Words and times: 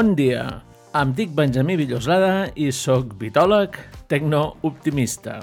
Bon 0.00 0.14
dia, 0.16 0.62
em 0.96 1.10
dic 1.12 1.34
Benjamí 1.36 1.74
Villoslada 1.76 2.46
i 2.56 2.70
sóc 2.72 3.10
vitòleg 3.20 3.74
tecnooptimista. 4.08 5.34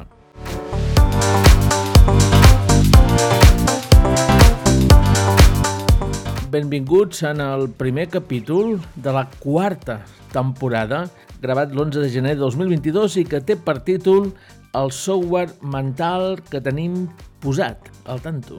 Benvinguts 6.50 7.22
en 7.30 7.44
el 7.46 7.68
primer 7.78 8.08
capítol 8.16 8.80
de 8.96 9.14
la 9.14 9.28
quarta 9.38 10.00
temporada, 10.34 11.04
gravat 11.38 11.78
l'11 11.78 12.08
de 12.08 12.10
gener 12.18 12.34
de 12.40 12.42
2022 12.42 13.20
i 13.22 13.28
que 13.30 13.44
té 13.46 13.60
per 13.62 13.78
títol 13.86 14.32
el 14.74 14.90
software 14.90 15.54
mental 15.62 16.42
que 16.50 16.66
tenim 16.66 17.04
posat 17.46 17.94
al 18.10 18.26
tanto. 18.26 18.58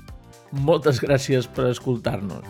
Moltes 0.62 1.02
gràcies 1.02 1.50
per 1.50 1.72
escoltar-nos. 1.72 2.46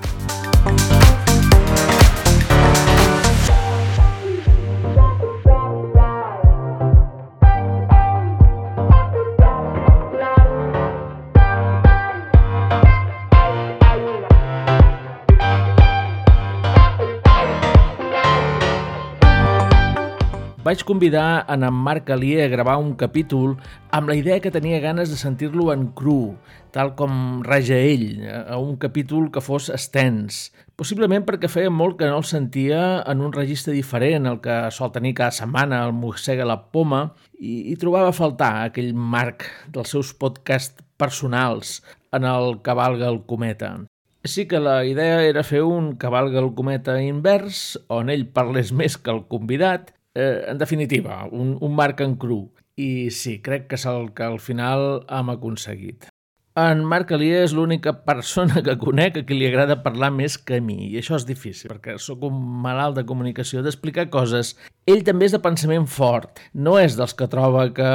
Vaig 20.68 20.82
convidar 20.84 21.46
en 21.48 21.62
en 21.64 21.72
Marc 21.72 22.10
Alier 22.10 22.42
a 22.44 22.48
gravar 22.52 22.74
un 22.76 22.90
capítol 23.00 23.54
amb 23.90 24.10
la 24.10 24.16
idea 24.18 24.36
que 24.44 24.50
tenia 24.52 24.82
ganes 24.84 25.08
de 25.08 25.16
sentir-lo 25.16 25.70
en 25.72 25.86
cru, 25.96 26.34
tal 26.76 26.90
com 26.98 27.40
raja 27.40 27.78
ell, 27.78 28.20
a 28.28 28.58
un 28.60 28.76
capítol 28.76 29.30
que 29.32 29.40
fos 29.40 29.70
extens, 29.72 30.52
possiblement 30.76 31.24
perquè 31.24 31.48
feia 31.48 31.72
molt 31.72 31.96
que 31.96 32.12
no 32.12 32.20
el 32.20 32.28
sentia 32.28 33.00
en 33.00 33.24
un 33.24 33.32
registre 33.32 33.72
diferent, 33.72 34.28
el 34.28 34.42
que 34.44 34.60
sol 34.68 34.92
tenir 34.92 35.14
cada 35.16 35.32
setmana 35.32 35.80
el 35.86 35.96
Mossega 35.96 36.44
la 36.44 36.60
Poma, 36.68 37.14
i, 37.40 37.72
i 37.72 37.80
trobava 37.80 38.12
a 38.12 38.20
faltar 38.20 38.52
aquell 38.68 38.92
Marc 38.92 39.48
dels 39.72 39.96
seus 39.96 40.12
podcasts 40.12 40.84
personals 41.00 41.78
en 42.12 42.28
el 42.28 42.58
Cavalga 42.60 43.08
el 43.08 43.22
Cometa. 43.24 43.78
Així 44.20 44.44
que 44.44 44.60
la 44.60 44.82
idea 44.84 45.22
era 45.24 45.46
fer 45.46 45.62
un 45.64 45.94
Cavalga 45.96 46.42
el 46.42 46.52
Cometa 46.52 47.00
invers, 47.00 47.78
on 47.88 48.12
ell 48.12 48.28
parlés 48.28 48.74
més 48.76 49.00
que 49.00 49.14
el 49.14 49.24
convidat, 49.32 49.94
eh, 50.18 50.44
en 50.50 50.58
definitiva, 50.58 51.24
un, 51.30 51.56
un 51.60 51.74
Marc 51.78 52.02
en 52.02 52.16
cru. 52.16 52.42
I 52.78 53.10
sí, 53.14 53.38
crec 53.42 53.66
que 53.70 53.78
és 53.78 53.86
el 53.90 54.12
que 54.14 54.26
al 54.26 54.38
final 54.42 55.04
hem 55.08 55.34
aconseguit. 55.34 56.10
En 56.58 56.80
Marc 56.90 57.12
Alier 57.14 57.44
és 57.44 57.52
l'única 57.54 57.92
persona 58.02 58.62
que 58.66 58.74
conec 58.80 59.20
a 59.20 59.22
qui 59.26 59.36
li 59.36 59.46
agrada 59.46 59.76
parlar 59.84 60.08
més 60.10 60.34
que 60.42 60.58
a 60.58 60.64
mi, 60.64 60.88
i 60.88 60.98
això 60.98 61.14
és 61.18 61.26
difícil, 61.28 61.70
perquè 61.70 61.94
sóc 62.02 62.24
un 62.26 62.40
malalt 62.64 62.98
de 62.98 63.04
comunicació, 63.06 63.62
d'explicar 63.62 64.08
coses. 64.10 64.56
Ell 64.90 65.04
també 65.06 65.28
és 65.28 65.36
de 65.36 65.42
pensament 65.44 65.86
fort, 65.86 66.42
no 66.54 66.74
és 66.80 66.98
dels 66.98 67.14
que 67.14 67.30
troba 67.30 67.68
que 67.76 67.92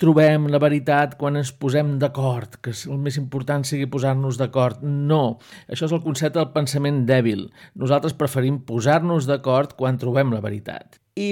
trobem 0.00 0.48
la 0.50 0.60
veritat 0.62 1.14
quan 1.20 1.38
ens 1.38 1.52
posem 1.54 1.94
d'acord, 2.02 2.58
que 2.62 2.74
el 2.74 2.98
més 3.02 3.18
important 3.20 3.64
sigui 3.66 3.86
posar-nos 3.90 4.40
d'acord. 4.40 4.82
No, 4.82 5.38
això 5.68 5.88
és 5.88 5.94
el 5.94 6.02
concepte 6.04 6.40
del 6.40 6.52
pensament 6.56 7.04
dèbil. 7.08 7.48
Nosaltres 7.78 8.16
preferim 8.18 8.60
posar-nos 8.66 9.28
d'acord 9.30 9.76
quan 9.78 10.00
trobem 10.00 10.34
la 10.34 10.42
veritat. 10.44 10.98
I 11.14 11.28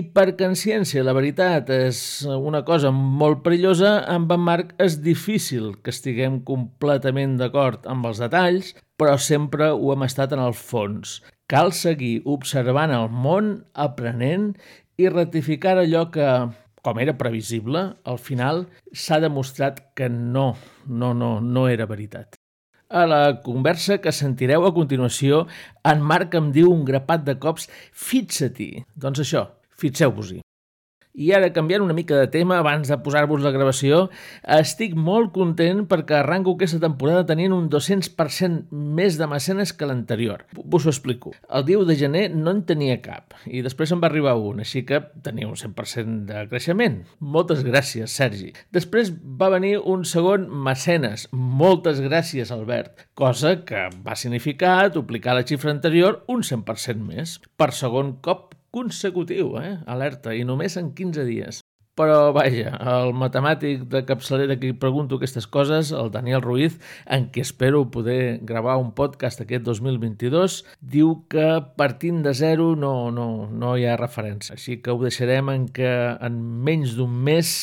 en 0.46 0.52
ciència 0.54 1.02
la 1.02 1.12
veritat 1.12 1.66
és 1.74 2.22
una 2.30 2.60
cosa 2.62 2.92
molt 2.94 3.40
perillosa, 3.42 4.04
amb 4.06 4.30
en 4.30 4.40
Marc 4.40 4.74
és 4.78 5.00
difícil 5.02 5.74
que 5.82 5.90
estiguem 5.90 6.38
completament 6.46 7.34
d'acord 7.36 7.88
amb 7.90 8.06
els 8.06 8.20
detalls, 8.22 8.76
però 8.96 9.16
sempre 9.18 9.72
ho 9.72 9.90
hem 9.92 10.06
estat 10.06 10.32
en 10.32 10.38
el 10.38 10.54
fons. 10.54 11.18
Cal 11.50 11.72
seguir 11.74 12.22
observant 12.24 12.94
el 12.94 13.10
món, 13.10 13.64
aprenent 13.74 14.52
i 15.02 15.10
ratificar 15.10 15.74
allò 15.80 16.06
que, 16.14 16.28
com 16.82 17.00
era 17.00 17.16
previsible, 17.18 17.84
al 18.04 18.18
final 18.18 18.66
s'ha 18.92 19.20
demostrat 19.22 19.80
que 19.98 20.10
no, 20.10 20.52
no, 20.86 21.12
no, 21.14 21.38
no 21.40 21.66
era 21.70 21.86
veritat. 21.86 22.36
A 22.92 23.06
la 23.08 23.22
conversa 23.40 23.96
que 24.04 24.12
sentireu 24.12 24.66
a 24.68 24.74
continuació, 24.76 25.46
en 25.88 26.02
Marc 26.04 26.34
em 26.36 26.50
diu 26.52 26.68
un 26.74 26.84
grapat 26.84 27.24
de 27.24 27.38
cops 27.40 27.70
«Fixa-t'hi». 27.96 28.84
Doncs 29.00 29.22
això, 29.24 29.46
Fixeu-vos-hi. 29.80 30.42
I 31.12 31.28
ara, 31.36 31.50
canviant 31.52 31.82
una 31.84 31.92
mica 31.92 32.16
de 32.16 32.28
tema, 32.32 32.56
abans 32.58 32.88
de 32.88 32.96
posar-vos 33.04 33.42
la 33.44 33.50
gravació, 33.52 34.06
estic 34.56 34.94
molt 34.96 35.34
content 35.34 35.82
perquè 35.90 36.16
arranco 36.18 36.54
aquesta 36.56 36.80
temporada 36.80 37.26
tenint 37.28 37.52
un 37.52 37.66
200% 37.72 38.72
més 38.72 39.18
de 39.20 39.28
mecenes 39.28 39.74
que 39.76 39.88
l'anterior. 39.88 40.46
Vos 40.56 40.86
ho 40.86 40.92
explico. 40.92 41.34
El 41.52 41.66
10 41.68 41.84
de 41.90 41.96
gener 42.00 42.22
no 42.32 42.54
en 42.56 42.62
tenia 42.64 42.96
cap, 43.04 43.36
i 43.44 43.60
després 43.60 43.92
en 43.92 44.00
va 44.00 44.08
arribar 44.08 44.38
un, 44.40 44.62
així 44.64 44.86
que 44.88 45.02
tenia 45.26 45.50
un 45.50 45.58
100% 45.60 46.24
de 46.30 46.46
creixement. 46.48 47.02
Moltes 47.20 47.60
gràcies, 47.66 48.16
Sergi. 48.16 48.54
Després 48.72 49.12
va 49.12 49.52
venir 49.52 49.74
un 49.84 50.08
segon 50.08 50.48
mecenes. 50.64 51.26
Moltes 51.32 52.00
gràcies, 52.00 52.54
Albert. 52.56 53.04
Cosa 53.12 53.58
que 53.68 53.84
va 54.00 54.16
significar 54.16 54.88
duplicar 54.96 55.36
la 55.36 55.44
xifra 55.44 55.76
anterior 55.76 56.22
un 56.32 56.40
100% 56.40 57.04
més. 57.04 57.36
Per 57.60 57.68
segon 57.76 58.16
cop 58.24 58.56
consecutiu, 58.74 59.58
eh? 59.60 59.76
alerta, 59.86 60.34
i 60.34 60.46
només 60.48 60.78
en 60.80 60.94
15 60.96 61.28
dies. 61.28 61.60
Però, 61.92 62.30
vaja, 62.32 62.70
el 62.88 63.10
matemàtic 63.20 63.82
de 63.92 64.00
capçalera 64.08 64.56
que 64.56 64.70
pregunto 64.72 65.18
aquestes 65.18 65.44
coses, 65.44 65.90
el 65.92 66.08
Daniel 66.14 66.40
Ruiz, 66.40 66.78
en 67.04 67.26
qui 67.34 67.44
espero 67.44 67.82
poder 67.92 68.40
gravar 68.48 68.78
un 68.80 68.94
podcast 68.96 69.44
aquest 69.44 69.66
2022, 69.68 70.62
diu 70.80 71.18
que 71.28 71.46
partint 71.76 72.24
de 72.24 72.32
zero 72.32 72.72
no, 72.80 73.10
no, 73.12 73.28
no 73.52 73.76
hi 73.76 73.84
ha 73.84 74.00
referència. 74.00 74.56
Així 74.56 74.80
que 74.80 74.94
ho 74.94 75.04
deixarem 75.04 75.52
en 75.52 75.68
que 75.68 75.92
en 76.16 76.40
menys 76.64 76.96
d'un 76.96 77.12
mes 77.28 77.54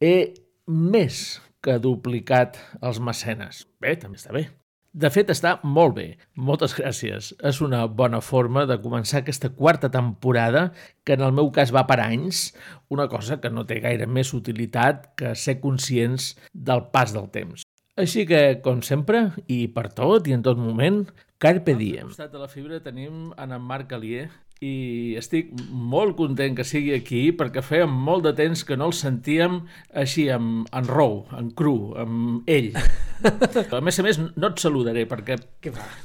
he 0.00 0.16
més 0.64 1.24
que 1.60 1.76
duplicat 1.76 2.56
els 2.80 3.04
mecenes. 3.04 3.66
Bé, 3.84 3.98
també 4.00 4.16
està 4.16 4.32
bé. 4.32 4.48
De 4.94 5.08
fet, 5.10 5.26
està 5.32 5.56
molt 5.66 5.96
bé. 5.96 6.06
Moltes 6.38 6.76
gràcies. 6.78 7.32
És 7.42 7.58
una 7.64 7.80
bona 7.90 8.20
forma 8.22 8.62
de 8.70 8.76
començar 8.78 9.24
aquesta 9.24 9.50
quarta 9.50 9.90
temporada, 9.90 10.68
que 11.02 11.16
en 11.18 11.24
el 11.26 11.34
meu 11.34 11.50
cas 11.56 11.72
va 11.74 11.82
per 11.88 11.98
anys, 12.04 12.52
una 12.94 13.08
cosa 13.10 13.40
que 13.42 13.50
no 13.50 13.66
té 13.66 13.80
gaire 13.82 14.06
més 14.06 14.30
utilitat 14.38 15.08
que 15.18 15.34
ser 15.34 15.58
conscients 15.64 16.36
del 16.54 16.86
pas 16.94 17.10
del 17.16 17.26
temps. 17.34 17.66
Així 17.98 18.22
que, 18.26 18.60
com 18.62 18.86
sempre, 18.86 19.28
i 19.50 19.64
per 19.74 19.88
tot 19.98 20.30
i 20.30 20.34
en 20.34 20.46
tot 20.46 20.62
moment, 20.62 21.02
Carpe 21.42 21.74
Diem. 21.74 22.06
Al 22.06 22.14
costat 22.14 22.32
de 22.32 22.40
la 22.42 22.50
fibra 22.50 22.78
tenim 22.82 23.32
en 23.34 23.58
Marc 23.66 23.92
Alier, 23.98 24.28
i 24.62 25.16
estic 25.18 25.50
molt 25.68 26.14
content 26.16 26.54
que 26.56 26.64
sigui 26.66 26.92
aquí 26.94 27.24
perquè 27.36 27.62
feia 27.64 27.88
molt 27.90 28.24
de 28.28 28.32
temps 28.38 28.62
que 28.64 28.76
no 28.78 28.86
el 28.90 28.94
sentíem 28.96 29.58
així, 29.90 30.28
en, 30.32 30.62
en 30.70 30.86
rou, 30.88 31.24
en 31.36 31.50
cru, 31.58 31.74
amb 32.00 32.48
ell. 32.50 32.70
A 33.24 33.80
més 33.84 33.98
a 33.98 34.04
més, 34.04 34.18
no 34.20 34.50
et 34.50 34.60
saludaré 34.60 35.06
perquè... 35.08 35.38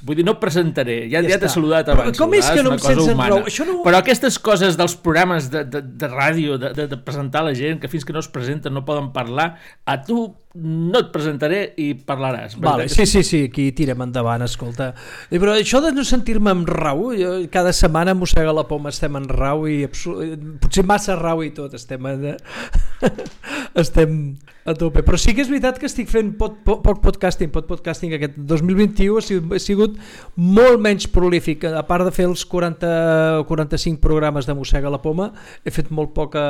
Vull 0.08 0.18
dir, 0.18 0.26
no 0.26 0.38
et 0.38 0.42
presentaré. 0.42 1.02
Ja, 1.12 1.20
ja, 1.20 1.34
ja 1.34 1.40
t'he 1.42 1.52
saludat 1.52 1.92
abans. 1.92 2.18
Com 2.18 2.34
és 2.38 2.48
que 2.48 2.64
no 2.64 2.74
em 2.74 2.82
sents 2.82 3.12
en 3.12 3.20
rou? 3.20 3.44
Això 3.50 3.68
no... 3.68 3.80
Però 3.84 4.00
aquestes 4.00 4.40
coses 4.42 4.80
dels 4.80 4.96
programes 5.04 5.50
de, 5.52 5.66
de, 5.68 5.84
de 5.84 6.10
ràdio, 6.12 6.56
de, 6.62 6.72
de, 6.78 6.88
de 6.94 7.00
presentar 7.04 7.44
la 7.46 7.56
gent, 7.58 7.82
que 7.84 7.92
fins 7.92 8.08
que 8.08 8.16
no 8.16 8.24
es 8.24 8.32
presenten 8.32 8.76
no 8.76 8.86
poden 8.88 9.12
parlar, 9.16 9.52
a 9.84 10.00
tu 10.08 10.30
no 10.58 10.98
et 10.98 11.10
presentaré 11.14 11.60
i 11.78 11.92
parlaràs. 11.94 12.56
Vale, 12.62 12.88
sí, 12.90 13.06
sí, 13.06 13.22
sí, 13.24 13.44
aquí 13.52 13.68
tirem 13.78 14.02
endavant, 14.02 14.42
escolta. 14.42 14.92
Però 15.30 15.54
això 15.54 15.82
de 15.84 15.92
no 15.94 16.06
sentir-me 16.08 16.50
amb 16.56 16.70
rau, 16.70 17.12
jo, 17.18 17.36
cada 17.54 17.74
setmana 17.76 18.18
mossega 18.18 18.56
la 18.56 18.66
poma, 18.70 18.90
estem 18.90 19.20
en 19.20 19.30
rau 19.30 19.68
i 19.70 19.84
potser 19.90 20.86
massa 20.90 21.20
rau 21.20 21.44
i 21.46 21.54
tot, 21.54 21.78
estem 21.78 22.10
en... 22.10 22.32
estem 23.84 24.16
a 24.66 24.76
tope. 24.78 25.04
Però 25.06 25.18
sí 25.20 25.34
que 25.36 25.44
és 25.46 25.52
veritat 25.52 25.80
que 25.80 25.88
estic 25.90 26.10
fent 26.12 26.34
poc, 26.40 26.60
poc, 26.66 26.82
poc 26.86 27.02
podcasting, 27.04 27.52
poc 27.54 27.68
podcasting 27.70 28.16
aquest 28.18 28.38
2021 28.38 29.20
ha 29.20 29.62
sigut, 29.62 29.98
molt 30.36 30.82
menys 30.84 31.08
prolífic. 31.12 31.66
A 31.70 31.86
part 31.88 32.08
de 32.08 32.14
fer 32.16 32.28
els 32.30 32.46
40 32.50 32.90
45 33.50 34.00
programes 34.02 34.46
de 34.46 34.54
Mossega 34.54 34.92
la 34.92 35.02
Poma, 35.02 35.30
he 35.64 35.74
fet 35.74 35.90
molt 35.96 36.14
poca, 36.16 36.44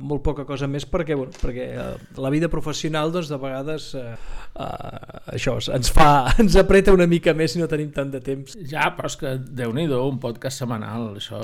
molt 0.00 0.22
poca 0.24 0.46
cosa 0.48 0.68
més 0.70 0.86
perquè, 0.88 1.16
bueno, 1.18 1.34
perquè 1.42 1.68
eh, 1.72 1.90
la 2.20 2.30
vida 2.32 2.50
professional 2.52 3.12
doncs, 3.14 3.30
de 3.32 3.38
vegades 3.40 3.88
eh, 3.98 4.04
eh, 4.12 5.34
això 5.36 5.56
ens 5.74 5.92
fa 5.92 6.08
ens 6.42 6.56
apreta 6.60 6.94
una 6.94 7.08
mica 7.10 7.34
més 7.36 7.54
si 7.54 7.62
no 7.62 7.68
tenim 7.70 7.92
tant 7.94 8.12
de 8.12 8.22
temps. 8.24 8.56
Ja, 8.68 8.90
però 8.96 9.10
és 9.10 9.18
que 9.20 9.36
déu 9.62 9.72
nhi 9.74 9.88
un 9.92 10.18
podcast 10.22 10.62
setmanal, 10.62 11.12
això 11.20 11.40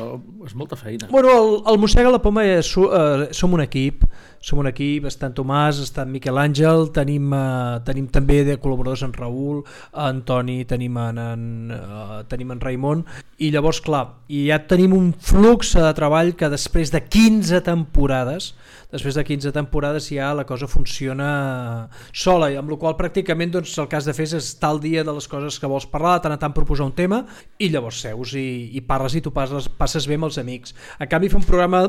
és 0.46 0.54
molta 0.58 0.78
feina. 0.78 1.08
Bueno, 1.10 1.32
el, 1.34 1.54
el 1.72 1.80
Mossega 1.80 2.12
la 2.12 2.22
Poma 2.22 2.44
és, 2.46 2.70
eh, 2.78 3.28
som 3.36 3.54
un 3.54 3.64
equip, 3.64 4.04
som 4.40 4.60
un 4.62 4.68
equip, 4.70 5.06
està 5.08 5.28
en 5.28 5.34
Tomàs, 5.36 5.80
està 5.82 6.04
en 6.06 6.12
Miquel 6.12 6.38
Àngel, 6.38 6.88
tenim, 6.94 7.32
uh, 7.34 7.78
tenim 7.86 8.08
també 8.12 8.40
de 8.46 8.58
col·laboradors 8.62 9.04
en 9.06 9.14
Raül, 9.16 9.62
en 10.06 10.22
Toni, 10.28 10.60
tenim 10.68 10.96
en, 11.02 11.18
en, 11.18 11.44
uh, 11.74 12.20
tenim 12.30 12.54
en 12.54 12.62
Raimon, 12.62 13.04
i 13.38 13.50
llavors, 13.54 13.82
clar, 13.84 14.04
i 14.30 14.46
ja 14.48 14.60
tenim 14.70 14.94
un 14.96 15.10
flux 15.12 15.74
de 15.78 15.92
treball 15.98 16.34
que 16.38 16.50
després 16.52 16.92
de 16.94 17.02
15 17.04 17.62
temporades, 17.66 18.52
després 18.92 19.18
de 19.18 19.24
15 19.26 19.52
temporades 19.54 20.08
ja 20.14 20.30
la 20.36 20.46
cosa 20.48 20.70
funciona 20.70 21.88
sola, 22.12 22.50
i 22.52 22.58
amb 22.60 22.72
la 22.72 22.78
qual 22.80 22.96
pràcticament 22.98 23.52
doncs, 23.58 23.76
el 23.78 23.90
has 23.98 24.08
de 24.08 24.14
fer 24.16 24.28
és 24.28 24.36
estar 24.38 24.72
al 24.72 24.82
dia 24.82 25.04
de 25.04 25.14
les 25.14 25.28
coses 25.28 25.58
que 25.58 25.70
vols 25.70 25.88
parlar, 25.90 26.18
de 26.18 26.26
tant 26.26 26.36
a 26.36 26.40
tant 26.40 26.54
proposar 26.56 26.86
un 26.86 26.94
tema 26.96 27.24
i 27.58 27.70
llavors 27.72 28.02
seus 28.04 28.34
i, 28.38 28.70
i 28.78 28.84
parles 28.84 29.18
i 29.18 29.24
tu 29.24 29.34
passes, 29.34 29.68
passes 29.68 30.06
bé 30.08 30.18
amb 30.18 30.28
els 30.28 30.38
amics. 30.40 30.74
En 30.98 31.10
canvi, 31.10 31.30
fer 31.32 31.40
un 31.40 31.48
programa 31.48 31.86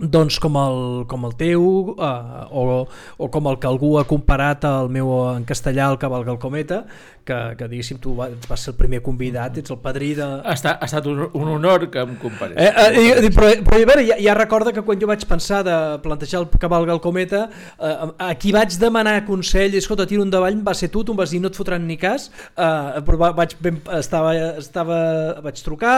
doncs 0.00 0.38
com 0.42 0.56
el, 0.60 0.78
com 1.08 1.26
el 1.28 1.34
teu 1.38 1.66
eh, 1.96 2.46
o, 2.50 2.86
o 3.18 3.28
com 3.32 3.50
el 3.50 3.58
que 3.60 3.68
algú 3.70 3.96
ha 3.98 4.06
comparat 4.08 4.66
al 4.68 4.90
meu 4.92 5.12
en 5.32 5.46
castellà 5.48 5.90
el 5.92 6.00
Cavalga 6.02 6.34
el 6.34 6.40
Cometa 6.42 6.84
que, 7.26 7.38
que 7.58 7.68
diguéssim 7.68 7.98
tu 8.02 8.14
vas, 8.16 8.32
ser 8.60 8.72
el 8.72 8.78
primer 8.78 9.02
convidat 9.04 9.58
ets 9.60 9.72
el 9.74 9.80
padrí 9.82 10.12
de... 10.16 10.24
Ha 10.24 10.54
estat, 10.54 10.78
ha 10.80 10.88
estat 10.88 11.08
un, 11.10 11.24
un 11.26 11.50
honor 11.56 11.88
que 11.92 12.02
em 12.02 12.14
comparés. 12.22 12.56
Eh, 12.56 12.70
eh, 12.70 13.26
eh, 13.26 13.30
però, 13.34 13.50
però 13.66 13.80
a 13.80 13.88
veure, 13.90 14.04
ja, 14.06 14.18
ja 14.22 14.36
recorda 14.38 14.72
que 14.72 14.84
quan 14.86 15.00
jo 15.02 15.08
vaig 15.10 15.26
pensar 15.28 15.62
de 15.66 15.76
plantejar 16.04 16.44
el 16.44 16.48
Cavalga 16.62 16.94
el 16.94 17.02
Cometa 17.04 17.46
eh, 17.50 17.94
a 18.28 18.30
qui 18.38 18.54
vaig 18.54 18.78
demanar 18.80 19.18
consell 19.28 19.74
escolta, 19.76 20.06
tiro 20.08 20.24
endavant, 20.24 20.62
va 20.66 20.74
ser 20.78 20.90
tu, 20.94 21.02
tu 21.04 21.14
em 21.14 21.20
vas 21.20 21.34
dir 21.34 21.42
no 21.42 21.50
et 21.50 21.58
fotran 21.58 21.86
ni 21.86 21.98
cas 22.00 22.30
eh, 22.30 23.02
però 23.06 23.20
va, 23.24 23.32
vaig, 23.42 23.56
ben, 23.62 23.80
estava, 23.98 24.34
estava, 24.62 24.98
vaig 25.44 25.60
trucar 25.66 25.96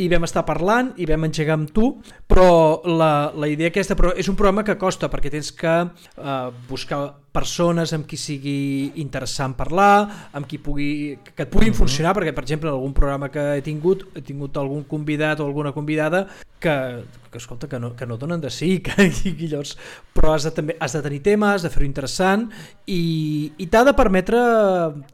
i 0.00 0.08
vam 0.12 0.28
estar 0.28 0.46
parlant 0.48 0.94
i 1.00 1.08
vam 1.10 1.26
engegar 1.28 1.58
amb 1.58 1.74
tu 1.74 1.96
però 2.30 2.80
la, 2.86 3.32
la 3.34 3.50
idea 3.50 3.72
aquesta, 3.72 3.98
però 3.98 4.14
és 4.14 4.30
un 4.30 4.38
programa 4.38 4.64
que 4.66 4.78
costa 4.78 5.10
perquè 5.10 5.32
tens 5.34 5.50
que 5.56 5.74
eh, 5.82 6.46
buscar 6.70 7.02
persones 7.32 7.92
amb 7.94 8.06
qui 8.10 8.18
sigui 8.18 8.90
interessant 9.02 9.54
parlar, 9.58 10.30
amb 10.34 10.48
qui 10.50 10.58
pugui, 10.58 11.18
que 11.30 11.44
et 11.46 11.50
puguin 11.52 11.74
funcionar, 11.76 12.14
perquè 12.16 12.32
per 12.34 12.44
exemple 12.44 12.70
en 12.70 12.76
algun 12.76 12.94
programa 12.96 13.30
que 13.30 13.44
he 13.56 13.62
tingut, 13.66 14.08
he 14.18 14.22
tingut 14.26 14.58
algun 14.58 14.82
convidat 14.88 15.40
o 15.40 15.46
alguna 15.46 15.72
convidada 15.72 16.26
que, 16.60 16.74
que 17.30 17.38
escolta, 17.38 17.68
que 17.68 17.78
no, 17.78 17.94
que 17.96 18.06
no 18.06 18.18
donen 18.18 18.42
de 18.42 18.50
sí, 18.50 18.80
que, 18.84 19.06
i 19.06 19.34
llavors, 19.46 19.76
però 20.14 20.34
has 20.34 20.48
de, 20.48 20.54
també, 20.56 20.76
has 20.82 20.98
de 20.98 21.04
tenir 21.06 21.22
temes, 21.26 21.60
has 21.60 21.68
de 21.68 21.72
fer-ho 21.72 21.86
interessant 21.86 22.48
i, 22.86 23.52
i 23.58 23.70
t'ha 23.70 23.84
de 23.86 23.94
permetre 23.96 24.42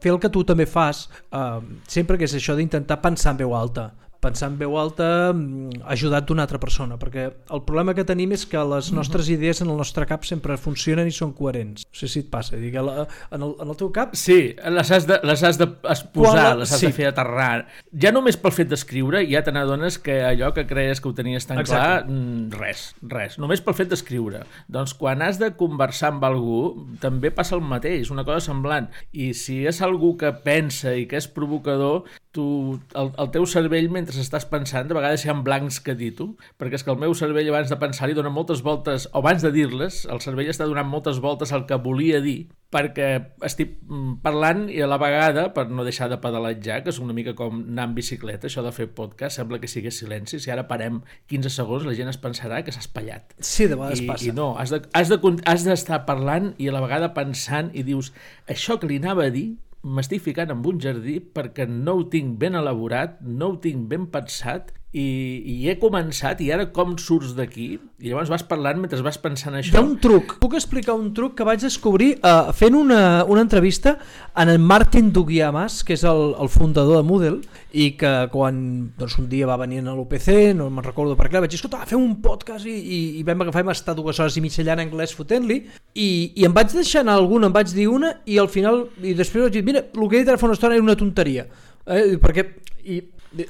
fer 0.01 0.15
el 0.15 0.19
que 0.23 0.33
tu 0.33 0.43
també 0.47 0.65
fas, 0.65 1.07
eh, 1.31 1.61
sempre 1.87 2.17
que 2.17 2.25
és 2.25 2.37
això 2.37 2.57
d'intentar 2.57 3.01
pensar 3.03 3.35
en 3.35 3.45
veu 3.45 3.55
alta, 3.57 3.91
pensar 4.23 4.49
en 4.51 4.57
veu 4.59 4.77
alta 4.79 5.31
mm, 5.33 5.83
ajudat 5.93 6.27
d'una 6.27 6.45
altra 6.47 6.59
persona, 6.61 6.97
perquè 6.99 7.27
el 7.27 7.63
problema 7.67 7.95
que 7.97 8.05
tenim 8.07 8.33
és 8.35 8.45
que 8.49 8.61
les 8.71 8.91
nostres 8.95 9.29
idees 9.33 9.61
en 9.63 9.71
el 9.71 9.77
nostre 9.79 10.07
cap 10.09 10.25
sempre 10.27 10.57
funcionen 10.61 11.07
i 11.09 11.13
són 11.15 11.33
coherents. 11.37 11.85
No 11.87 11.99
sé 11.99 12.09
si 12.11 12.23
et 12.25 12.31
passa, 12.31 12.57
digue, 12.59 12.81
en, 12.81 13.41
el, 13.41 13.53
en 13.61 13.73
el 13.73 13.77
teu 13.79 13.91
cap... 13.95 14.15
Sí, 14.17 14.55
les 14.57 14.91
has 14.93 15.07
de, 15.09 15.19
les 15.27 15.43
has 15.43 15.59
de 15.61 15.67
posar, 15.67 16.03
Quan, 16.17 16.61
les 16.63 16.73
has 16.73 16.81
sí. 16.81 16.89
de 16.89 16.95
fer 16.97 17.09
aterrar. 17.11 17.67
Ja 18.01 18.13
només 18.15 18.39
pel 18.41 18.55
fet 18.55 18.71
d'escriure 18.71 19.23
ja 19.29 19.43
te 19.45 19.53
n'adones 19.55 19.99
que 20.03 20.19
allò 20.25 20.51
que 20.55 20.67
creies 20.69 21.01
que 21.01 21.11
ho 21.11 21.15
tenies 21.17 21.47
tan 21.49 21.61
Exacte. 21.61 22.07
clar, 22.07 22.11
mm, 22.11 22.57
res, 22.57 22.87
res. 23.13 23.37
Només 23.41 23.63
pel 23.63 23.77
fet 23.77 23.91
d'escriure. 23.93 24.43
Doncs 24.71 24.95
quan 24.97 25.23
has 25.25 25.41
de 25.41 25.51
conversar 25.59 26.13
amb 26.13 26.25
algú 26.27 26.61
també 27.03 27.31
passa 27.33 27.55
el 27.57 27.65
mateix, 27.65 28.11
una 28.13 28.25
cosa 28.27 28.41
semblant. 28.49 28.89
I 29.13 29.33
si 29.37 29.63
és 29.67 29.81
algú 29.85 30.15
que 30.19 30.33
pensa 30.45 30.95
i 30.97 31.05
que 31.09 31.19
és 31.19 31.29
provocador, 31.31 32.07
tu, 32.37 32.45
el, 32.93 33.09
el 33.17 33.31
teu 33.33 33.47
cervell, 33.49 33.89
mentre 33.93 34.13
estàs 34.21 34.45
pensant, 34.49 34.85
de 34.89 34.97
vegades 34.97 35.25
hi 35.25 35.31
ha 35.31 35.35
blancs 35.41 35.79
que 35.81 35.95
dir 35.97 36.11
tu, 36.19 36.29
perquè 36.61 36.77
és 36.77 36.85
que 36.85 36.93
el 36.93 37.01
meu 37.01 37.15
cervell 37.17 37.49
abans 37.49 37.73
de 37.73 37.79
pensar-hi 37.81 38.13
dona 38.17 38.33
moltes 38.33 38.61
voltes, 38.65 39.09
o 39.11 39.23
abans 39.23 39.45
de 39.45 39.51
dir-les, 39.55 40.03
el 40.13 40.21
cervell 40.21 40.53
està 40.53 40.69
donant 40.69 40.87
moltes 40.89 41.21
voltes 41.23 41.53
al 41.55 41.65
que 41.69 41.79
volia 41.81 42.21
dir, 42.21 42.45
perquè 42.73 43.07
estic 43.47 43.77
mm, 43.87 44.17
parlant 44.23 44.65
i 44.69 44.81
a 44.83 44.89
la 44.91 44.99
vegada, 45.01 45.47
per 45.55 45.67
no 45.71 45.85
deixar 45.87 46.09
de 46.11 46.19
pedalatjar, 46.21 46.81
que 46.85 46.93
és 46.93 47.01
una 47.01 47.15
mica 47.17 47.33
com 47.37 47.61
anar 47.63 47.89
en 47.89 47.97
bicicleta, 47.97 48.49
això 48.51 48.61
de 48.65 48.73
fer 48.75 48.89
podcast, 48.93 49.39
sembla 49.39 49.61
que 49.63 49.71
sigués 49.71 49.97
silenci, 49.97 50.41
si 50.43 50.53
ara 50.53 50.67
parem 50.69 51.01
15 51.31 51.53
segons 51.57 51.87
la 51.87 51.95
gent 51.97 52.11
es 52.11 52.19
pensarà 52.21 52.61
que 52.65 52.75
s'ha 52.75 52.83
espatllat. 52.83 53.37
Sí, 53.39 53.69
de 53.71 53.79
vegades 53.79 54.03
I, 54.03 54.09
passa. 54.11 54.29
I 54.29 54.35
no, 54.35 54.51
has 54.59 54.75
d'estar 54.75 54.91
de, 55.23 55.45
has 55.47 55.65
de, 55.65 55.77
has 55.77 56.03
parlant 56.09 56.51
i 56.61 56.67
a 56.67 56.75
la 56.75 56.83
vegada 56.83 57.13
pensant 57.15 57.71
i 57.73 57.87
dius, 57.87 58.11
això 58.51 58.77
que 58.77 58.91
li 58.91 58.99
anava 59.01 59.25
a 59.25 59.33
dir 59.33 59.47
m'estic 59.95 60.23
ficant 60.25 60.51
en 60.53 60.63
un 60.67 60.81
jardí 60.83 61.17
perquè 61.21 61.67
no 61.69 61.97
ho 61.99 62.07
tinc 62.11 62.35
ben 62.41 62.57
elaborat, 62.59 63.21
no 63.21 63.53
ho 63.53 63.59
tinc 63.63 63.87
ben 63.91 64.09
pensat 64.13 64.73
i, 64.95 65.03
i 65.43 65.55
he 65.67 65.75
començat 65.81 66.39
i 66.39 66.47
ara 66.55 66.69
com 66.71 66.93
surts 67.01 67.33
d'aquí? 67.35 67.67
I 67.99 68.11
llavors 68.11 68.29
vas 68.31 68.43
parlant 68.47 68.79
mentre 68.79 68.99
vas 69.03 69.17
pensant 69.19 69.57
això. 69.57 69.73
Hi 69.73 69.79
ha 69.81 69.83
un 69.83 69.97
truc, 69.99 70.37
puc 70.39 70.55
explicar 70.55 70.95
un 70.95 71.09
truc 71.17 71.35
que 71.37 71.47
vaig 71.47 71.59
descobrir 71.59 72.13
uh, 72.21 72.53
fent 72.55 72.77
una, 72.77 73.25
una 73.27 73.43
entrevista 73.43 73.97
en 74.37 74.53
el 74.53 74.59
Martin 74.63 75.09
Duguiamas, 75.11 75.81
que 75.83 75.97
és 75.97 76.05
el, 76.07 76.31
el 76.39 76.51
fundador 76.53 77.01
de 77.01 77.07
Moodle, 77.09 77.41
i 77.75 77.89
que 77.99 78.13
quan 78.31 78.61
doncs, 78.97 79.17
un 79.19 79.27
dia 79.31 79.49
va 79.49 79.57
venir 79.59 79.81
a 79.83 79.95
l'UPC, 79.97 80.53
no 80.55 80.69
me'n 80.71 80.85
recordo 80.85 81.17
per 81.19 81.27
què, 81.27 81.41
vaig 81.43 81.51
dir, 81.51 81.59
escolta, 81.59 81.83
fem 81.89 81.99
un 81.99 82.15
podcast 82.23 82.69
i, 82.69 82.77
i, 82.77 83.01
i 83.19 83.25
vam 83.27 83.43
agafar, 83.43 83.65
vam 83.67 83.75
estar 83.75 83.97
dues 83.97 84.21
hores 84.23 84.39
i 84.39 84.45
mitja 84.45 84.63
allà 84.63 84.77
en 84.77 84.85
anglès 84.85 85.15
fotent-li, 85.17 85.59
i, 85.99 86.09
i 86.31 86.47
em 86.47 86.55
vaig 86.55 86.71
deixar 86.71 87.03
anar 87.03 87.17
alguna, 87.19 87.51
em 87.51 87.57
vaig 87.59 87.75
dir 87.75 87.89
una, 87.91 88.15
i 88.25 88.39
al 88.39 88.47
final, 88.53 88.85
i 89.03 89.17
després 89.17 89.49
vaig 89.49 89.59
dir, 89.59 89.65
mira, 89.67 89.83
el 89.91 90.07
que 90.07 90.15
he 90.15 90.23
dit 90.23 90.31
ara 90.31 90.39
fa 90.39 90.47
una 90.47 90.55
estona 90.55 90.79
era 90.79 90.85
una 90.85 90.97
tonteria, 90.99 91.49
eh, 91.83 92.15
perquè 92.21 92.47
i 92.87 93.01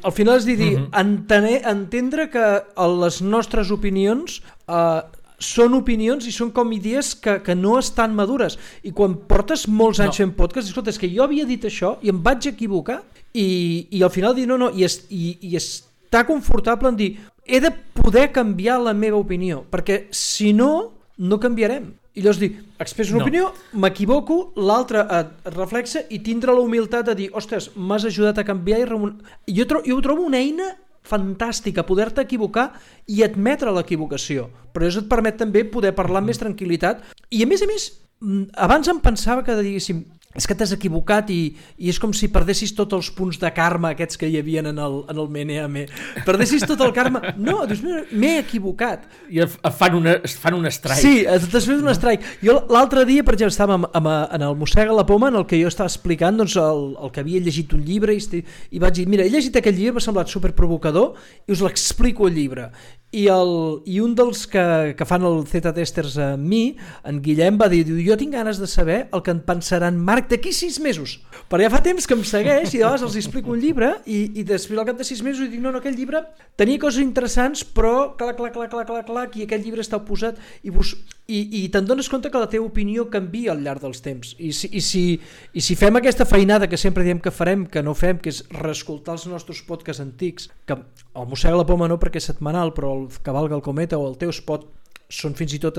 al 0.04 0.14
final 0.16 0.38
és 0.38 0.46
dir, 0.46 0.58
dir 0.58 0.74
uh 0.76 0.82
-huh. 0.82 1.00
entendre, 1.00 1.62
entendre 1.66 2.30
que 2.30 2.64
les 3.04 3.22
nostres 3.22 3.72
opinions 3.72 4.42
eh, 4.68 5.02
són 5.40 5.76
opinions 5.78 6.26
i 6.26 6.34
són 6.34 6.52
com 6.52 6.72
idees 6.74 7.14
que, 7.16 7.38
que 7.46 7.56
no 7.56 7.78
estan 7.78 8.16
madures 8.18 8.58
i 8.84 8.92
quan 8.92 9.16
portes 9.30 9.68
molts 9.68 10.00
anys 10.00 10.18
no. 10.18 10.26
fent 10.26 10.34
podcast 10.36 10.70
escolta, 10.70 10.90
és 10.90 10.98
que 10.98 11.10
jo 11.14 11.24
havia 11.24 11.46
dit 11.46 11.64
això 11.64 11.98
i 12.02 12.10
em 12.10 12.22
vaig 12.24 12.50
equivocar 12.50 13.04
i, 13.34 13.88
i 13.92 14.04
al 14.04 14.10
final 14.10 14.34
dir 14.36 14.48
no, 14.48 14.58
no 14.58 14.72
i, 14.74 14.84
es, 14.84 15.04
i, 15.10 15.38
i 15.42 15.56
està 15.60 16.26
confortable 16.26 16.90
en 16.90 16.98
dir 16.98 17.12
he 17.46 17.62
de 17.62 17.72
poder 17.94 18.32
canviar 18.34 18.80
la 18.82 18.94
meva 18.98 19.18
opinió 19.18 19.64
perquè 19.70 20.08
si 20.12 20.54
no, 20.54 20.92
no 21.18 21.40
canviarem 21.40 21.94
i 22.18 22.24
llavors 22.24 22.40
dir, 22.42 22.50
expresso 22.82 23.14
una 23.14 23.22
no. 23.22 23.28
opinió, 23.28 23.52
m'equivoco, 23.78 24.40
l'altre 24.58 25.04
et, 25.06 25.30
et 25.46 25.54
reflexa 25.54 26.02
i 26.10 26.18
tindre 26.26 26.56
la 26.56 26.64
humilitat 26.66 27.06
de 27.12 27.16
dir, 27.20 27.30
ostres, 27.38 27.70
m'has 27.78 28.08
ajudat 28.10 28.42
a 28.42 28.46
canviar 28.48 28.82
i 28.82 28.88
remun... 28.90 29.14
jo, 29.46 29.68
tro 29.70 29.84
jo 29.86 30.00
ho 30.00 30.04
trobo 30.06 30.26
una 30.26 30.42
eina 30.42 30.72
fantàstica, 31.08 31.86
poder-te 31.88 32.26
equivocar 32.26 32.72
i 33.14 33.22
admetre 33.24 33.72
l'equivocació, 33.76 34.50
però 34.74 34.90
això 34.90 35.04
et 35.06 35.12
permet 35.12 35.38
també 35.40 35.64
poder 35.70 35.94
parlar 35.96 36.24
amb 36.24 36.34
més 36.34 36.42
tranquil·litat 36.42 37.06
i 37.30 37.46
a 37.46 37.50
més 37.50 37.64
a 37.64 37.70
més, 37.70 37.88
mm, 38.20 38.50
abans 38.66 38.90
em 38.92 39.00
pensava 39.04 39.46
que 39.46 39.56
diguéssim, 39.62 40.04
és 40.38 40.46
que 40.46 40.56
t'has 40.58 40.72
equivocat 40.76 41.32
i, 41.34 41.42
i 41.82 41.90
és 41.90 41.98
com 42.02 42.14
si 42.14 42.30
perdessis 42.34 42.74
tots 42.78 42.94
els 42.94 43.10
punts 43.16 43.40
de 43.42 43.50
karma 43.56 43.96
aquests 43.96 44.20
que 44.22 44.30
hi 44.30 44.38
havia 44.38 44.62
en 44.62 44.78
el, 44.78 44.98
en 45.10 45.22
el 45.24 45.30
MNM. 45.34 45.86
Perdessis 46.28 46.66
tot 46.70 46.82
el 46.86 46.94
karma. 46.94 47.24
No, 47.42 47.64
dius, 47.70 47.82
m'he 48.12 48.36
equivocat. 48.44 49.08
I 49.34 49.48
fan, 49.50 49.98
una, 49.98 50.18
fan 50.44 50.58
un 50.58 50.70
strike. 50.70 51.02
Sí, 51.02 51.26
t'has 51.26 51.66
fet 51.66 51.82
un 51.82 51.90
strike. 51.98 52.38
Jo 52.46 52.60
l'altre 52.74 53.06
dia, 53.10 53.26
per 53.26 53.34
exemple, 53.34 53.56
estàvem 53.56 53.80
amb, 53.80 53.90
amb, 53.98 54.12
en 54.38 54.46
el 54.50 54.58
Mossega 54.60 54.94
la 54.94 55.08
Poma 55.10 55.32
en 55.34 55.42
el 55.42 55.48
que 55.50 55.60
jo 55.62 55.72
estava 55.72 55.90
explicant 55.90 56.38
doncs, 56.38 56.58
el, 56.62 56.86
el 57.02 57.14
que 57.16 57.26
havia 57.26 57.42
llegit 57.42 57.74
un 57.74 57.82
llibre 57.88 58.14
i, 58.14 58.44
i 58.72 58.84
vaig 58.84 59.00
dir, 59.00 59.08
mira, 59.10 59.26
he 59.26 59.34
llegit 59.34 59.58
aquell 59.58 59.78
llibre, 59.78 59.98
m'ha 59.98 60.06
semblat 60.06 60.30
superprovocador 60.30 61.18
i 61.48 61.58
us 61.58 61.66
l'explico 61.66 62.30
el 62.30 62.38
llibre. 62.38 62.70
I, 63.18 63.26
el, 63.34 63.52
i 63.90 64.00
un 64.04 64.14
dels 64.18 64.44
que, 64.52 64.64
que 64.98 65.08
fan 65.10 65.26
el 65.26 65.42
Z-Testers 65.50 66.18
amb 66.22 66.48
mi, 66.52 66.62
en 67.08 67.22
Guillem, 67.24 67.58
va 67.60 67.70
dir, 67.72 67.84
jo 68.06 68.18
tinc 68.20 68.36
ganes 68.38 68.62
de 68.62 68.70
saber 68.70 69.00
el 69.10 69.24
que 69.26 69.34
en 69.34 69.42
pensaran 69.48 69.98
Marc 69.98 70.30
d'aquí 70.32 70.54
sis 70.54 70.78
mesos, 70.84 71.18
però 71.50 71.64
ja 71.64 71.72
fa 71.74 71.82
temps 71.86 72.06
que 72.06 72.18
em 72.18 72.24
segueix 72.28 72.76
i 72.76 72.82
llavors 72.84 73.06
els 73.08 73.18
explico 73.20 73.54
un 73.56 73.62
llibre 73.64 73.96
i, 74.06 74.24
i 74.38 74.46
després 74.48 74.78
al 74.78 74.90
cap 74.90 75.00
de 75.00 75.08
sis 75.08 75.24
mesos 75.26 75.50
dic, 75.50 75.62
no, 75.64 75.72
no, 75.74 75.82
aquell 75.82 75.98
llibre 75.98 76.24
tenia 76.60 76.82
coses 76.82 77.04
interessants 77.04 77.64
però 77.66 78.14
clar, 78.20 78.36
clar, 78.38 78.52
clar, 78.54 78.70
clar, 78.72 78.86
clar, 78.90 79.06
clar, 79.08 79.30
i 79.38 79.48
aquell 79.48 79.64
llibre 79.66 79.86
està 79.86 80.00
oposat 80.02 80.38
i, 80.62 80.74
vos, 80.74 80.94
i, 81.28 81.42
i 81.60 81.62
te'n 81.72 81.88
dones 81.88 82.08
compte 82.12 82.32
que 82.32 82.40
la 82.40 82.48
teva 82.52 82.66
opinió 82.68 83.08
canvia 83.12 83.52
al 83.54 83.64
llarg 83.64 83.84
dels 83.84 84.00
temps. 84.04 84.34
I 84.40 84.54
si, 84.56 84.70
i, 84.72 84.82
si, 84.84 85.04
i 85.52 85.64
si 85.64 85.76
fem 85.80 86.00
aquesta 86.00 86.28
feinada 86.28 86.70
que 86.72 86.80
sempre 86.80 87.04
diem 87.04 87.20
que 87.24 87.34
farem, 87.36 87.66
que 87.72 87.84
no 87.84 87.96
fem, 87.98 88.20
que 88.24 88.32
és 88.32 88.44
reescoltar 88.54 89.18
els 89.18 89.28
nostres 89.28 89.60
podcasts 89.68 90.04
antics, 90.04 90.48
que 90.68 90.78
el 90.78 91.28
mossega 91.28 91.60
la 91.60 91.68
poma 91.68 91.90
no 91.92 92.00
perquè 92.00 92.22
és 92.22 92.30
setmanal, 92.32 92.72
però 92.76 92.94
el 92.96 93.07
cavalga 93.24 93.56
el 93.58 93.66
cometa 93.66 94.00
o 94.00 94.08
el 94.10 94.18
teu 94.22 94.34
spot 94.36 94.68
són 95.08 95.38
fins 95.40 95.54
i 95.56 95.60
tot 95.64 95.78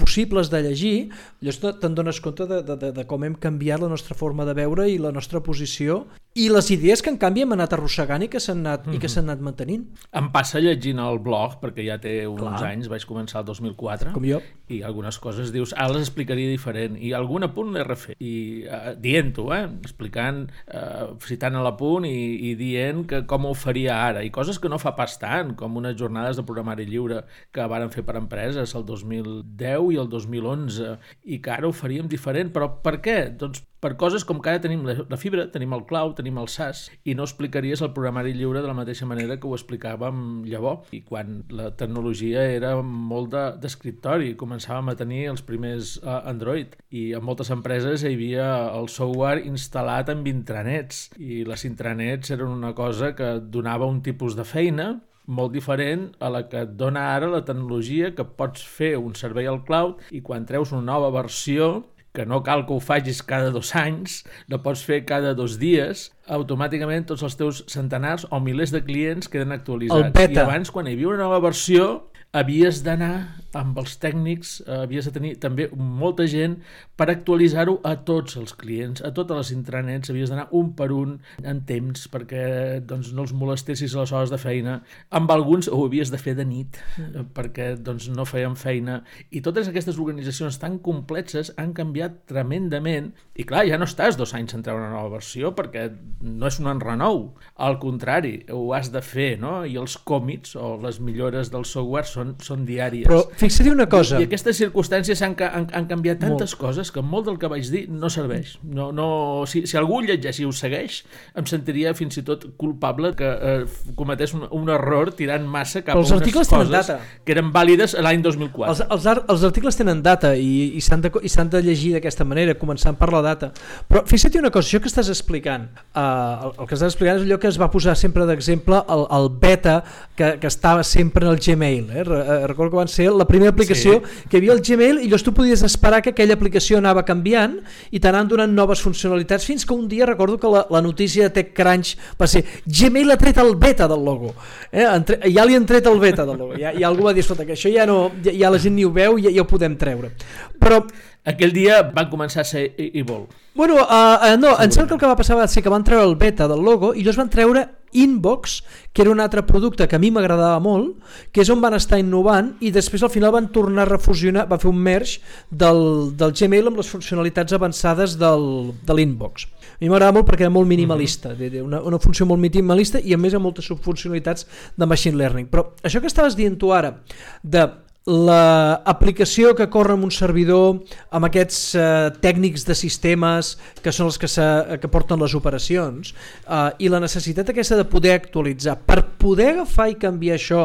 possibles 0.00 0.48
de 0.48 0.62
llegir, 0.64 1.10
llavors 1.44 1.80
te'n 1.82 1.96
dones 1.96 2.20
compte 2.24 2.46
de, 2.48 2.62
de, 2.64 2.92
de 2.96 3.04
com 3.08 3.24
hem 3.24 3.36
canviat 3.36 3.82
la 3.82 3.90
nostra 3.92 4.16
forma 4.16 4.46
de 4.48 4.54
veure 4.56 4.88
i 4.88 4.96
la 4.98 5.12
nostra 5.12 5.42
posició 5.44 6.06
i 6.38 6.46
les 6.52 6.68
idees 6.70 7.02
que 7.02 7.10
en 7.10 7.18
canvi 7.18 7.42
hem 7.42 7.54
anat 7.56 7.72
arrossegant 7.74 8.22
i 8.22 8.28
que 8.30 8.38
s'han 8.38 8.60
anat, 8.62 8.86
mm 8.86 8.90
-hmm. 8.90 8.96
i 8.96 8.98
que 8.98 9.08
mhm. 9.08 9.14
s'han 9.14 9.24
anat 9.28 9.40
mantenint. 9.40 9.84
Em 10.12 10.30
passa 10.30 10.60
llegint 10.60 10.98
el 10.98 11.18
blog, 11.18 11.58
perquè 11.60 11.84
ja 11.86 11.98
té 11.98 12.26
uns 12.26 12.40
Clar. 12.40 12.64
anys, 12.72 12.88
vaig 12.88 13.04
començar 13.06 13.40
el 13.40 13.46
2004, 13.46 14.12
Com 14.12 14.24
jo. 14.24 14.40
i 14.68 14.82
algunes 14.82 15.18
coses 15.18 15.52
dius, 15.52 15.72
ara 15.72 15.92
les 15.92 16.02
explicaria 16.02 16.48
diferent, 16.48 16.96
i 16.96 17.12
algun 17.12 17.42
apunt 17.42 17.72
l'he 17.72 17.82
refet, 17.82 18.16
i 18.20 18.64
uh, 18.66 18.94
dient-ho, 18.94 19.52
eh? 19.54 19.68
explicant, 19.82 20.50
uh, 20.68 21.16
citant 21.18 21.56
a 21.56 21.62
l'apunt 21.62 22.04
i, 22.04 22.50
i 22.50 22.54
dient 22.54 23.06
que 23.06 23.26
com 23.26 23.46
ho 23.46 23.54
faria 23.54 24.06
ara, 24.08 24.22
i 24.22 24.30
coses 24.30 24.58
que 24.58 24.68
no 24.68 24.78
fa 24.78 24.94
pas 24.94 25.18
tant, 25.18 25.56
com 25.56 25.76
unes 25.76 25.96
jornades 25.96 26.36
de 26.36 26.42
programari 26.42 26.86
lliure 26.86 27.24
que 27.52 27.66
varen 27.66 27.90
fer 27.90 28.04
per 28.04 28.16
empreses 28.16 28.74
el 28.74 28.84
2010 28.84 29.92
i 29.92 29.96
el 29.96 30.08
2011 30.08 30.98
i 31.24 31.40
que 31.40 31.50
ara 31.50 31.66
ho 31.66 31.72
faríem 31.72 32.06
diferent, 32.06 32.52
però 32.52 32.80
per 32.82 33.00
què? 33.00 33.36
Doncs 33.36 33.64
per 33.80 33.94
coses 33.96 34.24
com 34.26 34.40
que 34.42 34.50
ara 34.50 34.62
tenim 34.62 34.84
la, 34.86 35.18
fibra, 35.20 35.46
tenim 35.52 35.74
el 35.76 35.84
tenim 35.88 36.28
tenim 36.28 36.38
el 36.42 36.48
SAS 36.48 36.88
i 37.04 37.14
no 37.14 37.24
explicaries 37.24 37.82
el 37.82 37.92
programari 37.96 38.34
lliure 38.34 38.60
de 38.60 38.68
la 38.68 38.76
mateixa 38.76 39.06
manera 39.06 39.38
que 39.38 39.48
ho 39.48 39.54
explicàvem 39.56 40.44
llavors. 40.44 40.88
I 40.92 41.02
quan 41.06 41.42
la 41.50 41.70
tecnologia 41.76 42.42
era 42.42 42.74
molt 42.82 43.34
d'escriptori, 43.62 44.32
de, 44.32 44.38
començàvem 44.38 44.92
a 44.92 44.96
tenir 44.98 45.26
els 45.32 45.42
primers 45.42 45.96
uh, 46.02 46.20
Android 46.28 46.76
i 46.90 47.12
en 47.16 47.24
moltes 47.24 47.50
empreses 47.54 48.04
hi 48.04 48.14
havia 48.14 48.48
el 48.74 48.88
software 48.92 49.44
instal·lat 49.48 50.12
amb 50.12 50.28
intranets 50.28 51.08
i 51.18 51.44
les 51.48 51.64
intranets 51.68 52.32
eren 52.34 52.52
una 52.52 52.74
cosa 52.74 53.14
que 53.16 53.38
donava 53.40 53.88
un 53.88 54.02
tipus 54.02 54.36
de 54.36 54.44
feina 54.44 54.94
molt 55.28 55.52
diferent 55.52 56.08
a 56.24 56.30
la 56.32 56.46
que 56.48 56.62
et 56.64 56.72
dona 56.80 57.10
ara 57.14 57.28
la 57.28 57.44
tecnologia 57.44 58.14
que 58.16 58.24
pots 58.24 58.64
fer 58.64 58.94
un 58.96 59.14
servei 59.14 59.48
al 59.48 59.60
cloud 59.68 60.00
i 60.10 60.22
quan 60.24 60.48
treus 60.48 60.72
una 60.72 60.86
nova 60.88 61.12
versió 61.12 61.84
que 62.18 62.26
no 62.26 62.42
cal 62.42 62.66
que 62.66 62.74
ho 62.74 62.80
facis 62.82 63.22
cada 63.22 63.52
dos 63.54 63.70
anys, 63.78 64.24
no 64.50 64.58
pots 64.64 64.82
fer 64.82 65.04
cada 65.06 65.36
dos 65.38 65.54
dies, 65.62 66.08
automàticament 66.26 67.06
tots 67.06 67.22
els 67.22 67.38
teus 67.38 67.62
centenars 67.70 68.26
o 68.34 68.40
milers 68.42 68.74
de 68.74 68.82
clients 68.82 69.30
queden 69.30 69.54
actualitzats. 69.54 70.18
I 70.26 70.42
abans, 70.42 70.72
quan 70.74 70.90
hi 70.90 70.96
havia 70.98 71.12
una 71.12 71.22
nova 71.28 71.38
versió, 71.46 72.07
havies 72.36 72.82
d'anar 72.84 73.40
amb 73.56 73.78
els 73.80 73.94
tècnics, 73.96 74.58
eh, 74.66 74.82
havies 74.84 75.06
de 75.08 75.12
tenir 75.14 75.30
també 75.40 75.68
molta 75.72 76.26
gent 76.28 76.58
per 76.96 77.08
actualitzar-ho 77.08 77.78
a 77.88 77.94
tots 78.04 78.36
els 78.36 78.52
clients, 78.52 79.00
a 79.00 79.10
totes 79.16 79.36
les 79.36 79.52
intranets, 79.54 80.10
havies 80.10 80.28
d'anar 80.28 80.48
un 80.52 80.74
per 80.76 80.90
un 80.92 81.16
en 81.42 81.62
temps 81.64 82.08
perquè 82.12 82.80
doncs, 82.84 83.12
no 83.16 83.24
els 83.24 83.32
molestessis 83.32 83.94
a 83.94 84.02
les 84.02 84.12
hores 84.12 84.30
de 84.30 84.38
feina. 84.38 84.82
Amb 85.10 85.32
alguns 85.32 85.70
ho 85.72 85.80
havies 85.86 86.12
de 86.12 86.20
fer 86.20 86.34
de 86.36 86.44
nit 86.44 86.76
mm. 86.98 87.30
perquè 87.34 87.70
doncs, 87.80 88.10
no 88.12 88.28
feien 88.28 88.56
feina. 88.56 89.00
I 89.30 89.40
totes 89.40 89.68
aquestes 89.68 89.98
organitzacions 89.98 90.60
tan 90.60 90.78
complexes 90.84 91.54
han 91.56 91.72
canviat 91.72 92.26
tremendament 92.28 93.14
i 93.38 93.46
clar, 93.48 93.64
ja 93.70 93.78
no 93.78 93.88
estàs 93.88 94.18
dos 94.18 94.34
anys 94.36 94.54
en 94.54 94.66
treure 94.66 94.84
una 94.84 94.92
nova 94.98 95.16
versió 95.16 95.54
perquè 95.56 95.88
no 96.20 96.50
és 96.50 96.60
un 96.60 96.68
enrenou. 96.68 97.32
Al 97.56 97.78
contrari, 97.80 98.44
ho 98.52 98.74
has 98.76 98.92
de 98.92 99.00
fer, 99.00 99.38
no? 99.40 99.62
I 99.64 99.78
els 99.80 99.96
còmits 99.96 100.56
o 100.58 100.76
les 100.82 101.00
millores 101.00 101.52
del 101.54 101.64
software 101.64 102.06
són, 102.18 102.34
són 102.44 102.64
diàries. 102.68 103.06
Però 103.08 103.22
fixa't 103.38 103.70
una 103.72 103.88
cosa... 103.90 104.18
I, 104.18 104.26
i 104.26 104.28
aquestes 104.28 104.58
circumstàncies 104.60 105.22
han, 105.24 105.36
han, 105.46 105.68
han 105.74 105.88
canviat 105.90 106.20
tantes 106.24 106.54
molt. 106.54 106.60
coses 106.60 106.92
que 106.94 107.04
molt 107.04 107.28
del 107.28 107.38
que 107.40 107.50
vaig 107.50 107.70
dir 107.72 107.84
no 107.90 108.10
serveix. 108.12 108.56
No, 108.62 108.90
no, 108.94 109.08
si, 109.50 109.64
si 109.68 109.78
algú 109.80 110.00
llegeix 110.04 110.42
i 110.42 110.46
ho 110.48 110.52
segueix, 110.54 111.02
em 111.38 111.46
sentiria 111.48 111.94
fins 111.98 112.20
i 112.20 112.24
tot 112.26 112.44
culpable 112.60 113.12
que 113.18 113.28
eh, 113.28 113.58
cometés 113.98 114.34
un, 114.36 114.46
un 114.54 114.72
error 114.74 115.12
tirant 115.16 115.46
massa 115.48 115.82
cap 115.86 115.98
els 115.98 116.12
a 116.12 116.18
unes 116.18 116.34
coses 116.34 116.72
data. 116.72 116.98
que 117.24 117.34
eren 117.36 117.52
vàlides 117.54 117.96
l'any 118.02 118.22
2004. 118.24 118.68
Els, 118.72 118.82
els, 118.88 119.24
els 119.34 119.46
articles 119.48 119.78
tenen 119.78 120.02
data 120.04 120.34
i, 120.36 120.74
i 120.78 120.84
s'han 120.84 121.04
de, 121.04 121.12
i 121.22 121.32
de 121.54 121.62
llegir 121.64 121.94
d'aquesta 121.96 122.26
manera, 122.28 122.56
començant 122.58 122.98
per 122.98 123.10
la 123.14 123.22
data. 123.24 123.52
Però 123.88 124.04
fixa't 124.08 124.38
una 124.40 124.52
cosa, 124.54 124.68
això 124.68 124.82
que 124.82 124.90
estàs 124.90 125.10
explicant, 125.12 125.68
eh, 125.94 126.02
el, 126.02 126.54
el 126.54 126.68
que 126.68 126.76
estàs 126.76 126.92
explicant 126.92 127.20
és 127.20 127.26
allò 127.26 127.40
que 127.40 127.50
es 127.50 127.60
va 127.60 127.70
posar 127.72 127.96
sempre 127.98 128.26
d'exemple 128.28 128.82
el, 128.94 129.06
el 129.18 129.30
beta 129.40 129.78
que, 130.16 130.34
que 130.42 130.50
estava 130.50 130.84
sempre 130.84 131.26
en 131.26 131.32
el 131.32 131.40
Gmail. 131.42 131.90
Eh? 131.90 132.07
Eh 132.16 132.46
recordo 132.46 132.70
que 132.70 132.76
van 132.76 132.88
ser 132.88 133.10
la 133.12 133.26
primera 133.26 133.50
aplicació 133.50 134.00
sí. 134.00 134.28
que 134.28 134.36
hi 134.36 134.40
havia 134.40 134.52
el 134.52 134.62
Gmail 134.62 135.00
i 135.00 135.08
llavors 135.08 135.24
tu 135.24 135.34
podies 135.34 135.62
esperar 135.62 136.00
que 136.02 136.10
aquella 136.10 136.34
aplicació 136.34 136.78
anava 136.78 137.04
canviant 137.04 137.58
i 137.90 138.00
t'anaven 138.00 138.28
donant 138.28 138.54
noves 138.54 138.82
funcionalitats 138.84 139.46
fins 139.46 139.66
que 139.66 139.74
un 139.74 139.88
dia 139.88 140.06
recordo 140.06 140.38
que 140.38 140.50
la, 140.52 140.66
la 140.70 140.82
notícia 140.82 141.28
de 141.28 141.30
TechCrunch 141.30 141.96
va 142.20 142.26
ser 142.26 142.44
Gmail 142.66 143.10
ha 143.10 143.18
tret 143.20 143.38
el 143.38 143.54
beta 143.56 143.88
del 143.88 144.04
logo 144.04 144.34
eh? 144.72 144.86
Entre, 144.86 145.20
ja 145.32 145.44
li 145.44 145.56
han 145.56 145.66
tret 145.66 145.86
el 145.86 146.00
beta 146.00 146.26
del 146.26 146.38
logo 146.38 146.58
ja, 146.58 146.72
i 146.72 146.84
algú 146.84 147.08
va 147.08 147.12
dir, 147.12 147.26
escolta, 147.26 147.46
que 147.46 147.56
això 147.56 147.72
ja, 147.72 147.86
no, 147.86 148.10
ja, 148.24 148.34
ja 148.34 148.50
la 148.50 148.62
gent 148.62 148.76
ni 148.76 148.86
ho 148.86 148.92
veu 148.94 149.18
i 149.18 149.28
ja, 149.28 149.34
ja 149.34 149.44
ho 149.44 149.50
podem 149.50 149.76
treure 149.80 150.12
però 150.58 150.82
aquell 151.28 151.52
dia 151.52 151.82
van 151.94 152.08
començar 152.10 152.44
a 152.44 152.48
ser 152.48 152.70
vol 153.06 153.26
Bueno, 153.58 153.74
uh, 153.74 153.82
uh, 153.82 154.36
no, 154.38 154.52
em 154.62 154.70
sembla 154.70 154.86
que 154.86 154.94
el 154.94 155.00
que 155.00 155.10
va 155.10 155.18
passar 155.18 155.36
va 155.36 155.48
ser 155.50 155.64
que 155.64 155.72
van 155.72 155.82
treure 155.84 156.06
el 156.06 156.14
beta 156.16 156.46
del 156.46 156.62
logo 156.62 156.92
i 156.94 157.02
llavors 157.02 157.18
van 157.18 157.32
treure 157.32 157.64
Inbox, 157.92 158.62
que 158.92 159.02
era 159.02 159.10
un 159.10 159.20
altre 159.20 159.42
producte 159.46 159.86
que 159.88 159.96
a 159.96 160.02
mi 160.02 160.10
m'agradava 160.10 160.58
molt, 160.60 160.96
que 161.32 161.42
és 161.42 161.50
on 161.52 161.62
van 161.62 161.76
estar 161.78 161.98
innovant 162.00 162.54
i 162.60 162.72
després 162.74 163.02
al 163.02 163.12
final 163.12 163.32
van 163.34 163.50
tornar 163.54 163.86
a 163.86 163.90
refusionar, 163.90 164.46
va 164.50 164.58
fer 164.60 164.70
un 164.70 164.80
merge 164.82 165.20
del, 165.50 166.12
del 166.18 166.34
Gmail 166.36 166.70
amb 166.70 166.82
les 166.82 166.90
funcionalitats 166.90 167.56
avançades 167.56 168.18
del, 168.20 168.72
de 168.84 168.98
l'Inbox. 168.98 169.48
A 169.78 169.82
mi 169.82 169.90
m'agrada 169.90 170.16
molt 170.16 170.26
perquè 170.28 170.46
era 170.46 170.54
molt 170.54 170.68
minimalista, 170.68 171.30
uh 171.30 171.38
-huh. 171.38 171.62
una, 171.62 171.82
una 171.82 171.98
funció 171.98 172.26
molt 172.26 172.40
minimalista 172.40 172.98
i 173.00 173.14
a 173.14 173.18
més 173.18 173.34
amb 173.34 173.44
moltes 173.44 173.64
subfuncionalitats 173.64 174.46
de 174.76 174.86
machine 174.86 175.16
learning. 175.16 175.48
Però 175.50 175.74
això 175.82 176.00
que 176.00 176.06
estaves 176.06 176.36
dient 176.36 176.58
tu 176.58 176.72
ara, 176.72 177.02
de 177.42 177.70
l'aplicació 178.08 179.50
que 179.52 179.66
corre 179.68 179.92
en 179.92 180.04
un 180.06 180.12
servidor 180.14 180.78
amb 181.12 181.28
aquests 181.28 181.58
eh, 181.76 181.82
tècnics 182.22 182.64
de 182.64 182.76
sistemes 182.78 183.50
que 183.84 183.92
són 183.92 184.08
els 184.08 184.16
que, 184.16 184.30
se, 184.32 184.44
que 184.80 184.88
porten 184.88 185.20
les 185.20 185.34
operacions 185.36 186.14
eh, 186.14 186.70
i 186.80 186.88
la 186.88 187.02
necessitat 187.04 187.52
aquesta 187.52 187.76
de 187.76 187.84
poder 187.84 188.14
actualitzar. 188.16 188.78
Per 188.88 189.02
poder 189.20 189.50
agafar 189.52 189.90
i 189.92 189.98
canviar 190.00 190.38
això 190.38 190.62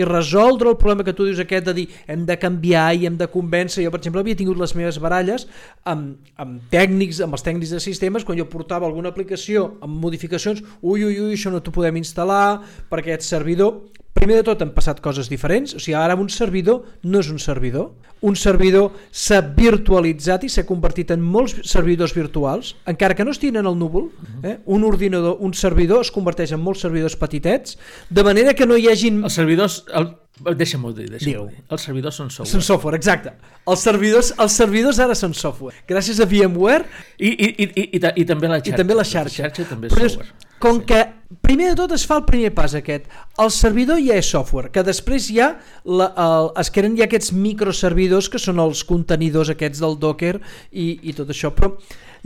i 0.00 0.06
resoldre 0.08 0.70
el 0.72 0.78
problema 0.80 1.04
que 1.04 1.12
tu 1.16 1.26
dius 1.28 1.42
aquest 1.42 1.66
de 1.68 1.74
dir 1.76 1.86
hem 2.08 2.24
de 2.24 2.38
canviar 2.40 2.86
i 2.96 3.04
hem 3.10 3.18
de 3.20 3.28
convèncer 3.28 3.84
jo 3.84 3.92
per 3.92 4.00
exemple 4.00 4.24
havia 4.24 4.38
tingut 4.38 4.56
les 4.60 4.72
meves 4.78 5.00
baralles 5.02 5.44
amb, 5.84 6.16
amb 6.40 6.64
tècnics, 6.72 7.20
amb 7.24 7.36
els 7.36 7.44
tècnics 7.44 7.76
de 7.76 7.82
sistemes 7.82 8.24
quan 8.24 8.40
jo 8.40 8.48
portava 8.48 8.88
alguna 8.88 9.12
aplicació 9.12 9.66
amb 9.84 10.00
modificacions 10.00 10.64
ui 10.80 11.04
ui 11.04 11.20
ui 11.20 11.36
això 11.36 11.52
no 11.52 11.60
t'ho 11.60 11.76
podem 11.76 12.00
instal·lar 12.00 12.62
per 12.88 13.02
aquest 13.02 13.28
servidor 13.28 13.82
primer 14.16 14.40
de 14.40 14.46
tot 14.48 14.64
han 14.64 14.72
passat 14.74 15.00
coses 15.04 15.30
diferents, 15.30 15.76
o 15.76 15.82
sigui, 15.82 15.94
ara 15.98 16.16
un 16.18 16.28
servidor 16.32 16.82
no 17.04 17.22
és 17.22 17.30
un 17.32 17.38
servidor, 17.42 17.92
un 18.26 18.36
servidor 18.36 18.92
s'ha 19.12 19.42
virtualitzat 19.56 20.46
i 20.46 20.50
s'ha 20.52 20.66
convertit 20.68 21.12
en 21.14 21.22
molts 21.22 21.58
servidors 21.68 22.14
virtuals, 22.16 22.74
encara 22.88 23.14
que 23.14 23.26
no 23.26 23.34
estiguin 23.36 23.60
en 23.60 23.70
el 23.70 23.78
núvol, 23.78 24.10
eh? 24.42 24.58
un 24.64 24.84
ordinador, 24.88 25.36
un 25.40 25.54
servidor 25.54 26.04
es 26.06 26.12
converteix 26.14 26.56
en 26.56 26.62
molts 26.64 26.84
servidors 26.86 27.18
petitets, 27.20 27.76
de 28.10 28.24
manera 28.26 28.56
que 28.56 28.68
no 28.68 28.78
hi 28.80 28.88
hagin... 28.92 29.22
Els 29.26 29.36
servidors, 29.36 29.82
el, 29.94 30.14
Deixa'm-ho 30.36 30.90
dir, 30.92 31.06
deixa'm 31.08 31.46
dir. 31.48 31.62
Els 31.72 31.84
servidors 31.86 32.18
són 32.20 32.28
software. 32.28 32.50
Són 32.52 32.64
software, 32.64 32.98
exacte. 32.98 33.32
Els 33.72 33.84
servidors, 33.86 34.34
els 34.44 34.56
servidors 34.60 34.98
ara 35.00 35.16
són 35.16 35.32
software. 35.32 35.78
Gràcies 35.88 36.20
a 36.20 36.26
VMware... 36.28 36.84
I, 37.16 37.30
i, 37.30 37.48
i, 37.48 37.68
i, 37.68 37.86
i, 37.96 38.00
i 38.20 38.26
també 38.28 38.50
la 38.50 38.58
xarxa. 38.60 38.74
I 38.74 38.80
també 38.82 38.98
la 38.98 39.06
xarxa. 39.08 39.46
La 39.46 39.48
xarxa 39.48 39.70
també 39.70 39.88
és 39.88 39.96
Però 39.96 40.10
software. 40.10 40.45
Com 40.62 40.80
sí. 40.80 40.86
que 40.88 41.02
primer 41.42 41.72
de 41.72 41.78
tot 41.78 41.92
es 41.96 42.06
fa 42.06 42.20
el 42.20 42.24
primer 42.28 42.52
pas 42.54 42.74
aquest. 42.78 43.10
El 43.42 43.52
servidor 43.54 44.00
ja 44.02 44.16
és 44.20 44.30
software, 44.30 44.70
que 44.72 44.84
després 44.86 45.28
hi 45.30 45.40
ha 45.42 45.50
la, 45.84 46.08
el, 46.12 46.50
es 46.62 46.72
creen 46.74 46.96
ja 46.98 47.06
aquests 47.08 47.34
microservidors 47.36 48.30
que 48.32 48.40
són 48.42 48.62
els 48.62 48.84
contenidors 48.86 49.52
aquests 49.52 49.82
del 49.82 49.98
Docker 50.00 50.36
i, 50.72 50.88
i 51.02 51.14
tot 51.16 51.30
això. 51.34 51.52
Però 51.54 51.74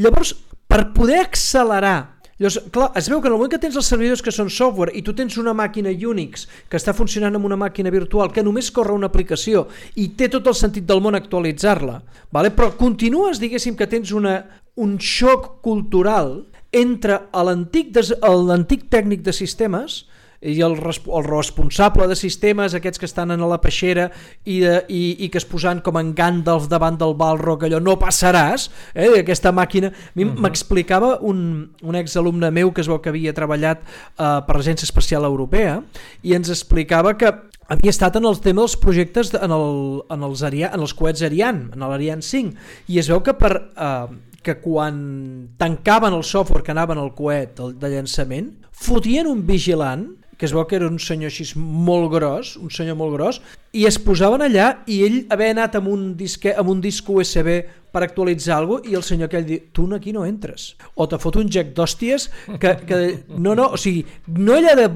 llavors, 0.01 0.35
per 0.71 0.87
poder 0.97 1.21
accelerar 1.25 1.99
Llavors, 2.41 2.57
clar, 2.73 2.87
es 2.97 3.09
veu 3.13 3.21
que 3.21 3.29
en 3.29 3.35
el 3.35 3.37
moment 3.37 3.51
que 3.53 3.59
tens 3.61 3.75
els 3.77 3.89
servidors 3.93 4.23
que 4.25 4.33
són 4.33 4.49
software 4.49 4.95
i 4.97 5.03
tu 5.05 5.13
tens 5.13 5.35
una 5.37 5.53
màquina 5.53 5.93
Unix 5.93 6.47
que 6.73 6.79
està 6.79 6.95
funcionant 6.97 7.37
amb 7.37 7.45
una 7.45 7.59
màquina 7.61 7.93
virtual 7.93 8.33
que 8.33 8.41
només 8.41 8.71
corre 8.73 8.97
una 8.97 9.11
aplicació 9.13 9.67
i 10.01 10.07
té 10.17 10.31
tot 10.33 10.49
el 10.49 10.57
sentit 10.57 10.87
del 10.89 11.03
món 11.05 11.19
actualitzar-la, 11.19 11.99
vale? 12.33 12.55
però 12.57 12.71
continues, 12.81 13.43
diguéssim, 13.45 13.77
que 13.77 13.91
tens 13.93 14.15
una, 14.17 14.39
un 14.81 14.97
xoc 14.97 15.61
cultural 15.61 16.33
entre 16.73 17.19
l'antic 17.35 18.87
tècnic 18.91 19.23
de 19.27 19.33
sistemes 19.35 20.05
i 20.41 20.63
el, 20.65 20.73
el 20.73 21.25
responsable 21.27 22.07
de 22.09 22.17
sistemes, 22.17 22.73
aquests 22.75 23.01
que 23.01 23.05
estan 23.05 23.33
en 23.35 23.43
la 23.45 23.59
peixera 23.61 24.07
i, 24.45 24.61
de, 24.63 24.79
i, 24.89 25.03
i 25.27 25.29
que 25.29 25.37
es 25.41 25.45
posaven 25.45 25.83
com 25.85 25.99
en 26.01 26.15
Gandalf 26.17 26.69
davant 26.71 26.97
del 27.01 27.13
Balrog, 27.19 27.67
allò 27.67 27.81
no 27.83 27.99
passaràs, 28.01 28.71
eh, 28.95 29.11
aquesta 29.21 29.53
màquina. 29.53 29.91
A 29.93 30.17
mi 30.17 30.25
m'explicava 30.25 31.19
uh 31.19 31.21
-huh. 31.21 31.31
un, 31.31 31.71
un 31.83 31.95
exalumne 31.95 32.51
meu 32.51 32.73
que 32.73 32.81
es 32.81 32.89
veu 32.89 33.01
que 33.01 33.11
havia 33.11 33.35
treballat 33.35 33.83
eh, 33.83 34.41
per 34.47 34.57
l'Agència 34.57 34.89
Espacial 34.89 35.25
Europea 35.25 35.83
i 36.23 36.33
ens 36.33 36.49
explicava 36.49 37.17
que 37.19 37.29
havia 37.69 37.91
estat 37.91 38.17
en 38.17 38.25
el 38.25 38.41
tema 38.41 38.63
dels 38.63 38.77
projectes 38.77 39.35
en, 39.35 39.51
el, 39.51 40.03
en, 40.09 40.23
els, 40.23 40.43
Ariane, 40.43 40.75
en 40.75 40.81
els 40.81 40.95
coets 40.95 41.23
Ariane, 41.23 41.69
en 41.75 41.81
l'Ariane 41.81 42.23
5, 42.23 42.55
i 42.89 42.99
es 42.99 43.09
veu 43.09 43.21
que 43.21 43.35
per... 43.35 43.71
Eh, 43.77 44.30
que 44.43 44.57
quan 44.61 45.51
tancaven 45.61 46.15
el 46.17 46.25
software 46.25 46.65
que 46.65 46.73
anava 46.73 46.97
en 46.97 47.03
el 47.03 47.13
coet 47.17 47.61
de 47.81 47.93
llançament, 47.93 48.55
fotien 48.73 49.29
un 49.29 49.45
vigilant 49.47 50.09
que 50.41 50.47
es 50.49 50.55
veu 50.57 50.65
que 50.65 50.79
era 50.79 50.87
un 50.89 50.97
senyor 50.97 51.29
així 51.29 51.45
molt 51.61 52.07
gros, 52.15 52.55
un 52.57 52.71
senyor 52.73 52.97
molt 52.97 53.13
gros, 53.13 53.43
i 53.77 53.83
es 53.85 53.99
posaven 54.01 54.41
allà 54.47 54.71
i 54.89 55.03
ell 55.05 55.19
havia 55.29 55.53
anat 55.53 55.75
amb 55.77 55.91
un, 55.93 56.07
disque, 56.17 56.55
amb 56.57 56.71
un 56.73 56.81
disc 56.81 57.05
USB 57.13 57.51
per 57.93 58.01
actualitzar 58.07 58.57
alguna 58.57 58.81
cosa 58.81 58.89
i 58.95 58.97
el 58.97 59.05
senyor 59.05 59.29
aquell 59.29 59.45
diu, 59.45 59.67
tu 59.77 59.85
aquí 59.93 60.15
no 60.17 60.25
entres. 60.25 60.79
O 60.97 61.05
te 61.05 61.19
fot 61.21 61.37
un 61.37 61.51
jack 61.53 61.75
d'hòsties 61.77 62.31
que, 62.57 62.73
que... 62.89 63.01
No, 63.37 63.53
no, 63.53 63.69
o 63.77 63.77
sigui, 63.77 64.07
no 64.33 64.57
ella 64.57 64.73
de... 64.81 64.89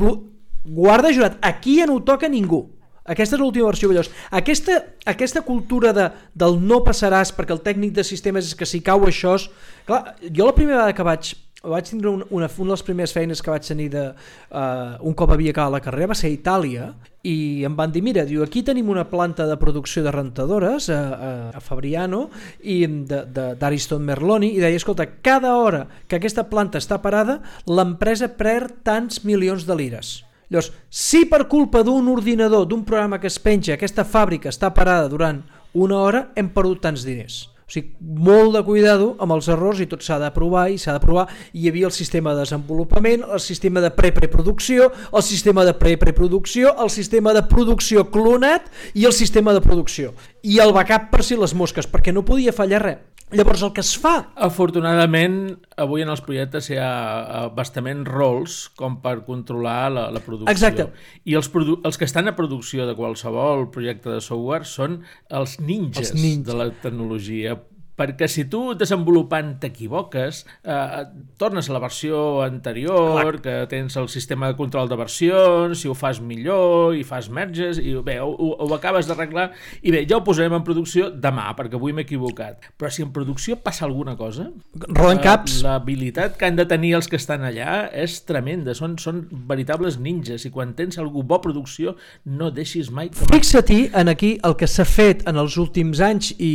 Guarda 0.65 1.13
jurat, 1.13 1.37
aquí 1.45 1.77
ja 1.77 1.85
no 1.91 1.99
ho 1.99 2.03
toca 2.09 2.25
ningú. 2.33 2.63
Aquesta 3.05 3.37
és 3.37 3.41
l'última 3.43 3.69
versió. 3.69 3.91
Llavors, 3.93 4.11
aquesta, 4.33 4.79
aquesta 5.05 5.43
cultura 5.45 5.93
de, 5.93 6.09
del 6.33 6.57
no 6.61 6.81
passaràs 6.87 7.35
perquè 7.37 7.53
el 7.53 7.65
tècnic 7.65 7.93
de 7.97 8.05
sistemes 8.07 8.49
és 8.49 8.59
que 8.59 8.69
si 8.69 8.81
cau 8.85 9.05
això... 9.09 9.37
És... 9.41 9.49
Clar, 9.85 10.17
jo 10.25 10.47
la 10.49 10.57
primera 10.57 10.79
vegada 10.79 10.97
que 10.97 11.07
vaig 11.07 11.35
vaig 11.65 11.89
tindre 11.89 12.11
una, 12.11 12.27
una, 12.31 12.49
una 12.59 12.69
de 12.69 12.75
les 12.75 12.83
primeres 12.85 13.13
feines 13.15 13.41
que 13.43 13.51
vaig 13.51 13.65
tenir 13.65 13.89
de, 13.93 14.05
uh, 14.53 14.97
un 15.01 15.15
cop 15.17 15.33
havia 15.33 15.55
acabat 15.55 15.73
la 15.73 15.81
carrera 15.85 16.11
va 16.13 16.17
ser 16.19 16.29
a 16.29 16.35
Itàlia 16.35 16.91
i 17.25 17.65
em 17.65 17.77
van 17.77 17.93
dir, 17.93 18.03
mira, 18.05 18.27
diu, 18.29 18.43
aquí 18.45 18.61
tenim 18.63 18.91
una 18.93 19.07
planta 19.09 19.47
de 19.49 19.57
producció 19.57 20.03
de 20.05 20.13
rentadores 20.13 20.91
a, 20.93 21.01
a, 21.01 21.31
a 21.57 21.63
Fabriano 21.65 22.27
i 22.61 22.83
d'Ariston 22.85 24.05
Merloni 24.05 24.53
i 24.53 24.61
deia, 24.61 24.77
escolta, 24.77 25.09
cada 25.25 25.55
hora 25.57 25.87
que 26.07 26.21
aquesta 26.21 26.45
planta 26.51 26.83
està 26.83 27.01
parada, 27.01 27.41
l'empresa 27.65 28.29
perd 28.37 28.83
tants 28.85 29.25
milions 29.25 29.65
de 29.65 29.81
lires. 29.81 30.19
Llavors, 30.51 30.73
si 30.91 31.25
per 31.31 31.47
culpa 31.49 31.83
d'un 31.87 32.09
ordinador, 32.13 32.67
d'un 32.69 32.85
programa 32.85 33.21
que 33.21 33.31
es 33.31 33.39
penja, 33.41 33.75
aquesta 33.75 34.05
fàbrica 34.05 34.53
està 34.53 34.73
parada 34.75 35.09
durant 35.09 35.43
una 35.75 35.99
hora, 35.99 36.29
hem 36.37 36.51
perdut 36.55 36.83
tants 36.85 37.05
diners. 37.07 37.54
O 37.65 37.73
sigui, 37.73 37.95
molt 38.01 38.53
de 38.57 38.63
cuidado 38.67 39.15
amb 39.25 39.33
els 39.37 39.49
errors 39.49 39.81
i 39.81 39.89
tot 39.89 40.05
s'ha 40.05 40.19
de 40.21 40.29
provar 40.35 40.67
i 40.73 40.77
s'ha 40.81 40.97
de 40.97 41.01
provar. 41.05 41.27
Hi 41.57 41.71
havia 41.71 41.89
el 41.89 41.97
sistema 41.97 42.35
de 42.35 42.45
desenvolupament, 42.45 43.25
el 43.25 43.41
sistema 43.41 43.81
de 43.81 43.91
pre-preproducció, 43.95 44.91
el 45.13 45.25
sistema 45.25 45.65
de 45.65 45.73
pre-preproducció, 45.81 46.75
el 46.85 46.93
sistema 46.93 47.33
de 47.33 47.45
producció 47.49 48.05
clonat 48.13 48.69
i 48.93 49.09
el 49.09 49.17
sistema 49.17 49.57
de 49.57 49.65
producció. 49.65 50.13
I 50.45 50.61
el 50.61 50.77
backup 50.77 51.11
per 51.11 51.25
si 51.25 51.41
les 51.41 51.57
mosques, 51.57 51.89
perquè 51.89 52.13
no 52.13 52.27
podia 52.29 52.53
fallar 52.53 52.85
res. 52.85 53.03
Llavors 53.35 53.63
el 53.65 53.73
que 53.75 53.83
es 53.83 53.95
fa... 53.99 54.13
Afortunadament, 54.47 55.39
avui 55.81 56.05
en 56.05 56.11
els 56.13 56.21
projectes 56.23 56.69
hi 56.71 56.77
ha 56.79 56.91
eh, 56.91 57.41
bastament 57.57 58.05
rols 58.07 58.59
com 58.79 58.99
per 59.03 59.17
controlar 59.27 59.89
la, 59.91 60.05
la 60.15 60.23
producció. 60.23 60.53
Exacte. 60.53 60.87
I 61.25 61.35
els, 61.39 61.49
produ 61.51 61.79
els 61.89 61.99
que 61.99 62.07
estan 62.07 62.31
a 62.31 62.35
producció 62.37 62.87
de 62.87 62.95
qualsevol 62.99 63.67
projecte 63.75 64.13
de 64.13 64.21
software 64.23 64.69
són 64.69 65.01
els 65.35 65.57
ninjas, 65.59 66.13
els 66.13 66.21
ninjas. 66.21 66.47
de 66.51 66.59
la 66.61 66.69
tecnologia 66.85 67.57
perquè 67.99 68.29
si 68.31 68.47
tu 68.51 68.75
desenvolupant 68.79 69.55
t'equivoques, 69.63 70.45
eh, 70.65 71.05
tornes 71.39 71.69
a 71.71 71.75
la 71.75 71.83
versió 71.83 72.43
anterior, 72.43 73.39
Clar. 73.39 73.43
que 73.43 73.55
tens 73.71 73.97
el 73.97 74.09
sistema 74.09 74.49
de 74.49 74.57
control 74.59 74.89
de 74.89 74.97
versions, 74.99 75.81
si 75.81 75.89
ho 75.89 75.95
fas 75.95 76.21
millor, 76.21 76.95
i 76.97 77.05
fas 77.05 77.29
merges, 77.31 77.79
i 77.79 77.95
bé, 78.03 78.19
ho, 78.21 78.31
ho 78.35 78.75
acabes 78.75 79.07
d'arreglar, 79.07 79.51
i 79.83 79.95
bé, 79.95 80.05
ja 80.11 80.19
ho 80.19 80.25
posarem 80.27 80.57
en 80.59 80.65
producció 80.67 81.11
demà, 81.11 81.51
perquè 81.57 81.79
avui 81.79 81.95
m'he 81.95 82.05
equivocat. 82.07 82.71
Però 82.79 82.91
si 82.91 83.05
en 83.07 83.13
producció 83.15 83.57
passa 83.63 83.85
alguna 83.87 84.17
cosa, 84.19 84.49
Roden 84.89 85.23
caps. 85.23 85.61
l'habilitat 85.63 86.37
que 86.39 86.49
han 86.49 86.59
de 86.59 86.67
tenir 86.67 86.95
els 86.99 87.09
que 87.09 87.17
estan 87.21 87.47
allà 87.47 87.89
és 87.95 88.21
tremenda, 88.27 88.75
són, 88.75 88.99
són 88.99 89.25
veritables 89.49 89.99
ninjas, 90.03 90.45
i 90.45 90.53
quan 90.55 90.75
tens 90.75 90.99
algú 90.99 91.23
bo 91.23 91.41
producció, 91.45 91.95
no 92.25 92.51
deixis 92.51 92.91
mai. 92.91 93.11
Fixa-t'hi 93.31 93.91
en 93.95 94.11
aquí 94.11 94.35
el 94.43 94.57
que 94.59 94.69
s'ha 94.71 94.87
fet 94.89 95.25
en 95.31 95.39
els 95.41 95.57
últims 95.61 96.01
anys 96.05 96.33
i, 96.39 96.53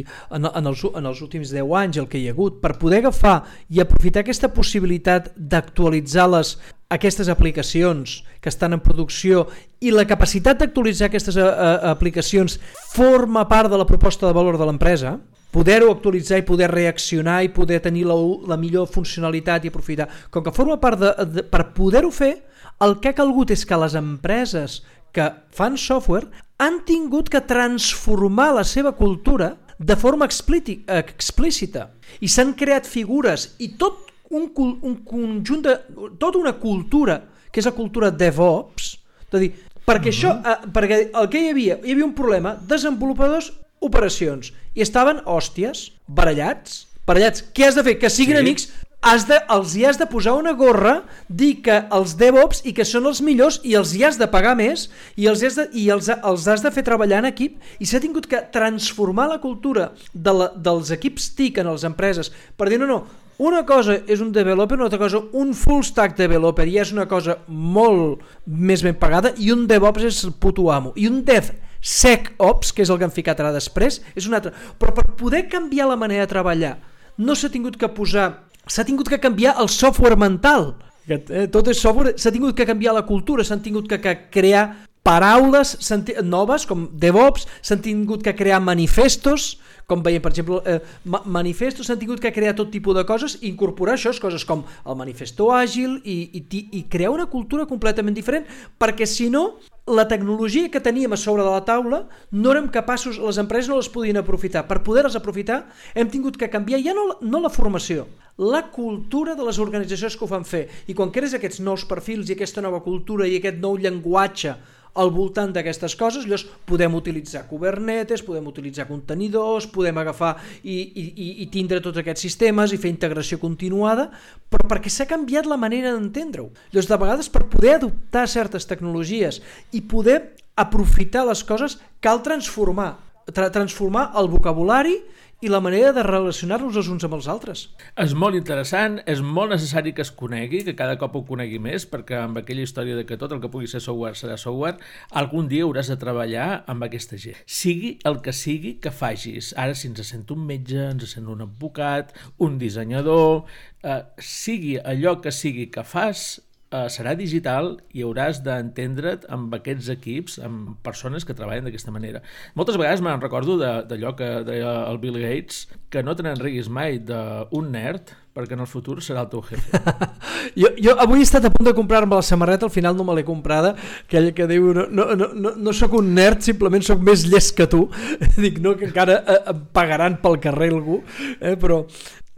i 0.00 0.04
en, 0.34 0.48
en 0.50 0.66
els 0.66 0.79
els, 0.80 0.96
en 0.96 1.06
els 1.06 1.20
últims 1.22 1.52
10 1.52 1.76
anys 1.82 2.00
el 2.00 2.08
que 2.08 2.18
hi 2.18 2.28
ha 2.28 2.34
hagut 2.34 2.60
per 2.62 2.76
poder 2.80 3.02
agafar 3.02 3.40
i 3.68 3.80
aprofitar 3.80 4.24
aquesta 4.24 4.50
possibilitat 4.54 5.32
d'actualitzar 5.36 6.28
les 6.32 6.56
aquestes 6.90 7.28
aplicacions 7.30 8.24
que 8.40 8.50
estan 8.50 8.74
en 8.74 8.82
producció 8.82 9.46
i 9.80 9.92
la 9.94 10.06
capacitat 10.08 10.58
d'actualitzar 10.58 11.06
aquestes 11.08 11.38
a, 11.38 11.46
a, 11.46 11.68
aplicacions 11.92 12.58
forma 12.90 13.46
part 13.48 13.70
de 13.70 13.78
la 13.78 13.86
proposta 13.86 14.26
de 14.26 14.34
valor 14.34 14.58
de 14.58 14.66
l'empresa, 14.66 15.14
poder-ho 15.54 15.90
actualitzar 15.92 16.40
i 16.40 16.46
poder 16.46 16.70
reaccionar 16.70 17.42
i 17.44 17.52
poder 17.54 17.80
tenir 17.84 18.06
la, 18.08 18.16
la 18.48 18.58
millor 18.58 18.88
funcionalitat 18.90 19.64
i 19.64 19.70
aprofitar. 19.70 20.08
Com 20.30 20.44
que 20.46 20.54
forma 20.54 20.80
part 20.82 20.98
de... 20.98 21.12
de 21.26 21.46
per 21.46 21.68
poder-ho 21.76 22.10
fer, 22.14 22.36
el 22.82 22.98
que 22.98 23.12
ha 23.12 23.18
calgut 23.18 23.52
és 23.54 23.62
que 23.66 23.78
les 23.78 23.94
empreses 23.98 24.80
que 25.14 25.26
fan 25.54 25.76
software 25.78 26.30
han 26.60 26.82
tingut 26.86 27.30
que 27.30 27.42
transformar 27.42 28.52
la 28.58 28.64
seva 28.64 28.92
cultura 28.98 29.54
de 29.80 29.96
forma 29.96 30.28
explícita 30.28 31.88
i 32.20 32.28
s'han 32.28 32.52
creat 32.58 32.88
figures 32.88 33.54
i 33.58 33.72
tot 33.80 34.10
un, 34.30 34.50
un 34.54 34.98
conjunt 35.06 35.64
de... 35.64 35.76
tota 36.20 36.38
una 36.38 36.52
cultura 36.60 37.22
que 37.50 37.62
és 37.62 37.66
la 37.66 37.74
cultura 37.74 38.10
DevOps 38.12 38.92
és 39.30 39.38
a 39.38 39.40
dir, 39.40 39.50
perquè, 39.86 40.10
uh 40.10 40.12
-huh. 40.12 40.14
això, 40.14 40.30
eh, 40.44 40.68
perquè 40.74 40.96
el 41.14 41.28
que 41.30 41.40
hi 41.40 41.50
havia, 41.50 41.78
hi 41.84 41.92
havia 41.92 42.04
un 42.04 42.14
problema 42.14 42.54
desenvolupadors, 42.54 43.52
operacions 43.80 44.52
i 44.74 44.82
estaven 44.82 45.22
hòsties, 45.24 45.92
barallats 46.06 46.86
barallats, 47.06 47.44
què 47.54 47.66
has 47.66 47.74
de 47.74 47.84
fer? 47.86 47.98
Que 47.98 48.10
siguin 48.10 48.36
sí. 48.36 48.40
amics 48.44 48.68
has 49.00 49.24
de, 49.24 49.38
els 49.48 49.72
hi 49.76 49.86
has 49.88 49.96
de 49.96 50.06
posar 50.08 50.34
una 50.36 50.52
gorra, 50.56 51.00
dir 51.28 51.54
que 51.64 51.78
els 51.96 52.12
DevOps 52.20 52.60
i 52.68 52.74
que 52.76 52.84
són 52.84 53.08
els 53.08 53.22
millors 53.24 53.60
i 53.64 53.72
els 53.78 53.94
hi 53.96 54.04
has 54.04 54.18
de 54.20 54.28
pagar 54.28 54.52
més 54.58 54.88
i 55.16 55.28
els 55.30 55.42
has 55.46 55.56
de, 55.56 55.66
i 55.72 55.88
els, 55.92 56.10
els 56.12 56.48
has 56.52 56.64
de 56.64 56.72
fer 56.74 56.84
treballar 56.84 57.22
en 57.22 57.30
equip 57.30 57.56
i 57.80 57.88
s'ha 57.88 58.02
tingut 58.02 58.28
que 58.28 58.42
transformar 58.52 59.30
la 59.30 59.40
cultura 59.40 59.90
de 60.12 60.34
la, 60.36 60.50
dels 60.52 60.92
equips 60.92 61.30
TIC 61.38 61.62
en 61.62 61.72
les 61.72 61.86
empreses 61.88 62.28
per 62.60 62.68
dir 62.68 62.80
no, 62.82 62.90
no, 62.90 63.00
una 63.40 63.64
cosa 63.64 63.96
és 64.04 64.20
un 64.20 64.34
developer, 64.36 64.76
una 64.76 64.90
altra 64.90 65.00
cosa 65.00 65.22
un 65.32 65.54
full 65.56 65.80
stack 65.86 66.18
developer 66.20 66.68
i 66.68 66.76
és 66.82 66.92
una 66.92 67.08
cosa 67.08 67.38
molt 67.48 68.20
més 68.44 68.84
ben 68.84 69.00
pagada 69.00 69.32
i 69.40 69.48
un 69.54 69.64
DevOps 69.70 70.06
és 70.10 70.22
el 70.28 70.36
puto 70.36 70.68
amo 70.68 70.92
i 71.00 71.08
un 71.08 71.24
Dev 71.24 71.48
SecOps, 71.80 72.74
que 72.76 72.84
és 72.84 72.90
el 72.92 72.98
que 73.00 73.06
han 73.08 73.14
ficat 73.14 73.38
ara 73.40 73.54
després, 73.54 74.02
és 74.12 74.26
un 74.28 74.36
altre. 74.36 74.50
Però 74.76 74.92
per 74.92 75.06
poder 75.16 75.46
canviar 75.48 75.86
la 75.88 75.96
manera 75.96 76.26
de 76.26 76.28
treballar 76.28 76.74
no 77.16 77.32
s'ha 77.32 77.48
tingut 77.52 77.78
que 77.80 77.88
posar 77.88 78.49
s'ha 78.70 78.86
tingut 78.86 79.10
que 79.10 79.18
canviar 79.18 79.56
el 79.60 79.68
software 79.68 80.18
mental. 80.18 80.74
Eh, 81.10 81.48
tot 81.50 81.66
és 81.72 81.80
software, 81.82 82.14
s'ha 82.20 82.30
tingut 82.30 82.54
que 82.54 82.68
canviar 82.68 82.94
la 82.94 83.06
cultura, 83.08 83.44
s'han 83.44 83.62
tingut 83.64 83.88
que, 83.90 83.98
que 83.98 84.14
crear 84.30 84.86
paraules 85.02 85.74
noves 86.22 86.66
com 86.68 86.86
DevOps, 86.92 87.46
s'han 87.62 87.80
tingut 87.82 88.22
que 88.22 88.34
crear 88.36 88.60
manifestos, 88.60 89.56
com 89.90 90.04
veiem, 90.04 90.22
per 90.22 90.30
exemple, 90.30 90.60
eh, 90.66 90.78
manifestos, 91.24 91.88
s'han 91.88 91.98
tingut 91.98 92.20
que 92.22 92.30
crear 92.30 92.54
tot 92.54 92.70
tipus 92.70 92.94
de 92.94 93.04
coses 93.08 93.38
incorporar 93.42 93.96
això, 93.96 94.12
coses 94.22 94.44
com 94.46 94.62
el 94.84 94.98
manifesto 95.00 95.50
àgil 95.50 95.98
i, 96.04 96.20
i, 96.38 96.44
i 96.78 96.84
crear 96.92 97.10
una 97.10 97.26
cultura 97.26 97.66
completament 97.66 98.14
diferent, 98.14 98.46
perquè 98.78 99.08
si 99.08 99.30
no, 99.32 99.58
la 99.90 100.06
tecnologia 100.06 100.70
que 100.70 100.80
teníem 100.80 101.12
a 101.12 101.18
sobre 101.18 101.42
de 101.42 101.50
la 101.50 101.64
taula 101.66 102.04
no 102.30 102.52
érem 102.54 102.68
capaços, 102.70 103.18
les 103.18 103.38
empreses 103.42 103.68
no 103.68 103.76
les 103.80 103.90
podien 103.90 104.20
aprofitar. 104.20 104.62
Per 104.68 104.80
poder-les 104.86 105.18
aprofitar 105.18 105.64
hem 105.94 106.08
tingut 106.08 106.38
que 106.38 106.50
canviar 106.50 106.80
ja 106.84 106.94
no, 106.94 107.18
no 107.20 107.42
la 107.42 107.50
formació, 107.50 108.06
la 108.38 108.62
cultura 108.70 109.34
de 109.34 109.44
les 109.44 109.58
organitzacions 109.58 110.16
que 110.16 110.24
ho 110.24 110.30
fan 110.30 110.46
fer. 110.46 110.68
I 110.86 110.94
quan 110.94 111.10
crees 111.10 111.34
aquests 111.34 111.60
nous 111.66 111.84
perfils 111.90 112.30
i 112.30 112.38
aquesta 112.38 112.62
nova 112.62 112.84
cultura 112.86 113.26
i 113.26 113.40
aquest 113.40 113.58
nou 113.58 113.76
llenguatge 113.76 114.54
al 114.98 115.12
voltant 115.14 115.52
d'aquestes 115.54 115.94
coses, 115.98 116.26
llavors 116.26 116.46
podem 116.66 116.94
utilitzar 116.98 117.44
Kubernetes, 117.48 118.24
podem 118.26 118.48
utilitzar 118.50 118.88
contenidors, 118.88 119.68
podem 119.70 120.00
agafar 120.02 120.32
i, 120.62 120.76
i, 120.80 121.28
i 121.44 121.46
tindre 121.52 121.80
tots 121.84 122.00
aquests 122.02 122.26
sistemes 122.26 122.74
i 122.74 122.80
fer 122.80 122.90
integració 122.92 123.38
continuada, 123.42 124.08
però 124.50 124.70
perquè 124.72 124.90
s'ha 124.90 125.08
canviat 125.10 125.46
la 125.50 125.60
manera 125.60 125.94
d'entendre-ho. 125.94 126.50
Llavors, 126.72 126.90
de 126.90 127.00
vegades, 127.04 127.30
per 127.30 127.46
poder 127.52 127.76
adoptar 127.78 128.26
certes 128.28 128.66
tecnologies 128.66 129.40
i 129.72 129.84
poder 129.86 130.20
aprofitar 130.60 131.24
les 131.28 131.44
coses, 131.46 131.78
cal 132.02 132.20
transformar, 132.26 132.96
tra 133.30 133.50
transformar 133.54 134.10
el 134.18 134.28
vocabulari 134.32 134.98
i 135.40 135.48
la 135.48 135.60
manera 135.64 135.94
de 135.96 136.02
relacionar-nos 136.04 136.76
els 136.76 136.88
uns 136.92 137.04
amb 137.06 137.16
els 137.16 137.26
altres. 137.32 137.62
És 137.96 138.12
molt 138.12 138.36
interessant, 138.36 138.98
és 139.08 139.22
molt 139.24 139.54
necessari 139.54 139.94
que 139.96 140.04
es 140.04 140.10
conegui, 140.12 140.60
que 140.66 140.74
cada 140.76 140.98
cop 141.00 141.16
ho 141.16 141.22
conegui 141.24 141.56
més, 141.62 141.86
perquè 141.88 142.18
amb 142.20 142.42
aquella 142.42 142.66
història 142.66 142.98
de 142.98 143.06
que 143.08 143.16
tot 143.20 143.32
el 143.32 143.40
que 143.40 143.48
pugui 143.52 143.70
ser 143.70 143.80
software 143.80 144.18
serà 144.20 144.36
software, 144.40 144.76
algun 145.16 145.48
dia 145.48 145.64
hauràs 145.64 145.88
de 145.88 145.96
treballar 146.02 146.50
amb 146.68 146.84
aquesta 146.84 147.16
gent. 147.20 147.40
Sigui 147.48 147.94
el 148.04 148.20
que 148.20 148.36
sigui 148.36 148.74
que 148.84 148.92
facis. 148.92 149.54
Ara, 149.56 149.72
si 149.72 149.88
ens 149.88 150.04
sent 150.12 150.28
un 150.34 150.44
metge, 150.44 150.76
ens 150.90 151.16
sent 151.16 151.32
un 151.32 151.40
advocat, 151.46 152.12
un 152.44 152.60
dissenyador, 152.60 153.46
eh, 153.80 154.02
sigui 154.20 154.76
allò 154.76 155.16
que 155.24 155.32
sigui 155.32 155.70
que 155.72 155.88
fas, 155.88 156.42
eh, 156.70 156.86
serà 156.92 157.14
digital 157.18 157.74
i 157.96 158.04
hauràs 158.06 158.40
d'entendre't 158.46 159.26
amb 159.32 159.54
aquests 159.58 159.90
equips, 159.96 160.38
amb 160.46 160.78
persones 160.86 161.26
que 161.26 161.36
treballen 161.36 161.66
d'aquesta 161.66 161.94
manera. 161.94 162.22
Moltes 162.58 162.78
vegades 162.80 163.02
me'n 163.04 163.22
recordo 163.22 163.58
d'allò 163.60 164.14
que 164.18 164.30
deia 164.46 164.74
el 164.86 165.02
Bill 165.02 165.18
Gates, 165.20 165.66
que 165.90 166.04
no 166.06 166.14
te 166.14 166.26
n'enreguis 166.26 166.70
mai 166.70 167.00
d'un 167.02 167.70
nerd, 167.74 168.14
perquè 168.30 168.54
en 168.54 168.62
el 168.62 168.68
futur 168.70 169.00
serà 169.02 169.24
el 169.24 169.30
teu 169.32 169.42
jefe. 169.42 169.80
jo, 170.60 170.70
jo 170.78 170.94
avui 171.02 171.18
he 171.18 171.26
estat 171.26 171.48
a 171.48 171.50
punt 171.50 171.66
de 171.66 171.74
comprar-me 171.74 172.14
la 172.14 172.22
samarreta, 172.22 172.68
al 172.68 172.74
final 172.74 172.94
no 172.96 173.06
me 173.08 173.16
l'he 173.18 173.26
comprada, 173.26 173.74
aquella 174.04 174.30
que 174.36 174.46
diu 174.50 174.70
no, 174.76 174.86
no, 174.86 175.08
no, 175.34 175.54
no 175.58 175.74
sóc 175.74 175.98
un 175.98 176.12
nerd, 176.14 176.44
simplement 176.46 176.86
sóc 176.86 177.02
més 177.02 177.26
llest 177.26 177.56
que 177.58 177.66
tu. 177.70 177.88
Dic, 178.44 178.62
no, 178.62 178.76
que 178.78 178.86
encara 178.86 179.18
eh, 179.24 179.40
em 179.50 179.66
pagaran 179.74 180.20
pel 180.22 180.38
carrer 180.42 180.70
algú, 180.76 181.02
eh, 181.40 181.56
però 181.58 181.82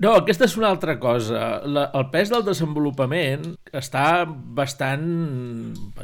no, 0.02 0.14
aquesta 0.18 0.48
és 0.48 0.56
una 0.58 0.70
altra 0.72 0.98
cosa. 1.02 1.62
La, 1.64 1.88
el 1.98 2.08
pes 2.14 2.32
del 2.32 2.44
desenvolupament 2.46 3.52
està 3.72 4.24
bastant... 4.28 5.08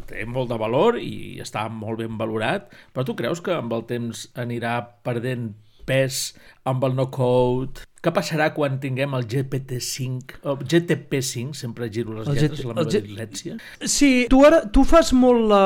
té 0.08 0.26
molt 0.28 0.52
de 0.52 0.58
valor 0.60 1.00
i 1.02 1.38
està 1.42 1.66
molt 1.72 2.02
ben 2.02 2.18
valorat, 2.20 2.70
però 2.94 3.06
tu 3.06 3.16
creus 3.18 3.42
que 3.44 3.56
amb 3.56 3.74
el 3.74 3.86
temps 3.90 4.28
anirà 4.38 4.78
perdent 5.04 5.50
pes 5.88 6.32
amb 6.68 6.84
el 6.84 6.96
no-code? 6.98 7.86
Què 7.98 8.12
passarà 8.14 8.52
quan 8.54 8.76
tinguem 8.78 9.16
el 9.18 9.24
GPT-5, 9.26 10.38
o 10.46 10.54
GTP-5, 10.60 11.56
sempre 11.58 11.88
giro 11.90 12.14
les 12.14 12.28
el 12.30 12.38
lletres, 12.38 12.62
la 12.68 12.76
meva 12.76 12.92
dislèxia? 12.92 13.56
Sí, 13.82 14.28
tu 14.30 14.44
ara 14.46 14.60
tu 14.70 14.84
fas 14.86 15.10
molt 15.16 15.48
la, 15.50 15.64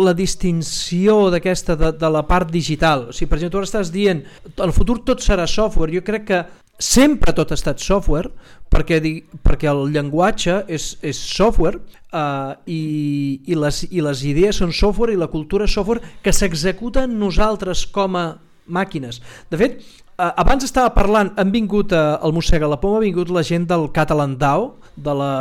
la 0.00 0.14
distinció 0.16 1.18
d'aquesta 1.34 1.76
de, 1.76 1.92
de 2.00 2.10
la 2.14 2.24
part 2.30 2.48
digital. 2.54 3.10
O 3.10 3.16
sigui, 3.16 3.28
per 3.28 3.40
exemple, 3.40 3.58
tu 3.58 3.60
ara 3.60 3.68
estàs 3.68 3.92
dient 3.92 4.24
el 4.64 4.72
futur 4.76 5.02
tot 5.04 5.20
serà 5.20 5.44
software. 5.50 5.92
Jo 5.92 6.06
crec 6.06 6.26
que 6.30 6.42
sempre 6.80 7.34
tot 7.36 7.52
ha 7.52 7.58
estat 7.58 7.82
software, 7.84 8.32
perquè, 8.72 9.00
di, 9.04 9.12
perquè 9.44 9.68
el 9.70 9.86
llenguatge 9.92 10.62
és, 10.72 10.94
és 11.04 11.18
software 11.20 11.78
uh, 11.78 12.56
i, 12.64 13.40
i, 13.44 13.56
les, 13.58 13.82
i 13.90 14.02
les 14.04 14.24
idees 14.26 14.60
són 14.62 14.72
software 14.74 15.14
i 15.14 15.20
la 15.20 15.30
cultura 15.30 15.68
és 15.68 15.74
software 15.76 16.02
que 16.24 16.32
s'executa 16.34 17.06
nosaltres 17.10 17.84
com 17.92 18.16
a 18.16 18.26
màquines. 18.70 19.20
De 19.50 19.60
fet, 19.60 19.80
uh, 20.16 20.32
abans 20.40 20.64
estava 20.64 20.94
parlant, 20.96 21.34
han 21.36 21.52
vingut 21.52 21.92
uh, 21.92 22.16
el 22.24 22.34
Mossega 22.36 22.70
la 22.70 22.80
Poma, 22.80 23.00
ha 23.00 23.06
vingut 23.06 23.32
la 23.34 23.44
gent 23.46 23.68
del 23.70 23.90
Catalan 23.94 24.38
DAO, 24.40 24.72
de 25.02 25.14
la 25.16 25.32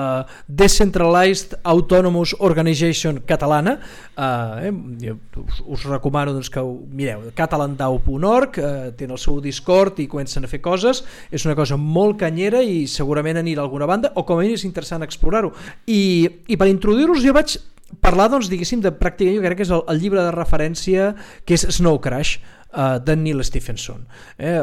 Decentralized 0.47 1.57
Autonomous 1.63 2.35
Organization 2.39 3.21
catalana. 3.25 3.77
Eh, 4.15 4.71
eh, 5.09 5.15
us, 5.39 5.63
us 5.65 5.85
recomano 5.85 6.33
doncs, 6.33 6.49
que 6.49 6.59
ho 6.63 6.75
mireu. 6.91 7.29
Catalandau.org 7.35 8.59
eh, 8.59 8.91
tenen 8.97 9.17
el 9.17 9.21
seu 9.21 9.41
Discord 9.43 9.99
i 9.99 10.07
comencen 10.11 10.45
a 10.45 10.51
fer 10.51 10.61
coses. 10.61 11.03
És 11.31 11.45
una 11.47 11.57
cosa 11.59 11.77
molt 11.79 12.19
canyera 12.21 12.63
i 12.63 12.85
segurament 12.87 13.41
anirà 13.41 13.63
a 13.63 13.67
alguna 13.67 13.89
banda 13.89 14.13
o 14.15 14.25
com 14.25 14.39
a 14.39 14.45
mínim 14.45 14.59
és 14.59 14.67
interessant 14.67 15.03
explorar-ho. 15.05 15.53
I, 15.87 16.01
i 16.47 16.57
per 16.57 16.69
introduir-los 16.71 17.23
jo 17.25 17.35
vaig 17.35 17.59
parlar 18.03 18.29
doncs 18.29 18.49
diguéssim 18.51 18.83
de 18.83 18.91
pràcticament 18.93 19.39
jo 19.39 19.45
crec 19.45 19.59
que 19.59 19.65
és 19.65 19.73
el, 19.73 19.83
el 19.89 20.01
llibre 20.01 20.21
de 20.21 20.33
referència 20.35 21.13
que 21.45 21.57
és 21.57 21.65
Snow 21.79 21.97
Crash 22.03 22.37
uh, 22.37 22.97
de 23.01 23.15
Neil 23.17 23.43
Stephenson. 23.45 24.05
Eh, 24.37 24.57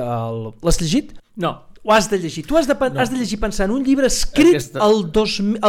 l'has 0.63 0.81
llegit? 0.83 1.17
No, 1.43 1.57
ho 1.87 1.93
has 1.95 2.11
de 2.11 2.19
llegir. 2.19 2.45
Tu 2.47 2.57
has 2.59 2.67
de, 2.67 2.75
no. 2.75 3.01
has 3.01 3.11
de 3.13 3.17
llegir 3.17 3.39
pensant 3.39 3.71
un 3.71 3.85
llibre 3.87 4.09
escrit 4.11 4.57
Aquesta... 4.59 4.83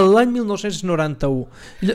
l'any 0.01 0.31
1991. 0.33 1.45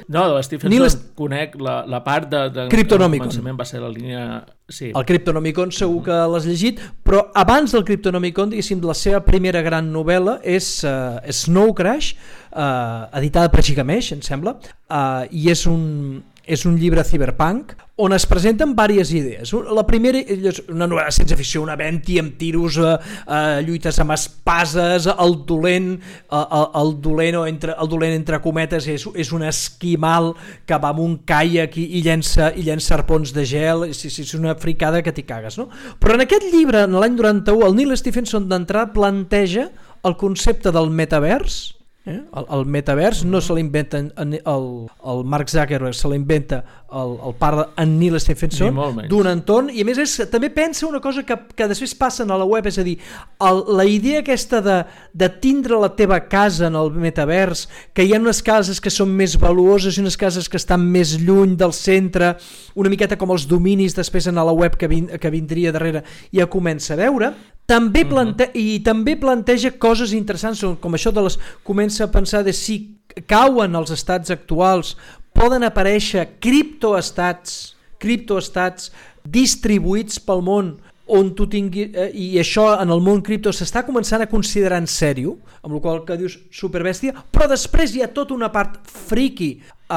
No, 0.06 0.22
de 0.36 0.42
Stephenson 0.46 0.70
Neil... 0.70 0.98
conec 1.18 1.56
la, 1.58 1.80
la 1.90 2.02
part 2.06 2.30
de, 2.30 2.44
de 2.54 2.68
Cryptonomicon. 2.70 3.26
començament 3.26 3.58
va 3.58 3.66
ser 3.66 3.82
la 3.82 3.90
línia... 3.90 4.24
Sí. 4.72 4.92
El 4.94 5.04
Cryptonomicon 5.04 5.74
segur 5.74 6.04
que 6.06 6.14
l'has 6.32 6.46
llegit, 6.48 6.78
però 7.04 7.26
abans 7.36 7.74
del 7.74 7.82
Cryptonomicon, 7.84 8.54
diguéssim, 8.54 8.78
la 8.86 8.94
seva 8.96 9.20
primera 9.26 9.60
gran 9.66 9.90
novel·la 9.92 10.38
és 10.48 10.68
uh, 10.86 11.18
Snow 11.28 11.74
Crash, 11.76 12.14
uh, 12.54 13.10
editada 13.18 13.50
per 13.52 13.66
Gigamesh, 13.66 14.14
em 14.14 14.22
sembla, 14.24 14.54
uh, 14.86 15.26
i 15.34 15.50
és 15.52 15.66
un, 15.68 16.22
és 16.44 16.64
un 16.66 16.76
llibre 16.78 17.04
cyberpunk 17.06 17.74
on 18.02 18.14
es 18.16 18.24
presenten 18.26 18.72
diverses 18.74 19.12
idees. 19.14 19.52
La 19.52 19.84
primera 19.86 20.18
és 20.18 20.62
una 20.72 20.88
novel·la 20.90 21.12
sense 21.14 21.36
ficció, 21.38 21.62
una 21.62 21.76
venti 21.78 22.16
amb 22.18 22.34
tiros, 22.40 22.78
eh, 22.80 22.94
eh, 23.26 23.60
lluites 23.66 23.98
amb 24.02 24.14
espases, 24.16 25.06
el 25.12 25.36
dolent, 25.46 25.92
eh, 26.00 26.40
el, 26.40 26.66
el, 26.80 26.94
dolent 27.04 27.38
o 27.38 27.44
entre, 27.46 27.76
el 27.78 27.90
dolent 27.92 28.16
entre 28.16 28.40
cometes 28.42 28.88
és, 28.90 29.04
és 29.14 29.32
un 29.32 29.44
esquimal 29.46 30.32
que 30.66 30.78
va 30.82 30.90
amb 30.90 31.04
un 31.04 31.18
caiac 31.28 31.76
i, 31.78 31.86
i, 31.98 32.02
llença, 32.02 32.50
i 32.56 32.66
llença 32.66 32.96
arpons 32.96 33.34
de 33.36 33.44
gel, 33.46 33.86
és, 33.92 34.02
és 34.08 34.34
una 34.38 34.56
fricada 34.58 35.02
que 35.04 35.12
t'hi 35.14 35.26
cagues. 35.28 35.60
No? 35.60 35.68
Però 36.00 36.16
en 36.16 36.24
aquest 36.26 36.48
llibre, 36.50 36.86
en 36.88 36.98
l'any 36.98 37.14
91, 37.20 37.68
el 37.68 37.78
Neil 37.78 37.96
Stephenson 38.00 38.48
d'entrada 38.50 38.90
planteja 38.96 39.68
el 40.02 40.18
concepte 40.18 40.72
del 40.74 40.90
metavers, 40.90 41.81
Eh? 42.04 42.18
El, 42.34 42.46
el 42.50 42.64
metavers 42.66 43.20
no 43.22 43.38
se 43.38 43.54
l'inventa 43.54 44.00
el, 44.02 44.32
el 44.42 45.20
Mark 45.22 45.46
Zuckerberg, 45.52 45.94
se 45.94 46.08
l'inventa 46.10 46.64
el, 46.90 47.12
el 47.28 47.36
pare 47.38 47.68
en 47.78 47.92
Neil 48.00 48.18
Stephenson 48.18 48.74
d'un 49.06 49.28
entorn 49.30 49.70
i 49.70 49.84
a 49.84 49.86
més 49.86 50.00
és, 50.02 50.16
també 50.32 50.50
pensa 50.50 50.88
una 50.88 50.98
cosa 51.04 51.22
que, 51.22 51.36
que 51.54 51.68
després 51.70 51.94
passen 51.94 52.34
a 52.34 52.40
la 52.40 52.48
web, 52.48 52.66
és 52.66 52.80
a 52.82 52.84
dir 52.86 52.96
el, 53.38 53.62
la 53.78 53.86
idea 53.86 54.24
aquesta 54.24 54.58
de, 54.66 54.80
de 55.14 55.28
tindre 55.44 55.78
la 55.78 55.92
teva 55.94 56.18
casa 56.26 56.66
en 56.66 56.80
el 56.80 56.90
metavers, 56.90 57.68
que 57.94 58.02
hi 58.02 58.16
ha 58.16 58.20
unes 58.20 58.42
cases 58.42 58.82
que 58.82 58.90
són 58.90 59.14
més 59.14 59.38
valuoses 59.38 59.94
i 59.94 60.02
unes 60.02 60.18
cases 60.18 60.50
que 60.50 60.58
estan 60.58 60.82
més 60.82 61.14
lluny 61.22 61.54
del 61.60 61.76
centre, 61.76 62.34
una 62.74 62.90
miqueta 62.90 63.20
com 63.20 63.30
els 63.30 63.46
dominis 63.46 63.94
després 63.94 64.26
en 64.26 64.42
la 64.42 64.50
web 64.50 64.74
que, 64.74 64.90
vin, 64.90 65.06
que 65.06 65.30
vindria 65.30 65.70
darrere 65.70 66.02
ja 66.34 66.50
comença 66.50 66.96
a 66.96 67.02
veure 67.04 67.30
també 67.66 68.04
plante 68.04 68.44
uh 68.44 68.52
-huh. 68.52 68.60
i 68.60 68.80
també 68.80 69.16
planteja 69.16 69.70
coses 69.78 70.12
interessants 70.12 70.64
com 70.80 70.92
això 70.92 71.12
de 71.12 71.22
les 71.22 71.38
comença 71.62 72.04
a 72.04 72.10
pensar 72.10 72.42
de 72.44 72.52
si 72.52 72.96
cauen 73.26 73.74
els 73.74 73.90
estats 73.90 74.30
actuals 74.30 74.96
poden 75.32 75.62
aparèixer 75.62 76.38
criptoestats 76.40 77.76
criptoestats 77.98 78.92
distribuïts 79.24 80.18
pel 80.20 80.42
món 80.42 80.78
on 81.12 81.34
tu 81.34 81.46
tingui, 81.50 81.90
eh, 81.92 82.10
i 82.14 82.38
això 82.40 82.80
en 82.80 82.90
el 82.90 83.02
món 83.04 83.20
cripto 83.22 83.52
s'està 83.52 83.82
començant 83.84 84.22
a 84.22 84.28
considerar 84.30 84.78
en 84.80 84.86
sèrio, 84.86 85.36
amb 85.62 85.74
la 85.74 85.80
qual 85.80 86.04
que 86.06 86.16
dius 86.16 86.38
superbèstia, 86.54 87.12
però 87.30 87.48
després 87.50 87.94
hi 87.94 88.02
ha 88.02 88.08
tota 88.14 88.34
una 88.34 88.48
part 88.54 88.78
friki 88.86 89.50
eh, 89.58 89.94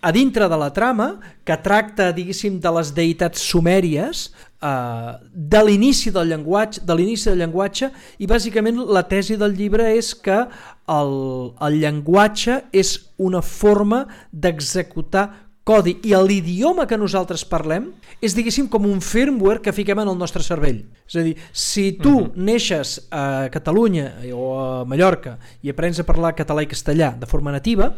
a 0.00 0.12
dintre 0.12 0.48
de 0.48 0.58
la 0.58 0.70
trama 0.72 1.12
que 1.44 1.58
tracta, 1.62 2.10
diguéssim, 2.16 2.58
de 2.60 2.72
les 2.78 2.94
deïtats 2.96 3.44
sumèries, 3.52 4.30
eh, 4.62 5.12
de 5.32 5.62
l'inici 5.66 6.12
del 6.14 6.28
llenguatge, 6.32 6.84
de 6.84 6.96
l'inici 6.96 7.30
del 7.30 7.40
llenguatge 7.44 7.90
i 8.18 8.28
bàsicament 8.30 8.80
la 8.88 9.04
tesi 9.08 9.38
del 9.40 9.56
llibre 9.56 9.90
és 9.96 10.14
que 10.14 10.42
el, 10.90 11.14
el 11.60 11.78
llenguatge 11.80 12.62
és 12.72 12.96
una 13.18 13.42
forma 13.42 14.06
d'executar 14.32 15.28
codi 15.70 15.98
i 16.08 16.14
l'idioma 16.16 16.86
que 16.88 16.98
nosaltres 16.98 17.44
parlem 17.46 17.90
és, 18.20 18.34
diguéssim, 18.34 18.66
com 18.68 18.88
un 18.88 19.00
firmware 19.04 19.62
que 19.64 19.72
fiquem 19.72 20.00
en 20.02 20.08
el 20.10 20.18
nostre 20.18 20.42
cervell. 20.44 20.82
És 21.08 21.16
a 21.20 21.24
dir, 21.24 21.36
si 21.52 21.92
tu 21.92 22.08
uh 22.08 22.20
mhm. 22.20 22.26
-huh. 22.26 22.44
neixes 22.44 23.06
a 23.10 23.48
Catalunya 23.52 24.12
o 24.34 24.58
a 24.58 24.84
Mallorca 24.84 25.38
i 25.62 25.70
aprens 25.70 26.00
a 26.00 26.04
parlar 26.04 26.34
català 26.34 26.62
i 26.62 26.66
castellà 26.66 27.18
de 27.18 27.26
forma 27.26 27.52
nativa, 27.52 27.94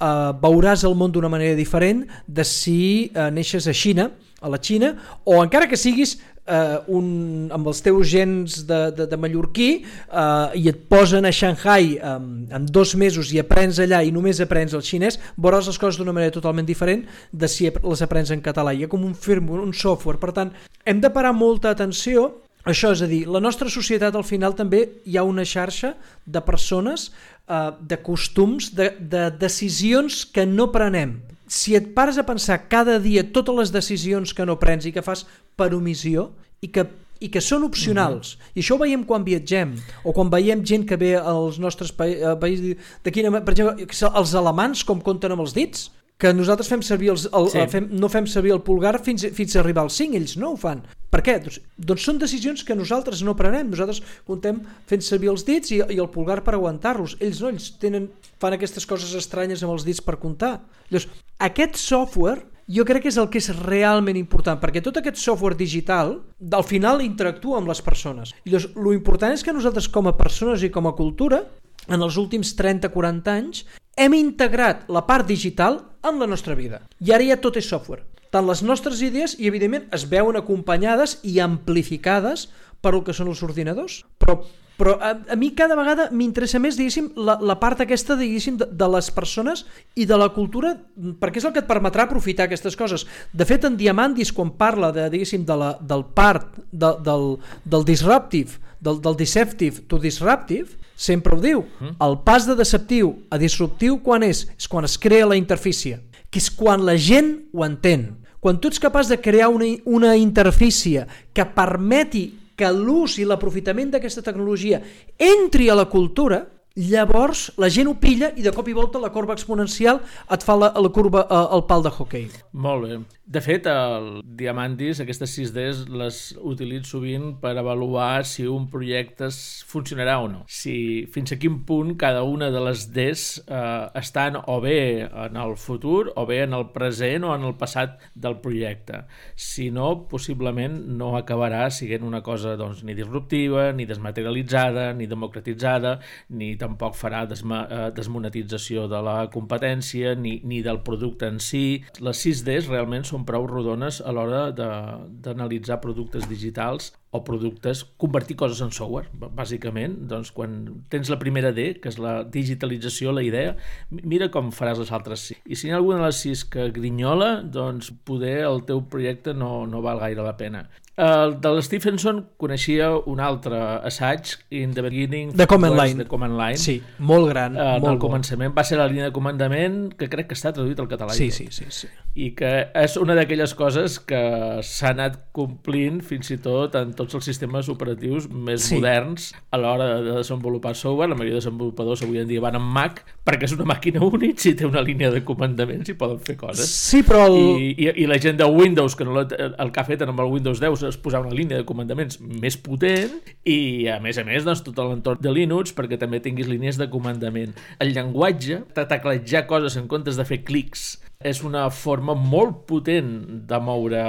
eh, 0.00 0.32
veuràs 0.40 0.84
el 0.84 0.94
món 0.94 1.12
d'una 1.12 1.28
manera 1.28 1.54
diferent 1.54 2.06
de 2.26 2.44
si 2.44 3.10
eh, 3.14 3.30
neixes 3.30 3.66
a 3.66 3.72
Xina, 3.72 4.10
a 4.46 4.52
la 4.52 4.62
Xina, 4.62 4.94
o 5.26 5.42
encara 5.42 5.66
que 5.66 5.78
siguis 5.78 6.14
eh, 6.46 6.78
un, 6.86 7.48
amb 7.52 7.66
els 7.66 7.82
teus 7.82 8.06
gens 8.08 8.60
de, 8.68 8.80
de, 8.94 9.06
de 9.10 9.18
mallorquí 9.18 9.68
eh, 9.82 10.56
i 10.62 10.70
et 10.70 10.86
posen 10.90 11.26
a 11.26 11.34
Shanghai 11.34 11.96
eh, 11.96 12.14
en 12.56 12.70
dos 12.70 12.94
mesos 12.98 13.32
i 13.34 13.42
aprens 13.42 13.80
allà 13.82 14.02
i 14.06 14.14
només 14.14 14.40
aprens 14.42 14.76
el 14.76 14.84
xinès, 14.86 15.18
veuràs 15.36 15.68
les 15.70 15.80
coses 15.82 16.00
d'una 16.00 16.14
manera 16.16 16.34
totalment 16.34 16.66
diferent 16.68 17.04
de 17.32 17.50
si 17.50 17.68
les 17.68 18.06
aprens 18.06 18.32
en 18.32 18.42
català. 18.44 18.72
Hi 18.72 18.86
ha 18.86 18.92
com 18.92 19.04
un 19.04 19.14
firmware, 19.14 19.66
un 19.66 19.74
software. 19.74 20.22
Per 20.22 20.32
tant, 20.36 20.54
hem 20.86 21.02
de 21.02 21.12
parar 21.12 21.34
molta 21.36 21.74
atenció 21.74 22.30
això 22.66 22.90
és 22.90 23.02
a 23.04 23.06
dir, 23.06 23.20
la 23.30 23.38
nostra 23.38 23.70
societat 23.70 24.16
al 24.18 24.24
final 24.26 24.56
també 24.58 24.80
hi 25.06 25.14
ha 25.14 25.22
una 25.22 25.44
xarxa 25.46 25.92
de 26.26 26.40
persones, 26.42 27.12
eh, 27.46 27.70
de 27.78 28.00
costums, 28.02 28.72
de, 28.74 28.90
de 28.98 29.28
decisions 29.38 30.24
que 30.26 30.42
no 30.50 30.72
prenem 30.74 31.20
si 31.46 31.76
et 31.78 31.92
pares 31.94 32.18
a 32.18 32.26
pensar 32.26 32.58
cada 32.68 32.98
dia 33.02 33.24
totes 33.24 33.54
les 33.54 33.72
decisions 33.74 34.34
que 34.34 34.46
no 34.46 34.58
prens 34.58 34.86
i 34.86 34.92
que 34.92 35.04
fas 35.04 35.24
per 35.56 35.72
omissió 35.74 36.30
i 36.60 36.68
que, 36.72 36.86
i 37.20 37.30
que 37.32 37.40
són 37.40 37.64
opcionals, 37.64 38.36
mm 38.36 38.40
-hmm. 38.40 38.50
i 38.54 38.60
això 38.60 38.74
ho 38.74 38.78
veiem 38.78 39.04
quan 39.04 39.24
viatgem, 39.24 39.76
o 40.04 40.12
quan 40.12 40.30
veiem 40.30 40.64
gent 40.64 40.86
que 40.86 40.96
ve 40.96 41.16
als 41.16 41.58
nostres 41.58 41.92
pa 41.92 42.06
eh, 42.06 42.36
països, 42.40 42.76
de 43.04 43.10
quina, 43.10 43.30
per 43.40 43.52
exemple, 43.52 43.86
els 44.14 44.34
alemans 44.34 44.84
com 44.84 45.00
compten 45.00 45.32
amb 45.32 45.40
els 45.40 45.54
dits, 45.54 45.90
que 46.16 46.32
nosaltres 46.32 46.70
fem 46.72 46.82
servir 46.84 47.10
els, 47.12 47.26
el, 47.28 47.50
sí. 47.52 47.62
fem, 47.68 47.90
no 47.92 48.08
fem 48.08 48.26
servir 48.30 48.54
el 48.54 48.62
pulgar 48.64 48.94
fins, 49.04 49.26
fins 49.36 49.56
a 49.56 49.60
arribar 49.60 49.84
al 49.84 49.92
5, 49.92 50.16
ells 50.16 50.36
no 50.40 50.54
ho 50.54 50.56
fan. 50.60 50.80
Per 51.12 51.20
què? 51.24 51.36
Doncs, 51.44 51.60
doncs 51.90 52.06
són 52.08 52.20
decisions 52.20 52.64
que 52.64 52.76
nosaltres 52.76 53.22
no 53.26 53.36
prenem, 53.36 53.68
nosaltres 53.72 54.00
contem 54.28 54.62
fent 54.88 55.04
servir 55.04 55.30
els 55.32 55.44
dits 55.48 55.74
i, 55.76 55.82
i 55.92 56.00
el 56.00 56.10
pulgar 56.12 56.40
per 56.46 56.56
aguantar-los. 56.56 57.18
Ells 57.20 57.42
no, 57.44 57.52
ells 57.52 57.70
tenen, 57.82 58.08
fan 58.40 58.56
aquestes 58.56 58.88
coses 58.88 59.12
estranyes 59.16 59.64
amb 59.64 59.76
els 59.76 59.84
dits 59.86 60.00
per 60.04 60.16
comptar. 60.22 60.58
Llavors, 60.88 61.08
aquest 61.44 61.76
software 61.80 62.46
jo 62.66 62.82
crec 62.88 63.04
que 63.04 63.12
és 63.12 63.20
el 63.20 63.28
que 63.30 63.38
és 63.38 63.52
realment 63.60 64.16
important, 64.18 64.58
perquè 64.58 64.82
tot 64.82 64.96
aquest 64.98 65.20
software 65.22 65.54
digital 65.54 66.16
al 66.56 66.66
final 66.66 67.04
interactua 67.04 67.60
amb 67.60 67.70
les 67.70 67.84
persones. 67.84 68.32
I 68.44 68.50
llavors, 68.50 68.72
lo 68.74 68.96
important 68.96 69.36
és 69.36 69.44
que 69.44 69.54
nosaltres 69.54 69.92
com 69.92 70.08
a 70.10 70.16
persones 70.18 70.64
i 70.66 70.72
com 70.74 70.88
a 70.88 70.96
cultura, 70.98 71.44
en 71.86 72.02
els 72.02 72.16
últims 72.18 72.56
30-40 72.58 73.30
anys, 73.30 73.66
hem 73.96 74.14
integrat 74.14 74.84
la 74.92 75.06
part 75.08 75.26
digital 75.26 75.80
en 76.04 76.20
la 76.20 76.28
nostra 76.28 76.54
vida. 76.54 76.82
I 77.00 77.14
ara 77.16 77.24
ja 77.24 77.40
tot 77.40 77.56
és 77.56 77.68
software. 77.68 78.04
Tant 78.30 78.46
les 78.46 78.60
nostres 78.62 79.00
idees, 79.00 79.36
i 79.40 79.48
evidentment 79.48 79.86
es 79.96 80.04
veuen 80.10 80.36
acompanyades 80.36 81.16
i 81.24 81.38
amplificades 81.40 82.50
per 82.84 82.92
el 82.92 83.02
que 83.06 83.14
són 83.16 83.30
els 83.32 83.42
ordinadors, 83.46 84.02
però 84.20 84.42
però 84.76 84.96
a, 85.00 85.14
a 85.32 85.36
mi 85.40 85.50
cada 85.56 85.76
vegada 85.78 86.08
m'interessa 86.12 86.60
més, 86.60 86.76
diguéssim, 86.76 87.08
la, 87.16 87.38
la 87.40 87.56
part 87.60 87.80
aquesta, 87.80 88.16
diguéssim, 88.18 88.58
de, 88.60 88.68
de 88.68 88.88
les 88.92 89.08
persones 89.14 89.64
i 89.96 90.04
de 90.08 90.18
la 90.20 90.28
cultura, 90.34 90.74
perquè 91.20 91.40
és 91.40 91.48
el 91.48 91.54
que 91.54 91.62
et 91.64 91.68
permetrà 91.68 92.04
aprofitar 92.04 92.44
aquestes 92.46 92.76
coses. 92.76 93.06
De 93.32 93.48
fet, 93.48 93.64
en 93.64 93.78
Diamandis, 93.80 94.34
quan 94.36 94.52
parla 94.60 94.92
de, 94.92 95.08
diguéssim, 95.12 95.46
de 95.48 95.56
la, 95.56 95.72
del 95.80 96.04
part, 96.16 96.60
de, 96.70 96.92
del, 97.06 97.28
del 97.64 97.88
disruptive, 97.88 98.60
del, 98.80 99.00
del 99.00 99.16
deceptive 99.16 99.86
to 99.88 99.98
disruptive, 99.98 100.76
sempre 100.96 101.36
ho 101.36 101.40
diu. 101.40 101.64
Mm. 101.80 101.96
El 102.04 102.20
pas 102.24 102.46
de 102.48 102.56
deceptiu 102.56 103.14
a 103.30 103.40
disruptiu 103.40 104.00
quan 104.04 104.24
és? 104.26 104.46
És 104.56 104.68
quan 104.68 104.84
es 104.84 104.96
crea 105.00 105.28
la 105.28 105.40
interfície, 105.40 106.00
que 106.30 106.40
és 106.42 106.50
quan 106.52 106.84
la 106.84 106.96
gent 107.00 107.48
ho 107.52 107.64
entén. 107.64 108.10
Quan 108.40 108.60
tu 108.60 108.68
ets 108.70 108.80
capaç 108.80 109.08
de 109.10 109.18
crear 109.18 109.48
una, 109.50 109.72
una 109.88 110.16
interfície 110.20 111.06
que 111.34 111.48
permeti 111.56 112.28
que 112.56 112.70
l'ús 112.72 113.18
i 113.20 113.26
l'aprofitament 113.28 113.92
d'aquesta 113.92 114.24
tecnologia 114.24 114.80
entri 115.16 115.68
a 115.68 115.76
la 115.76 115.86
cultura, 115.92 116.40
llavors 116.76 117.50
la 117.56 117.70
gent 117.72 117.88
ho 117.88 117.96
pilla 118.00 118.30
i 118.36 118.44
de 118.44 118.52
cop 118.52 118.68
i 118.68 118.76
volta 118.76 119.00
la 119.00 119.12
corba 119.12 119.34
exponencial 119.34 120.02
et 120.30 120.44
fa 120.44 120.56
la, 120.60 120.72
la 120.76 120.92
curva, 120.92 121.26
eh, 121.26 121.44
el 121.56 121.64
pal 121.68 121.82
de 121.82 121.92
hockey. 121.96 122.28
Molt 122.52 122.86
bé. 122.86 122.98
De 123.26 123.40
fet, 123.42 123.64
el 123.66 124.20
Diamantis, 124.38 125.00
aquestes 125.02 125.32
6Ds, 125.34 125.88
les 125.98 126.18
utilitzo 126.46 126.96
sovint 126.96 127.32
per 127.42 127.56
avaluar 127.58 128.22
si 128.28 128.44
un 128.46 128.68
projecte 128.70 129.26
funcionarà 129.66 130.20
o 130.22 130.28
no. 130.30 130.44
Si 130.46 131.06
fins 131.10 131.34
a 131.34 131.38
quin 131.42 131.56
punt 131.66 131.96
cada 131.98 132.22
una 132.22 132.52
de 132.54 132.60
les 132.62 132.86
Ds 132.94 133.24
eh, 133.42 133.88
estan 133.98 134.38
o 134.38 134.60
bé 134.62 135.08
en 135.08 135.40
el 135.42 135.56
futur 135.58 136.12
o 136.14 136.26
bé 136.28 136.44
en 136.44 136.54
el 136.54 136.68
present 136.76 137.26
o 137.26 137.34
en 137.34 137.48
el 137.48 137.56
passat 137.58 137.98
del 138.14 138.38
projecte. 138.44 139.02
Si 139.34 139.72
no, 139.74 140.06
possiblement 140.06 140.78
no 140.94 141.16
acabarà 141.18 141.66
siguent 141.74 142.06
una 142.06 142.22
cosa 142.22 142.54
doncs, 142.54 142.84
ni 142.86 142.94
disruptiva, 142.94 143.72
ni 143.72 143.88
desmaterialitzada, 143.90 144.92
ni 144.94 145.10
democratitzada, 145.10 145.98
ni 146.28 146.54
tampoc 146.66 146.98
farà 146.98 147.24
desma 147.30 147.62
eh, 147.64 147.80
desmonetització 147.96 148.86
de 148.90 149.00
la 149.06 149.16
competència, 149.32 150.14
ni, 150.18 150.36
ni 150.44 150.60
del 150.66 150.82
producte 150.86 151.30
en 151.30 151.40
si. 151.42 151.64
Les 152.02 152.22
6Ds 152.26 152.70
realment 152.72 153.06
són 153.08 153.24
prou 153.28 153.48
rodones 153.50 154.02
a 154.02 154.14
l'hora 154.14 154.44
d'analitzar 154.52 155.80
productes 155.82 156.28
digitals 156.30 156.92
o 157.16 157.24
productes, 157.24 157.84
convertir 157.98 158.36
coses 158.36 158.62
en 158.64 158.72
software, 158.76 159.10
bàsicament. 159.16 159.98
Doncs 160.10 160.32
quan 160.36 160.84
tens 160.92 161.10
la 161.12 161.20
primera 161.22 161.52
D, 161.56 161.72
que 161.82 161.90
és 161.92 162.00
la 162.02 162.18
digitalització, 162.24 163.14
la 163.16 163.24
idea, 163.26 163.56
mira 163.90 164.30
com 164.34 164.52
faràs 164.54 164.80
les 164.82 164.92
altres 164.92 165.28
sis. 165.30 165.42
I 165.44 165.58
si 165.58 165.68
hi 165.68 165.74
ha 165.74 165.80
alguna 165.80 166.02
de 166.02 166.10
les 166.10 166.24
sis 166.24 166.44
que 166.44 166.70
grinyola, 166.76 167.40
doncs 167.42 167.92
poder 168.06 168.42
el 168.46 168.64
teu 168.68 168.84
projecte 168.90 169.34
no, 169.34 169.64
no 169.66 169.84
val 169.84 170.02
gaire 170.02 170.24
la 170.26 170.36
pena. 170.36 170.66
El 170.96 171.34
de 171.44 171.50
Stephenson 171.60 172.22
coneixia 172.40 172.88
un 172.96 173.20
altre 173.20 173.58
assaig, 173.84 174.30
In 174.48 174.72
the 174.72 174.80
Beginning 174.80 175.34
de 175.36 175.46
Command 175.46 175.76
Line. 175.76 175.98
De 176.00 176.06
Command 176.08 176.32
Line. 176.38 176.56
Sí, 176.56 176.78
molt 176.98 177.28
gran. 177.28 177.52
Uh, 177.52 177.74
molt 177.76 177.84
del 177.84 177.98
començament 178.00 178.54
va 178.56 178.64
ser 178.64 178.78
la 178.80 178.86
línia 178.88 179.10
de 179.10 179.12
comandament 179.12 179.90
que 180.00 180.08
crec 180.08 180.30
que 180.30 180.38
està 180.38 180.54
traduït 180.56 180.80
al 180.80 180.88
català. 180.88 181.12
Sí, 181.12 181.28
sí, 181.30 181.50
sí, 181.52 181.68
sí. 181.68 181.90
I 182.16 182.30
que 182.38 182.52
és 182.72 182.96
una 182.96 183.12
d'aquelles 183.18 183.52
coses 183.58 183.98
que 184.00 184.22
s'ha 184.64 184.94
anat 184.96 185.20
complint 185.36 186.00
fins 186.00 186.32
i 186.32 186.40
tot 186.40 186.80
en 186.80 186.96
tots 187.06 187.20
els 187.20 187.28
sistemes 187.30 187.70
operatius 187.70 188.26
més 188.28 188.66
sí. 188.66 188.76
moderns 188.76 189.30
a 189.54 189.60
l'hora 189.60 189.86
de 190.02 190.16
desenvolupar 190.18 190.74
software. 190.74 191.12
La 191.12 191.18
majoria 191.18 191.36
de 191.36 191.40
desenvolupadors 191.40 192.02
avui 192.02 192.18
en 192.20 192.28
dia 192.28 192.42
van 192.42 192.58
amb 192.58 192.72
Mac 192.74 193.04
perquè 193.26 193.46
és 193.46 193.54
una 193.56 193.68
màquina 193.70 194.02
única 194.04 194.48
i 194.50 194.54
té 194.58 194.66
una 194.66 194.82
línia 194.84 195.12
de 195.14 195.22
comandaments 195.26 195.90
i 195.92 195.96
poden 195.98 196.18
fer 196.26 196.36
coses. 196.40 196.66
Sí, 196.66 197.02
però... 197.06 197.26
El... 197.30 197.38
I, 197.62 197.70
i, 197.86 197.88
I 198.02 198.08
la 198.10 198.18
gent 198.22 198.40
de 198.40 198.50
Windows, 198.50 198.98
que 198.98 199.06
no 199.06 199.14
la, 199.16 199.24
el 199.30 199.72
que 199.72 199.82
ha 199.82 199.86
fet 199.86 200.02
amb 200.06 200.22
el 200.22 200.32
Windows 200.34 200.60
10 200.62 200.86
és 200.90 201.00
posar 201.02 201.22
una 201.24 201.34
línia 201.34 201.62
de 201.62 201.68
comandaments 201.68 202.20
més 202.20 202.58
potent 202.58 203.16
i, 203.44 203.86
a 203.92 204.00
més 204.02 204.18
a 204.18 204.26
més, 204.26 204.44
doncs, 204.46 204.64
tot 204.66 204.82
l'entorn 204.82 205.22
de 205.22 205.32
Linux 205.34 205.74
perquè 205.76 205.98
també 206.00 206.20
tinguis 206.24 206.50
línies 206.50 206.80
de 206.80 206.90
comandament. 206.92 207.54
El 207.82 207.94
llenguatge, 207.96 208.62
de 208.76 208.88
teclejar 208.90 209.46
coses 209.50 209.78
en 209.78 209.86
comptes 209.90 210.18
de 210.18 210.26
fer 210.28 210.42
clics 210.46 210.96
és 211.24 211.40
una 211.42 211.64
forma 211.72 212.14
molt 212.14 212.66
potent 212.68 213.08
de 213.48 213.58
moure 213.62 214.00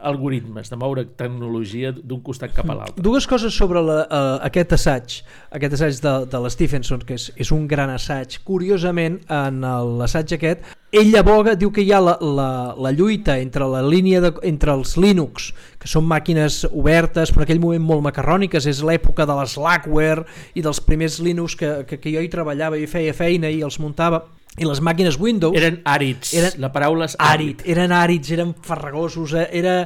algoritmes, 0.00 0.70
de 0.72 0.78
moure 0.80 1.04
tecnologia 1.18 1.92
d'un 1.92 2.22
costat 2.24 2.54
cap 2.56 2.70
a 2.70 2.76
l'altre. 2.78 3.04
Dues 3.04 3.26
coses 3.28 3.52
sobre 3.54 3.82
la, 3.84 3.98
uh, 4.06 4.38
aquest 4.48 4.72
assaig, 4.78 5.18
aquest 5.52 5.76
assaig 5.76 6.00
de, 6.04 6.14
de 6.32 6.40
l'Stephenson, 6.40 7.04
que 7.04 7.18
és, 7.18 7.28
és 7.36 7.52
un 7.52 7.66
gran 7.68 7.92
assaig. 7.92 8.38
Curiosament, 8.48 9.20
en 9.28 9.60
l'assaig 10.00 10.32
aquest, 10.38 10.64
ell 10.94 11.12
aboga, 11.18 11.56
diu 11.58 11.72
que 11.74 11.82
hi 11.84 11.90
ha 11.92 12.00
la, 12.00 12.14
la, 12.22 12.48
la 12.80 12.92
lluita 12.94 13.36
entre 13.42 13.66
la 13.68 13.82
línia 13.84 14.22
de, 14.24 14.30
entre 14.48 14.72
els 14.72 14.94
Linux, 14.96 15.50
que 15.82 15.90
són 15.90 16.06
màquines 16.08 16.62
obertes, 16.70 17.32
però 17.34 17.42
en 17.42 17.48
aquell 17.48 17.60
moment 17.60 17.84
molt 17.84 18.06
macarròniques, 18.06 18.68
és 18.70 18.80
l'època 18.86 19.26
de 19.28 19.36
l'Slackware 19.36 20.24
i 20.54 20.64
dels 20.64 20.80
primers 20.86 21.20
Linux 21.20 21.58
que, 21.60 21.74
que, 21.90 22.00
que 22.00 22.14
jo 22.14 22.24
hi 22.24 22.32
treballava 22.32 22.80
i 22.80 22.88
feia 22.88 23.12
feina 23.12 23.52
i 23.52 23.60
els 23.66 23.80
muntava, 23.82 24.22
i 24.58 24.66
les 24.66 24.80
màquines 24.84 25.18
Windows... 25.18 25.56
Eren 25.58 25.80
àrids, 25.88 26.32
eren, 26.38 26.58
la 26.62 26.70
paraula 26.74 27.08
és 27.10 27.16
àrid. 27.18 27.62
àrid. 27.62 27.68
Eren 27.74 27.94
àrids, 27.94 28.30
eren 28.34 28.54
farragosos, 28.62 29.34
eh, 29.34 29.48
era... 29.60 29.76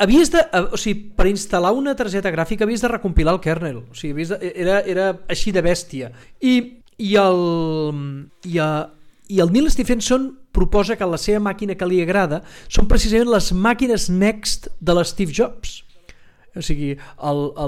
Havies 0.00 0.32
de, 0.34 0.42
eh, 0.42 0.62
o 0.74 0.80
sigui, 0.80 1.10
per 1.14 1.28
instal·lar 1.30 1.74
una 1.76 1.94
targeta 1.98 2.32
gràfica 2.34 2.66
havies 2.66 2.82
de 2.82 2.90
recompilar 2.90 3.36
el 3.36 3.42
kernel, 3.44 3.82
o 3.84 3.98
sigui, 3.98 4.14
havies 4.16 4.32
de, 4.32 4.52
era, 4.56 4.80
era 4.88 5.10
així 5.30 5.52
de 5.54 5.62
bèstia. 5.62 6.12
I, 6.40 6.54
i, 6.96 7.10
el, 7.20 7.42
i, 8.48 8.56
a, 8.64 8.70
i 9.28 9.42
el 9.44 9.52
Neil 9.52 9.68
Stephenson 9.70 10.30
proposa 10.56 10.96
que 10.96 11.06
la 11.06 11.20
seva 11.20 11.44
màquina 11.44 11.76
que 11.78 11.86
li 11.86 12.00
agrada 12.02 12.40
són 12.66 12.88
precisament 12.90 13.30
les 13.30 13.52
màquines 13.52 14.08
Next 14.08 14.72
de 14.80 14.96
l'Steve 14.96 15.36
Jobs 15.36 15.82
o 16.56 16.62
sigui, 16.64 16.94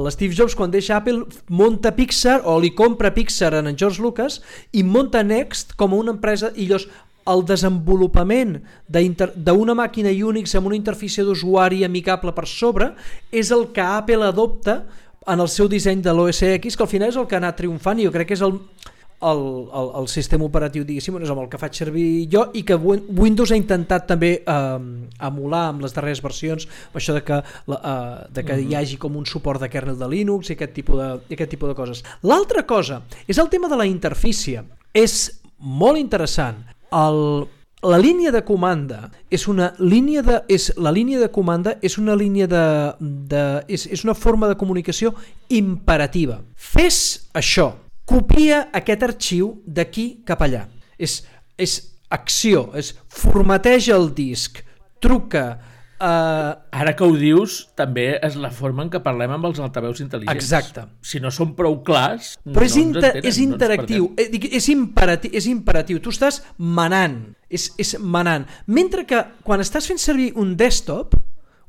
l'Steve 0.05 0.37
Jobs 0.37 0.57
quan 0.57 0.73
deixa 0.73 0.97
Apple 0.97 1.27
monta 1.49 1.93
Pixar 1.97 2.41
o 2.45 2.59
li 2.61 2.73
compra 2.75 3.13
Pixar 3.15 3.53
en 3.59 3.77
George 3.77 4.03
Lucas 4.03 4.41
i 4.73 4.83
monta 4.83 5.23
Next 5.23 5.77
com 5.77 5.95
una 5.95 6.15
empresa 6.17 6.53
i 6.57 6.67
llavors 6.71 6.89
el 7.31 7.45
desenvolupament 7.47 8.57
d'una 8.89 9.77
màquina 9.77 10.11
Unix 10.11 10.55
amb 10.57 10.71
una 10.71 10.79
interfície 10.79 11.25
d'usuari 11.25 11.85
amigable 11.85 12.33
per 12.35 12.47
sobre 12.49 12.95
és 13.31 13.53
el 13.55 13.69
que 13.75 13.85
Apple 13.85 14.27
adopta 14.27 14.81
en 15.29 15.41
el 15.41 15.51
seu 15.53 15.69
disseny 15.69 16.01
de 16.03 16.15
l'OS 16.17 16.43
X, 16.57 16.77
que 16.77 16.83
al 16.83 16.91
final 16.91 17.11
és 17.13 17.19
el 17.21 17.27
que 17.29 17.37
ha 17.37 17.43
anat 17.43 17.59
triomfant 17.61 18.01
i 18.01 18.07
jo 18.09 18.15
crec 18.15 18.31
que 18.31 18.39
és 18.39 18.43
el, 18.43 18.57
el, 19.21 19.69
el, 19.73 19.91
el 20.01 20.09
sistema 20.09 20.47
operatiu 20.49 20.85
diguéssim 20.87 21.19
és 21.21 21.31
amb 21.33 21.43
el 21.43 21.49
que 21.53 21.61
faig 21.61 21.77
servir 21.77 22.07
jo 22.33 22.47
i 22.57 22.63
que 22.67 22.79
Windows 22.81 23.53
ha 23.53 23.59
intentat 23.59 24.07
també 24.09 24.33
eh, 24.41 24.79
emular 25.29 25.67
amb 25.75 25.85
les 25.85 25.95
darreres 25.97 26.23
versions 26.25 26.67
això 26.97 27.17
de 27.17 27.25
que, 27.27 27.43
la, 27.69 27.81
eh, 27.81 28.33
de 28.33 28.45
que 28.45 28.55
uh 28.55 28.59
-huh. 28.59 28.71
hi 28.71 28.75
hagi 28.77 28.97
com 28.97 29.17
un 29.17 29.27
suport 29.27 29.61
de 29.61 29.69
kernel 29.69 29.99
de 29.99 30.09
Linux 30.09 30.51
i 30.51 30.53
aquest 30.55 30.73
tipus 30.73 30.97
de, 30.97 31.21
i 31.29 31.35
aquest 31.35 31.51
tipus 31.51 31.69
de 31.69 31.75
coses 31.75 32.05
l'altra 32.23 32.67
cosa 32.67 33.03
és 33.27 33.39
el 33.39 33.49
tema 33.49 33.69
de 33.69 33.77
la 33.77 33.87
interfície 33.87 34.65
és 34.93 35.41
molt 35.59 35.99
interessant 35.99 36.65
el, 36.91 37.47
la 37.83 37.99
línia 37.99 38.31
de 38.31 38.43
comanda 38.43 39.11
és 39.31 39.47
una 39.49 39.75
línia 39.79 40.23
de 40.23 40.43
és 40.49 40.73
la 40.77 40.91
línia 40.91 41.19
de 41.19 41.29
comanda 41.29 41.77
és 41.83 41.99
una 41.99 42.15
línia 42.15 42.47
de, 42.47 42.95
de 43.01 43.65
és, 43.69 43.87
és 43.87 44.05
una 44.05 44.15
forma 44.15 44.49
de 44.49 44.57
comunicació 44.57 45.15
imperativa. 45.49 46.43
Fes 46.57 47.29
això 47.33 47.90
copia 48.11 48.65
aquest 48.75 49.07
arxiu 49.07 49.55
d'aquí 49.67 50.25
cap 50.27 50.43
allà. 50.43 50.67
És, 50.99 51.21
és 51.61 51.79
acció, 52.11 52.69
és 52.75 52.95
formateja 53.09 53.97
el 53.99 54.11
disc, 54.17 54.63
truca... 55.03 55.45
Uh... 56.01 56.57
Ara 56.73 56.95
que 56.97 57.05
ho 57.05 57.13
dius, 57.13 57.59
també 57.77 58.07
és 58.25 58.37
la 58.41 58.49
forma 58.57 58.87
en 58.87 58.91
què 58.93 59.03
parlem 59.05 59.35
amb 59.35 59.51
els 59.51 59.59
altaveus 59.61 60.01
intel·ligents. 60.01 60.33
Exacte. 60.33 60.87
Si 61.05 61.21
no 61.21 61.29
són 61.35 61.53
prou 61.59 61.77
clars, 61.85 62.33
Però 62.41 62.65
és, 62.65 62.79
no 62.79 62.87
inter 62.87 63.11
entenen, 63.11 63.29
és 63.29 63.41
interactiu, 63.43 64.07
no 64.09 64.25
eh, 64.25 64.47
és, 64.49 64.71
imperatiu, 64.73 65.35
és 65.37 65.49
imperatiu. 65.51 66.01
Tu 66.01 66.15
estàs 66.15 66.41
manant, 66.57 67.19
és, 67.53 67.69
és 67.85 67.99
manant. 68.01 68.49
Mentre 68.65 69.05
que 69.09 69.21
quan 69.45 69.61
estàs 69.61 69.91
fent 69.93 70.01
servir 70.01 70.31
un 70.41 70.57
desktop, 70.57 71.19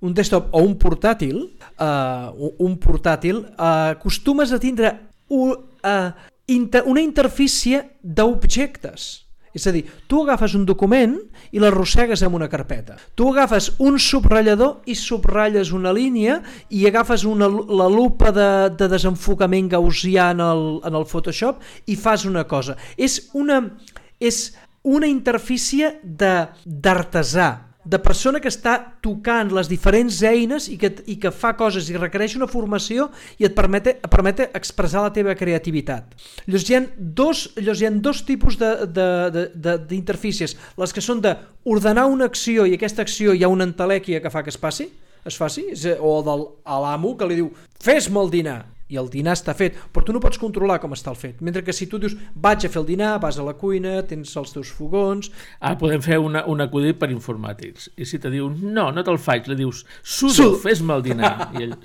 un 0.01 0.15
desktop 0.15 0.47
o 0.55 0.63
un 0.63 0.77
portàtil, 0.79 1.43
uh, 1.75 2.31
un 2.63 2.79
portàtil, 2.81 3.43
uh, 3.51 3.91
acostumes 3.97 4.55
a 4.55 4.63
tindre 4.63 4.95
un, 5.27 5.59
uh, 5.83 6.30
inter 6.55 6.83
una 6.87 7.03
interfície 7.03 7.83
d'objectes. 8.01 9.11
És 9.51 9.65
a 9.67 9.73
dir, 9.75 9.83
tu 10.07 10.21
agafes 10.23 10.53
un 10.55 10.63
document 10.63 11.17
i 11.51 11.59
l'arrossegues 11.59 12.21
en 12.23 12.35
una 12.37 12.47
carpeta. 12.47 12.95
Tu 13.19 13.27
agafes 13.33 13.73
un 13.83 13.97
subratllador 13.99 14.87
i 14.87 14.95
subratlles 14.95 15.73
una 15.75 15.91
línia 15.91 16.39
i 16.71 16.85
agafes 16.87 17.25
una, 17.27 17.49
la 17.51 17.89
lupa 17.91 18.31
de, 18.31 18.47
de 18.79 18.87
desenfocament 18.93 19.67
gaussià 19.73 20.29
en 20.31 20.43
el, 20.45 20.63
en 20.87 20.95
el 20.95 21.07
Photoshop 21.07 21.59
i 21.91 21.99
fas 21.99 22.23
una 22.29 22.45
cosa. 22.47 22.77
És 22.95 23.19
una, 23.35 23.59
és 24.23 24.53
una 24.87 25.09
interfície 25.11 25.97
d'artesà, 26.01 27.49
de 27.83 27.97
persona 27.97 28.39
que 28.39 28.49
està 28.51 28.75
tocant 29.01 29.49
les 29.55 29.67
diferents 29.69 30.21
eines 30.27 30.67
i 30.69 30.77
que, 30.77 30.91
i 31.09 31.15
que 31.21 31.31
fa 31.33 31.55
coses 31.57 31.89
i 31.89 31.97
requereix 31.97 32.35
una 32.37 32.47
formació 32.49 33.09
i 33.41 33.45
et 33.47 33.55
permet, 33.57 33.87
et 33.95 34.09
permet 34.11 34.39
expressar 34.45 35.01
la 35.07 35.13
teva 35.13 35.35
creativitat. 35.37 36.13
Llavors 36.45 36.69
hi 36.69 36.75
ha 36.77 36.81
dos, 36.95 37.49
llavors 37.57 37.81
hi 37.81 37.87
ha 37.89 37.91
dos 38.09 38.21
tipus 38.27 38.53
d'interfícies, 38.61 40.57
les 40.77 40.93
que 40.93 41.01
són 41.01 41.21
d'ordenar 41.25 42.05
una 42.11 42.25
acció 42.29 42.65
i 42.69 42.77
aquesta 42.77 43.01
acció 43.01 43.33
hi 43.33 43.43
ha 43.43 43.49
una 43.51 43.65
entelèquia 43.65 44.21
que 44.21 44.33
fa 44.33 44.43
que 44.45 44.53
es 44.53 44.61
passi, 44.61 44.85
es 45.25 45.37
faci, 45.37 45.65
o 46.01 46.21
del, 46.25 46.45
a 46.65 46.79
l'amo 46.81 47.15
que 47.17 47.27
li 47.29 47.35
diu 47.41 47.49
fes-me 47.81 48.19
el 48.21 48.29
dinar, 48.33 48.61
i 48.91 48.99
el 48.99 49.07
dinar 49.11 49.37
està 49.37 49.55
fet, 49.57 49.77
però 49.93 50.03
tu 50.05 50.15
no 50.15 50.21
pots 50.23 50.39
controlar 50.41 50.79
com 50.83 50.91
està 50.95 51.13
el 51.13 51.19
fet. 51.19 51.39
Mentre 51.45 51.63
que 51.63 51.75
si 51.75 51.87
tu 51.87 51.99
dius 52.01 52.17
vaig 52.35 52.65
a 52.67 52.71
fer 52.71 52.81
el 52.81 52.87
dinar, 52.89 53.13
vas 53.23 53.39
a 53.39 53.45
la 53.47 53.55
cuina, 53.57 54.01
tens 54.07 54.33
els 54.39 54.51
teus 54.53 54.71
fogons... 54.75 55.31
Ah, 55.59 55.77
podem 55.79 56.03
fer 56.03 56.19
una, 56.19 56.43
un 56.51 56.63
acudit 56.63 56.99
per 56.99 57.11
informàtics. 57.13 57.89
I 57.95 58.07
si 58.09 58.19
te 58.21 58.31
diu 58.33 58.49
no, 58.51 58.89
no 58.91 59.05
te'l 59.07 59.19
faig, 59.21 59.47
li 59.47 59.57
dius 59.61 59.83
sudo, 60.03 60.51
fes-me 60.61 60.97
el 60.99 61.05
dinar. 61.07 61.33
I 61.55 61.67
ell... 61.67 61.75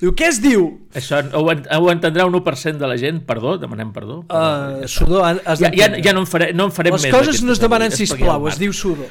diu, 0.00 0.14
què 0.16 0.30
es 0.32 0.40
diu? 0.42 0.66
Això 0.96 1.20
ho, 1.36 1.44
ho 1.44 1.92
entendrà 1.92 2.26
un 2.28 2.36
1% 2.40 2.80
de 2.80 2.90
la 2.90 2.98
gent, 3.00 3.22
perdó, 3.28 3.58
demanem 3.60 3.92
perdó. 3.92 4.22
Uh, 4.28 4.82
ja 4.82 4.90
sudo, 4.90 5.22
has 5.24 5.60
ja, 5.60 5.72
ja, 5.76 5.92
ja 6.00 6.16
no 6.16 6.24
en, 6.24 6.30
faré, 6.30 6.52
no 6.56 6.70
en 6.70 6.74
farem 6.74 6.96
Les 6.96 7.06
més. 7.06 7.12
Les 7.12 7.18
coses 7.18 7.44
no 7.44 7.56
es 7.56 7.60
demanen 7.62 7.92
sisplau, 7.94 8.48
es 8.50 8.60
diu 8.62 8.72
sudo. 8.76 9.08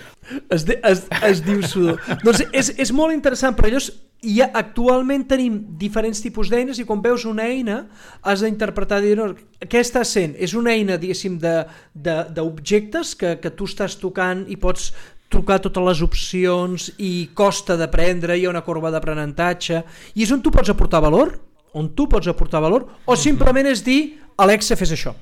Es, 0.50 0.66
de, 0.66 0.80
es, 0.88 1.06
es 1.28 1.44
diu 1.46 1.62
sudo. 1.68 1.98
doncs 2.26 2.46
és, 2.50 2.74
és 2.82 2.94
molt 2.96 3.14
interessant, 3.14 3.58
però 3.58 3.70
allò 3.70 3.82
és, 3.82 3.92
i 4.22 4.38
actualment 4.46 5.24
tenim 5.26 5.56
diferents 5.82 6.20
tipus 6.22 6.52
d'eines 6.52 6.78
i 6.78 6.86
quan 6.86 7.02
veus 7.02 7.24
una 7.26 7.48
eina 7.50 7.80
has 8.22 8.44
d'interpretar 8.46 9.00
dir, 9.02 9.16
no, 9.18 9.32
què 9.66 9.82
està 9.82 10.04
sent? 10.06 10.36
És 10.38 10.54
una 10.54 10.76
eina, 10.76 11.00
diguéssim, 11.02 11.40
d'objectes 11.42 13.16
que, 13.18 13.34
que 13.42 13.54
tu 13.58 13.66
estàs 13.70 13.98
tocant 13.98 14.46
i 14.46 14.60
pots 14.62 14.92
trucar 15.32 15.62
totes 15.64 15.88
les 15.88 16.04
opcions 16.06 16.92
i 17.00 17.32
costa 17.34 17.78
d'aprendre, 17.80 18.38
hi 18.38 18.46
ha 18.46 18.52
una 18.52 18.66
corba 18.66 18.92
d'aprenentatge 18.94 19.82
i 20.14 20.26
és 20.26 20.36
on 20.36 20.44
tu 20.44 20.54
pots 20.54 20.70
aportar 20.70 21.02
valor 21.02 21.38
on 21.74 21.94
tu 21.96 22.08
pots 22.12 22.28
aportar 22.28 22.62
valor 22.62 22.90
o 23.08 23.16
simplement 23.16 23.70
és 23.72 23.82
dir 23.86 24.02
Alexa 24.44 24.76
fes 24.76 24.92
això 24.92 25.16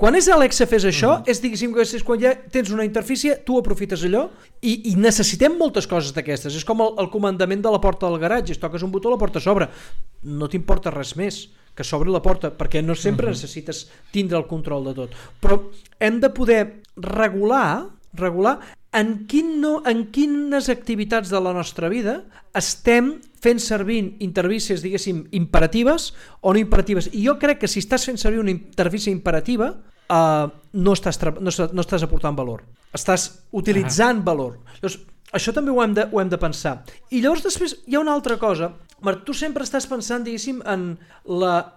quan 0.00 0.16
és 0.16 0.28
Alexa 0.32 0.66
fes 0.68 0.86
això, 0.88 1.18
mm. 1.18 1.30
és 1.30 1.42
diguéssim 1.42 1.74
que 1.76 1.84
és 1.84 2.04
quan 2.06 2.20
ja 2.22 2.32
tens 2.52 2.72
una 2.72 2.86
interfície, 2.88 3.36
tu 3.44 3.58
aprofites 3.60 4.02
allò 4.08 4.26
i, 4.64 4.92
i 4.92 4.96
necessitem 4.96 5.58
moltes 5.60 5.88
coses 5.90 6.14
d'aquestes. 6.16 6.56
És 6.56 6.64
com 6.64 6.80
el, 6.80 6.94
el 7.04 7.10
comandament 7.12 7.60
de 7.60 7.72
la 7.72 7.80
porta 7.82 8.08
del 8.08 8.20
garatge, 8.22 8.56
es 8.56 8.62
toques 8.62 8.84
un 8.86 8.92
botó, 8.94 9.12
la 9.12 9.20
porta 9.20 9.42
s'obre. 9.44 9.68
No 10.24 10.48
t'importa 10.48 10.92
res 10.94 11.14
més 11.20 11.44
que 11.76 11.86
s'obri 11.86 12.10
la 12.10 12.22
porta, 12.24 12.50
perquè 12.50 12.82
no 12.82 12.96
sempre 12.96 13.26
mm 13.26 13.28
-hmm. 13.28 13.36
necessites 13.36 13.88
tindre 14.10 14.38
el 14.38 14.46
control 14.48 14.84
de 14.84 14.94
tot. 14.94 15.10
Però 15.40 15.60
hem 16.00 16.20
de 16.20 16.30
poder 16.30 16.82
regular 16.96 18.00
regular 18.12 18.58
en, 18.92 19.26
quin 19.26 19.60
no, 19.60 19.82
en 19.86 20.08
quines 20.10 20.68
activitats 20.68 21.30
de 21.30 21.40
la 21.40 21.52
nostra 21.54 21.88
vida 21.88 22.24
estem 22.58 23.20
fent 23.40 23.60
servir 23.62 24.16
intervícies, 24.18 24.82
diguéssim, 24.82 25.28
imperatives 25.30 26.10
o 26.40 26.52
no 26.52 26.58
imperatives. 26.58 27.08
I 27.14 27.22
jo 27.28 27.36
crec 27.38 27.62
que 27.62 27.70
si 27.70 27.80
estàs 27.80 28.04
fent 28.08 28.18
servir 28.18 28.42
una 28.42 28.50
intervícia 28.50 29.12
imperativa, 29.12 29.76
uh, 30.10 30.50
no, 30.72 30.92
estàs 30.96 31.20
no, 31.38 31.50
no 31.50 31.84
estàs 31.84 32.04
aportant 32.06 32.36
valor. 32.36 32.64
Estàs 32.92 33.30
utilitzant 33.52 34.20
-huh. 34.20 34.26
valor. 34.26 34.58
Llavors, 34.82 34.98
això 35.32 35.54
també 35.54 35.70
ho 35.70 35.82
hem, 35.82 35.94
de, 35.94 36.08
ho 36.10 36.20
hem 36.20 36.28
de 36.28 36.38
pensar. 36.38 36.82
I 37.10 37.20
llavors 37.20 37.42
després 37.42 37.76
hi 37.86 37.94
ha 37.94 38.00
una 38.00 38.12
altra 38.12 38.36
cosa. 38.36 38.72
Marc, 39.00 39.24
tu 39.24 39.32
sempre 39.32 39.64
estàs 39.64 39.86
pensant, 39.86 40.24
diguéssim, 40.24 40.62
en 40.66 40.98
la 41.24 41.72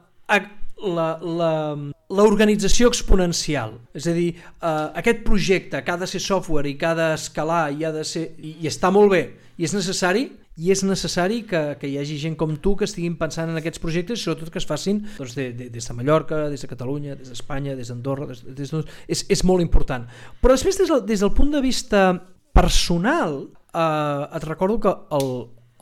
l'organització 2.14 2.90
exponencial. 2.92 3.80
És 3.94 4.08
a 4.08 4.14
dir, 4.14 4.36
uh, 4.62 4.92
aquest 5.00 5.24
projecte 5.24 5.84
que 5.84 5.92
ha 5.92 5.98
de 5.98 6.08
ser 6.08 6.20
software 6.20 6.70
i 6.70 6.76
que 6.78 6.86
ha 6.86 6.96
d'escalar 6.96 7.72
i, 7.72 7.86
ha 7.86 7.92
de 7.92 8.04
ser, 8.04 8.32
i, 8.38 8.58
i 8.62 8.68
està 8.68 8.92
molt 8.92 9.12
bé 9.12 9.24
i 9.58 9.68
és 9.68 9.74
necessari, 9.76 10.28
i 10.58 10.70
és 10.74 10.84
necessari 10.86 11.42
que, 11.50 11.62
que 11.82 11.90
hi 11.90 11.98
hagi 11.98 12.20
gent 12.22 12.36
com 12.38 12.54
tu 12.62 12.76
que 12.78 12.86
estiguin 12.86 13.16
pensant 13.18 13.50
en 13.50 13.58
aquests 13.58 13.82
projectes 13.82 14.20
i 14.20 14.28
sobretot 14.28 14.52
que 14.54 14.62
es 14.62 14.70
facin 14.70 15.02
doncs, 15.18 15.34
de, 15.38 15.50
de, 15.58 15.70
des 15.74 15.90
de 15.90 15.96
Mallorca, 15.98 16.44
des 16.52 16.62
de 16.62 16.70
Catalunya, 16.70 17.18
des 17.18 17.34
d'Espanya, 17.34 17.74
des 17.80 17.90
d'Andorra, 17.90 18.30
des, 18.30 18.44
des, 18.46 18.70
des, 18.70 18.94
és, 19.08 19.26
és 19.34 19.44
molt 19.50 19.66
important. 19.66 20.06
Però 20.44 20.54
després, 20.54 20.78
des 20.78 20.94
del, 20.94 21.02
des 21.10 21.26
del 21.26 21.34
punt 21.34 21.52
de 21.56 21.64
vista 21.64 22.06
personal, 22.54 23.48
eh, 23.74 24.38
et 24.38 24.46
recordo 24.46 24.80
que 24.84 24.94
el, 25.18 25.30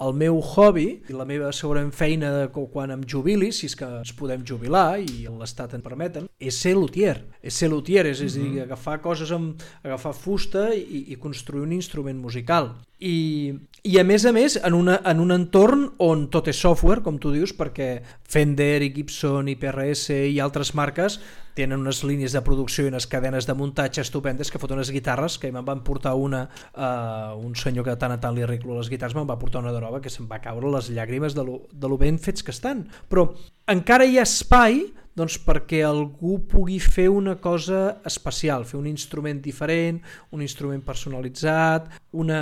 el 0.01 0.15
meu 0.17 0.39
hobby 0.39 0.86
i 1.10 1.15
la 1.15 1.27
meva 1.29 1.51
segurament 1.53 1.91
feina 1.93 2.31
de 2.34 2.45
quan 2.55 2.93
em 2.95 3.03
jubili, 3.03 3.51
si 3.53 3.67
és 3.69 3.75
que 3.77 3.89
ens 3.99 4.13
podem 4.17 4.45
jubilar 4.47 5.01
i 5.03 5.27
l'Estat 5.27 5.75
en 5.77 5.84
permeten, 5.86 6.29
és 6.39 6.57
ser 6.57 6.73
luthier. 6.77 7.19
És 7.43 7.60
ser 7.60 7.69
luthier, 7.69 8.07
és, 8.10 8.23
és 8.23 8.38
a 8.38 8.39
dir, 8.39 8.47
mhm. 8.55 8.63
agafar 8.69 9.01
coses 9.03 9.36
amb 9.36 9.62
agafar 9.84 10.15
fusta 10.17 10.69
i, 10.73 11.12
i 11.13 11.19
construir 11.19 11.67
un 11.67 11.75
instrument 11.75 12.17
musical. 12.17 12.71
I, 13.01 13.49
i 13.81 13.97
a 13.97 14.03
més 14.05 14.27
a 14.29 14.31
més 14.35 14.59
en, 14.61 14.75
una, 14.77 14.99
en 15.09 15.21
un 15.23 15.33
entorn 15.33 15.87
on 16.05 16.27
tot 16.33 16.51
és 16.51 16.59
software, 16.61 17.01
com 17.01 17.17
tu 17.17 17.31
dius, 17.33 17.49
perquè 17.57 17.95
Fender 18.29 18.83
i 18.85 18.91
Gibson 18.93 19.49
i 19.49 19.55
PRS 19.57 20.13
i 20.29 20.37
altres 20.43 20.75
marques 20.77 21.17
tenen 21.57 21.81
unes 21.81 22.03
línies 22.07 22.35
de 22.37 22.43
producció 22.45 22.85
i 22.85 22.91
unes 22.91 23.09
cadenes 23.09 23.47
de 23.49 23.55
muntatge 23.57 24.05
estupendes 24.05 24.53
que 24.53 24.61
foten 24.61 24.77
unes 24.77 24.93
guitarres, 24.93 25.39
que 25.41 25.49
me'n 25.51 25.65
van 25.67 25.81
portar 25.83 26.13
una, 26.15 26.45
uh, 26.77 27.33
un 27.41 27.57
senyor 27.57 27.89
que 27.89 27.97
tant 27.99 28.13
a 28.13 28.19
tant 28.21 28.37
li 28.37 28.45
arreglo 28.45 28.77
les 28.77 28.89
guitarres, 28.91 29.17
me'n 29.17 29.27
va 29.27 29.39
portar 29.41 29.65
una 29.65 29.73
de 29.73 29.81
nova 29.81 29.99
que 29.99 30.13
se'n 30.13 30.29
va 30.29 30.39
caure 30.43 30.71
les 30.77 30.93
llàgrimes 30.93 31.35
de 31.35 31.45
lo, 31.47 31.63
de 31.73 31.89
lo 31.91 31.97
ben 31.99 32.21
fets 32.21 32.45
que 32.45 32.53
estan. 32.53 32.85
Però 33.09 33.31
encara 33.73 34.05
hi 34.05 34.21
ha 34.21 34.29
espai 34.29 34.85
doncs 35.17 35.35
perquè 35.43 35.81
algú 35.83 36.37
pugui 36.47 36.77
fer 36.79 37.09
una 37.11 37.35
cosa 37.43 37.97
especial, 38.07 38.63
fer 38.63 38.77
un 38.79 38.87
instrument 38.87 39.41
diferent, 39.43 39.99
un 40.31 40.45
instrument 40.45 40.85
personalitzat, 40.85 41.89
una, 42.15 42.41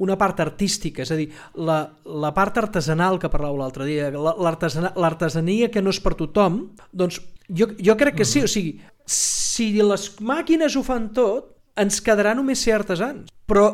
una 0.00 0.16
part 0.20 0.40
artística, 0.42 1.04
és 1.04 1.12
a 1.12 1.18
dir, 1.18 1.28
la, 1.54 1.82
la 2.04 2.32
part 2.36 2.58
artesanal 2.60 3.20
que 3.20 3.30
parlàveu 3.32 3.60
l'altre 3.60 3.86
dia, 3.88 4.10
l'artesania 4.10 5.70
que 5.72 5.82
no 5.84 5.92
és 5.92 6.00
per 6.02 6.16
tothom, 6.18 6.62
doncs 6.92 7.20
jo, 7.48 7.70
jo 7.76 7.96
crec 8.00 8.20
que 8.20 8.28
sí, 8.28 8.44
o 8.46 8.50
sigui, 8.50 8.78
si 9.04 9.72
les 9.82 10.08
màquines 10.24 10.76
ho 10.76 10.84
fan 10.86 11.10
tot, 11.16 11.54
ens 11.80 12.00
quedarà 12.04 12.34
només 12.36 12.62
ser 12.62 12.74
artesans. 12.76 13.30
Però 13.50 13.66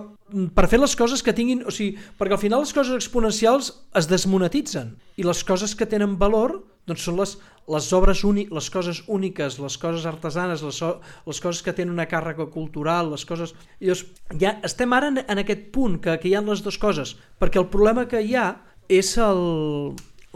per 0.57 0.67
fer 0.71 0.81
les 0.81 0.97
coses 0.99 1.23
que 1.23 1.35
tinguin... 1.37 1.63
O 1.67 1.75
sigui, 1.75 1.97
perquè 2.19 2.37
al 2.37 2.43
final 2.43 2.65
les 2.65 2.75
coses 2.75 2.97
exponencials 2.97 3.73
es 3.99 4.09
desmonetitzen 4.11 4.95
i 5.17 5.27
les 5.27 5.43
coses 5.47 5.75
que 5.79 5.89
tenen 5.89 6.17
valor 6.21 6.59
doncs 6.87 7.07
són 7.07 7.19
les, 7.19 7.35
les 7.75 7.89
obres 7.99 8.23
úniques, 8.25 8.55
les 8.55 8.69
coses 8.71 9.03
úniques, 9.11 9.59
les 9.63 9.77
coses 9.83 10.07
artesanes, 10.07 10.63
les, 10.63 10.83
les 11.27 11.41
coses 11.43 11.63
que 11.67 11.75
tenen 11.75 11.95
una 11.95 12.07
càrrega 12.11 12.47
cultural, 12.53 13.11
les 13.15 13.27
coses... 13.27 13.55
I 13.81 13.91
llavors, 13.91 14.05
ja 14.43 14.57
estem 14.67 14.95
ara 14.95 15.11
en, 15.13 15.23
en 15.27 15.43
aquest 15.43 15.69
punt 15.75 15.99
que, 16.03 16.15
que 16.23 16.31
hi 16.31 16.37
ha 16.39 16.45
les 16.47 16.63
dues 16.63 16.79
coses, 16.83 17.17
perquè 17.43 17.61
el 17.63 17.69
problema 17.73 18.07
que 18.11 18.23
hi 18.23 18.37
ha 18.39 18.53
és 18.93 19.17
el, 19.19 19.43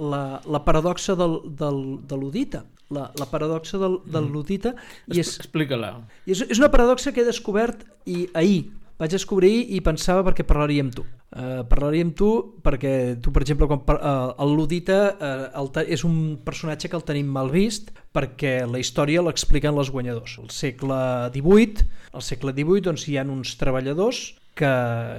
la, 0.00 0.40
la 0.46 0.62
paradoxa 0.66 1.14
del, 1.18 1.40
del, 1.56 1.80
de 2.10 2.18
l'Udita. 2.18 2.66
La, 2.90 3.04
la 3.14 3.26
paradoxa 3.30 3.78
del, 3.78 4.00
del 4.02 4.24
mm. 4.24 4.32
Ludita 4.34 4.70
i 5.14 5.20
és, 5.22 5.36
explica-la 5.38 5.92
és, 6.26 6.40
és 6.42 6.58
una 6.58 6.72
paradoxa 6.74 7.12
que 7.14 7.22
he 7.22 7.26
descobert 7.28 7.84
i 8.02 8.24
ahir 8.34 8.64
vaig 9.00 9.16
descobrir 9.16 9.54
i 9.74 9.80
pensava 9.84 10.22
perquè 10.26 10.46
parlaria 10.46 10.84
amb 10.86 10.94
tu 10.94 11.06
Uh, 11.30 11.60
parlaria 11.70 12.02
amb 12.02 12.16
tu 12.18 12.28
perquè 12.58 13.14
tu, 13.22 13.30
per 13.30 13.44
exemple, 13.44 13.68
quan, 13.70 13.84
uh, 13.86 14.32
el 14.42 14.50
Ludita 14.58 14.96
uh, 15.14 15.44
el 15.60 15.68
és 15.86 16.02
un 16.02 16.40
personatge 16.42 16.88
que 16.90 16.98
el 16.98 17.04
tenim 17.06 17.28
mal 17.30 17.52
vist 17.54 17.92
perquè 18.10 18.66
la 18.66 18.80
història 18.82 19.22
l'expliquen 19.22 19.78
els 19.78 19.92
guanyadors. 19.94 20.40
Al 20.42 20.50
segle 20.50 20.98
XVIII, 21.30 21.86
al 22.18 22.26
segle 22.26 22.50
XVIII 22.50 22.82
doncs, 22.88 23.06
hi 23.06 23.14
ha 23.14 23.22
uns 23.22 23.54
treballadors 23.62 24.24
que, 24.58 24.72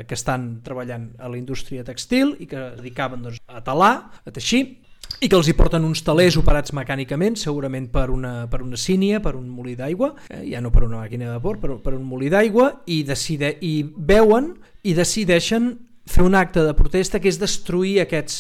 que 0.04 0.18
estan 0.20 0.58
treballant 0.66 1.14
a 1.16 1.32
la 1.32 1.40
indústria 1.40 1.88
textil 1.88 2.36
i 2.44 2.50
que 2.52 2.60
dedicaven 2.82 3.24
doncs, 3.30 3.40
a 3.48 3.64
talar, 3.64 3.94
a 4.28 4.36
teixir, 4.36 4.81
i 5.20 5.30
que 5.30 5.38
els 5.38 5.50
hi 5.50 5.56
porten 5.58 5.84
uns 5.86 6.04
talers 6.06 6.38
operats 6.40 6.74
mecànicament, 6.78 7.36
segurament 7.40 7.88
per 7.94 8.08
una, 8.14 8.48
per 8.52 8.62
una 8.64 8.80
sínia, 8.80 9.20
per 9.22 9.36
un 9.38 9.50
molí 9.52 9.76
d'aigua, 9.78 10.14
eh, 10.30 10.44
ja 10.54 10.62
no 10.64 10.72
per 10.74 10.86
una 10.88 11.02
màquina 11.04 11.28
de 11.28 11.38
vapor, 11.38 11.60
per, 11.62 11.78
per 11.84 11.96
un 11.98 12.06
molí 12.08 12.32
d'aigua, 12.32 12.72
i, 12.88 13.02
decide, 13.08 13.56
i 13.62 13.82
veuen 13.84 14.54
i 14.88 14.96
decideixen 14.98 15.74
fer 16.10 16.24
un 16.26 16.36
acte 16.36 16.64
de 16.66 16.74
protesta 16.78 17.22
que 17.22 17.30
és 17.30 17.40
destruir 17.42 18.00
aquests, 18.06 18.38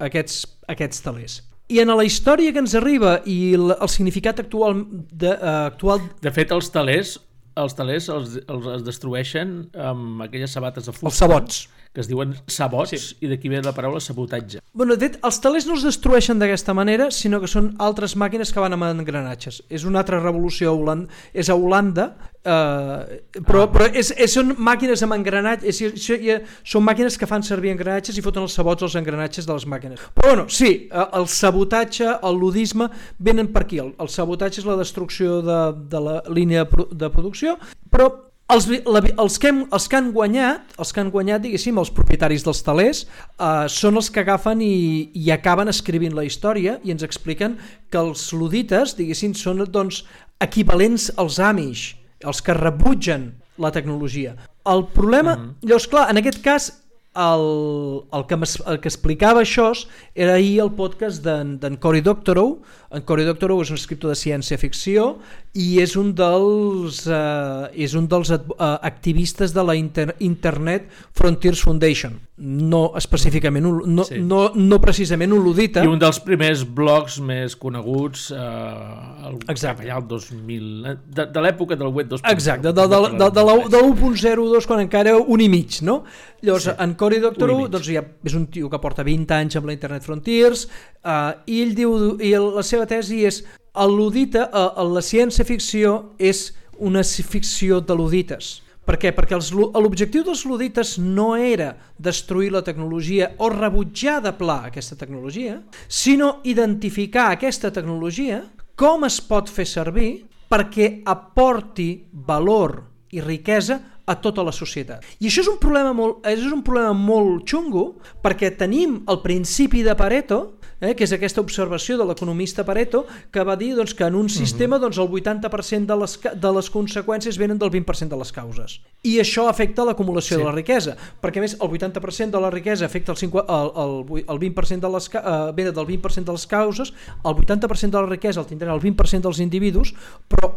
aquests, 0.00 0.38
aquests 0.72 1.04
talers. 1.04 1.42
I 1.72 1.80
en 1.80 1.92
la 1.94 2.04
història 2.04 2.52
que 2.52 2.60
ens 2.60 2.74
arriba 2.76 3.18
i 3.28 3.54
el, 3.56 3.74
el 3.74 3.90
significat 3.92 4.40
actual 4.42 4.82
de, 4.88 5.32
uh, 5.32 5.68
actual... 5.72 6.02
De 6.24 6.32
fet, 6.34 6.52
els 6.52 6.72
talers 6.72 7.18
els 7.60 7.74
talers 7.76 8.08
els, 8.08 8.36
els, 8.48 8.66
els 8.76 8.84
destrueixen 8.86 9.50
amb 9.76 10.22
aquelles 10.24 10.52
sabates 10.56 10.88
de 10.88 10.94
fusta. 10.94 11.10
Els 11.10 11.20
sabots 11.20 11.58
que 11.92 12.00
es 12.00 12.08
diuen 12.08 12.32
sabots 12.48 12.94
sí. 12.94 13.00
i 13.20 13.28
d'aquí 13.28 13.50
ve 13.52 13.60
la 13.62 13.74
paraula 13.76 14.00
sabotatge. 14.00 14.62
Bueno, 14.72 14.96
de 14.96 15.08
fet, 15.08 15.18
els 15.26 15.38
talers 15.44 15.66
no 15.68 15.76
es 15.76 15.84
destrueixen 15.84 16.40
d'aquesta 16.40 16.72
manera, 16.74 17.10
sinó 17.12 17.40
que 17.42 17.50
són 17.50 17.74
altres 17.84 18.16
màquines 18.16 18.52
que 18.52 18.62
van 18.62 18.72
amb 18.72 18.88
engranatges. 18.88 19.60
És 19.68 19.84
una 19.88 20.00
altra 20.00 20.20
revolució 20.22 20.72
a 20.72 20.78
Holanda, 20.78 21.20
és 21.36 21.50
a 21.52 21.56
Holanda, 21.58 22.06
eh, 22.40 23.20
però, 23.44 23.66
ah. 23.66 23.68
però 23.74 23.90
és, 23.92 24.14
és, 24.16 24.32
són 24.32 24.54
màquines 24.56 25.04
amb 25.04 25.18
engranatges, 25.18 25.82
és, 25.84 26.08
ja, 26.24 26.38
són 26.64 26.86
màquines 26.88 27.20
que 27.20 27.28
fan 27.28 27.44
servir 27.44 27.74
engranatges 27.76 28.16
i 28.16 28.24
foten 28.24 28.48
els 28.48 28.56
sabots 28.56 28.88
als 28.88 28.96
engranatges 28.96 29.48
de 29.48 29.52
les 29.52 29.68
màquines. 29.68 30.08
Però 30.16 30.32
bueno, 30.32 30.48
sí, 30.48 30.72
eh, 30.88 31.06
el 31.20 31.28
sabotatge, 31.28 32.08
el 32.24 32.40
ludisme, 32.40 32.88
venen 33.20 33.52
per 33.52 33.66
aquí. 33.66 33.84
El, 33.84 33.92
el 34.00 34.08
sabotatge 34.08 34.64
és 34.64 34.68
la 34.68 34.80
destrucció 34.80 35.42
de, 35.44 35.62
de 35.92 36.04
la 36.08 36.20
línia 36.32 36.64
de, 36.64 36.92
de 37.04 37.12
producció, 37.12 37.58
però 37.92 38.10
els, 38.50 38.66
la, 38.68 39.02
els, 39.22 39.38
que 39.38 39.48
hem, 39.48 39.62
els 39.72 39.86
que 39.88 39.96
han 39.96 40.10
guanyat, 40.12 40.74
els 40.82 40.92
que 40.92 41.00
han 41.00 41.10
guanyat, 41.14 41.42
diguéssim, 41.44 41.78
els 41.80 41.92
propietaris 41.94 42.44
dels 42.44 42.62
talers, 42.66 43.04
eh, 43.38 43.64
són 43.72 44.00
els 44.00 44.10
que 44.12 44.24
agafen 44.24 44.60
i, 44.64 45.10
i 45.14 45.30
acaben 45.34 45.72
escrivint 45.72 46.16
la 46.16 46.26
història 46.26 46.78
i 46.84 46.92
ens 46.94 47.06
expliquen 47.06 47.56
que 47.90 48.00
els 48.02 48.28
ludites, 48.36 48.96
diguéssim, 48.98 49.34
són 49.38 49.64
doncs, 49.70 50.02
equivalents 50.42 51.10
als 51.16 51.38
Amish, 51.40 51.92
els 52.26 52.42
que 52.42 52.56
rebutgen 52.58 53.30
la 53.62 53.72
tecnologia. 53.72 54.36
El 54.68 54.86
problema, 54.94 55.34
uh 55.34 55.38
mhm. 55.38 55.48
-huh. 55.48 55.68
llavors, 55.68 55.88
clar, 55.88 56.10
en 56.10 56.16
aquest 56.16 56.42
cas, 56.42 56.72
el, 57.14 58.02
el, 58.12 58.26
que, 58.26 58.36
el 58.66 58.80
que 58.80 58.88
explicava 58.88 59.42
això 59.42 59.72
era 60.14 60.34
ahir 60.34 60.60
el 60.64 60.72
podcast 60.72 61.22
d'en 61.22 61.76
Cory 61.76 62.00
Doctorow, 62.00 62.62
En 62.92 63.04
Cory 63.08 63.24
Doctorow 63.24 63.62
és 63.64 63.70
un 63.72 63.78
escriptor 63.80 64.12
de 64.12 64.18
ciència-ficció 64.20 65.14
i 65.52 65.82
és 65.82 65.94
un 66.00 66.14
dels, 66.16 67.02
uh, 67.08 67.68
és 67.72 67.92
un 67.96 68.06
dels 68.08 68.32
uh, 68.32 68.40
activistes 68.80 69.52
de 69.52 69.64
la 69.64 69.76
inter 69.76 70.14
Internet 70.24 70.88
Frontiers 71.16 71.60
Foundation. 71.60 72.18
No 72.42 72.80
específicament, 72.98 73.68
no, 73.68 74.04
sí. 74.08 74.18
no, 74.18 74.46
no 74.56 74.78
precisament 74.82 75.32
un 75.36 75.44
ludita. 75.44 75.84
I 75.84 75.90
un 75.90 76.00
dels 76.00 76.18
primers 76.24 76.64
blogs 76.64 77.18
més 77.22 77.54
coneguts 77.60 78.30
uh, 78.32 79.28
el, 79.28 79.36
Exacte. 79.52 79.84
allà 79.84 80.00
el 80.00 80.08
2000, 80.08 80.96
de, 81.04 81.28
de 81.36 81.44
l'època 81.44 81.76
del 81.76 81.92
web 81.92 82.08
2.0. 82.12 82.32
Exacte, 82.32 82.72
de, 82.72 82.72
de, 82.72 82.88
de, 82.88 83.12
de, 83.20 83.30
de, 83.36 83.58
de 83.76 83.82
l'1.02 83.84 84.68
quan 84.68 84.82
encara 84.84 85.18
un 85.20 85.44
i 85.44 85.50
mig, 85.52 85.82
no? 85.84 86.00
Llavors, 86.42 86.70
sí. 86.70 86.74
en 86.82 86.96
Cory 86.98 87.20
Doctorow 87.22 87.68
doncs, 87.70 87.92
ja 87.92 88.02
és 88.02 88.34
un 88.34 88.48
tio 88.50 88.72
que 88.72 88.80
porta 88.82 89.04
20 89.06 89.36
anys 89.36 89.60
amb 89.60 89.68
la 89.68 89.76
Internet 89.76 90.02
Frontiers 90.02 90.64
uh, 90.66 91.36
i 91.46 91.60
ell 91.62 91.76
diu, 91.78 91.94
i 92.18 92.32
la 92.34 92.64
seva 92.66 92.81
tesi 92.88 93.22
és 93.28 93.42
el 93.72 93.94
ludita, 93.96 94.48
uh, 94.50 94.82
la 94.92 95.02
ciència-ficció 95.04 96.14
és 96.18 96.50
una 96.82 97.02
ficció 97.04 97.80
de 97.80 97.94
ludites. 97.96 98.60
Per 98.82 98.96
què? 98.98 99.12
Perquè 99.14 99.38
l'objectiu 99.78 100.24
dels 100.26 100.42
ludites 100.48 100.96
no 100.98 101.36
era 101.38 101.76
destruir 102.02 102.50
la 102.50 102.64
tecnologia 102.66 103.30
o 103.38 103.48
rebutjar 103.52 104.18
de 104.24 104.32
pla 104.34 104.64
aquesta 104.66 104.98
tecnologia, 104.98 105.60
sinó 105.86 106.40
identificar 106.42 107.30
aquesta 107.30 107.70
tecnologia, 107.70 108.42
com 108.74 109.06
es 109.06 109.20
pot 109.22 109.50
fer 109.52 109.68
servir 109.70 110.10
perquè 110.50 111.04
aporti 111.06 112.08
valor 112.12 112.80
i 113.14 113.22
riquesa 113.22 113.78
a 114.04 114.16
tota 114.18 114.42
la 114.42 114.52
societat. 114.52 115.04
I 115.20 115.28
això 115.28 115.44
és 115.44 115.50
un 115.52 115.60
problema 115.62 115.92
molt, 115.94 116.26
és 116.26 116.42
un 116.50 116.64
problema 116.66 116.92
molt 116.96 117.46
xungo 117.46 117.84
perquè 118.24 118.50
tenim 118.58 118.98
el 119.06 119.22
principi 119.22 119.84
de 119.86 119.94
Pareto, 119.94 120.58
eh, 120.82 120.92
que 120.98 121.06
és 121.06 121.14
aquesta 121.14 121.40
observació 121.40 121.96
de 121.96 122.06
l'economista 122.08 122.66
Pareto, 122.66 123.04
que 123.32 123.44
va 123.46 123.54
dir 123.56 123.72
doncs, 123.78 123.94
que 123.94 124.04
en 124.04 124.18
un 124.18 124.28
sistema 124.28 124.80
doncs, 124.82 124.98
el 124.98 125.08
80% 125.08 125.86
de 125.88 125.98
les, 126.02 126.16
de 126.42 126.52
les 126.58 126.70
conseqüències 126.74 127.38
venen 127.38 127.60
del 127.62 127.70
20% 127.70 128.10
de 128.10 128.18
les 128.18 128.34
causes. 128.34 128.80
I 129.06 129.14
això 129.22 129.46
afecta 129.48 129.86
l'acumulació 129.86 130.36
sí. 130.36 130.42
de 130.42 130.48
la 130.48 130.56
riquesa, 130.56 130.96
perquè 131.22 131.40
més 131.40 131.54
el 131.58 131.70
80% 131.70 132.34
de 132.34 132.42
la 132.42 132.50
riquesa 132.52 132.86
afecta 132.90 133.14
el, 133.14 133.20
5, 133.22 133.46
el, 133.46 133.72
el, 133.84 134.26
el 134.26 134.42
20% 134.42 134.82
de 134.82 134.92
les, 134.96 135.08
eh, 135.14 135.38
ve 135.54 135.70
del 135.70 135.88
20% 135.94 136.28
de 136.28 136.36
les 136.36 136.46
causes, 136.50 136.92
el 137.22 137.40
80% 137.46 137.90
de 137.90 138.02
la 138.02 138.10
riquesa 138.10 138.42
el 138.42 138.50
tindran 138.50 138.74
el 138.74 138.82
20% 138.82 139.22
dels 139.22 139.40
individus, 139.40 139.94
però 140.28 140.52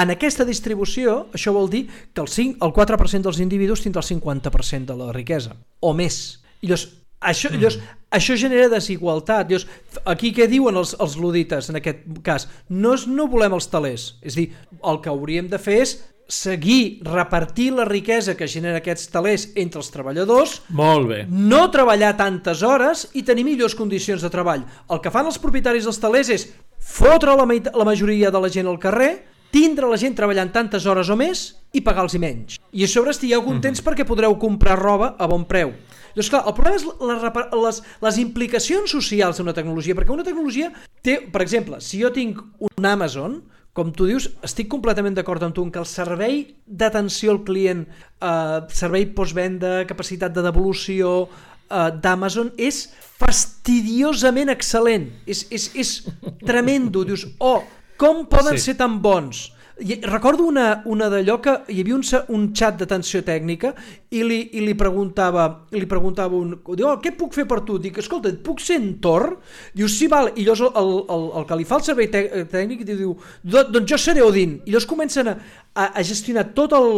en 0.00 0.12
aquesta 0.12 0.44
distribució, 0.46 1.26
això 1.34 1.52
vol 1.56 1.68
dir 1.70 1.86
que 2.14 2.22
el, 2.22 2.28
5, 2.30 2.60
el 2.62 2.72
4% 2.76 3.26
dels 3.26 3.40
individus 3.42 3.82
tindrà 3.82 4.04
el 4.04 4.08
50% 4.20 4.92
de 4.92 4.98
la 5.00 5.12
riquesa, 5.16 5.56
o 5.80 5.92
més. 5.96 6.38
I 6.60 6.68
llavors, 6.70 6.86
això, 7.20 7.50
mm. 7.50 7.60
llavors, 7.60 7.78
això 8.10 8.36
genera 8.40 8.68
desigualtat. 8.72 9.50
Llavors, 9.50 9.66
aquí 10.08 10.32
què 10.36 10.48
diuen 10.50 10.76
els, 10.80 10.94
els 10.98 11.16
ludites 11.20 11.70
en 11.70 11.80
aquest 11.80 12.06
cas? 12.26 12.48
No, 12.68 12.94
és, 12.96 13.06
no 13.06 13.28
volem 13.30 13.54
els 13.56 13.68
talers. 13.70 14.14
És 14.22 14.38
dir, 14.38 14.50
el 14.82 15.02
que 15.04 15.12
hauríem 15.12 15.50
de 15.52 15.60
fer 15.60 15.80
és 15.84 15.98
seguir, 16.30 17.02
repartir 17.02 17.72
la 17.74 17.84
riquesa 17.84 18.36
que 18.38 18.46
genera 18.48 18.78
aquests 18.78 19.08
talers 19.10 19.48
entre 19.58 19.80
els 19.82 19.90
treballadors, 19.90 20.60
Molt 20.70 21.08
bé. 21.10 21.24
no 21.26 21.64
treballar 21.74 22.14
tantes 22.16 22.62
hores 22.62 23.08
i 23.18 23.24
tenir 23.26 23.44
millors 23.44 23.74
condicions 23.74 24.22
de 24.22 24.30
treball. 24.30 24.62
El 24.88 25.02
que 25.02 25.10
fan 25.10 25.26
els 25.26 25.40
propietaris 25.42 25.88
dels 25.88 25.98
talers 25.98 26.30
és 26.30 26.46
fotre 26.78 27.34
la, 27.34 27.46
la 27.74 27.88
majoria 27.88 28.30
de 28.30 28.40
la 28.40 28.48
gent 28.48 28.70
al 28.70 28.78
carrer, 28.78 29.10
tindre 29.50 29.90
la 29.90 29.98
gent 29.98 30.14
treballant 30.14 30.52
tantes 30.54 30.86
hores 30.86 31.10
o 31.10 31.16
més 31.18 31.48
i 31.74 31.82
pagar-los 31.82 32.14
menys. 32.22 32.60
I 32.70 32.86
a 32.86 32.88
sobre 32.88 33.10
estigueu 33.10 33.42
contents 33.42 33.80
mm 33.80 33.84
-hmm. 33.84 33.90
perquè 33.90 34.06
podreu 34.06 34.38
comprar 34.38 34.78
roba 34.78 35.16
a 35.18 35.26
bon 35.26 35.44
preu. 35.44 35.74
Doncs 36.16 36.30
clar, 36.32 36.42
el 36.48 36.56
problema 36.56 36.78
és 36.78 36.86
les, 36.86 37.54
les, 37.64 37.80
les 38.06 38.20
implicacions 38.22 38.90
socials 38.90 39.40
d'una 39.40 39.54
tecnologia, 39.56 39.96
perquè 39.98 40.14
una 40.14 40.26
tecnologia 40.26 40.70
té, 41.04 41.20
per 41.32 41.44
exemple, 41.44 41.80
si 41.84 42.02
jo 42.02 42.12
tinc 42.14 42.40
un 42.70 42.88
Amazon, 42.88 43.40
com 43.76 43.92
tu 43.94 44.08
dius, 44.08 44.26
estic 44.44 44.68
completament 44.72 45.14
d'acord 45.14 45.44
amb 45.46 45.54
tu 45.54 45.62
en 45.64 45.70
que 45.70 45.78
el 45.78 45.86
servei 45.86 46.42
d'atenció 46.66 47.36
al 47.36 47.44
client, 47.46 47.84
eh, 48.18 48.58
servei 48.74 49.06
postvenda, 49.14 49.84
capacitat 49.86 50.34
de 50.34 50.42
devolució 50.42 51.28
eh, 51.70 51.90
d'Amazon 52.02 52.50
és 52.58 52.88
fastidiosament 53.20 54.50
excel·lent. 54.50 55.06
És, 55.26 55.46
és, 55.54 55.70
és 55.78 55.94
tremendo. 56.42 57.04
Dius, 57.06 57.28
oh, 57.38 57.62
com 58.00 58.24
poden 58.30 58.58
sí. 58.58 58.70
ser 58.70 58.76
tan 58.80 58.98
bons? 59.04 59.50
I 59.80 60.00
recordo 60.04 60.44
una, 60.44 60.82
una 60.84 61.08
d'allò 61.08 61.38
que 61.40 61.54
hi 61.72 61.80
havia 61.80 61.96
un, 61.96 62.02
un 62.36 62.42
xat 62.56 62.76
d'atenció 62.82 63.22
tècnica 63.24 63.70
i 64.12 64.20
li, 64.26 64.38
i 64.58 64.64
li 64.66 64.74
preguntava, 64.76 65.46
li 65.72 65.86
preguntava 65.88 66.36
un... 66.36 66.52
Diu, 66.76 66.88
oh, 66.90 66.98
què 67.00 67.14
puc 67.16 67.32
fer 67.36 67.46
per 67.48 67.62
tu? 67.64 67.78
Dic, 67.80 68.00
escolta, 68.02 68.28
et 68.28 68.42
puc 68.44 68.60
ser 68.60 68.76
en 68.80 68.90
Tor? 69.00 69.38
Diu, 69.76 69.88
sí, 69.88 70.08
val. 70.12 70.32
I 70.34 70.44
llavors 70.44 70.76
el, 70.82 70.92
el, 71.14 71.24
el 71.40 71.46
que 71.48 71.58
li 71.60 71.66
fa 71.68 71.78
el 71.80 71.86
servei 71.86 72.10
tècnic 72.12 72.84
diu, 72.88 73.14
doncs 73.44 73.86
jo 73.88 74.00
seré 74.00 74.24
Odin. 74.26 74.58
I 74.66 74.74
llavors 74.74 74.88
comencen 74.90 75.30
a, 75.32 75.36
a, 75.72 75.86
a 75.86 76.04
gestionar 76.04 76.50
tot 76.56 76.74
el, 76.76 76.90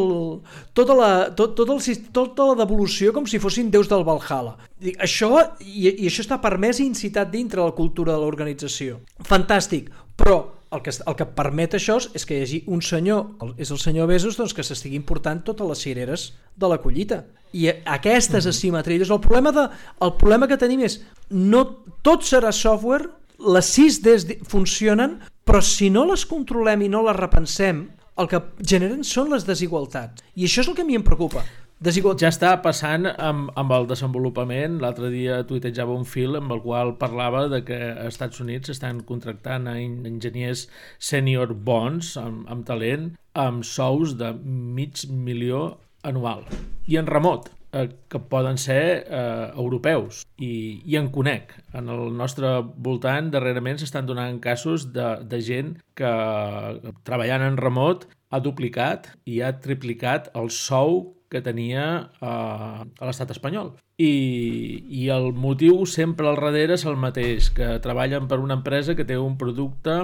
tota, 0.75 0.97
la, 0.99 1.13
tot, 1.39 1.55
tot 1.59 1.71
el, 1.77 1.85
tota 2.17 2.49
la 2.51 2.57
devolució 2.65 3.15
com 3.15 3.29
si 3.31 3.43
fossin 3.43 3.71
déus 3.71 3.91
del 3.93 4.03
Valhalla. 4.09 4.57
Dic, 4.83 4.99
això, 5.07 5.31
i, 5.63 5.87
i 5.93 6.11
això 6.11 6.27
està 6.27 6.41
permès 6.43 6.83
i 6.83 6.89
incitat 6.91 7.31
dintre 7.31 7.63
la 7.63 7.77
cultura 7.79 8.17
de 8.17 8.25
l'organització. 8.25 8.99
Fantàstic, 9.29 9.93
però 10.19 10.41
el 10.73 10.83
que, 10.83 10.93
el 11.07 11.17
que 11.19 11.27
permet 11.37 11.77
això 11.77 11.99
és 12.17 12.25
que 12.27 12.39
hi 12.39 12.45
hagi 12.47 12.61
un 12.73 12.83
senyor, 12.85 13.55
és 13.61 13.71
el 13.71 13.81
senyor 13.81 14.09
Bezos, 14.11 14.39
doncs, 14.41 14.55
que 14.57 14.65
s'estigui 14.65 14.97
important 14.97 15.43
totes 15.45 15.69
les 15.69 15.85
cireres 15.85 16.27
de 16.57 16.71
la 16.71 16.81
collita. 16.83 17.23
I 17.53 17.69
aquestes 17.71 18.47
mm-hmm. 18.47 18.57
asimetries, 18.57 19.11
el 19.13 19.21
problema, 19.21 19.53
de, 19.53 19.67
el 20.01 20.15
problema 20.21 20.49
que 20.49 20.61
tenim 20.61 20.85
és 20.89 21.03
no 21.31 21.65
tot 22.07 22.25
serà 22.25 22.53
software, 22.57 23.11
les 23.43 23.73
6Ds 23.77 24.47
funcionen, 24.49 25.19
però 25.45 25.61
si 25.65 25.91
no 25.91 26.07
les 26.09 26.25
controlem 26.29 26.87
i 26.87 26.93
no 26.93 27.03
les 27.05 27.19
repensem, 27.19 27.89
el 28.21 28.29
que 28.29 28.41
generen 28.61 29.03
són 29.05 29.33
les 29.33 29.45
desigualtats. 29.49 30.25
I 30.37 30.47
això 30.47 30.63
és 30.63 30.71
el 30.71 30.77
que 30.77 30.85
a 30.85 30.89
mi 30.89 30.97
em 30.99 31.05
preocupa. 31.05 31.45
Desigual... 31.83 32.15
Ja 32.21 32.29
està 32.31 32.53
passant 32.63 33.09
amb, 33.11 33.49
amb 33.59 33.73
el 33.75 33.89
desenvolupament. 33.91 34.77
L'altre 34.83 35.09
dia 35.11 35.41
tuitejava 35.49 35.97
un 35.99 36.05
fil 36.07 36.39
amb 36.39 36.55
el 36.55 36.61
qual 36.63 36.93
parlava 37.01 37.49
de 37.51 37.59
que 37.67 37.79
als 37.91 38.15
Estats 38.15 38.39
Units 38.45 38.71
estan 38.71 39.01
contractant 39.09 39.67
a 39.67 39.75
enginyers 39.83 40.69
senior 41.03 41.57
bons, 41.67 42.13
amb, 42.21 42.45
amb 42.53 42.63
talent, 42.69 43.09
amb 43.35 43.67
sous 43.67 44.15
de 44.21 44.31
mig 44.45 45.03
milió 45.11 45.65
anual. 46.07 46.45
I 46.87 47.01
en 47.01 47.11
remot, 47.11 47.49
eh, 47.73 47.89
que 48.07 48.21
poden 48.31 48.61
ser 48.63 48.85
eh, 49.03 49.51
europeus. 49.57 50.23
I, 50.39 50.83
I 50.87 51.01
en 51.01 51.11
conec. 51.11 51.51
En 51.75 51.91
el 51.91 52.13
nostre 52.15 52.61
voltant, 52.77 53.33
darrerament, 53.35 53.81
s'estan 53.83 54.07
donant 54.07 54.39
casos 54.45 54.93
de, 54.95 55.17
de 55.27 55.43
gent 55.43 55.75
que, 55.99 56.15
treballant 57.03 57.49
en 57.49 57.59
remot, 57.59 58.07
ha 58.31 58.41
duplicat 58.41 59.11
i 59.29 59.43
ha 59.43 59.51
triplicat 59.65 60.31
el 60.39 60.49
sou 60.55 61.03
que 61.33 61.41
tenia 61.45 61.85
eh, 62.21 62.27
a 62.29 63.09
l'estat 63.09 63.33
espanyol. 63.35 63.73
I, 63.97 64.13
I 65.03 65.09
el 65.15 65.33
motiu 65.33 65.87
sempre 65.89 66.29
al 66.29 66.37
darrere 66.41 66.77
és 66.77 66.85
el 66.89 67.01
mateix, 67.01 67.49
que 67.57 67.79
treballen 67.85 68.29
per 68.29 68.43
una 68.43 68.59
empresa 68.61 68.97
que 68.99 69.09
té 69.09 69.17
un 69.17 69.39
producte 69.41 70.03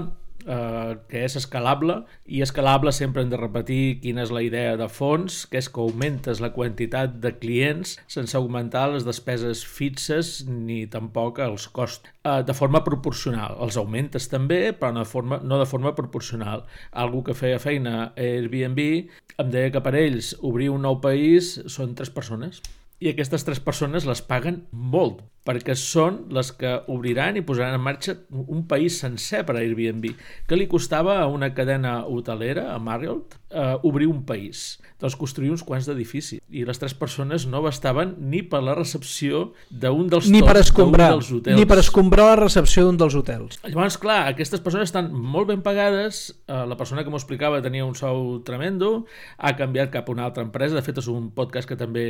eh, 0.49 0.97
que 1.11 1.23
és 1.27 1.37
escalable 1.39 2.01
i 2.27 2.41
escalable 2.45 2.93
sempre 2.97 3.23
hem 3.23 3.31
de 3.33 3.41
repetir 3.41 3.99
quina 4.03 4.25
és 4.25 4.33
la 4.35 4.43
idea 4.47 4.77
de 4.81 4.89
fons, 4.89 5.45
que 5.51 5.61
és 5.61 5.69
que 5.69 5.83
augmentes 5.85 6.41
la 6.45 6.53
quantitat 6.57 7.19
de 7.23 7.35
clients 7.39 7.97
sense 8.11 8.37
augmentar 8.39 8.89
les 8.93 9.07
despeses 9.07 9.65
fixes 9.65 10.41
ni 10.49 10.81
tampoc 10.91 11.43
els 11.45 11.69
costs 11.69 12.09
eh, 12.25 12.41
de 12.49 12.57
forma 12.57 12.83
proporcional. 12.87 13.59
Els 13.65 13.79
augmentes 13.81 14.31
també, 14.33 14.73
però 14.73 14.95
no 14.97 15.05
de 15.05 15.13
forma, 15.13 15.43
no 15.45 15.61
de 15.61 15.69
forma 15.69 15.95
proporcional. 15.99 16.65
Algo 16.93 17.23
que 17.27 17.37
feia 17.37 17.61
feina 17.63 18.13
Airbnb 18.17 18.83
em 19.39 19.55
deia 19.55 19.71
que 19.75 19.85
per 19.85 19.95
ells 19.99 20.35
obrir 20.43 20.73
un 20.73 20.83
nou 20.89 20.99
país 21.05 21.59
són 21.71 21.95
tres 21.99 22.11
persones 22.11 22.63
i 22.99 23.13
aquestes 23.13 23.45
tres 23.47 23.61
persones 23.63 24.07
les 24.09 24.23
paguen 24.27 24.65
molt, 24.73 25.21
perquè 25.49 25.73
són 25.79 26.27
les 26.35 26.51
que 26.53 26.75
obriran 26.93 27.39
i 27.41 27.45
posaran 27.47 27.79
en 27.79 27.85
marxa 27.85 28.19
un 28.29 28.67
país 28.69 28.99
sencer 29.01 29.47
per 29.49 29.57
a 29.57 29.63
Airbnb. 29.65 30.13
que 30.47 30.57
li 30.57 30.69
costava 30.69 31.19
a 31.23 31.27
una 31.27 31.55
cadena 31.55 32.05
hotelera, 32.05 32.75
a 32.75 32.79
Marriott, 32.79 33.39
eh, 33.51 33.77
obrir 33.83 34.09
un 34.09 34.25
país? 34.25 34.79
Doncs 35.01 35.17
construir 35.17 35.51
uns 35.55 35.63
quants 35.63 35.87
d'edificis. 35.87 36.41
I 36.51 36.65
les 36.67 36.79
tres 36.81 36.93
persones 36.99 37.47
no 37.47 37.63
bastaven 37.63 38.17
ni 38.19 38.43
per 38.43 38.61
la 38.67 38.75
recepció 38.75 39.53
d'un 39.71 40.09
dels, 40.11 40.29
ni 40.29 40.43
per 40.43 40.57
escombrar, 40.59 41.13
dels 41.15 41.31
hotels. 41.33 41.57
Ni 41.57 41.65
per 41.69 41.79
escombrar 41.79 42.27
la 42.33 42.39
recepció 42.43 42.85
d'un 42.85 42.99
dels 42.99 43.15
hotels. 43.15 43.61
Llavors, 43.65 43.99
clar, 44.03 44.25
aquestes 44.33 44.61
persones 44.65 44.91
estan 44.91 45.13
molt 45.15 45.49
ben 45.53 45.63
pagades, 45.63 46.43
eh, 46.49 46.65
la 46.67 46.77
persona 46.77 47.05
que 47.05 47.15
m'ho 47.15 47.21
explicava 47.21 47.63
tenia 47.63 47.87
un 47.87 47.95
sou 47.95 48.41
tremendo, 48.45 49.07
ha 49.39 49.55
canviat 49.57 49.95
cap 49.95 50.09
a 50.09 50.17
una 50.17 50.27
altra 50.27 50.43
empresa, 50.43 50.75
de 50.75 50.83
fet 50.83 50.99
és 50.99 51.09
un 51.09 51.31
podcast 51.31 51.69
que 51.69 51.79
també 51.79 52.09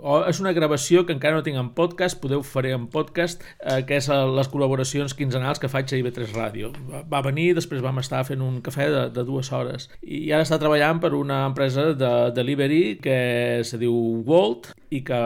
o 0.00 0.22
és 0.26 0.40
una 0.40 0.54
gravació 0.56 1.04
que 1.06 1.14
encara 1.14 1.36
no 1.36 1.44
tinc 1.46 1.60
en 1.60 1.74
podcast, 1.76 2.18
podeu 2.22 2.42
faré 2.56 2.72
en 2.76 2.88
podcast, 2.92 3.44
eh, 3.60 3.82
que 3.86 4.00
és 4.00 4.08
les 4.08 4.50
col·laboracions 4.52 5.14
quinzenals 5.16 5.60
que 5.62 5.70
faig 5.72 5.92
a 5.92 6.00
IB3 6.00 6.32
Ràdio. 6.34 6.72
Va 7.10 7.22
venir, 7.24 7.52
després 7.56 7.84
vam 7.84 8.00
estar 8.02 8.24
fent 8.28 8.42
un 8.44 8.60
cafè 8.64 8.88
de, 8.92 9.04
de 9.14 9.26
dues 9.28 9.52
hores 9.52 9.90
i 10.02 10.30
ara 10.32 10.44
està 10.46 10.58
treballant 10.62 11.00
per 11.02 11.12
una 11.16 11.42
empresa 11.48 11.90
de 11.98 12.12
delivery 12.36 12.96
que 13.02 13.18
se 13.66 13.78
diu 13.80 13.94
Volt 14.26 14.72
i 14.90 15.02
que 15.06 15.20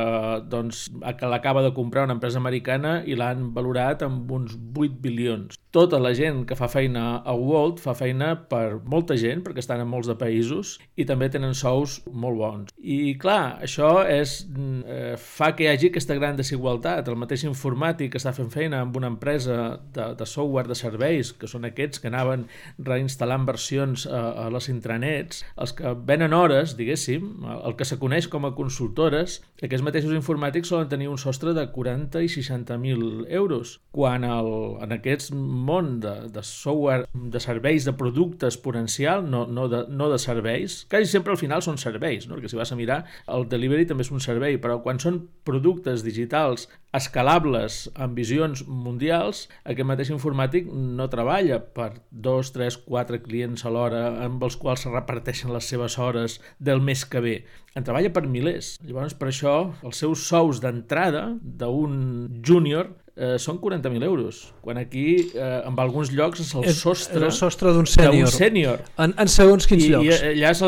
doncs, 0.51 0.87
que 1.19 1.31
l'acaba 1.31 1.63
de 1.65 1.73
comprar 1.77 2.05
una 2.07 2.17
empresa 2.17 2.41
americana 2.41 3.01
i 3.07 3.17
l'han 3.19 3.51
valorat 3.57 4.05
amb 4.07 4.31
uns 4.33 4.57
8 4.57 5.01
bilions. 5.03 5.59
Tota 5.71 6.01
la 6.03 6.11
gent 6.19 6.43
que 6.51 6.57
fa 6.59 6.67
feina 6.67 7.21
a 7.23 7.35
Walt 7.39 7.79
fa 7.79 7.95
feina 7.95 8.33
per 8.51 8.81
molta 8.91 9.15
gent, 9.21 9.45
perquè 9.47 9.63
estan 9.63 9.83
en 9.85 9.91
molts 9.91 10.09
de 10.11 10.17
països, 10.19 10.73
i 10.99 11.07
també 11.07 11.29
tenen 11.31 11.55
sous 11.55 12.01
molt 12.11 12.41
bons. 12.41 12.73
I 12.81 13.15
clar, 13.23 13.61
això 13.63 14.01
és, 14.03 14.49
eh, 14.51 15.15
fa 15.15 15.53
que 15.55 15.65
hi 15.65 15.71
hagi 15.71 15.91
aquesta 15.91 16.17
gran 16.19 16.37
desigualtat. 16.41 17.07
El 17.07 17.21
mateix 17.21 17.45
informàtic 17.47 18.11
que 18.13 18.19
està 18.19 18.33
fent 18.35 18.51
feina 18.51 18.81
amb 18.81 18.97
una 18.99 19.13
empresa 19.13 19.79
de, 19.95 20.09
de 20.19 20.27
software 20.27 20.67
de 20.67 20.75
serveis, 20.75 21.33
que 21.33 21.47
són 21.47 21.69
aquests 21.69 22.03
que 22.03 22.11
anaven 22.11 22.49
reinstal·lant 22.79 23.47
versions 23.47 24.09
a, 24.11 24.47
a 24.47 24.51
les 24.51 24.69
intranets, 24.73 25.45
els 25.57 25.77
que 25.79 25.95
venen 25.95 26.35
hores, 26.35 26.75
diguéssim, 26.77 27.47
el 27.61 27.79
que 27.79 27.87
se 27.87 28.01
coneix 28.03 28.27
com 28.27 28.49
a 28.49 28.55
consultores, 28.59 29.39
aquests 29.61 29.85
mateixos 29.85 30.15
informàtics 30.17 30.71
solen 30.73 30.89
tenir 30.89 31.09
un 31.13 31.19
sostre 31.21 31.53
de 31.57 31.67
40 31.75 32.23
i 32.25 32.31
60.000 32.33 33.27
euros, 33.29 33.75
quan 33.93 34.25
el, 34.25 34.51
en 34.81 34.95
aquest 34.97 35.35
món 35.35 35.99
de, 36.01 36.15
de 36.33 36.45
software, 36.47 37.09
de 37.13 37.43
serveis, 37.45 37.85
de 37.85 37.93
producte 37.93 38.49
exponencial, 38.49 39.27
no, 39.29 39.45
no, 39.47 39.69
de, 39.69 39.85
no 39.89 40.09
de 40.13 40.19
serveis, 40.23 40.85
quasi 40.91 41.11
sempre 41.13 41.37
al 41.37 41.41
final 41.41 41.65
són 41.67 41.81
serveis, 41.83 42.29
no? 42.29 42.39
perquè 42.39 42.53
si 42.53 42.61
vas 42.61 42.73
a 42.73 42.79
mirar, 42.79 43.03
el 43.29 43.49
delivery 43.53 43.89
també 43.91 44.07
és 44.07 44.13
un 44.15 44.25
servei, 44.25 44.57
però 44.63 44.81
quan 44.85 45.03
són 45.03 45.27
productes 45.45 46.07
digitals 46.07 46.71
escalables 46.97 47.84
amb 47.95 48.18
visions 48.18 48.64
mundials, 48.66 49.45
aquest 49.62 49.86
mateix 49.86 50.11
informàtic 50.11 50.68
no 50.70 51.07
treballa 51.12 51.61
per 51.61 51.93
dos, 52.11 52.51
tres, 52.55 52.78
quatre 52.82 53.20
clients 53.22 53.64
a 53.64 53.72
l'hora 53.72 54.05
amb 54.26 54.43
els 54.47 54.59
quals 54.61 54.86
se 54.86 54.93
reparteixen 54.93 55.53
les 55.55 55.70
seves 55.70 55.99
hores 55.99 56.41
del 56.59 56.82
mes 56.82 57.05
que 57.07 57.22
ve. 57.22 57.36
En 57.78 57.86
treballa 57.86 58.11
per 58.11 58.24
milers. 58.26 58.72
Llavors, 58.82 59.14
per 59.14 59.28
això, 59.30 59.55
els 59.86 60.01
seus 60.03 60.24
sous 60.26 60.59
d'entrada 60.62 61.28
d'un 61.41 62.26
júnior 62.43 62.91
eh, 63.17 63.37
són 63.39 63.59
40.000 63.61 64.05
euros, 64.05 64.53
quan 64.61 64.79
aquí 64.79 65.31
eh, 65.35 65.63
en 65.67 65.79
alguns 65.81 66.13
llocs 66.13 66.41
és 66.45 66.53
el 66.55 66.67
és, 66.71 66.79
sostre, 66.79 67.19
és 67.19 67.27
el 67.27 67.33
sostre 67.37 67.73
d'un 67.75 67.89
sènior. 67.89 68.31
sènior. 68.33 68.83
En, 68.99 69.15
en 69.19 69.31
segons 69.31 69.67
quins 69.67 69.85
I, 69.85 69.91
llocs. 69.95 70.23
I 70.23 70.45
allà 70.45 70.53
és 70.53 70.63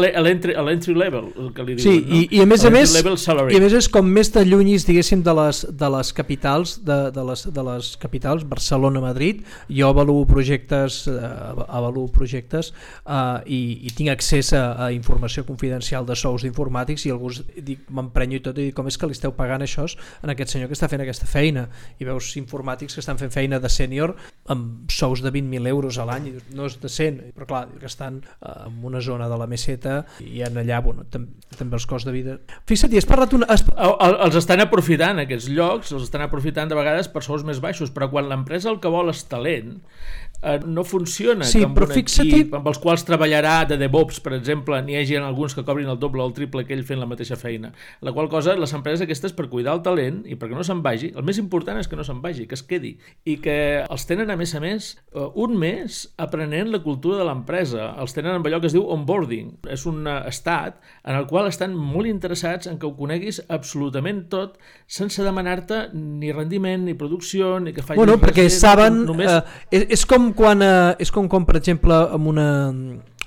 l'entry 0.62 0.94
level, 0.96 1.30
el 1.38 1.52
que 1.54 1.66
li 1.66 1.76
Sí, 1.78 1.98
diuen, 2.00 2.08
no? 2.08 2.16
i, 2.16 2.28
i 2.38 2.42
a 2.42 2.46
més 2.48 2.64
a 2.64 2.72
més, 2.74 2.94
i 2.96 3.58
a 3.58 3.62
més 3.62 3.76
és 3.78 3.88
com 3.92 4.08
més 4.08 4.32
te 4.32 4.44
llunyis, 4.46 4.86
diguéssim, 4.88 5.22
de 5.26 5.36
les, 5.38 5.62
de 5.68 5.92
les 5.96 6.12
capitals, 6.16 6.78
de, 6.84 6.98
de, 7.14 7.26
les, 7.30 7.46
de 7.52 7.66
les 7.68 7.92
capitals, 8.02 8.46
Barcelona, 8.48 9.02
Madrid, 9.04 9.44
jo 9.68 9.92
avaluo 9.92 10.26
projectes, 10.28 11.02
eh, 11.10 11.20
avaluo 11.68 12.08
projectes 12.12 12.72
eh, 12.72 13.42
i, 13.46 13.62
i 13.88 13.94
tinc 13.96 14.12
accés 14.14 14.52
a, 14.56 14.64
a 14.86 14.90
informació 14.94 15.46
confidencial 15.48 16.06
de 16.08 16.16
sous 16.18 16.46
d'informàtics 16.46 17.06
i 17.08 17.14
dic, 17.62 17.86
m'emprenyo 17.90 18.38
i 18.38 18.44
tot 18.44 18.58
i 18.58 18.68
dic, 18.68 18.76
com 18.76 18.88
és 18.90 18.98
que 18.98 19.08
li 19.08 19.16
esteu 19.16 19.34
pagant 19.36 19.62
això 19.64 19.82
en 19.82 20.30
aquest 20.30 20.52
senyor 20.52 20.68
que 20.70 20.76
està 20.76 20.88
fent 20.90 21.02
aquesta 21.02 21.26
feina 21.26 21.64
i 21.98 22.06
veus 22.06 22.31
informàtics 22.40 22.96
que 22.96 23.02
estan 23.02 23.20
fent 23.20 23.32
feina 23.34 23.60
de 23.62 23.70
sènior 23.72 24.14
amb 24.52 24.90
sous 24.92 25.22
de 25.22 25.32
20.000 25.32 25.70
euros 25.70 25.98
a 25.98 26.06
l'any 26.08 26.30
no 26.56 26.66
és 26.70 26.78
decent, 26.82 27.20
però 27.36 27.48
clar, 27.48 27.62
que 27.78 27.88
estan 27.88 28.20
eh, 28.22 28.52
en 28.66 28.80
una 28.84 29.02
zona 29.04 29.28
de 29.30 29.38
la 29.38 29.48
meseta 29.50 30.02
i 30.24 30.42
en 30.46 30.58
allà 30.62 30.80
bueno, 30.84 31.06
tam 31.10 31.28
també 31.58 31.78
els 31.78 31.86
costs 31.86 32.08
de 32.08 32.14
vida. 32.14 32.38
Fixa't, 32.68 32.92
i 32.92 33.00
has 33.00 33.08
parlat 33.08 33.34
una... 33.36 33.48
Has... 33.52 33.64
El, 33.76 34.16
els 34.26 34.38
estan 34.40 34.62
aprofitant 34.64 35.22
aquests 35.22 35.50
llocs, 35.52 35.92
els 35.92 36.08
estan 36.08 36.24
aprofitant 36.24 36.70
de 36.70 36.78
vegades 36.78 37.10
per 37.12 37.24
sous 37.26 37.44
més 37.46 37.60
baixos, 37.62 37.92
però 37.94 38.08
quan 38.12 38.30
l'empresa 38.30 38.70
el 38.72 38.80
que 38.82 38.92
vol 38.92 39.12
és 39.12 39.24
talent, 39.30 39.76
eh, 40.42 40.60
no 40.66 40.84
funciona 40.84 41.46
Sí, 41.46 41.60
que 41.60 41.68
amb 41.68 41.78
però 41.78 41.88
un 41.88 41.96
equip 41.96 42.56
amb 42.58 42.68
els 42.68 42.80
quals 42.82 43.06
treballarà 43.06 43.62
de 43.68 43.78
DevOps, 43.80 44.20
per 44.24 44.34
exemple, 44.36 44.80
n'hi 44.82 44.98
hagi 44.98 45.16
alguns 45.16 45.54
que 45.56 45.64
cobrin 45.66 45.90
el 45.90 46.00
doble 46.02 46.22
o 46.22 46.28
el 46.28 46.34
triple 46.36 46.66
que 46.66 46.74
ell 46.76 46.84
fent 46.88 47.00
la 47.00 47.08
mateixa 47.08 47.38
feina. 47.38 47.72
La 48.00 48.12
qual 48.12 48.28
cosa, 48.32 48.56
les 48.58 48.74
empreses 48.76 49.04
aquestes, 49.06 49.34
per 49.36 49.48
cuidar 49.52 49.76
el 49.76 49.82
talent 49.86 50.22
i 50.26 50.36
perquè 50.38 50.56
no 50.58 50.66
se'n 50.66 50.82
vagi, 50.84 51.12
el 51.16 51.26
més 51.26 51.38
important 51.40 51.78
és 51.80 51.88
que 51.88 51.98
no 51.98 52.06
se'n 52.06 52.22
vagi, 52.24 52.46
que 52.50 52.58
es 52.58 52.64
quedi, 52.66 52.96
i 53.24 53.38
que 53.42 53.56
els 53.82 54.06
tenen, 54.08 54.30
a 54.30 54.36
més 54.38 54.54
a 54.54 54.62
més, 54.62 54.92
eh, 55.14 55.28
un 55.42 55.56
mes 55.58 56.02
aprenent 56.22 56.72
la 56.72 56.82
cultura 56.84 57.20
de 57.20 57.28
l'empresa. 57.28 57.92
Els 58.02 58.14
tenen 58.16 58.36
amb 58.36 58.48
allò 58.48 58.60
que 58.60 58.70
es 58.70 58.76
diu 58.76 58.86
onboarding. 58.94 59.54
És 59.72 59.86
un 59.90 60.06
eh, 60.06 60.18
estat 60.30 60.80
en 61.04 61.18
el 61.18 61.26
qual 61.30 61.48
estan 61.50 61.74
molt 61.78 62.10
interessats 62.10 62.68
en 62.70 62.78
que 62.78 62.88
ho 62.88 62.94
coneguis 62.98 63.42
absolutament 63.52 64.24
tot 64.32 64.58
sense 64.86 65.22
demanar-te 65.24 65.88
ni 65.94 66.32
rendiment, 66.32 66.86
ni 66.86 66.94
producció, 66.98 67.58
ni 67.60 67.72
que 67.72 67.84
facis 67.84 68.00
Bueno, 68.00 68.16
res, 68.18 68.24
perquè 68.26 68.46
eh, 68.48 68.52
saben... 68.52 69.02
Només... 69.08 69.30
Eh, 69.30 69.78
és, 69.78 69.86
és, 69.98 70.04
com 70.08 70.31
quan, 70.36 70.62
eh, 70.62 70.94
és 71.02 71.10
com 71.10 71.28
quan, 71.28 71.46
per 71.48 71.56
exemple, 71.56 71.94
amb 71.94 72.26
una, 72.30 72.48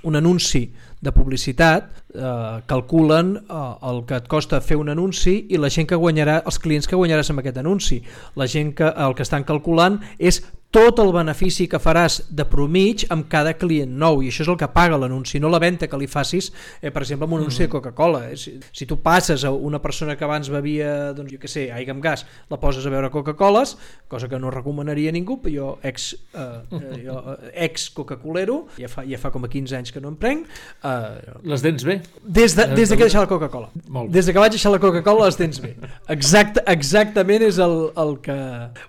un 0.06 0.16
anunci 0.16 0.66
de 1.01 1.12
publicitat 1.12 1.89
eh, 2.14 2.62
calculen 2.70 3.36
eh, 3.38 3.89
el 3.89 4.03
que 4.08 4.20
et 4.20 4.28
costa 4.32 4.62
fer 4.62 4.78
un 4.80 4.89
anunci 4.93 5.36
i 5.49 5.60
la 5.62 5.70
gent 5.74 5.89
que 5.89 5.99
guanyarà, 5.99 6.41
els 6.45 6.60
clients 6.62 6.88
que 6.89 6.97
guanyaràs 6.99 7.32
amb 7.34 7.43
aquest 7.43 7.62
anunci. 7.62 8.01
La 8.36 8.47
gent 8.47 8.74
que 8.78 8.89
el 8.89 9.18
que 9.18 9.26
estan 9.26 9.45
calculant 9.47 9.99
és 10.18 10.41
tot 10.76 10.99
el 10.99 11.13
benefici 11.15 11.69
que 11.71 11.80
faràs 11.80 12.17
de 12.36 12.43
promig 12.51 13.05
amb 13.13 13.30
cada 13.32 13.53
client 13.55 13.93
nou 13.95 14.19
i 14.19 14.28
això 14.28 14.43
és 14.43 14.49
el 14.51 14.57
que 14.59 14.67
paga 14.73 14.97
l'anunci, 14.99 15.39
no 15.39 15.47
la 15.47 15.61
venda 15.63 15.88
que 15.88 15.95
li 15.95 16.07
facis 16.11 16.49
eh, 16.82 16.91
per 16.91 17.05
exemple 17.05 17.30
amb 17.30 17.38
un 17.38 17.45
anunci 17.45 17.63
de 17.63 17.69
Coca-Cola 17.71 18.26
eh? 18.28 18.36
si, 18.36 18.57
si 18.76 18.88
tu 18.89 18.97
passes 18.99 19.45
a 19.47 19.53
una 19.55 19.80
persona 19.80 20.17
que 20.19 20.26
abans 20.28 20.49
bevia 20.51 21.13
doncs 21.15 21.32
jo 21.32 21.39
què 21.39 21.47
sé, 21.47 21.63
aigua 21.71 21.95
amb 21.95 22.03
gas 22.03 22.26
la 22.51 22.59
poses 22.59 22.84
a 22.84 22.91
veure 22.91 23.07
Coca-Coles, 23.13 23.78
cosa 24.11 24.28
que 24.28 24.39
no 24.41 24.51
recomanaria 24.51 25.13
a 25.13 25.15
ningú, 25.15 25.38
però 25.45 25.53
jo 25.55 25.69
ex, 25.88 26.09
eh, 26.36 26.43
eh, 26.76 26.99
jo, 27.05 27.21
eh, 27.38 27.53
ex 27.69 27.88
Coca-Colero 27.95 28.65
ja 28.76 28.91
fa, 28.91 29.05
ja 29.07 29.21
fa 29.21 29.32
com 29.32 29.47
a 29.47 29.51
15 29.55 29.80
anys 29.80 29.95
que 29.95 30.03
no 30.03 30.11
em 30.11 30.19
prenc 30.19 30.43
eh, 30.84 31.39
Les 31.47 31.63
dents 31.63 31.88
bé. 31.88 32.01
des 32.19 32.57
de, 32.59 32.67
des 32.76 32.91
de 32.91 32.99
que 32.99 33.05
he 33.05 33.07
deixat 33.07 33.23
la 33.23 33.32
Coca-Cola 33.32 33.71
des 34.11 34.28
de 34.28 34.36
que 34.36 34.43
vaig 34.43 34.51
deixar 34.57 34.76
la 34.76 34.84
Coca-Cola 34.84 35.32
les 35.32 35.39
tens 35.39 35.63
bé 35.63 35.71
Exacte, 36.11 36.67
exactament 36.67 37.47
és 37.47 37.63
el, 37.63 37.78
el 37.95 38.15
que 38.28 38.36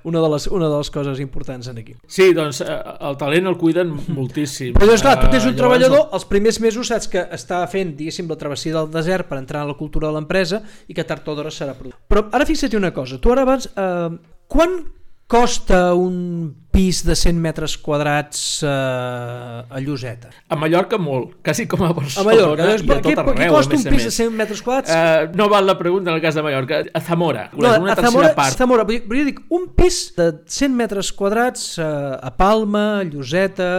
una 0.02 0.18
de, 0.18 0.34
les, 0.34 0.50
una 0.50 0.66
de 0.66 0.82
les 0.82 0.90
coses 0.90 1.22
importants 1.22 1.70
en 1.70 1.75
aquí 1.78 1.94
Sí, 2.06 2.32
doncs 2.36 2.60
eh, 2.64 2.76
el 3.08 3.16
talent 3.20 3.46
el 3.50 3.56
cuiden 3.60 3.92
moltíssim. 4.16 4.74
però 4.78 4.88
doncs 4.90 5.02
clar, 5.04 5.16
tu 5.20 5.30
tens 5.30 5.44
Eh, 5.44 5.48
un 5.50 5.54
llavors, 5.54 5.60
treballador 5.60 6.08
els 6.18 6.24
primers 6.30 6.60
mesos 6.60 6.88
saps 6.92 7.08
que 7.12 7.22
està 7.36 7.62
fent 7.70 7.94
diguéssim 7.98 8.28
la 8.28 8.36
travessia 8.40 8.74
del 8.78 8.90
desert 8.90 9.28
per 9.30 9.38
entrar 9.38 9.62
a 9.64 9.70
la 9.70 9.74
cultura 9.78 10.08
de 10.08 10.14
l'empresa 10.18 10.62
i 10.88 10.94
que 10.94 11.04
tard 11.04 11.26
o 11.28 11.34
d'hora 11.34 11.50
serà 11.50 11.74
productiu 11.74 12.00
però 12.08 12.26
ara 12.32 12.46
fixa't 12.48 12.76
una 12.76 12.92
cosa, 12.96 13.18
tu 13.18 13.32
ara 13.32 13.42
abans 13.46 13.68
eh, 13.74 14.10
quan 14.48 14.78
costa 15.26 15.94
un 15.94 16.54
pis 16.70 17.00
de 17.06 17.16
100 17.16 17.40
metres 17.40 17.74
quadrats 17.82 18.62
eh, 18.62 18.68
a 18.68 19.80
Lloseta? 19.80 20.30
A 20.48 20.58
Mallorca 20.60 20.98
molt, 21.02 21.38
quasi 21.42 21.66
com 21.66 21.82
a 21.82 21.88
A 21.90 21.96
Barcelona 21.96 22.30
Mallorca, 22.30 22.66
doncs, 22.68 22.84
i 22.84 22.90
a 22.90 22.98
què, 23.00 23.14
tot 23.16 23.24
per 23.24 23.34
què 23.34 23.46
arreu, 23.46 23.56
costa 23.56 23.74
a 23.74 23.80
un 23.80 23.86
a 23.88 23.94
pis 23.96 24.04
de 24.04 24.10
més. 24.12 24.18
100 24.20 24.36
metres 24.38 24.62
quadrats? 24.62 24.92
Uh, 24.92 25.36
no 25.40 25.48
val 25.50 25.66
la 25.66 25.76
pregunta 25.80 26.12
en 26.12 26.16
el 26.20 26.22
cas 26.22 26.38
de 26.38 26.44
Mallorca. 26.46 26.82
A 26.92 27.00
Zamora, 27.00 27.48
No, 27.56 27.72
una 27.82 27.92
a 27.92 27.96
tercera 27.96 28.10
Zamora, 28.10 28.34
part. 28.38 28.60
Zamora, 28.60 28.86
però 28.86 29.18
jo 29.18 29.26
dic, 29.32 29.42
un 29.50 29.66
pis 29.74 30.00
de 30.16 30.30
100 30.46 30.76
metres 30.76 31.12
quadrats 31.16 31.66
eh, 31.78 31.86
a 31.86 32.30
Palma, 32.36 33.02
Lloseta, 33.08 33.72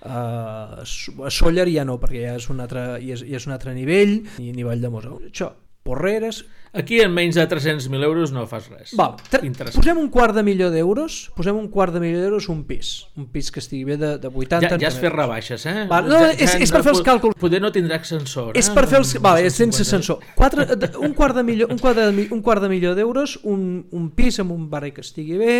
eh, 0.00 0.08
a 0.08 1.30
Sóller 1.30 1.68
ja 1.68 1.84
no, 1.84 1.98
perquè 2.00 2.24
ja 2.30 2.38
és 2.40 2.48
un 2.48 2.64
altre, 2.64 2.94
ja 3.02 3.18
és, 3.18 3.26
ja 3.28 3.42
és 3.42 3.48
un 3.50 3.58
altre 3.58 3.74
nivell, 3.76 4.22
i 4.40 4.54
a 4.54 4.56
nivell 4.56 4.80
de 4.80 4.94
Mosa. 4.94 5.16
Això, 5.28 5.52
Porreres... 5.84 6.44
Aquí 6.74 6.98
en 7.00 7.12
menys 7.14 7.36
de 7.38 7.44
300.000 7.46 8.02
euros 8.02 8.32
no 8.34 8.42
fas 8.50 8.66
res. 8.66 8.90
Val, 8.98 9.14
posem 9.76 9.98
un 10.00 10.08
quart 10.10 10.34
de 10.34 10.42
milió 10.42 10.72
d'euros, 10.74 11.30
posem 11.36 11.54
un 11.54 11.68
quart 11.70 11.94
de 11.94 12.00
milió 12.02 12.18
d'euros 12.18 12.48
un 12.50 12.64
pis, 12.66 13.06
un 13.14 13.28
pis 13.30 13.52
que 13.54 13.62
estigui 13.62 13.84
bé 13.86 13.96
de, 13.96 14.10
de 14.18 14.26
80... 14.26 14.60
Ja, 14.66 14.78
ja 14.82 14.88
has 14.90 14.98
fet 14.98 15.14
rebaixes, 15.14 15.66
eh? 15.70 15.84
Val, 15.90 16.08
no, 16.10 16.18
és- 16.32 16.56
és 16.66 16.72
per 16.74 16.82
fer 16.82 16.96
els 16.96 17.04
càlculs. 17.06 17.38
Poder 17.38 17.60
no 17.62 17.70
tindrà 17.70 18.00
ascensor. 18.02 18.50
És 18.58 18.72
eh? 18.72 18.74
per 18.74 18.88
fer 18.90 18.98
els... 19.04 19.14
Vale, 19.22 19.44
és 19.46 19.54
150. 19.54 19.62
sense 19.62 19.86
ascensor. 19.86 20.18
Quatre, 20.34 20.66
un, 20.98 21.14
quart 21.14 21.38
de 21.38 21.46
milió, 21.46 21.68
un, 21.70 21.78
quart 21.78 22.00
de, 22.00 22.26
un 22.34 22.42
quart 22.42 22.66
de 22.66 22.72
milió 22.72 22.96
d'euros, 22.98 23.36
un, 23.46 23.86
un 23.94 24.10
pis 24.18 24.40
amb 24.42 24.56
un 24.56 24.66
barri 24.72 24.90
que 24.96 25.06
estigui 25.06 25.38
bé 25.38 25.56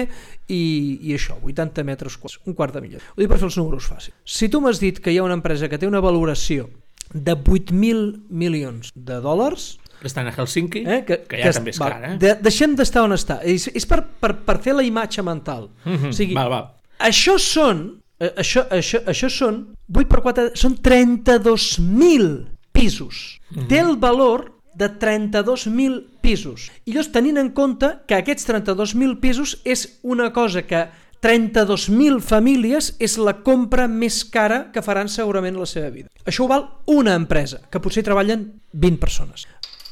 i, 0.51 0.99
i 0.99 1.15
això, 1.15 1.39
80 1.47 1.87
metres 1.87 2.19
quadrats, 2.19 2.43
un 2.51 2.59
quart 2.59 2.75
de 2.75 2.83
milió. 2.83 2.99
Ho 3.15 3.23
dic 3.23 3.31
per 3.31 3.39
fer 3.39 3.47
els 3.53 3.61
números 3.63 3.87
fàcils. 3.87 4.19
Si 4.27 4.51
tu 4.51 4.59
m'has 4.65 4.83
dit 4.83 4.99
que 4.99 5.15
hi 5.15 5.23
ha 5.23 5.27
una 5.27 5.39
empresa 5.39 5.71
que 5.71 5.79
té 5.79 5.87
una 5.87 6.03
valoració 6.03 6.73
de 7.15 7.37
8.000 7.37 8.25
milions 8.31 8.91
de 8.97 9.21
dòlars, 9.23 9.77
estan 10.03 10.27
a 10.29 10.33
Helsinki, 10.33 10.83
eh, 10.87 11.05
que, 11.07 11.21
que 11.29 11.43
ja 11.43 11.53
també 11.53 11.71
és 11.71 11.79
val, 11.79 11.91
car, 11.95 12.05
eh? 12.11 12.17
De, 12.19 12.35
deixem 12.43 12.75
d'estar 12.77 13.05
on 13.07 13.13
està. 13.17 13.39
És, 13.43 13.69
és 13.75 13.87
per, 13.87 14.03
per, 14.21 14.33
per 14.45 14.59
fer 14.65 14.75
la 14.75 14.83
imatge 14.83 15.23
mental. 15.23 15.71
Mhm, 15.85 16.09
O 16.11 16.13
sigui, 16.13 16.35
Val, 16.35 16.51
val. 16.51 16.67
això 16.99 17.39
són, 17.39 17.85
eh, 18.19 18.33
això, 18.37 18.67
això, 18.71 19.03
això 19.07 19.31
són 19.31 19.63
8 19.95 20.09
per 20.09 20.21
4, 20.23 20.51
són 20.57 20.77
32.000 20.83 22.49
pisos. 22.73 23.41
Té 23.69 23.79
el 23.79 23.97
valor 23.97 24.51
de 24.75 24.89
32.000 24.91 26.03
pisos. 26.21 26.71
I 26.85 26.93
llavors 26.93 27.13
tenint 27.15 27.39
en 27.39 27.53
compte 27.55 27.93
que 28.09 28.17
aquests 28.19 28.49
32.000 28.49 29.21
pisos 29.23 29.61
és 29.65 30.01
una 30.03 30.33
cosa 30.35 30.65
que 30.67 30.89
32.000 31.25 32.19
famílies 32.21 32.91
és 33.01 33.15
la 33.17 33.39
compra 33.47 33.87
més 33.89 34.25
cara 34.29 34.67
que 34.75 34.83
faran 34.85 35.09
segurament 35.09 35.57
la 35.57 35.65
seva 35.71 35.89
vida. 35.95 36.11
Això 36.27 36.45
ho 36.45 36.49
val 36.51 36.67
una 36.91 37.15
empresa, 37.17 37.63
que 37.71 37.81
potser 37.81 38.03
treballen 38.05 38.61
20 38.73 39.01
persones. 39.01 39.47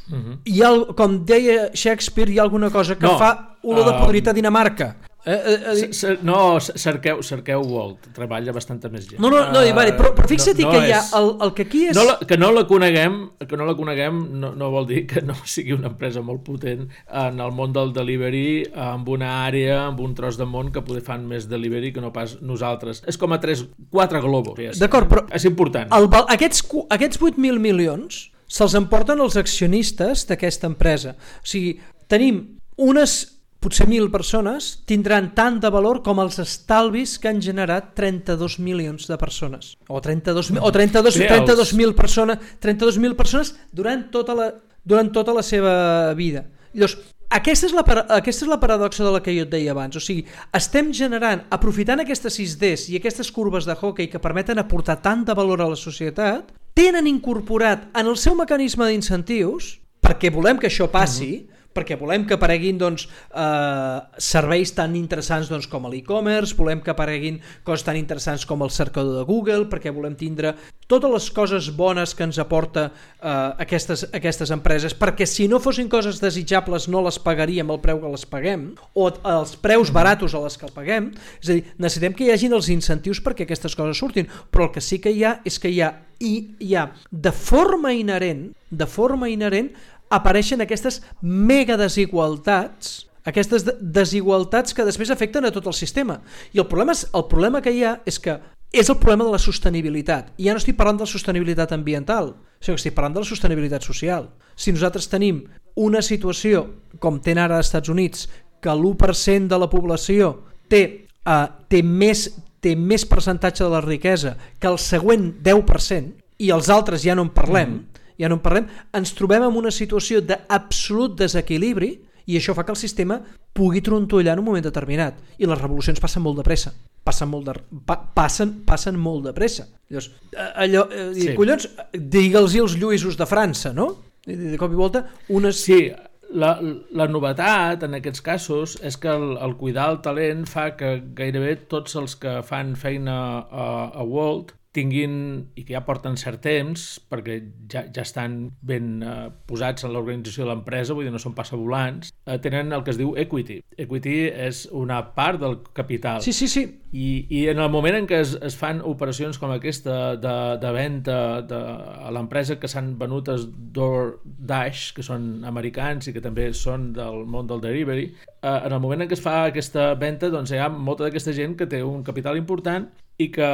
Mhm. 0.08 0.40
Hi 0.44 0.62
ha, 0.62 0.70
com 0.96 1.24
deia 1.24 1.70
Shakespeare, 1.74 2.30
hi 2.32 2.38
ha 2.38 2.42
alguna 2.42 2.70
cosa 2.70 2.96
que 2.98 3.06
No, 3.06 3.16
fa 3.18 3.56
olor 3.62 3.84
de 3.86 3.90
uh, 3.96 4.00
podrit 4.04 4.28
a 4.28 4.32
Dinamarca. 4.32 4.96
Eh, 5.24 5.30
eh, 5.30 5.90
eh, 5.92 6.18
No, 6.26 6.58
cerqueu, 6.58 7.20
cerqueu 7.22 7.60
Walt, 7.62 8.08
treballa 8.12 8.50
bastant 8.52 8.82
més 8.90 9.04
gent. 9.06 9.20
no, 9.20 9.30
no, 9.30 9.52
no, 9.52 9.60
Eh, 9.62 9.72
vale, 9.72 9.92
però, 9.96 10.10
però 10.12 10.26
fixa't 10.26 10.58
no- 10.58 10.66
no 10.66 10.80
que 10.80 10.88
hi 10.88 10.90
ha 10.90 11.02
el, 11.14 11.28
el 11.46 11.52
que 11.54 11.62
aquí 11.62 11.84
és... 11.86 11.94
No 11.96 12.02
la, 12.02 12.18
que 12.26 12.36
no 12.36 12.50
la 12.50 12.66
coneguem, 12.66 13.30
que 13.46 13.56
no 13.56 13.64
la 13.64 13.76
coneguem 13.76 14.40
no, 14.40 14.50
no 14.56 14.70
vol 14.72 14.88
dir 14.88 15.06
que 15.06 15.22
no 15.22 15.36
sigui 15.44 15.72
una 15.76 15.86
empresa 15.92 16.20
molt 16.26 16.42
potent 16.42 16.88
en 17.08 17.38
el 17.38 17.52
món 17.52 17.72
del 17.72 17.92
delivery, 17.92 18.66
amb 18.74 19.08
una 19.14 19.46
àrea, 19.46 19.86
amb 19.86 20.00
un 20.00 20.12
tros 20.18 20.36
de 20.36 20.44
món 20.44 20.72
que 20.72 20.82
poder 20.82 21.02
fan 21.06 21.24
més 21.28 21.46
delivery 21.48 21.92
que 21.92 22.00
no 22.02 22.10
pas 22.12 22.40
nosaltres. 22.42 23.04
És 23.06 23.16
com 23.16 23.32
a 23.32 23.38
3, 23.38 23.64
4 23.94 24.20
globos. 24.26 24.58
D'acord, 24.82 25.08
però- 25.08 25.26
És 25.30 25.44
important. 25.44 25.86
El, 25.94 26.10
aquests, 26.26 26.66
aquests 26.90 27.20
8.000 27.22 27.60
milions 27.62 28.32
se'ls 28.52 28.76
emporten 28.78 29.22
els 29.24 29.38
accionistes 29.40 30.26
d'aquesta 30.28 30.68
empresa. 30.68 31.16
O 31.40 31.46
sigui, 31.48 31.78
tenim 32.10 32.42
unes 32.76 33.20
potser 33.62 33.86
1.000 33.86 34.10
persones 34.10 34.72
tindran 34.90 35.30
tant 35.36 35.60
de 35.62 35.70
valor 35.70 36.00
com 36.02 36.18
els 36.18 36.40
estalvis 36.42 37.14
que 37.22 37.30
han 37.30 37.38
generat 37.44 37.92
32 37.98 38.58
milions 38.58 39.06
de 39.06 39.18
persones 39.20 39.76
o 39.86 40.00
32 40.02 40.50
o 40.58 40.72
32 40.74 41.18
Bé, 41.22 41.28
32.000 41.30 41.94
persones 41.94 42.42
32.000 42.58 43.14
persones 43.14 43.54
durant 43.70 44.08
tota 44.10 44.34
la 44.34 44.50
durant 44.82 45.12
tota 45.14 45.30
la 45.34 45.44
seva 45.46 46.12
vida. 46.18 46.44
Llavors, 46.74 46.96
aquesta 47.32 47.68
és, 47.68 47.74
la, 47.76 47.82
aquesta 48.18 48.44
és 48.44 48.50
la 48.50 48.58
paradoxa 48.60 49.04
de 49.04 49.12
la 49.14 49.20
que 49.24 49.34
jo 49.34 49.46
et 49.46 49.52
deia 49.52 49.72
abans. 49.72 49.96
O 49.96 50.02
sigui, 50.02 50.26
estem 50.56 50.90
generant, 50.96 51.44
aprofitant 51.54 52.02
aquestes 52.02 52.36
6Ds 52.38 52.90
i 52.92 52.98
aquestes 52.98 53.32
curves 53.32 53.68
de 53.68 53.76
hockey 53.76 54.10
que 54.12 54.20
permeten 54.22 54.60
aportar 54.60 54.98
tant 55.04 55.24
de 55.24 55.36
valor 55.38 55.62
a 55.64 55.70
la 55.72 55.78
societat, 55.78 56.52
tenen 56.76 57.08
incorporat 57.08 57.88
en 57.96 58.08
el 58.08 58.18
seu 58.20 58.36
mecanisme 58.38 58.88
d'incentius, 58.88 59.78
perquè 60.02 60.32
volem 60.34 60.60
que 60.60 60.68
això 60.68 60.88
passi, 60.92 61.46
perquè 61.74 61.96
volem 62.00 62.26
que 62.28 62.36
apareguin 62.38 62.78
doncs, 62.80 63.08
eh, 63.34 63.98
serveis 64.18 64.74
tan 64.76 64.96
interessants 64.98 65.50
doncs, 65.52 65.68
com 65.70 65.88
l'e-commerce, 65.90 66.56
volem 66.58 66.82
que 66.84 66.92
apareguin 66.92 67.40
coses 67.64 67.86
tan 67.86 67.96
interessants 67.96 68.46
com 68.46 68.62
el 68.62 68.70
cercador 68.70 69.20
de 69.20 69.26
Google, 69.28 69.66
perquè 69.72 69.92
volem 69.92 70.16
tindre 70.18 70.54
totes 70.86 71.10
les 71.10 71.30
coses 71.32 71.70
bones 71.72 72.12
que 72.14 72.26
ens 72.26 72.38
aporta 72.42 72.90
eh, 72.90 73.32
aquestes, 73.64 74.06
aquestes 74.12 74.52
empreses, 74.54 74.94
perquè 74.98 75.26
si 75.28 75.48
no 75.48 75.60
fossin 75.62 75.88
coses 75.92 76.20
desitjables 76.20 76.88
no 76.92 77.02
les 77.06 77.18
pagaríem 77.22 77.70
al 77.72 77.80
preu 77.80 78.00
que 78.02 78.12
les 78.12 78.26
paguem, 78.28 78.70
o 78.92 79.08
els 79.08 79.56
preus 79.62 79.92
baratos 79.94 80.36
a 80.36 80.42
les 80.44 80.58
que 80.60 80.70
paguem, 80.74 81.12
és 81.40 81.48
a 81.48 81.56
dir, 81.56 81.66
necessitem 81.78 82.16
que 82.16 82.26
hi 82.26 82.32
hagin 82.34 82.56
els 82.56 82.68
incentius 82.72 83.22
perquè 83.24 83.46
aquestes 83.46 83.76
coses 83.78 84.00
surtin, 84.00 84.28
però 84.50 84.68
el 84.68 84.74
que 84.76 84.84
sí 84.84 85.00
que 85.02 85.12
hi 85.12 85.24
ha 85.24 85.38
és 85.48 85.58
que 85.62 85.72
hi 85.72 85.80
ha, 85.82 85.94
i 86.22 86.34
hi 86.62 86.76
ha 86.78 86.88
de 87.10 87.32
forma 87.34 87.94
inherent, 87.96 88.50
de 88.70 88.86
forma 88.86 89.28
inherent, 89.32 89.72
apareixen 90.12 90.60
aquestes 90.60 91.00
mega 91.22 91.78
desigualtats 91.80 93.06
aquestes 93.24 93.64
de- 93.64 93.76
desigualtats 93.80 94.74
que 94.74 94.84
després 94.84 95.10
afecten 95.10 95.46
a 95.46 95.52
tot 95.54 95.66
el 95.70 95.76
sistema. 95.78 96.20
I 96.52 96.58
el 96.58 96.66
problema, 96.66 96.92
és, 96.92 97.06
el 97.14 97.28
problema 97.30 97.62
que 97.62 97.70
hi 97.70 97.84
ha 97.84 98.00
és 98.06 98.18
que 98.18 98.38
és 98.72 98.88
el 98.88 98.96
problema 98.96 99.24
de 99.24 99.34
la 99.34 99.38
sostenibilitat. 99.38 100.32
I 100.38 100.48
ja 100.48 100.54
no 100.54 100.62
estic 100.62 100.76
parlant 100.78 100.98
de 100.98 101.04
la 101.04 101.12
sostenibilitat 101.12 101.72
ambiental, 101.72 102.32
sinó 102.58 102.74
que 102.74 102.80
estic 102.80 102.94
parlant 102.96 103.14
de 103.14 103.20
la 103.20 103.28
sostenibilitat 103.28 103.84
social. 103.84 104.30
Si 104.56 104.72
nosaltres 104.72 105.10
tenim 105.12 105.44
una 105.76 106.02
situació, 106.02 106.64
com 106.98 107.20
tenen 107.20 107.44
ara 107.44 107.60
als 107.60 107.68
Estats 107.68 107.92
Units, 107.92 108.28
que 108.62 108.72
l'1% 108.72 109.46
de 109.48 109.58
la 109.58 109.68
població 109.70 110.32
té, 110.68 111.06
uh, 111.26 111.46
té, 111.68 111.82
més, 111.82 112.30
té 112.60 112.74
més 112.76 113.04
percentatge 113.06 113.64
de 113.64 113.70
la 113.70 113.84
riquesa 113.84 114.36
que 114.58 114.70
el 114.70 114.78
següent 114.78 115.34
10%, 115.44 116.18
i 116.42 116.50
els 116.50 116.68
altres 116.72 117.04
ja 117.04 117.14
no 117.14 117.28
en 117.28 117.34
parlem, 117.34 117.76
mm 117.76 117.91
ja 118.20 118.28
no 118.28 118.38
en 118.38 118.44
parlem, 118.44 118.68
ens 118.94 119.14
trobem 119.18 119.44
en 119.46 119.56
una 119.58 119.70
situació 119.74 120.20
d'absolut 120.24 121.16
desequilibri 121.18 121.92
i 122.26 122.38
això 122.38 122.54
fa 122.54 122.64
que 122.64 122.72
el 122.74 122.78
sistema 122.78 123.18
pugui 123.52 123.82
trontollar 123.84 124.36
en 124.36 124.42
un 124.42 124.46
moment 124.46 124.64
determinat. 124.64 125.18
I 125.38 125.48
les 125.48 125.60
revolucions 125.60 126.00
passen 126.00 126.22
molt 126.22 126.38
de 126.40 126.46
pressa. 126.46 126.72
Passen 127.02 127.28
molt 127.28 127.48
de, 127.48 127.56
pa, 127.86 127.98
passen, 128.14 128.60
passen 128.66 128.96
molt 129.00 129.26
de 129.26 129.34
pressa. 129.36 129.66
Llavors, 129.90 130.10
eh, 130.30 130.48
allò, 130.64 130.86
eh, 130.90 131.10
Sí. 131.14 131.26
sí. 131.28 131.34
collons, 131.34 131.68
digue'ls 131.92 132.54
els 132.54 132.78
Lluïsos 132.78 133.18
de 133.18 133.26
França, 133.26 133.72
no? 133.74 133.90
I 134.26 134.36
de 134.36 134.56
cop 134.58 134.72
i 134.72 134.78
volta, 134.78 135.06
unes... 135.28 135.58
Sí, 135.64 135.90
la, 136.32 136.54
la 136.96 137.06
novetat 137.10 137.82
en 137.84 137.98
aquests 137.98 138.22
casos 138.24 138.78
és 138.80 138.96
que 138.96 139.10
el, 139.10 139.36
el 139.42 139.56
cuidar 139.60 139.90
el 139.92 140.00
talent 140.00 140.46
fa 140.48 140.70
que 140.78 140.94
gairebé 141.12 141.56
tots 141.68 141.96
els 142.00 142.14
que 142.16 142.38
fan 142.46 142.74
feina 142.80 143.16
a, 143.42 143.66
a 143.92 144.02
Walt 144.06 144.54
tinguin, 144.72 145.14
i 145.54 145.66
que 145.66 145.74
ja 145.74 145.82
porten 145.84 146.16
cert 146.16 146.40
temps, 146.44 146.96
perquè 147.12 147.38
ja, 147.70 147.84
ja 147.92 148.04
estan 148.04 148.38
ben 148.64 149.02
eh, 149.04 149.28
posats 149.48 149.84
en 149.84 149.92
l'organització 149.92 150.46
de 150.46 150.50
l'empresa, 150.50 150.96
vull 150.96 151.06
dir, 151.06 151.12
no 151.12 151.20
són 151.20 151.36
passavolants, 151.36 152.12
eh, 152.24 152.38
tenen 152.42 152.72
el 152.72 152.84
que 152.84 152.94
es 152.94 153.00
diu 153.00 153.12
equity. 153.20 153.60
Equity 153.84 154.16
és 154.48 154.64
una 154.72 155.02
part 155.16 155.42
del 155.42 155.58
capital. 155.76 156.22
Sí, 156.24 156.32
sí, 156.32 156.48
sí. 156.48 156.64
I, 156.92 157.26
I 157.28 157.44
en 157.52 157.60
el 157.60 157.70
moment 157.72 157.96
en 158.00 158.08
què 158.08 158.22
es, 158.24 158.34
es 158.44 158.56
fan 158.56 158.80
operacions 158.84 159.38
com 159.40 159.52
aquesta 159.52 160.16
de, 160.20 160.34
de 160.60 160.72
venda 160.76 161.18
de, 161.48 161.60
a 162.08 162.12
l'empresa 162.12 162.58
que 162.60 162.68
s'han 162.68 162.94
venut 163.00 163.28
a 163.32 163.36
DoorDash, 163.76 164.90
que 164.96 165.04
són 165.04 165.46
americans 165.48 166.08
i 166.08 166.16
que 166.16 166.24
també 166.24 166.48
són 166.56 166.90
del 166.96 167.26
món 167.28 167.48
del 167.48 167.60
delivery, 167.64 168.08
eh, 168.40 168.58
en 168.58 168.72
el 168.72 168.80
moment 168.80 169.04
en 169.04 169.12
què 169.12 169.20
es 169.20 169.24
fa 169.24 169.42
aquesta 169.46 169.92
venda 170.00 170.32
doncs 170.32 170.52
hi 170.52 170.60
ha 170.60 170.72
molta 170.72 171.06
d'aquesta 171.06 171.36
gent 171.36 171.56
que 171.60 171.68
té 171.68 171.84
un 171.84 172.04
capital 172.04 172.40
important 172.40 172.88
i 173.22 173.28
que 173.34 173.50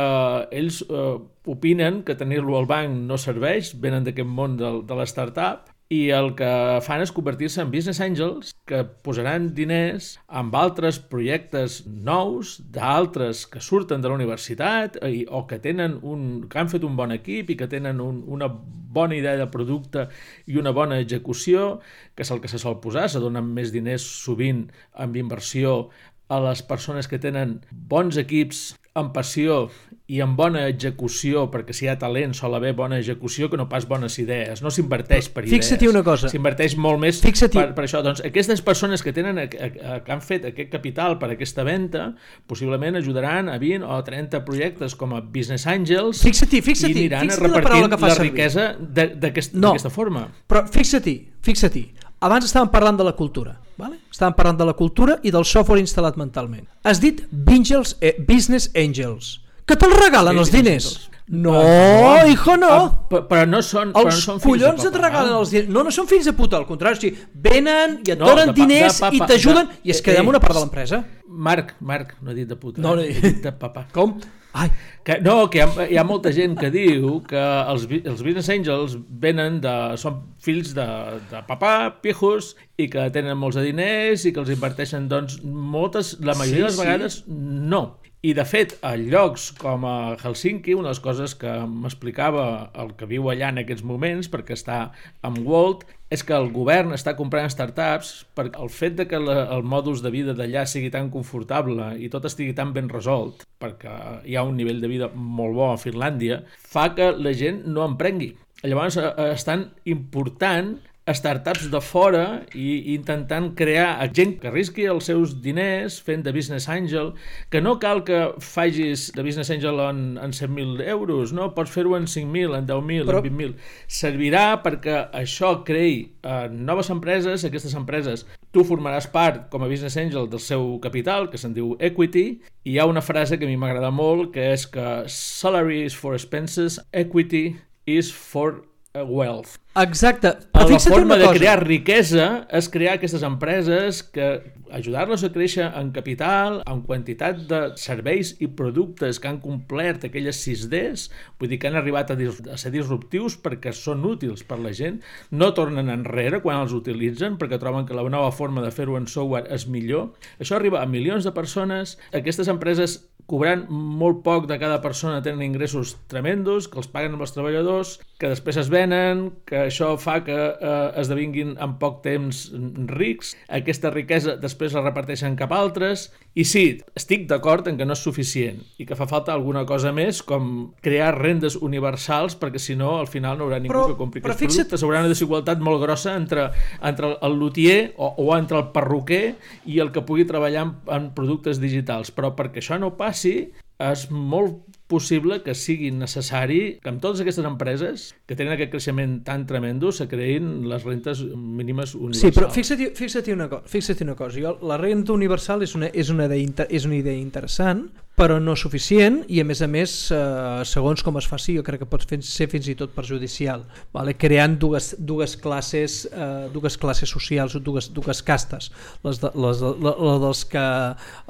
ells 0.60 0.82
eh, 0.88 1.16
opinen 1.48 2.02
que 2.06 2.16
tenir-lo 2.18 2.58
al 2.58 2.68
banc 2.70 2.94
no 3.08 3.18
serveix, 3.20 3.74
venen 3.82 4.06
d'aquest 4.06 4.28
món 4.28 4.56
de 4.60 4.96
la 4.96 5.06
startup 5.08 5.68
i 5.88 6.10
el 6.12 6.34
que 6.36 6.48
fan 6.84 7.00
és 7.00 7.12
convertir-se 7.16 7.62
en 7.62 7.70
business 7.72 8.02
angels 8.04 8.50
que 8.68 8.82
posaran 9.04 9.48
diners 9.56 10.10
amb 10.28 10.56
altres 10.58 10.98
projectes 11.00 11.80
nous 11.88 12.58
d'altres 12.74 13.46
que 13.48 13.62
surten 13.64 14.04
de 14.04 14.10
la 14.10 14.18
universitat 14.18 14.98
i, 15.08 15.24
o 15.24 15.46
que 15.48 15.56
tenen 15.64 15.96
un, 16.04 16.26
que 16.50 16.60
han 16.60 16.68
fet 16.68 16.84
un 16.84 16.98
bon 16.98 17.14
equip 17.16 17.54
i 17.54 17.56
que 17.56 17.70
tenen 17.72 18.02
un, 18.04 18.20
una 18.28 18.50
bona 18.52 19.16
idea 19.16 19.38
de 19.40 19.48
producte 19.48 20.08
i 20.44 20.60
una 20.60 20.74
bona 20.76 21.00
execució, 21.00 21.80
que 22.14 22.24
és 22.26 22.32
el 22.34 22.44
que 22.44 22.52
se 22.52 22.60
sol 22.60 22.80
posar, 22.84 23.08
se 23.08 23.24
donen 23.24 23.48
més 23.56 23.72
diners 23.72 24.04
sovint 24.04 24.66
amb 24.92 25.16
inversió 25.16 25.88
a 26.28 26.42
les 26.44 26.60
persones 26.60 27.08
que 27.08 27.20
tenen 27.20 27.62
bons 27.72 28.20
equips 28.20 28.74
amb 28.98 29.12
passió 29.14 29.68
i 30.08 30.22
amb 30.24 30.38
bona 30.40 30.62
execució, 30.70 31.50
perquè 31.52 31.74
si 31.76 31.84
hi 31.84 31.88
ha 31.92 31.98
talent 32.00 32.32
sol 32.34 32.54
haver 32.56 32.70
bona 32.72 32.96
execució 32.96 33.50
que 33.52 33.58
no 33.60 33.66
pas 33.68 33.84
bones 33.86 34.14
idees. 34.18 34.62
No 34.64 34.70
s'inverteix 34.72 35.28
per 35.28 35.42
idees. 35.44 35.52
Fixa't-hi 35.58 35.88
una 35.90 36.02
cosa. 36.02 36.30
S'inverteix 36.32 36.76
molt 36.80 36.98
més 37.02 37.20
per, 37.20 37.66
per 37.76 37.84
això. 37.84 38.00
Doncs 38.02 38.22
aquestes 38.24 38.62
persones 38.64 39.02
que 39.04 39.12
tenen 39.12 39.36
a- 39.38 39.42
a- 39.44 39.94
a- 39.96 40.00
que 40.04 40.12
han 40.12 40.22
fet 40.24 40.46
aquest 40.48 40.70
capital 40.72 41.18
per 41.18 41.28
aquesta 41.34 41.62
venda 41.62 42.14
possiblement 42.46 42.96
ajudaran 42.96 43.50
a 43.52 43.58
20 43.58 43.84
o 43.84 44.02
30 44.02 44.44
projectes 44.46 44.94
com 44.96 45.12
a 45.14 45.20
business 45.20 45.66
angels 45.66 46.22
Fixa't-hi, 46.24 46.62
fixa't-hi, 46.62 46.94
i 46.94 47.06
aniran 47.06 47.26
la 47.28 47.36
repartint 47.36 47.62
paraula 47.68 47.88
que 47.92 47.98
fa 47.98 48.08
la 48.08 48.14
riquesa 48.22 48.76
de- 48.78 49.14
d'aquest- 49.14 49.52
No. 49.54 49.68
d'aquesta 49.74 49.90
forma. 49.90 50.26
Però 50.48 50.64
fixa't-hi, 50.66 51.18
fixa't-hi. 51.42 51.92
Abans 52.20 52.46
estàvem 52.48 52.70
parlant 52.72 52.96
de 52.96 53.04
la 53.04 53.12
cultura, 53.12 53.60
vale? 53.78 53.96
estàvem 54.12 54.34
parlant 54.36 54.58
de 54.58 54.64
la 54.68 54.74
cultura 54.74 55.18
i 55.22 55.30
del 55.30 55.44
software 55.44 55.80
instal·lat 55.80 56.16
mentalment. 56.20 56.66
Has 56.84 57.00
dit 57.00 57.22
Bingels, 57.30 57.96
eh, 58.00 58.16
Business 58.18 58.70
Angels, 58.74 59.38
que 59.64 59.76
te'ls 59.76 59.96
regalen 60.00 60.36
els 60.36 60.50
Business 60.50 60.64
diners. 60.64 60.86
angels. 60.86 61.14
No, 61.30 61.52
Ah, 61.60 62.26
hijo, 62.26 62.56
no. 62.56 62.68
Ah, 62.70 63.00
pe- 63.10 63.20
però 63.28 63.46
no 63.46 63.58
són, 63.60 63.90
però 63.92 64.04
no 64.04 64.08
Els 64.08 64.22
són 64.24 64.38
collons 64.40 64.82
et 64.88 64.94
regalen 64.96 65.34
els 65.36 65.50
diners. 65.52 65.68
No, 65.68 65.82
no 65.84 65.90
són 65.92 66.06
fills 66.08 66.24
de 66.24 66.32
puta, 66.32 66.56
al 66.56 66.64
contrari. 66.66 66.96
O 66.96 67.00
sigui, 67.02 67.18
venen 67.34 67.98
i 68.06 68.10
et 68.14 68.18
No, 68.18 68.24
donen 68.30 68.46
de 68.46 68.52
pa- 68.54 68.66
diners 68.66 68.94
de 68.96 69.00
papa- 69.00 69.14
i 69.14 69.20
t'ajuden 69.28 69.68
de- 69.68 69.74
i 69.84 69.90
es 69.90 70.00
quedem 70.00 70.24
eh, 70.24 70.28
una 70.28 70.40
part 70.40 70.54
de 70.54 70.60
l'empresa. 70.60 71.04
Marc, 71.28 71.74
Marc, 71.80 72.14
no 72.22 72.30
he 72.30 72.34
dit 72.34 72.48
de 72.48 72.56
puta. 72.56 72.80
No, 72.80 72.94
no 72.96 73.02
eh? 73.02 73.10
he- 73.10 73.18
he 73.18 73.20
dit 73.34 73.42
de 73.42 73.52
papa. 73.52 73.86
Com? 73.92 74.18
Ai, 74.54 74.70
Que, 75.08 75.14
no, 75.24 75.48
que 75.48 75.56
hi 75.58 75.62
ha, 75.64 75.84
hi 75.88 75.96
ha 75.96 76.02
molta 76.04 76.28
gent 76.36 76.52
que 76.58 76.68
diu 76.72 77.22
que 77.24 77.40
els, 77.40 77.86
els 77.96 78.20
business 78.20 78.50
angels 78.52 78.96
venen 79.22 79.56
de... 79.64 79.72
són 79.96 80.18
fills 80.44 80.74
de, 80.76 80.84
de 81.30 81.40
papà, 81.48 81.94
pijos, 82.04 82.50
i 82.76 82.90
que 82.92 83.06
tenen 83.14 83.38
molts 83.40 83.56
de 83.56 83.64
diners 83.64 84.26
i 84.28 84.34
que 84.36 84.42
els 84.42 84.52
inverteixen, 84.52 85.06
doncs, 85.08 85.38
moltes, 85.44 86.18
la 86.20 86.34
majoria 86.36 86.66
de 86.66 86.68
les 86.68 86.76
Sí, 86.76 86.80
sí. 86.82 86.84
vegades 86.84 87.18
no. 87.28 87.82
I, 88.18 88.32
de 88.34 88.42
fet, 88.42 88.72
a 88.82 88.96
llocs 88.98 89.52
com 89.54 89.84
a 89.86 90.16
Helsinki, 90.18 90.72
una 90.74 90.88
de 90.88 90.94
les 90.96 91.00
coses 91.02 91.36
que 91.38 91.52
m'explicava 91.70 92.46
el 92.82 92.90
que 92.98 93.06
viu 93.06 93.28
allà 93.30 93.52
en 93.52 93.60
aquests 93.62 93.84
moments, 93.86 94.26
perquè 94.32 94.56
està 94.58 94.78
amb 95.22 95.38
Walt, 95.46 95.84
és 96.10 96.24
que 96.26 96.34
el 96.34 96.48
govern 96.50 96.90
està 96.96 97.12
comprant 97.14 97.46
startups 97.52 98.10
perquè 98.34 98.58
el 98.58 98.72
fet 98.74 98.96
de 98.98 99.06
que 99.06 99.20
la, 99.22 99.44
el 99.54 99.62
modus 99.62 100.02
de 100.02 100.10
vida 100.10 100.34
d'allà 100.34 100.64
sigui 100.66 100.90
tan 100.90 101.12
confortable 101.14 101.92
i 102.02 102.10
tot 102.10 102.26
estigui 102.26 102.56
tan 102.58 102.72
ben 102.74 102.90
resolt, 102.90 103.46
perquè 103.62 103.94
hi 104.26 104.34
ha 104.34 104.46
un 104.48 104.58
nivell 104.58 104.82
de 104.82 104.90
vida 104.90 105.12
molt 105.14 105.54
bo 105.54 105.70
a 105.70 105.78
Finlàndia, 105.78 106.42
fa 106.58 106.88
que 106.98 107.12
la 107.14 107.36
gent 107.38 107.68
no 107.70 107.86
emprengui. 107.86 108.32
Llavors 108.66 108.98
eh, 108.98 109.12
estan 109.30 109.68
important 109.86 110.74
startups 111.14 111.68
de 111.72 111.80
fora 111.84 112.24
i, 112.54 112.94
intentant 112.94 113.52
crear 113.58 113.96
gent 114.14 114.36
que 114.40 114.50
arrisqui 114.50 114.86
els 114.90 115.08
seus 115.10 115.36
diners 115.44 116.00
fent 116.04 116.24
de 116.26 116.32
business 116.34 116.68
angel, 116.68 117.12
que 117.50 117.62
no 117.64 117.78
cal 117.82 118.04
que 118.08 118.20
facis 118.42 119.08
de 119.14 119.24
business 119.26 119.50
angel 119.54 119.80
en, 119.86 120.02
en 120.20 120.34
100.000 120.36 120.82
euros, 120.88 121.32
no? 121.32 121.52
Pots 121.54 121.72
fer-ho 121.72 121.96
en 121.96 122.08
5.000, 122.10 122.58
en 122.58 122.66
10.000, 122.66 123.06
Però- 123.08 123.22
en 123.24 123.38
20.000. 123.38 123.56
Servirà 123.86 124.46
perquè 124.64 125.06
això 125.16 125.58
creï 125.64 126.00
eh, 126.22 126.48
noves 126.52 126.90
empreses, 126.94 127.44
aquestes 127.48 127.74
empreses 127.78 128.26
tu 128.50 128.64
formaràs 128.64 129.08
part 129.12 129.48
com 129.52 129.62
a 129.62 129.68
business 129.68 129.96
angel 130.00 130.28
del 130.30 130.40
seu 130.40 130.78
capital, 130.80 131.28
que 131.30 131.40
se'n 131.40 131.54
diu 131.56 131.74
equity, 131.84 132.26
i 132.64 132.74
hi 132.74 132.78
ha 132.80 132.88
una 132.88 133.02
frase 133.04 133.38
que 133.38 133.44
a 133.46 133.50
mi 133.50 133.58
m'agrada 133.60 133.90
molt, 133.94 134.32
que 134.34 134.52
és 134.54 134.66
que 134.66 135.04
salary 135.12 135.82
is 135.84 135.96
for 135.96 136.16
expenses, 136.16 136.80
equity 136.92 137.56
is 137.86 138.12
for 138.12 138.62
wealth. 138.94 139.58
Exacte. 139.78 140.32
Però 140.52 140.68
la 140.68 140.78
forma 140.80 141.16
de 141.16 141.26
cosa. 141.26 141.38
crear 141.38 141.58
riquesa 141.62 142.28
és 142.50 142.68
crear 142.72 142.96
aquestes 142.96 143.22
empreses 143.22 144.00
que 144.02 144.28
ajudar-los 144.74 145.22
a 145.24 145.30
créixer 145.32 145.68
en 145.78 145.92
capital, 145.92 146.58
en 146.68 146.82
quantitat 146.84 147.44
de 147.48 147.60
serveis 147.80 148.34
i 148.44 148.48
productes 148.58 149.20
que 149.20 149.30
han 149.30 149.40
complert 149.40 150.04
aquelles 150.08 150.40
6Ds, 150.44 151.08
vull 151.38 151.52
dir 151.52 151.60
que 151.60 151.70
han 151.70 151.78
arribat 151.78 152.10
a, 152.12 152.18
a 152.18 152.58
ser 152.60 152.72
disruptius 152.74 153.38
perquè 153.40 153.72
són 153.76 154.04
útils 154.08 154.44
per 154.48 154.58
la 154.60 154.74
gent, 154.76 155.00
no 155.30 155.52
tornen 155.56 155.92
enrere 155.92 156.42
quan 156.44 156.64
els 156.64 156.74
utilitzen 156.76 157.38
perquè 157.40 157.60
troben 157.60 157.86
que 157.86 157.96
la 157.96 158.04
nova 158.08 158.32
forma 158.34 158.64
de 158.64 158.72
fer-ho 158.74 158.98
en 158.98 159.08
software 159.08 159.48
és 159.54 159.68
millor. 159.68 160.10
Això 160.40 160.58
arriba 160.58 160.82
a 160.82 160.90
milions 160.90 161.24
de 161.24 161.32
persones. 161.32 161.96
Aquestes 162.12 162.50
empreses 162.50 163.00
cobrant 163.28 163.66
molt 163.68 164.22
poc 164.24 164.46
de 164.48 164.56
cada 164.58 164.78
persona 164.80 165.20
tenen 165.22 165.42
ingressos 165.44 165.96
tremendos, 166.08 166.64
que 166.72 166.78
els 166.80 166.88
paguen 166.88 167.12
amb 167.18 167.24
els 167.26 167.34
treballadors, 167.34 167.98
que 168.18 168.30
després 168.32 168.56
es 168.58 168.70
venen, 168.72 169.26
que 169.46 169.66
això 169.68 169.90
fa 170.00 170.22
que 170.24 170.34
eh, 170.34 170.92
esdevinguin 171.02 171.52
en 171.60 171.74
poc 171.78 172.00
temps 172.06 172.46
rics, 172.88 173.34
aquesta 173.52 173.92
riquesa 173.92 174.38
després 174.40 174.72
la 174.74 174.82
reparteixen 174.86 175.36
cap 175.38 175.52
a 175.52 175.58
altres, 175.60 176.08
i 176.38 176.46
sí, 176.48 176.64
estic 176.96 177.26
d'acord 177.28 177.68
en 177.68 177.76
que 177.76 177.84
no 177.84 177.92
és 177.96 178.02
suficient 178.04 178.62
i 178.78 178.86
que 178.86 178.96
fa 178.96 179.08
falta 179.10 179.32
alguna 179.34 179.64
cosa 179.66 179.90
més 179.92 180.22
com 180.22 180.70
crear 180.84 181.10
rendes 181.18 181.56
universals 181.60 182.36
perquè 182.38 182.60
si 182.62 182.76
no 182.78 182.94
al 183.00 183.08
final 183.10 183.36
no 183.38 183.44
haurà 183.48 183.58
ningú 183.60 183.74
Però- 183.74 183.86
que 183.92 183.98
compri 183.98 184.22
aquests 184.22 184.40
fixa't- 184.44 184.68
productes, 184.70 184.84
haurà 184.86 185.00
una 185.04 185.12
desigualtat 185.12 185.60
molt 185.60 185.82
grossa 185.82 186.14
entre, 186.16 186.48
entre 186.80 187.12
el 187.20 187.36
lutier 187.40 187.92
o, 187.98 188.12
o 188.24 188.30
entre 188.38 188.60
el 188.62 188.68
perruquer 188.72 189.34
i 189.66 189.80
el 189.82 189.90
que 189.92 190.00
pugui 190.06 190.24
treballar 190.30 190.64
en, 190.68 190.74
en 190.94 191.10
productes 191.18 191.58
digitals, 191.60 192.12
però 192.14 192.32
perquè 192.38 192.62
això 192.62 192.78
no 192.78 192.94
passi 192.96 193.17
és 193.26 194.08
molt 194.10 194.64
possible 194.90 195.38
que 195.44 195.54
sigui 195.54 195.90
necessari 195.94 196.78
que 196.82 196.90
amb 196.90 197.02
totes 197.02 197.20
aquestes 197.22 197.46
empreses 197.46 198.08
que 198.26 198.34
tenen 198.34 198.54
aquest 198.54 198.72
creixement 198.72 199.18
tan 199.26 199.44
tremendo 199.46 199.92
se 199.94 200.08
creïn 200.10 200.66
les 200.70 200.86
rentes 200.88 201.20
mínimes 201.36 201.94
universals. 201.94 202.24
Sí, 202.24 202.34
però 202.34 202.48
fixa't, 202.54 202.84
fixa't, 202.98 203.30
una, 203.36 203.50
cosa, 203.52 203.68
fixa't 203.70 204.02
una 204.06 204.16
cosa. 204.18 204.40
Jo, 204.40 204.56
la 204.66 204.80
renta 204.80 205.14
universal 205.14 205.62
és 205.66 205.76
una, 205.78 205.92
és, 205.92 206.10
una 206.14 206.26
idea, 206.26 206.66
és 206.68 206.88
una 206.88 206.98
idea 206.98 207.14
interessant, 207.14 207.86
però 208.18 208.40
no 208.42 208.56
suficient 208.58 209.20
i 209.30 209.38
a 209.38 209.46
més 209.46 209.60
a 209.62 209.68
més, 209.70 209.92
eh, 210.10 210.64
segons 210.66 211.04
com 211.06 211.16
es 211.20 211.28
faci, 211.30 211.54
jo 211.56 211.62
crec 211.66 211.84
que 211.84 211.88
pot 211.88 212.02
ser 212.26 212.48
fins 212.50 212.66
i 212.68 212.74
tot 212.78 212.90
perjudicial, 212.96 213.62
vale? 213.94 214.16
creant 214.18 214.56
dues, 214.58 214.90
dues, 214.98 215.36
classes, 215.38 216.00
eh, 216.10 216.48
dues 216.52 216.76
classes 216.80 217.08
socials 217.08 217.54
o 217.54 217.62
dues, 217.62 217.92
dues 217.94 218.22
castes, 218.26 218.72
les, 219.06 219.20
de, 219.22 219.30
les 219.38 219.62
la, 219.62 219.94
la 219.94 220.16
dels, 220.24 220.42
que, 220.50 220.66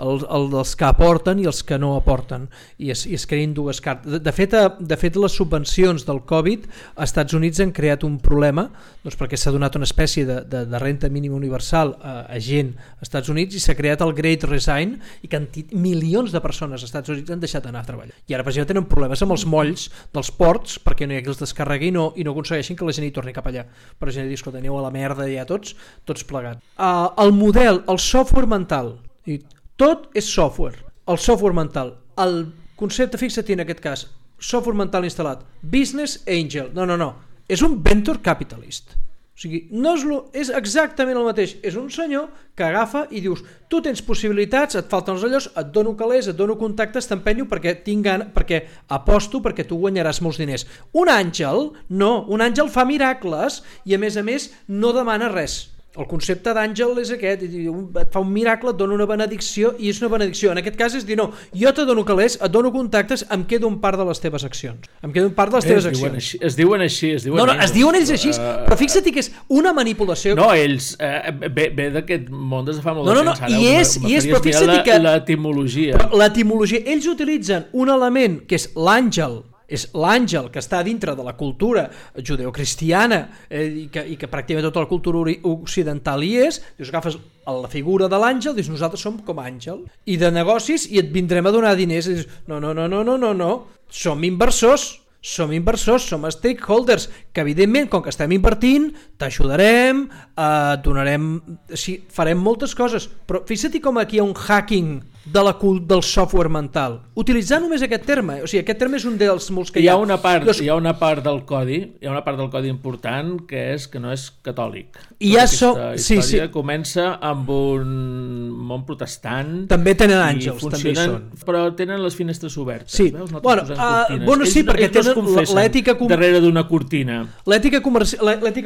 el, 0.07 0.24
el 0.39 0.49
dels 0.55 0.74
que 0.78 0.89
aporten 0.89 1.43
i 1.43 1.49
els 1.51 1.61
que 1.62 1.78
no 1.78 1.95
aporten, 1.99 2.49
i 2.78 2.93
es, 2.95 3.05
i 3.05 3.18
es 3.18 3.28
creïn 3.28 3.53
dues 3.57 3.82
cartes. 3.84 4.09
De, 4.16 4.22
de, 4.24 4.34
fet, 4.34 4.57
eh, 4.57 4.68
de 4.80 5.01
fet, 5.01 5.20
les 5.20 5.36
subvencions 5.36 6.09
del 6.09 6.22
Covid 6.28 6.64
als 6.97 7.11
Estats 7.11 7.36
Units 7.36 7.61
han 7.61 7.74
creat 7.76 8.07
un 8.09 8.16
problema 8.22 8.68
doncs 9.05 9.16
perquè 9.18 9.39
s'ha 9.39 9.53
donat 9.55 9.76
una 9.78 9.86
espècie 9.89 10.24
de, 10.28 10.41
de, 10.49 10.64
de 10.68 10.80
renta 10.80 11.09
mínima 11.12 11.36
universal 11.36 11.95
a, 12.01 12.14
a 12.28 12.41
gent 12.43 12.74
als 12.99 13.09
Estats 13.09 13.30
Units 13.32 13.57
i 13.57 13.62
s'ha 13.62 13.76
creat 13.78 14.03
el 14.05 14.14
Great 14.16 14.45
Resign 14.49 14.97
i 15.24 15.30
quanti, 15.30 15.64
milions 15.72 16.32
de 16.34 16.43
persones 16.45 16.78
als 16.79 16.87
Estats 16.87 17.12
Units 17.12 17.35
han 17.35 17.43
deixat 17.43 17.66
d'anar 17.66 17.83
a 17.83 17.89
treballar. 17.89 18.14
I 18.31 18.37
ara, 18.37 18.47
per 18.47 18.53
exemple, 18.55 18.72
tenen 18.72 18.89
problemes 18.91 19.22
amb 19.24 19.35
els 19.35 19.45
molls 19.51 19.89
dels 20.14 20.31
ports 20.39 20.79
perquè 20.85 21.07
no 21.07 21.16
hi 21.16 21.20
ha 21.20 21.24
qui 21.26 21.33
els 21.35 21.43
descarregui 21.43 21.91
no, 21.95 22.12
i 22.16 22.26
no 22.26 22.33
aconsegueixin 22.37 22.79
que 22.79 22.87
la 22.87 22.95
gent 22.97 23.09
hi 23.09 23.12
torni 23.16 23.35
cap 23.37 23.51
allà. 23.51 23.66
Per 23.68 24.09
exemple, 24.09 24.31
dir, 24.31 24.39
escolta, 24.39 24.62
aneu 24.62 24.79
a 24.79 24.85
la 24.87 24.93
merda 24.95 25.26
ja 25.29 25.47
tots, 25.49 25.74
tots 26.09 26.26
plegats. 26.29 26.62
Uh, 26.79 27.11
el 27.24 27.35
model, 27.37 27.83
el 27.91 28.01
software 28.03 28.49
mental, 28.49 28.95
i 29.26 29.41
tot 29.79 30.09
és 30.18 30.31
software. 30.31 30.87
El 31.09 31.20
software 31.20 31.57
mental, 31.57 31.97
el 32.20 32.41
concepte, 32.79 33.20
fixa't 33.20 33.53
en 33.55 33.64
aquest 33.64 33.83
cas, 33.85 34.07
software 34.39 34.79
mental 34.79 35.07
instal·lat, 35.09 35.43
business 35.62 36.22
angel, 36.31 36.70
no, 36.74 36.87
no, 36.87 36.97
no, 37.01 37.12
és 37.49 37.62
un 37.64 37.79
venture 37.83 38.22
capitalist. 38.22 38.95
O 39.39 39.41
sigui, 39.41 39.59
no 39.70 39.93
és, 39.95 40.03
lo, 40.03 40.16
és 40.34 40.49
exactament 40.51 41.14
el 41.14 41.28
mateix. 41.28 41.53
És 41.62 41.76
un 41.78 41.86
senyor 41.95 42.24
que 42.59 42.64
agafa 42.66 43.05
i 43.14 43.20
dius 43.22 43.45
tu 43.70 43.78
tens 43.84 44.03
possibilitats, 44.03 44.74
et 44.74 44.91
falten 44.91 45.14
els 45.14 45.26
allòs, 45.28 45.47
et 45.62 45.70
dono 45.70 45.93
calés, 45.95 46.26
et 46.26 46.34
dono 46.34 46.57
contactes, 46.59 47.07
t'empenyo 47.07 47.47
perquè 47.47 47.76
tinc 47.86 48.03
gana, 48.03 48.26
perquè 48.34 48.64
aposto 48.99 49.39
perquè 49.45 49.62
tu 49.68 49.78
guanyaràs 49.78 50.18
molts 50.26 50.43
diners. 50.43 50.66
Un 50.91 51.14
àngel, 51.14 51.68
no, 52.03 52.12
un 52.26 52.43
àngel 52.43 52.66
fa 52.66 52.82
miracles 52.89 53.62
i 53.86 53.95
a 53.95 54.03
més 54.03 54.18
a 54.18 54.26
més 54.26 54.51
no 54.66 54.91
demana 54.97 55.30
res. 55.30 55.68
El 55.99 56.07
concepte 56.07 56.53
d'àngel 56.55 56.99
és 57.03 57.11
aquest, 57.11 57.42
i 57.42 57.64
et 57.66 58.12
fa 58.14 58.20
un 58.22 58.28
miracle, 58.32 58.70
et 58.70 58.76
dona 58.78 58.94
una 58.94 59.07
benedicció 59.11 59.72
i 59.82 59.88
és 59.90 59.99
una 60.01 60.09
benedicció. 60.12 60.53
En 60.53 60.59
aquest 60.62 60.76
cas 60.78 60.94
és 60.94 61.05
dir, 61.05 61.16
no, 61.18 61.32
jo 61.53 61.72
te 61.74 61.84
dono 61.84 62.05
calés, 62.07 62.36
et 62.40 62.53
dono 62.55 62.70
contactes, 62.72 63.24
em 63.34 63.42
quedo 63.51 63.66
un 63.66 63.80
part 63.82 63.99
de 63.99 64.05
les 64.07 64.20
teves 64.22 64.44
accions. 64.46 64.86
Em 65.03 65.11
quedo 65.12 65.26
un 65.26 65.34
part 65.34 65.51
de 65.51 65.59
les 65.59 65.64
Eh, 65.64 65.68
teves 65.68 65.84
es 65.86 65.99
diuen 65.99 66.14
accions. 66.14 66.24
així, 66.24 66.38
es 66.46 66.57
diuen 66.57 66.80
així, 66.86 67.11
es 67.16 67.24
diuen 67.24 67.38
No, 67.42 67.46
no, 67.46 67.61
es 67.61 67.72
diuen 67.74 67.94
ells 67.99 68.11
així, 68.14 68.30
Eh, 68.30 68.64
però 68.68 68.76
fixa't 68.78 69.11
que 69.12 69.18
és 69.20 69.32
una 69.49 69.72
manipulació. 69.72 70.36
No, 70.36 70.53
ells 70.55 70.96
eh, 71.01 71.32
ve, 71.51 71.68
ve 71.74 71.90
d'aquest 71.90 72.30
món 72.30 72.64
des 72.64 72.76
de 72.76 72.82
fa 72.82 72.94
molt 72.94 73.05
No, 73.07 73.12
de 73.14 73.18
no, 73.18 73.24
no, 73.24 73.32
temps. 73.34 73.42
Ara 73.42 73.59
i 73.59 73.64
me- 73.64 73.80
és- 73.80 73.96
i 74.05 74.14
és, 74.14 74.26
però 74.26 74.40
fixa't 74.42 74.84
que- 74.84 74.99
L'etimologia. 75.01 75.96
L'etimologia, 76.14 76.78
ells 76.86 77.07
utilitzen 77.07 77.66
un 77.72 77.88
element 77.88 78.46
que 78.46 78.55
és 78.55 78.70
l'àngel, 78.76 79.42
és 79.69 79.85
l'àngel 79.93 80.49
que 80.53 80.62
està 80.62 80.81
dintre 80.83 81.14
de 81.14 81.25
la 81.25 81.35
cultura 81.37 81.87
judeocristiana 82.16 83.21
eh, 83.49 83.66
i, 83.85 83.87
que, 83.93 84.05
i 84.14 84.16
que 84.19 84.31
pràcticament 84.31 84.64
tota 84.71 84.87
la 84.87 84.91
cultura 84.91 85.35
occidental 85.51 86.25
hi 86.25 86.35
és, 86.49 86.62
dius, 86.79 86.89
agafes 86.89 87.19
la 87.49 87.69
figura 87.73 88.09
de 88.09 88.21
l'àngel, 88.21 88.57
dius, 88.57 88.71
nosaltres 88.73 89.05
som 89.05 89.19
com 89.25 89.43
àngel, 89.43 89.85
i 90.09 90.16
de 90.21 90.33
negocis 90.33 90.89
i 90.89 91.03
et 91.03 91.12
vindrem 91.12 91.47
a 91.47 91.53
donar 91.53 91.77
diners, 91.77 92.09
i 92.09 92.16
dius, 92.16 92.33
no, 92.49 92.61
no, 92.64 92.73
no, 92.77 92.89
no, 92.89 93.05
no, 93.05 93.19
no, 93.21 93.35
no, 93.37 93.53
som 93.93 94.25
inversors, 94.25 94.95
som 95.21 95.53
inversors, 95.53 96.07
som 96.09 96.25
stakeholders, 96.31 97.09
que 97.35 97.43
evidentment, 97.43 97.89
com 97.91 98.03
que 98.05 98.12
estem 98.12 98.33
invertint, 98.37 98.93
t'ajudarem, 99.21 100.07
eh, 100.09 100.75
donarem... 100.85 101.31
Sí, 101.75 101.99
farem 102.14 102.41
moltes 102.41 102.77
coses, 102.79 103.09
però 103.29 103.43
fixa't 103.49 103.81
com 103.85 103.99
aquí 104.01 104.16
hi 104.16 104.23
ha 104.23 104.29
un 104.29 104.37
hacking 104.37 105.01
de 105.33 105.43
la 105.45 105.53
cul 105.59 105.87
del 105.87 106.03
software 106.03 106.49
mental. 106.49 107.01
Utilitzar 107.18 107.61
només 107.61 107.83
aquest 107.83 108.05
terme, 108.07 108.41
o 108.43 108.47
sigui, 108.47 108.62
aquest 108.62 108.79
terme 108.79 108.97
és 108.97 109.05
un 109.05 109.16
dels 109.18 109.51
molts 109.51 109.70
que 109.74 109.81
hi 109.83 109.89
ha 109.89 109.97
una 110.01 110.16
part, 110.22 110.43
Llavors, 110.45 110.61
hi 110.62 110.68
ha 110.68 110.76
una 110.79 110.95
part 110.99 111.24
del 111.24 111.45
codi, 111.45 111.79
hi 112.01 112.07
ha 112.07 112.11
una 112.12 112.22
part 112.24 112.39
del 112.39 112.49
codi 112.51 112.68
important 112.68 113.41
que 113.49 113.74
és 113.74 113.89
que 113.89 113.99
no 114.01 114.12
és 114.12 114.31
catòlic. 114.45 114.97
I 115.18 115.33
ja 115.35 115.47
som- 115.47 115.76
sí, 115.99 116.22
sí. 116.22 116.39
comença 116.55 117.18
amb 117.20 117.49
un 117.51 118.51
món 118.68 118.85
protestant. 118.87 119.66
També 119.68 119.95
tenen 119.95 120.18
i 120.18 120.39
àngels, 120.39 120.62
també 120.70 120.91
hi 120.91 120.95
són. 120.97 121.31
Però 121.45 121.74
tenen 121.76 122.03
les 122.03 122.14
finestres 122.16 122.57
obertes. 122.59 122.93
Sí. 122.93 123.11
Veus? 123.11 123.31
Nosaltres 123.31 123.43
Bueno, 123.43 123.62
cortines. 123.66 124.26
bueno, 124.26 124.47
sí, 124.47 124.59
Ells 124.61 124.66
no- 124.66 124.72
perquè 124.72 124.85
ells 124.85 125.07
no 125.07 125.14
tenen 125.14 125.55
l'ètica 125.57 125.97
com- 125.99 126.09
darrere 126.09 126.41
d'una 126.41 126.66
cortina. 126.68 127.26
L'ètica 127.47 127.81
comerci- 127.83 128.18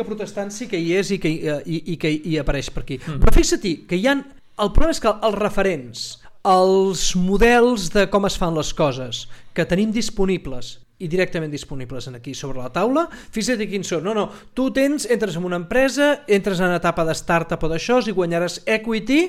protestant 0.04 0.50
sí 0.52 0.66
que 0.68 0.78
hi 0.78 0.92
és 0.94 1.10
i 1.10 1.18
que, 1.18 1.28
hi- 1.28 1.48
i, 1.66 1.82
i 1.92 1.96
que 1.96 2.10
hi 2.10 2.38
apareix 2.38 2.70
per 2.70 2.82
aquí. 2.82 2.98
Mm. 2.98 3.18
Però 3.20 3.32
fixa't 3.32 3.86
que 3.88 3.96
hi 3.96 4.06
ha... 4.06 4.14
El 4.58 4.68
problema 4.70 4.90
és 4.92 5.00
que 5.00 5.08
els 5.08 5.34
referents, 5.34 6.21
els 6.42 7.12
models 7.14 7.90
de 7.94 8.08
com 8.10 8.26
es 8.26 8.36
fan 8.38 8.56
les 8.56 8.72
coses 8.74 9.26
que 9.54 9.66
tenim 9.68 9.92
disponibles 9.94 10.78
i 11.02 11.08
directament 11.10 11.50
disponibles 11.50 12.06
en 12.06 12.14
aquí 12.14 12.30
sobre 12.34 12.60
la 12.62 12.70
taula, 12.70 13.08
fixa't 13.10 13.62
quins 13.66 13.88
són. 13.90 14.04
No, 14.06 14.12
no, 14.14 14.28
tu 14.54 14.68
tens, 14.74 15.08
entres 15.10 15.34
en 15.38 15.46
una 15.48 15.58
empresa, 15.58 16.12
entres 16.30 16.60
en 16.60 16.68
una 16.70 16.78
etapa 16.78 17.02
de 17.08 17.14
startup 17.18 17.64
o 17.66 17.70
d'això 17.72 17.98
i 18.06 18.14
guanyaràs 18.14 18.60
equity 18.70 19.24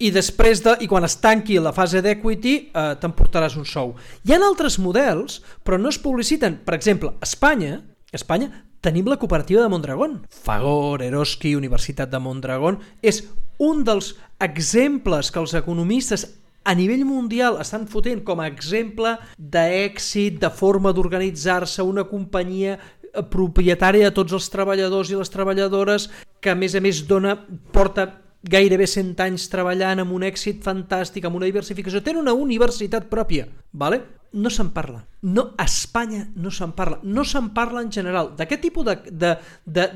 i 0.00 0.12
després 0.14 0.62
de, 0.64 0.78
i 0.80 0.88
quan 0.88 1.04
es 1.04 1.18
tanqui 1.20 1.58
la 1.60 1.74
fase 1.76 2.00
d'equity 2.04 2.54
eh, 2.72 2.94
t'emportaràs 3.02 3.58
un 3.60 3.68
sou. 3.68 3.92
Hi 4.24 4.32
ha 4.32 4.40
altres 4.40 4.78
models, 4.80 5.42
però 5.64 5.76
no 5.76 5.92
es 5.92 6.00
publiciten. 6.00 6.62
Per 6.64 6.76
exemple, 6.78 7.12
a 7.20 7.28
Espanya, 7.28 7.82
a 8.08 8.16
Espanya 8.16 8.48
tenim 8.80 9.10
la 9.10 9.18
cooperativa 9.20 9.60
de 9.60 9.68
Mondragón. 9.68 10.22
Fagor, 10.32 11.02
Eroski, 11.02 11.56
Universitat 11.58 12.08
de 12.08 12.22
Mondragón, 12.24 12.80
és 13.02 13.26
un 13.58 13.82
dels 13.84 14.14
exemples 14.40 15.32
que 15.34 15.42
els 15.42 15.52
economistes 15.58 16.24
a 16.64 16.74
nivell 16.74 17.04
mundial 17.08 17.58
estan 17.62 17.86
fotent 17.88 18.22
com 18.26 18.40
a 18.40 18.48
exemple 18.50 19.16
d'èxit, 19.38 20.38
de 20.42 20.50
forma 20.50 20.92
d'organitzar-se, 20.92 21.82
una 21.82 22.04
companyia 22.08 22.76
eh, 22.76 23.22
propietària 23.22 24.10
de 24.10 24.16
tots 24.16 24.36
els 24.36 24.48
treballadors 24.52 25.12
i 25.12 25.18
les 25.18 25.32
treballadores 25.32 26.08
que 26.40 26.52
a 26.52 26.58
més 26.58 26.74
a 26.74 26.82
més 26.84 27.02
dona, 27.08 27.36
porta 27.72 28.08
gairebé 28.48 28.86
100 28.86 29.18
anys 29.24 29.48
treballant 29.50 30.04
amb 30.04 30.14
un 30.14 30.22
èxit 30.26 30.62
fantàstic, 30.62 31.26
amb 31.26 31.40
una 31.40 31.48
diversificació, 31.48 32.02
tenen 32.04 32.22
una 32.22 32.36
universitat 32.36 33.08
pròpia, 33.10 33.48
vale? 33.72 34.04
no 34.32 34.50
se'n 34.50 34.70
parla. 34.70 35.04
No, 35.22 35.54
a 35.56 35.64
Espanya 35.64 36.26
no 36.36 36.50
se'n 36.52 36.74
parla. 36.76 36.98
No 37.02 37.24
se'n 37.24 37.50
parla 37.56 37.82
en 37.82 37.90
general. 37.92 38.34
D'aquest 38.36 38.60
tipus 38.60 38.84
de, 38.84 38.96
de, 39.10 39.32
de, 39.64 39.86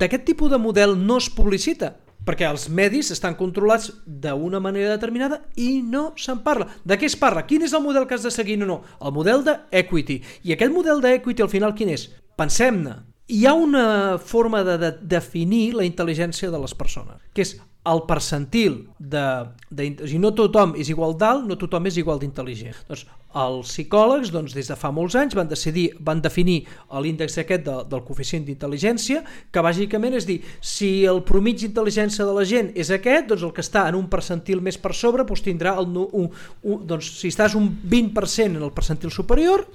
de, 0.00 0.18
tipus 0.24 0.50
de 0.50 0.58
model 0.58 0.96
no 0.96 1.18
es 1.20 1.28
publicita 1.30 1.92
perquè 2.26 2.48
els 2.48 2.68
medis 2.70 3.10
estan 3.14 3.36
controlats 3.38 3.90
d'una 4.06 4.60
manera 4.62 4.94
determinada 4.94 5.42
i 5.56 5.80
no 5.82 6.12
se'n 6.16 6.42
parla. 6.44 6.68
De 6.84 6.98
què 6.98 7.08
es 7.08 7.18
parla? 7.18 7.46
Quin 7.48 7.64
és 7.66 7.74
el 7.74 7.84
model 7.84 8.06
que 8.06 8.18
has 8.18 8.26
de 8.26 8.34
seguir? 8.34 8.58
No, 8.60 8.68
no, 8.68 8.82
el 9.00 9.14
model 9.14 9.44
d'equity. 9.46 10.20
I 10.46 10.54
aquest 10.54 10.74
model 10.74 11.02
d'equity 11.02 11.42
al 11.42 11.52
final 11.52 11.74
quin 11.78 11.92
és? 11.94 12.08
Pensem-ne. 12.38 12.98
Hi 13.32 13.44
ha 13.46 13.54
una 13.56 13.84
forma 14.18 14.62
de, 14.66 14.76
de 14.78 14.90
definir 15.14 15.72
la 15.78 15.86
intel·ligència 15.86 16.50
de 16.52 16.58
les 16.60 16.74
persones, 16.76 17.22
que 17.32 17.46
és 17.46 17.56
el 17.84 18.04
percentil 18.06 18.86
de, 18.98 19.24
de, 19.70 19.88
o 19.98 20.06
sigui, 20.06 20.20
no 20.22 20.30
tothom 20.38 20.76
és 20.78 20.92
igual 20.92 21.16
d'alt, 21.18 21.48
no 21.48 21.58
tothom 21.58 21.88
és 21.90 21.98
igual 21.98 22.20
d'intel·ligent. 22.22 22.76
Doncs 22.86 23.08
els 23.42 23.70
psicòlegs 23.72 24.30
doncs, 24.30 24.52
des 24.54 24.68
de 24.68 24.76
fa 24.76 24.90
molts 24.94 25.16
anys 25.18 25.34
van 25.34 25.48
decidir 25.48 25.88
van 26.04 26.20
definir 26.22 26.60
l'índex 27.02 27.38
aquest 27.40 27.64
de, 27.66 27.76
del 27.90 28.04
coeficient 28.06 28.44
d'intel·ligència, 28.46 29.22
que 29.50 29.64
bàsicament 29.64 30.14
és 30.18 30.28
dir, 30.28 30.38
si 30.60 30.92
el 31.08 31.22
promig 31.26 31.62
d'intel·ligència 31.62 32.26
de 32.28 32.36
la 32.36 32.44
gent 32.46 32.70
és 32.78 32.92
aquest, 32.94 33.30
doncs 33.32 33.46
el 33.48 33.54
que 33.56 33.64
està 33.64 33.88
en 33.90 33.98
un 33.98 34.06
percentil 34.12 34.62
més 34.62 34.78
per 34.78 34.92
sobre 34.94 35.26
doncs 35.26 35.42
tindrà 35.42 35.74
el, 35.80 35.88
un, 35.88 36.28
un, 36.62 36.84
doncs, 36.86 37.08
si 37.18 37.32
estàs 37.32 37.56
un 37.58 37.66
20% 37.82 38.60
en 38.60 38.62
el 38.62 38.74
percentil 38.76 39.10
superior, 39.10 39.66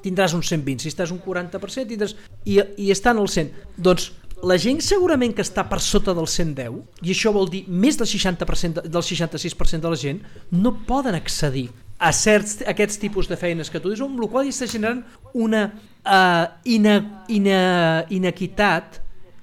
tindràs 0.00 0.32
un 0.38 0.46
120, 0.46 0.80
si 0.80 0.94
estàs 0.94 1.12
un 1.12 1.20
40% 1.20 1.92
tindràs... 1.92 2.16
I, 2.48 2.62
i 2.80 2.88
en 2.94 3.18
el 3.20 3.28
100. 3.28 3.50
Doncs 3.76 4.12
la 4.42 4.56
gent 4.60 4.80
segurament 4.84 5.32
que 5.34 5.42
està 5.42 5.64
per 5.68 5.80
sota 5.82 6.14
del 6.14 6.28
110, 6.30 6.78
i 7.02 7.12
això 7.14 7.32
vol 7.34 7.48
dir 7.50 7.64
més 7.66 7.98
del 7.98 8.06
60% 8.06 8.84
del 8.86 9.04
66% 9.04 9.82
de 9.82 9.92
la 9.92 9.98
gent, 9.98 10.22
no 10.52 10.76
poden 10.86 11.16
accedir 11.18 11.68
a 11.98 12.12
certs 12.14 12.62
aquests 12.70 13.00
tipus 13.02 13.26
de 13.26 13.36
feines 13.36 13.70
que 13.70 13.80
tu 13.82 13.90
dius, 13.90 14.04
amb 14.04 14.20
la 14.22 14.28
qual 14.30 14.46
està 14.46 14.68
generant 14.70 15.02
una 15.34 15.64
uh, 15.72 16.44
ina, 16.70 17.24
ina, 17.28 17.58
inequitat 18.14 19.00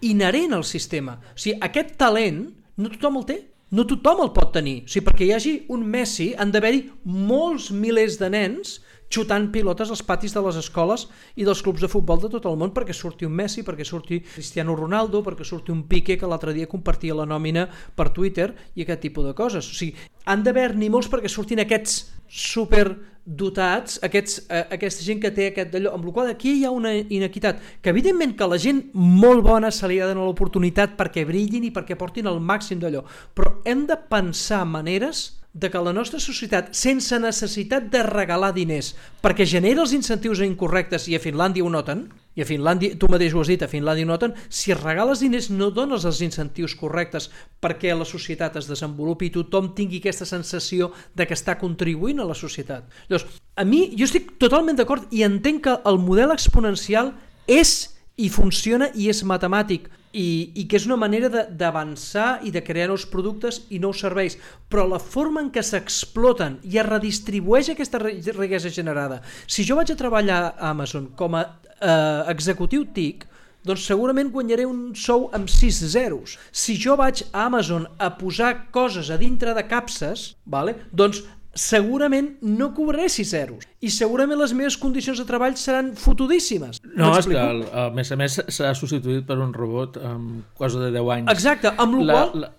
inherent 0.08 0.56
al 0.56 0.64
sistema. 0.64 1.18
O 1.34 1.40
sigui, 1.40 1.58
aquest 1.66 1.96
talent 2.00 2.46
no 2.80 2.92
tothom 2.94 3.20
el 3.20 3.28
té, 3.28 3.38
no 3.76 3.84
tothom 3.90 4.24
el 4.24 4.32
pot 4.36 4.54
tenir. 4.56 4.84
O 4.86 4.92
sigui, 4.92 5.06
perquè 5.10 5.28
hi 5.28 5.34
hagi 5.36 5.56
un 5.76 5.84
Messi 5.92 6.32
han 6.40 6.54
d'haver-hi 6.54 6.86
molts 7.04 7.72
milers 7.76 8.20
de 8.22 8.32
nens 8.32 8.80
xutant 9.12 9.50
pilotes 9.54 9.90
als 9.90 10.04
patis 10.04 10.34
de 10.34 10.42
les 10.46 10.58
escoles 10.60 11.08
i 11.36 11.46
dels 11.46 11.62
clubs 11.64 11.84
de 11.84 11.90
futbol 11.92 12.20
de 12.22 12.32
tot 12.34 12.46
el 12.50 12.58
món 12.60 12.74
perquè 12.76 12.94
surti 12.96 13.28
un 13.28 13.36
Messi, 13.36 13.64
perquè 13.64 13.86
surti 13.86 14.22
Cristiano 14.26 14.76
Ronaldo, 14.76 15.22
perquè 15.24 15.46
surti 15.46 15.72
un 15.72 15.86
Piqué 15.88 16.18
que 16.18 16.30
l'altre 16.30 16.54
dia 16.54 16.70
compartia 16.72 17.16
la 17.16 17.28
nòmina 17.30 17.68
per 17.96 18.10
Twitter 18.16 18.52
i 18.76 18.84
aquest 18.84 19.06
tipus 19.06 19.28
de 19.28 19.36
coses. 19.38 19.70
O 19.70 19.76
sigui, 19.78 19.96
han 20.26 20.44
d'haver-n'hi 20.44 20.90
molts 20.90 21.10
perquè 21.12 21.30
surtin 21.32 21.62
aquests 21.62 22.00
superdotats, 22.28 24.00
aquests, 24.04 24.42
eh, 24.50 24.66
aquesta 24.78 25.06
gent 25.06 25.22
que 25.22 25.32
té 25.32 25.52
aquest 25.52 25.72
d'allò, 25.74 25.94
amb 25.94 26.10
la 26.10 26.12
qual 26.16 26.34
aquí 26.34 26.58
hi 26.60 26.66
ha 26.66 26.74
una 26.74 26.94
inequitat, 26.96 27.62
que 27.82 27.94
evidentment 27.94 28.36
que 28.36 28.50
la 28.50 28.58
gent 28.58 28.84
molt 28.94 29.46
bona 29.46 29.72
se 29.72 29.88
li 29.88 30.00
ha 30.00 30.08
de 30.08 30.14
donar 30.14 30.28
l'oportunitat 30.28 30.98
perquè 30.98 31.26
brillin 31.26 31.64
i 31.64 31.72
perquè 31.72 31.96
portin 31.96 32.28
el 32.28 32.42
màxim 32.42 32.82
d'allò, 32.82 33.06
però 33.36 33.62
hem 33.66 33.86
de 33.86 33.98
pensar 34.10 34.66
maneres 34.66 35.45
de 35.56 35.70
que 35.72 35.80
la 35.80 35.94
nostra 35.96 36.20
societat, 36.20 36.74
sense 36.76 37.16
necessitat 37.24 37.88
de 37.88 38.02
regalar 38.04 38.52
diners, 38.54 38.92
perquè 39.24 39.46
genera 39.48 39.86
els 39.86 39.94
incentius 39.96 40.42
incorrectes, 40.44 41.08
i 41.08 41.16
a 41.16 41.22
Finlàndia 41.24 41.64
ho 41.64 41.72
noten, 41.72 42.10
i 42.36 42.44
a 42.44 42.48
Finlàndia, 42.50 42.98
tu 43.00 43.08
mateix 43.08 43.32
ho 43.32 43.40
has 43.40 43.48
dit, 43.54 43.64
a 43.64 43.72
Finlàndia 43.72 44.04
ho 44.04 44.10
noten, 44.10 44.36
si 44.52 44.76
regales 44.76 45.24
diners 45.24 45.48
no 45.56 45.72
dones 45.72 46.04
els 46.04 46.20
incentius 46.28 46.76
correctes 46.76 47.30
perquè 47.64 47.96
la 47.96 48.04
societat 48.04 48.60
es 48.60 48.68
desenvolupi 48.68 49.30
i 49.30 49.36
tothom 49.38 49.72
tingui 49.78 50.04
aquesta 50.04 50.28
sensació 50.28 50.92
de 51.16 51.24
que 51.24 51.38
està 51.40 51.56
contribuint 51.62 52.20
a 52.20 52.28
la 52.28 52.36
societat. 52.36 52.92
Llavors, 53.08 53.40
a 53.56 53.64
mi, 53.64 53.86
jo 53.96 54.04
estic 54.04 54.36
totalment 54.44 54.76
d'acord 54.76 55.08
i 55.16 55.24
entenc 55.24 55.64
que 55.70 55.80
el 55.88 56.04
model 56.04 56.36
exponencial 56.36 57.16
és 57.48 57.95
i 58.18 58.30
funciona 58.32 58.90
i 58.96 59.10
és 59.12 59.24
matemàtic, 59.28 59.90
i, 60.16 60.52
i 60.56 60.64
que 60.70 60.80
és 60.80 60.86
una 60.88 60.98
manera 61.00 61.44
d'avançar 61.52 62.40
i 62.48 62.54
de 62.56 62.64
crear 62.64 62.88
nous 62.88 63.04
productes 63.12 63.64
i 63.76 63.82
nous 63.84 64.00
serveis, 64.00 64.38
però 64.72 64.86
la 64.88 65.02
forma 65.04 65.44
en 65.44 65.52
què 65.52 65.64
s'exploten 65.66 66.62
i 66.64 66.80
es 66.80 66.88
redistribueix 66.88 67.74
aquesta 67.74 68.00
riquesa 68.00 68.72
generada. 68.72 69.22
Si 69.48 69.68
jo 69.68 69.76
vaig 69.80 69.92
a 69.92 70.00
treballar 70.00 70.42
a 70.48 70.72
Amazon 70.72 71.12
com 71.20 71.36
a 71.36 71.44
eh, 71.44 72.32
executiu 72.32 72.88
TIC, 72.96 73.28
doncs 73.66 73.88
segurament 73.90 74.30
guanyaré 74.32 74.68
un 74.70 74.94
sou 74.96 75.28
amb 75.36 75.50
6 75.50 75.82
zeros. 75.92 76.38
Si 76.54 76.78
jo 76.80 76.96
vaig 77.00 77.26
a 77.32 77.48
Amazon 77.50 77.88
a 77.98 78.12
posar 78.16 78.70
coses 78.72 79.10
a 79.10 79.18
dintre 79.18 79.56
de 79.58 79.66
capses, 79.68 80.36
vale? 80.46 80.78
doncs 80.94 81.24
segurament 81.56 82.36
no 82.44 82.74
cobraré 82.76 83.08
6 83.10 83.30
zeros 83.32 83.68
i 83.86 83.92
segurament 83.94 84.40
les 84.40 84.54
meves 84.58 84.78
condicions 84.82 85.20
de 85.22 85.26
treball 85.30 85.56
seran 85.62 85.92
fotudíssimes. 86.00 86.82
No, 86.98 87.12
és 87.20 87.28
que 87.30 87.38
a 87.38 87.88
més 87.94 88.12
a 88.12 88.18
més 88.20 88.40
s'ha 88.58 88.74
substituït 88.78 89.28
per 89.28 89.38
un 89.44 89.54
robot 89.54 90.00
amb 90.02 90.56
cosa 90.58 90.82
de 90.82 90.90
10 90.96 91.12
anys. 91.18 91.34
Exacte, 91.36 91.74
amb 91.78 92.00
el 92.00 92.10
qual 92.10 92.34
la, 92.46 92.50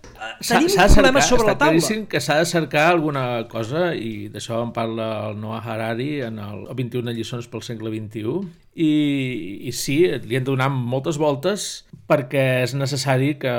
tenim 0.40 0.70
un 0.70 0.94
problema 0.94 1.24
sobre 1.24 1.48
la 1.50 1.56
taula. 1.58 1.80
Està 1.82 1.98
que 2.12 2.22
s'ha 2.22 2.38
de 2.42 2.50
cercar 2.50 2.86
alguna 2.92 3.24
cosa 3.50 3.88
i 3.94 4.28
d'això 4.32 4.62
en 4.64 4.70
parla 4.76 5.08
el 5.30 5.40
Noah 5.42 5.64
Harari 5.64 6.12
en 6.28 6.38
el 6.42 6.68
21 6.78 7.16
lliçons 7.16 7.50
pel 7.50 7.66
segle 7.66 7.90
XXI 7.94 8.38
i, 8.76 9.64
i 9.64 9.72
sí, 9.72 10.02
li 10.28 10.36
han 10.36 10.44
donat 10.44 10.68
moltes 10.68 11.16
voltes 11.16 11.86
perquè 12.06 12.42
és 12.66 12.74
necessari 12.76 13.32
que 13.40 13.52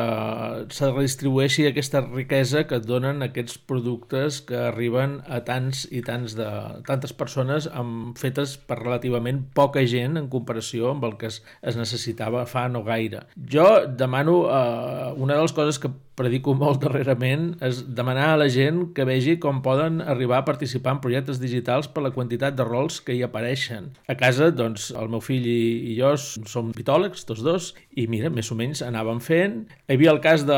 se 0.70 0.90
redistribueixi 0.92 1.66
aquesta 1.66 2.04
riquesa 2.06 2.68
que 2.70 2.78
et 2.78 2.86
donen 2.86 3.26
aquests 3.26 3.58
productes 3.58 4.40
que 4.46 4.60
arriben 4.70 5.18
a 5.26 5.42
tants 5.48 5.88
i 5.90 6.04
tants 6.06 6.38
de, 6.38 6.46
tantes 6.88 7.16
persones 7.18 7.57
amb, 7.66 8.14
fetes 8.22 8.54
per 8.70 8.78
relativament 8.84 9.42
poca 9.58 9.82
gent 9.90 10.20
en 10.22 10.30
comparació 10.30 10.92
amb 10.94 11.08
el 11.10 11.18
que 11.18 11.32
es, 11.32 11.42
es 11.66 11.80
necessitava 11.80 12.46
fa 12.46 12.68
no 12.70 12.84
gaire. 12.86 13.26
Jo 13.36 13.88
demano 13.90 14.44
eh, 14.46 15.14
una 15.18 15.34
de 15.34 15.42
les 15.42 15.56
coses 15.58 15.82
que 15.82 15.90
predico 16.18 16.56
molt 16.58 16.82
darrerament 16.82 17.52
és 17.64 17.84
demanar 17.98 18.32
a 18.34 18.40
la 18.42 18.48
gent 18.52 18.88
que 18.98 19.06
vegi 19.08 19.38
com 19.42 19.62
poden 19.66 20.02
arribar 20.02 20.42
a 20.42 20.48
participar 20.48 20.96
en 20.96 21.02
projectes 21.04 21.40
digitals 21.42 21.90
per 21.94 22.04
la 22.04 22.12
quantitat 22.16 22.58
de 22.58 22.66
rols 22.66 23.00
que 23.06 23.14
hi 23.14 23.22
apareixen. 23.26 23.92
A 24.10 24.18
casa, 24.18 24.50
doncs, 24.52 24.90
el 24.98 25.12
meu 25.14 25.22
fill 25.22 25.46
i, 25.46 25.94
i 25.94 25.96
jo 26.00 26.16
som 26.18 26.72
pitòlegs, 26.76 27.26
tots 27.30 27.44
dos, 27.46 27.70
i 27.94 28.08
mira, 28.10 28.32
més 28.34 28.50
o 28.52 28.58
menys 28.58 28.82
anàvem 28.86 29.22
fent. 29.24 29.60
Hi 29.86 29.98
havia 29.98 30.14
el 30.16 30.22
cas 30.24 30.46
de 30.48 30.58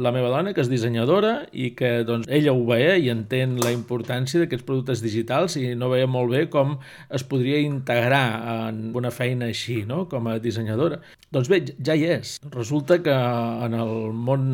la 0.00 0.12
meva 0.14 0.32
dona, 0.32 0.54
que 0.56 0.64
és 0.64 0.72
dissenyadora, 0.72 1.34
i 1.52 1.72
que 1.76 1.92
doncs, 2.08 2.28
ella 2.32 2.54
ho 2.56 2.64
veia 2.68 2.96
i 2.96 3.10
entén 3.12 3.58
la 3.60 3.74
importància 3.74 4.40
d'aquests 4.40 4.66
productes 4.66 5.04
digitals 5.04 5.58
i 5.60 5.74
no 5.76 5.92
veia 5.92 6.08
molt 6.08 6.32
bé 6.32 6.46
com 6.52 6.78
es 7.12 7.26
podria 7.28 7.60
integrar 7.60 8.24
en 8.70 8.86
una 8.96 9.12
feina 9.12 9.50
així, 9.52 9.82
no?, 9.88 10.04
com 10.08 10.32
a 10.32 10.38
dissenyadora. 10.40 11.02
Doncs 11.34 11.50
bé, 11.50 11.60
ja 11.84 11.96
hi 11.98 12.06
és. 12.16 12.36
Resulta 12.54 13.00
que 13.04 13.14
en 13.14 13.74
el 13.76 13.94
món 14.14 14.44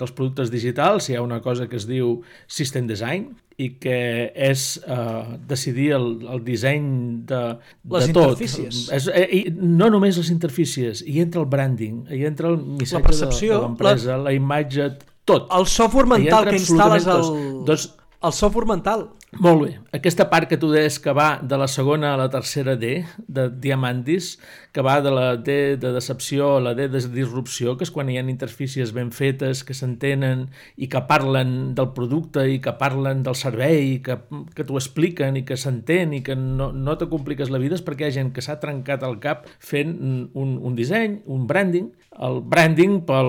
dels 0.00 0.14
productes 0.16 0.50
digitals 0.52 1.10
hi 1.10 1.16
ha 1.18 1.22
una 1.22 1.40
cosa 1.44 1.68
que 1.68 1.76
es 1.76 1.86
diu 1.88 2.18
System 2.48 2.88
Design 2.88 3.30
i 3.60 3.68
que 3.82 3.98
és 4.32 4.64
eh, 4.80 5.36
decidir 5.48 5.90
el, 5.98 6.08
el 6.32 6.42
disseny 6.46 6.88
de, 7.28 7.42
de 7.84 7.98
les 7.98 8.08
tot. 8.08 8.32
interfícies. 8.32 8.82
És, 8.96 9.08
eh, 9.12 9.26
i 9.36 9.42
no 9.52 9.90
només 9.92 10.16
les 10.20 10.32
interfícies, 10.32 11.04
hi 11.04 11.20
entra 11.20 11.44
el 11.44 11.48
branding, 11.52 12.06
hi 12.08 12.24
entra 12.28 12.48
el 12.48 12.56
missatge 12.80 13.18
la 13.20 13.30
de, 13.34 13.40
de 13.44 13.62
l'empresa, 13.66 14.12
la... 14.16 14.30
la 14.30 14.36
imatge, 14.36 14.90
tot. 15.28 15.50
El 15.56 15.68
software 15.68 16.08
mental 16.08 16.48
que 16.48 16.56
instal·les 16.56 17.08
al... 17.10 17.26
Doncs, 17.68 17.90
el 18.20 18.36
software 18.36 18.68
mental. 18.68 19.08
Molt 19.38 19.62
bé. 19.62 19.68
Aquesta 19.94 20.24
part 20.26 20.48
que 20.50 20.56
tu 20.58 20.72
deies 20.72 20.96
que 20.98 21.12
va 21.14 21.38
de 21.38 21.54
la 21.54 21.68
segona 21.70 22.08
a 22.12 22.16
la 22.18 22.26
tercera 22.32 22.74
D, 22.74 23.04
de 23.30 23.44
Diamandis, 23.62 24.40
que 24.74 24.82
va 24.82 24.96
de 25.00 25.12
la 25.14 25.36
D 25.36 25.76
de 25.78 25.92
decepció 25.94 26.56
a 26.56 26.60
la 26.60 26.72
D 26.74 26.88
de 26.90 26.98
disrupció, 27.14 27.76
que 27.78 27.86
és 27.86 27.92
quan 27.94 28.10
hi 28.10 28.18
ha 28.18 28.24
interfícies 28.26 28.90
ben 28.96 29.12
fetes, 29.14 29.62
que 29.62 29.76
s'entenen 29.76 30.48
i 30.74 30.90
que 30.90 31.04
parlen 31.06 31.76
del 31.78 31.92
producte 31.94 32.48
i 32.50 32.58
que 32.58 32.74
parlen 32.80 33.22
del 33.22 33.38
servei, 33.38 33.94
i 33.94 34.02
que, 34.02 34.18
que 34.56 34.66
t'ho 34.66 34.80
expliquen 34.82 35.38
i 35.38 35.44
que 35.46 35.56
s'entén 35.56 36.12
i 36.18 36.24
que 36.26 36.34
no, 36.34 36.72
no 36.74 36.98
te 36.98 37.06
compliques 37.06 37.54
la 37.54 37.62
vida, 37.62 37.78
és 37.78 37.86
perquè 37.86 38.08
hi 38.08 38.10
ha 38.10 38.18
gent 38.18 38.34
que 38.34 38.42
s'ha 38.42 38.58
trencat 38.58 39.06
el 39.06 39.20
cap 39.22 39.46
fent 39.62 39.94
un, 40.34 40.58
un 40.58 40.74
disseny, 40.74 41.20
un 41.30 41.46
branding. 41.46 41.92
El 42.10 42.40
branding, 42.42 42.96
pel, 43.06 43.28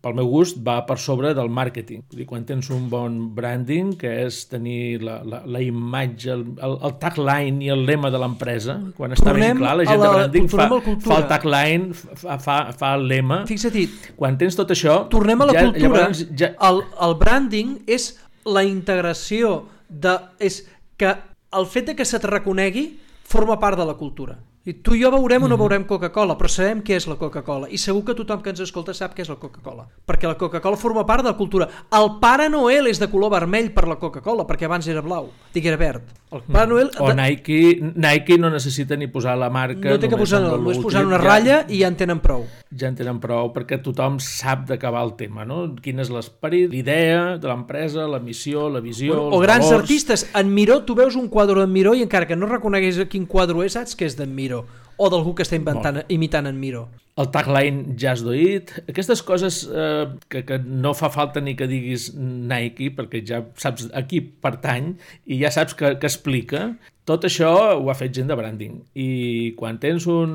pel 0.00 0.14
meu 0.16 0.28
gust, 0.32 0.56
va 0.64 0.78
per 0.88 0.96
sobre 0.98 1.34
del 1.36 1.50
màrqueting. 1.52 2.00
Dir, 2.16 2.24
quan 2.26 2.46
tens 2.48 2.70
un 2.72 2.86
bon 2.88 3.18
branding, 3.36 3.90
que 4.00 4.08
és 4.24 4.38
tenir 4.48 5.02
la, 5.04 5.18
la, 5.20 5.42
la 5.44 5.60
imatge, 5.60 6.30
el, 6.32 6.46
el, 6.56 6.78
el 6.88 6.94
tagline 7.02 7.60
i 7.66 7.68
el 7.74 7.84
lema 7.86 8.08
de 8.10 8.22
l'empresa, 8.22 8.78
quan 8.96 9.12
està 9.12 9.28
tornem 9.28 9.52
ben 9.52 9.60
clar, 9.60 9.74
la 9.82 9.86
gent 9.90 10.00
la, 10.00 10.08
de 10.08 10.14
branding 10.16 10.48
fa, 10.48 10.68
fa 11.04 11.20
el 11.20 11.28
tagline, 11.34 12.00
fa, 12.24 12.38
fa, 12.40 12.56
fa 12.80 12.94
el 12.96 13.06
lema. 13.12 13.42
Fixa't, 13.52 13.78
quan 14.16 14.40
tens 14.40 14.56
tot 14.56 14.72
això... 14.72 15.02
Tornem 15.12 15.44
a 15.44 15.50
la 15.52 15.58
ja, 15.58 15.68
cultura. 15.68 15.84
Llavors, 15.84 16.24
ja... 16.40 16.54
el, 16.70 16.82
el 17.06 17.16
branding 17.20 17.78
és 17.84 18.14
la 18.48 18.64
integració 18.64 19.66
de... 19.92 20.16
és 20.40 20.62
que 20.96 21.12
el 21.52 21.68
fet 21.68 21.92
de 21.92 22.00
que 22.00 22.08
se't 22.08 22.24
reconegui 22.24 22.88
forma 23.28 23.60
part 23.60 23.76
de 23.76 23.84
la 23.84 24.00
cultura. 24.00 24.40
I 24.66 24.72
tu 24.82 24.96
i 24.96 24.98
jo 24.98 25.12
veurem 25.14 25.44
o 25.44 25.46
no 25.46 25.54
mhm. 25.54 25.60
veurem 25.62 25.84
Coca-Cola, 25.86 26.34
però 26.34 26.48
sabem 26.50 26.80
què 26.82 26.96
és 26.98 27.04
la 27.06 27.14
Coca-Cola. 27.20 27.68
I 27.70 27.78
segur 27.78 28.00
que 28.08 28.16
tothom 28.18 28.40
que 28.42 28.50
ens 28.50 28.64
escolta 28.64 28.90
sap 28.98 29.12
què 29.14 29.22
és 29.22 29.28
la 29.30 29.36
Coca-Cola. 29.38 29.84
Perquè 30.10 30.26
la 30.26 30.34
Coca-Cola 30.34 30.78
forma 30.80 31.04
part 31.06 31.22
de 31.22 31.30
la 31.30 31.36
cultura. 31.38 31.68
El 31.94 32.16
Pare 32.18 32.48
Noel 32.50 32.90
és 32.90 32.98
de 32.98 33.06
color 33.06 33.30
vermell 33.30 33.68
per 33.76 33.84
la 33.86 33.94
Coca-Cola, 34.00 34.42
perquè 34.48 34.66
abans 34.66 34.88
era 34.90 35.04
blau. 35.06 35.28
Dic, 35.54 35.68
era 35.70 35.78
verd. 35.78 36.10
El 36.34 36.42
Pare 36.50 36.66
Noel... 36.72 36.90
O 36.98 37.12
Nike, 37.14 37.60
Nike 37.94 38.40
no 38.42 38.50
necessita 38.50 38.98
ni 38.98 39.06
posar 39.06 39.36
la 39.38 39.52
marca... 39.54 39.86
No 39.86 40.00
té 40.02 40.10
que 40.10 40.18
posar, 40.18 40.42
no, 40.42 40.56
només 40.58 40.82
posar 40.82 41.04
una 41.06 41.22
ratlla 41.22 41.60
ja, 41.60 41.70
i 41.70 41.84
ja 41.84 41.92
en 41.92 42.00
tenen 42.02 42.24
prou. 42.24 42.42
Ja 42.74 42.90
en 42.90 42.98
tenen 42.98 43.22
prou, 43.22 43.52
perquè 43.54 43.78
tothom 43.86 44.18
sap 44.18 44.66
d'acabar 44.66 45.04
el 45.06 45.14
tema, 45.14 45.46
no? 45.46 45.60
Quin 45.78 46.02
és 46.02 46.10
l'esperit, 46.10 46.66
l'idea 46.74 47.36
de 47.38 47.46
l'empresa, 47.46 48.08
la 48.10 48.18
missió, 48.18 48.66
la 48.66 48.82
visió, 48.82 49.14
bueno, 49.14 49.30
O 49.30 49.40
grans 49.46 49.68
valors... 49.68 49.86
artistes. 49.86 50.26
En 50.34 50.50
Miró, 50.50 50.82
tu 50.82 50.98
veus 50.98 51.14
un 51.14 51.30
quadre 51.30 51.62
d'en 51.62 51.70
Miró 51.70 51.94
i 51.94 52.02
encara 52.02 52.26
que 52.26 52.34
no 52.34 52.50
reconeguis 52.50 52.98
quin 53.06 53.30
quadre 53.30 53.62
és, 53.62 53.78
saps 53.78 53.94
que 53.94 54.10
és 54.10 54.18
d'en 54.18 54.34
Miró 54.34 54.55
pero 54.62 54.85
o 54.96 55.08
d'algú 55.12 55.34
que 55.36 55.44
està 55.46 55.58
inventant, 55.58 56.02
imitant 56.12 56.48
en 56.48 56.58
Miro. 56.60 56.86
El 57.16 57.30
tagline 57.32 57.94
Just 57.96 58.26
Do 58.26 58.34
It, 58.36 58.72
aquestes 58.90 59.22
coses 59.24 59.62
eh, 59.68 60.04
que, 60.28 60.42
que 60.48 60.58
no 60.60 60.92
fa 60.96 61.08
falta 61.12 61.40
ni 61.40 61.54
que 61.56 61.68
diguis 61.70 62.10
Nike, 62.16 62.90
perquè 62.98 63.22
ja 63.24 63.40
saps 63.56 63.88
a 63.96 64.04
qui 64.08 64.20
pertany 64.20 64.92
i 65.24 65.40
ja 65.40 65.52
saps 65.54 65.76
que, 65.78 65.94
que 66.00 66.10
explica, 66.10 66.66
tot 67.06 67.22
això 67.22 67.48
ho 67.78 67.86
ha 67.86 67.94
fet 67.94 68.16
gent 68.16 68.26
de 68.26 68.34
branding. 68.34 68.80
I 68.98 69.10
quan 69.58 69.76
tens 69.78 70.08
un 70.10 70.32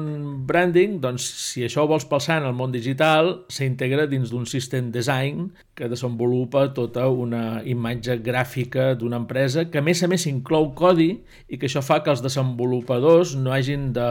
branding, 0.47 1.01
doncs 1.03 1.25
si 1.49 1.65
això 1.67 1.83
ho 1.83 1.89
vols 1.91 2.05
palsar 2.07 2.37
en 2.39 2.47
el 2.47 2.55
món 2.55 2.71
digital, 2.71 3.33
s'integra 3.51 4.05
dins 4.07 4.31
d'un 4.31 4.47
system 4.47 4.87
design 4.95 5.49
que 5.75 5.89
desenvolupa 5.91 6.69
tota 6.77 7.09
una 7.11 7.59
imatge 7.67 8.15
gràfica 8.23 8.93
d'una 8.95 9.19
empresa 9.19 9.65
que 9.67 9.81
a 9.81 9.83
més 9.83 9.99
a 9.99 10.07
més 10.07 10.23
inclou 10.31 10.69
codi 10.77 11.09
i 11.51 11.59
que 11.59 11.67
això 11.67 11.83
fa 11.83 11.99
que 12.05 12.13
els 12.15 12.23
desenvolupadors 12.23 13.35
no 13.35 13.51
hagin 13.51 13.89
de... 13.97 14.07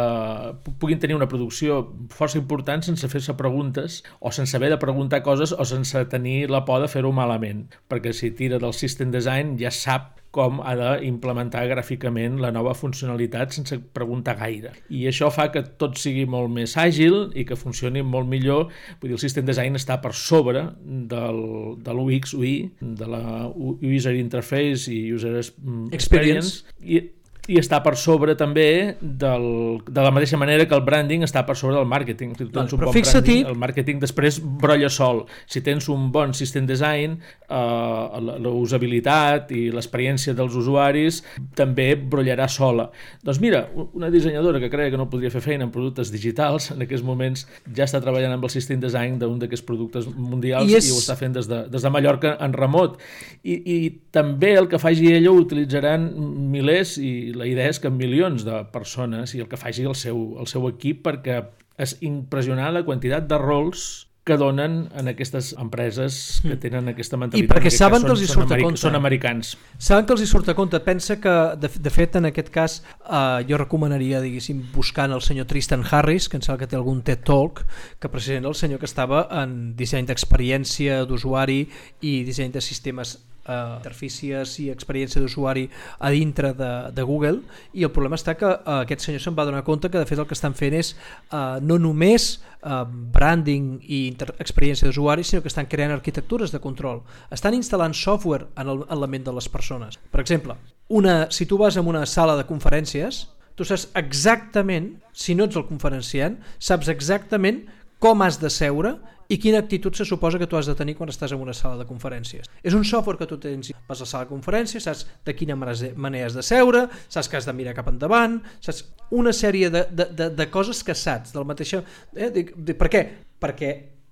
puguin 0.81 1.01
tenir 1.03 1.17
una 1.19 1.29
producció 1.31 1.81
força 2.13 2.39
important 2.41 2.85
sense 2.87 3.09
fer-se 3.13 3.37
preguntes 3.39 4.01
o 4.21 4.33
sense 4.35 4.57
haver 4.57 4.73
de 4.75 4.81
preguntar 4.83 5.23
coses 5.27 5.53
o 5.53 5.67
sense 5.69 6.05
tenir 6.13 6.51
la 6.51 6.65
por 6.65 6.83
de 6.83 6.89
fer-ho 6.93 7.13
malament 7.13 7.67
perquè 7.91 8.15
si 8.17 8.33
tira 8.37 8.59
del 8.63 8.77
system 8.77 9.13
design 9.15 9.57
ja 9.61 9.73
sap 9.75 10.17
com 10.35 10.61
ha 10.63 10.77
d'implementar 10.79 11.65
gràficament 11.73 12.39
la 12.43 12.53
nova 12.55 12.73
funcionalitat 12.79 13.55
sense 13.55 13.81
preguntar 13.97 14.37
gaire. 14.39 14.73
I 14.95 15.07
això 15.11 15.31
fa 15.35 15.49
que 15.51 15.65
tot 15.81 15.99
sigui 15.99 16.23
molt 16.31 16.53
més 16.55 16.77
àgil 16.79 17.33
i 17.35 17.45
que 17.47 17.59
funcioni 17.59 18.05
molt 18.07 18.31
millor. 18.31 18.69
Vull 19.01 19.11
dir, 19.11 19.17
el 19.19 19.23
System 19.23 19.49
Design 19.49 19.79
està 19.79 19.99
per 20.03 20.15
sobre 20.15 20.63
del, 20.85 21.41
de 21.83 21.97
l'UX, 21.97 22.35
UI, 22.39 22.55
de 22.81 23.11
la 23.11 23.25
User 23.51 24.15
Interface 24.21 24.87
i 24.95 25.03
User 25.15 25.35
Experience, 25.41 25.97
Experience. 25.99 26.63
i 26.79 27.03
i 27.51 27.59
està 27.59 27.81
per 27.83 27.97
sobre 27.99 28.37
també 28.39 28.95
del, 29.01 29.47
de 29.83 30.03
la 30.05 30.13
mateixa 30.15 30.39
manera 30.39 30.67
que 30.71 30.77
el 30.77 30.85
branding 30.87 31.25
està 31.27 31.43
per 31.47 31.57
sobre 31.59 31.75
del 31.75 31.89
màrqueting. 31.91 32.37
Si 32.39 32.47
tens 32.47 32.75
un 32.77 32.83
bon 32.85 32.95
branding, 32.95 33.49
el 33.51 33.59
màrqueting 33.59 34.03
després 34.03 34.39
brolla 34.41 34.91
sol. 34.93 35.25
Si 35.51 35.63
tens 35.67 35.89
un 35.91 36.11
bon 36.15 36.35
system 36.37 36.69
design, 36.69 37.17
eh, 37.19 37.55
la, 37.57 38.37
la 38.39 38.53
usabilitat 38.55 39.51
i 39.57 39.65
l'experiència 39.75 40.35
dels 40.39 40.55
usuaris 40.61 41.23
també 41.59 41.89
brollarà 41.99 42.47
sola. 42.51 42.87
Doncs 43.27 43.41
mira, 43.43 43.65
una 43.75 44.13
dissenyadora 44.15 44.63
que 44.63 44.71
creia 44.71 44.93
que 44.95 45.01
no 45.01 45.09
podria 45.11 45.33
fer 45.35 45.43
feina 45.43 45.67
en 45.67 45.75
productes 45.75 46.13
digitals, 46.15 46.71
en 46.75 46.87
aquests 46.87 47.07
moments 47.07 47.47
ja 47.67 47.89
està 47.89 48.03
treballant 48.05 48.37
amb 48.37 48.47
el 48.47 48.55
system 48.55 48.79
design 48.83 49.19
d'un 49.19 49.41
d'aquests 49.43 49.67
productes 49.67 50.07
mundials 50.15 50.71
i, 50.71 50.79
és... 50.79 50.91
i 50.91 50.95
ho 50.95 51.03
està 51.03 51.19
fent 51.19 51.35
des 51.35 51.51
de, 51.51 51.65
des 51.73 51.83
de 51.83 51.93
Mallorca 51.93 52.37
en 52.39 52.55
remot. 52.55 53.01
I, 53.43 53.59
I 53.59 53.79
també 54.15 54.55
el 54.61 54.71
que 54.71 54.79
faci 54.79 55.11
ella 55.11 55.35
ho 55.35 55.43
utilitzaran 55.43 56.07
milers 56.55 56.95
i 57.01 57.11
la 57.41 57.49
idea 57.49 57.73
és 57.73 57.81
que 57.81 57.91
milions 57.93 58.45
de 58.47 58.61
persones 58.75 59.35
i 59.35 59.43
el 59.43 59.49
que 59.49 59.59
faci 59.61 59.89
el 59.89 59.97
seu, 59.99 60.21
el 60.41 60.49
seu 60.51 60.69
equip 60.69 61.03
perquè 61.09 61.41
és 61.81 61.97
impressionant 62.05 62.75
la 62.77 62.85
quantitat 62.85 63.29
de 63.31 63.41
rols 63.41 63.89
que 64.31 64.37
donen 64.37 64.91
en 64.95 65.09
aquestes 65.09 65.55
empreses 65.59 66.41
que 66.43 66.53
mm. 66.53 66.61
tenen 66.61 66.91
aquesta 66.93 67.17
mentalitat. 67.19 67.49
I 67.49 67.51
perquè 67.51 67.71
saben 67.73 68.05
que, 68.05 68.11
que 68.11 68.13
els 68.13 68.23
hi 68.23 68.29
surt 68.29 68.53
a 68.53 68.59
compte. 68.61 68.83
Són 68.83 68.99
americans. 68.99 69.55
Saben 69.81 70.05
que 70.07 70.15
els 70.15 70.23
hi 70.23 70.29
surt 70.29 70.51
a 70.53 70.55
compte. 70.59 70.79
Pensa 70.85 71.17
que, 71.23 71.33
de, 71.59 71.71
de 71.73 71.93
fet, 71.95 72.19
en 72.21 72.29
aquest 72.29 72.53
cas, 72.53 72.77
eh, 73.01 73.41
jo 73.49 73.59
recomanaria, 73.59 74.21
diguéssim, 74.23 74.61
buscant 74.75 75.17
el 75.17 75.25
senyor 75.25 75.49
Tristan 75.51 75.87
Harris, 75.89 76.29
que 76.29 76.37
em 76.39 76.45
sembla 76.45 76.61
que 76.61 76.71
té 76.71 76.79
algun 76.79 77.01
TED 77.07 77.25
Talk, 77.27 77.65
que 77.99 78.13
precisament 78.13 78.51
el 78.53 78.59
senyor 78.61 78.83
que 78.83 78.91
estava 78.91 79.25
en 79.41 79.73
disseny 79.81 80.07
d'experiència 80.11 81.03
d'usuari 81.09 81.65
i 82.05 82.21
disseny 82.29 82.53
de 82.55 82.63
sistemes 82.63 83.17
eh, 83.51 83.57
interfícies 83.79 84.55
i 84.63 84.69
experiència 84.71 85.23
d'usuari 85.23 85.67
a 85.99 86.11
dintre 86.15 86.53
de, 86.55 86.71
de 86.95 87.07
Google 87.07 87.41
i 87.75 87.85
el 87.87 87.93
problema 87.95 88.19
està 88.21 88.37
que 88.39 88.49
eh, 88.51 88.77
aquest 88.85 89.09
senyor 89.09 89.25
se'n 89.25 89.39
va 89.39 89.47
donar 89.49 89.65
compte 89.67 89.91
que 89.91 89.99
de 89.99 90.07
fet 90.07 90.23
el 90.23 90.29
que 90.31 90.39
estan 90.39 90.55
fent 90.59 90.77
és 90.79 90.93
eh, 90.95 91.59
no 91.67 91.81
només 91.83 92.31
eh, 92.63 92.85
branding 93.17 93.81
i 93.83 94.01
experiència 94.39 94.89
d'usuari 94.89 95.27
sinó 95.27 95.43
que 95.43 95.53
estan 95.53 95.69
creant 95.71 95.97
arquitectures 95.97 96.55
de 96.55 96.63
control. 96.63 97.03
Estan 97.35 97.59
instal·lant 97.59 97.97
software 97.97 98.47
en, 98.57 98.71
el, 98.71 98.87
en 98.87 99.03
la 99.03 99.11
ment 99.11 99.27
de 99.27 99.35
les 99.35 99.51
persones. 99.51 99.99
Per 100.11 100.23
exemple, 100.23 100.57
una, 100.89 101.27
si 101.31 101.47
tu 101.47 101.59
vas 101.59 101.77
a 101.77 101.85
una 101.85 102.07
sala 102.07 102.39
de 102.39 102.47
conferències 102.49 103.27
tu 103.61 103.67
saps 103.69 103.91
exactament, 103.99 104.95
si 105.13 105.35
no 105.37 105.45
ets 105.45 105.59
el 105.61 105.67
conferenciant, 105.69 106.39
saps 106.57 106.89
exactament 106.89 107.67
com 108.01 108.23
has 108.25 108.39
de 108.41 108.49
seure 108.49 108.95
i 109.31 109.39
quina 109.39 109.61
actitud 109.63 109.95
se 109.95 110.05
suposa 110.05 110.39
que 110.39 110.49
tu 110.51 110.59
has 110.59 110.67
de 110.67 110.75
tenir 110.75 110.97
quan 110.99 111.11
estàs 111.13 111.33
en 111.35 111.43
una 111.43 111.55
sala 111.55 111.79
de 111.79 111.87
conferències. 111.87 112.49
És 112.67 112.75
un 112.75 112.85
software 112.85 113.19
que 113.21 113.29
tu 113.31 113.39
tens, 113.39 113.71
vas 113.87 114.03
a 114.03 114.07
la 114.07 114.11
sala 114.11 114.27
de 114.27 114.33
conferències, 114.33 114.83
saps 114.83 115.07
de 115.27 115.37
quina 115.39 115.57
manera 115.57 116.27
has 116.27 116.35
de 116.35 116.43
seure, 116.43 116.89
saps 117.09 117.31
que 117.31 117.39
has 117.39 117.47
de 117.47 117.55
mirar 117.55 117.77
cap 117.77 117.89
endavant, 117.93 118.41
saps 118.59 118.83
una 119.15 119.33
sèrie 119.35 119.71
de, 119.71 119.87
de, 119.91 120.09
de, 120.19 120.29
de 120.35 120.51
coses 120.51 120.83
que 120.83 120.99
saps 120.99 121.35
del 121.37 121.47
mateix... 121.47 121.77
Eh? 121.79 122.31
Dic, 122.35 122.53
dic, 122.57 122.77
per 122.81 122.91
què? 122.91 123.07
Perquè 123.41 123.71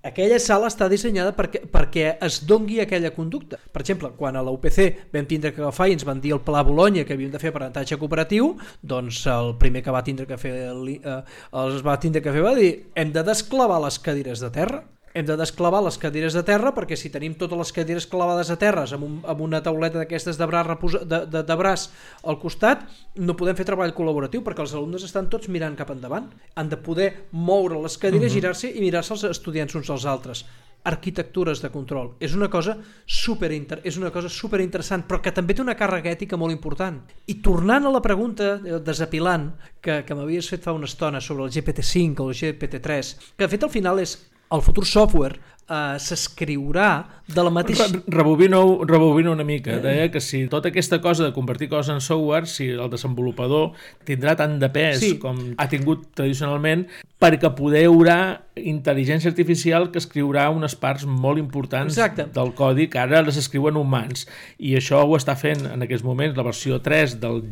aquella 0.08 0.38
sala 0.38 0.68
està 0.70 0.86
dissenyada 0.88 1.32
perquè, 1.34 1.64
perquè 1.66 2.12
es 2.24 2.38
dongui 2.46 2.78
aquella 2.80 3.10
conducta. 3.14 3.58
Per 3.58 3.82
exemple, 3.82 4.12
quan 4.16 4.38
a 4.38 4.44
la 4.46 4.52
UPC 4.54 5.10
vam 5.12 5.26
tindre 5.26 5.50
que 5.54 5.64
agafar 5.64 5.88
i 5.90 5.96
ens 5.96 6.06
van 6.06 6.22
dir 6.22 6.36
el 6.36 6.44
Pla 6.46 6.62
Bologna 6.66 7.02
que 7.04 7.16
havíem 7.18 7.32
de 7.34 7.40
fer 7.42 7.50
aprenentatge 7.50 7.98
cooperatiu, 7.98 8.52
doncs 8.82 9.24
el 9.34 9.56
primer 9.58 9.82
que 9.82 9.94
va 9.94 10.04
tindre 10.06 10.28
que 10.30 10.38
fer 10.38 10.54
eh, 10.62 11.18
els 11.64 11.82
va 11.82 11.98
tindre 11.98 12.22
que 12.22 12.34
fer 12.34 12.46
va 12.46 12.54
dir 12.54 12.70
hem 12.94 13.10
de 13.10 13.26
desclavar 13.26 13.82
les 13.82 13.98
cadires 13.98 14.46
de 14.46 14.52
terra 14.54 14.84
hem 15.18 15.26
de 15.26 15.36
desclavar 15.36 15.80
les 15.84 15.98
cadires 15.98 16.36
de 16.36 16.44
terra 16.46 16.70
perquè 16.76 16.96
si 16.98 17.10
tenim 17.10 17.34
totes 17.38 17.58
les 17.58 17.72
cadires 17.74 18.06
clavades 18.10 18.52
a 18.54 18.58
terres 18.60 18.94
amb, 18.94 19.06
un, 19.06 19.16
amb 19.26 19.42
una 19.44 19.60
tauleta 19.64 19.98
d'aquestes 19.98 20.38
de, 20.38 20.46
braç 20.46 20.68
reposa, 20.68 21.02
de, 21.02 21.24
de, 21.26 21.42
de 21.42 21.56
braç 21.58 21.88
al 22.22 22.38
costat 22.42 22.86
no 23.18 23.36
podem 23.38 23.58
fer 23.58 23.66
treball 23.68 23.96
col·laboratiu 23.96 24.44
perquè 24.46 24.62
els 24.64 24.76
alumnes 24.78 25.04
estan 25.08 25.30
tots 25.32 25.50
mirant 25.50 25.76
cap 25.78 25.90
endavant 25.94 26.30
han 26.54 26.70
de 26.70 26.78
poder 26.78 27.10
moure 27.32 27.82
les 27.82 27.98
cadires, 27.98 28.30
uh 28.30 28.30
-huh. 28.30 28.40
girar-se 28.40 28.70
i 28.70 28.80
mirar-se 28.80 29.14
els 29.14 29.24
estudiants 29.24 29.74
uns 29.74 29.90
als 29.90 30.06
altres 30.06 30.44
arquitectures 30.84 31.60
de 31.60 31.70
control. 31.70 32.14
És 32.20 32.34
una 32.34 32.48
cosa 32.48 32.78
super 33.06 33.50
és 33.52 33.96
una 33.96 34.10
cosa 34.10 34.28
super 34.28 34.60
interessant, 34.60 35.04
però 35.06 35.20
que 35.20 35.32
també 35.32 35.54
té 35.54 35.62
una 35.62 35.76
càrrega 35.76 36.10
ètica 36.10 36.36
molt 36.36 36.52
important. 36.52 37.00
I 37.26 37.40
tornant 37.42 37.84
a 37.84 37.90
la 37.90 38.00
pregunta 38.00 38.60
eh, 38.64 38.78
desapilant 38.80 39.52
que, 39.80 40.04
que 40.04 40.14
m'havies 40.14 40.48
fet 40.48 40.62
fa 40.62 40.72
una 40.72 40.86
estona 40.86 41.20
sobre 41.20 41.44
el 41.44 41.50
GPT-5 41.50 42.20
o 42.20 42.30
el 42.30 42.36
GPT-3, 42.36 43.14
que 43.36 43.44
de 43.44 43.48
fet 43.48 43.64
al 43.64 43.74
final 43.74 43.98
és 43.98 44.16
el 44.50 44.62
futur 44.64 44.86
software 44.86 45.38
eh, 45.68 45.96
s'escriurà 46.00 46.90
de 47.28 47.44
la 47.44 47.50
mateixa... 47.52 47.86
Rebobino, 48.06 48.84
rebobino 48.88 49.32
una 49.32 49.44
mica. 49.44 49.76
Eh. 49.76 49.82
Deia 49.84 50.08
que 50.12 50.20
si 50.24 50.46
tota 50.48 50.72
aquesta 50.72 51.00
cosa 51.04 51.26
de 51.26 51.34
convertir 51.36 51.68
coses 51.68 51.92
en 51.92 52.00
software, 52.00 52.48
si 52.48 52.70
el 52.72 52.88
desenvolupador 52.90 53.74
tindrà 54.08 54.34
tant 54.38 54.58
de 54.60 54.70
pes 54.72 55.02
sí. 55.02 55.12
com 55.20 55.40
ha 55.58 55.68
tingut 55.68 56.08
tradicionalment, 56.16 56.86
perquè 57.20 57.50
poder 57.58 57.84
haurà 57.88 58.18
intel·ligència 58.58 59.30
artificial 59.30 59.90
que 59.92 60.00
escriurà 60.00 60.48
unes 60.54 60.74
parts 60.78 61.04
molt 61.06 61.40
importants 61.42 61.98
Exacte. 61.98 62.28
del 62.34 62.54
codi 62.58 62.88
que 62.90 63.02
ara 63.02 63.22
les 63.26 63.38
escriuen 63.40 63.76
humans. 63.76 64.26
I 64.58 64.78
això 64.80 65.04
ho 65.04 65.18
està 65.18 65.36
fent 65.38 65.66
en 65.68 65.84
aquests 65.84 66.06
moments 66.06 66.38
la 66.38 66.46
versió 66.46 66.80
3 66.82 67.18
del 67.20 67.42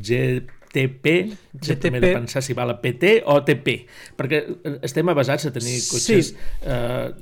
GTP, 0.73 1.37
GTP. 1.55 2.01
de 2.01 2.12
pensar 2.12 2.43
si 2.43 2.55
val 2.57 2.75
a 2.75 2.81
PT 2.83 3.23
o 3.27 3.39
TP, 3.47 3.79
perquè 4.19 4.43
estem 4.87 5.09
basats 5.14 5.49
a 5.49 5.55
tenir 5.55 5.79
cotxes 5.87 6.33
sí. 6.33 6.37
eh, 6.67 7.14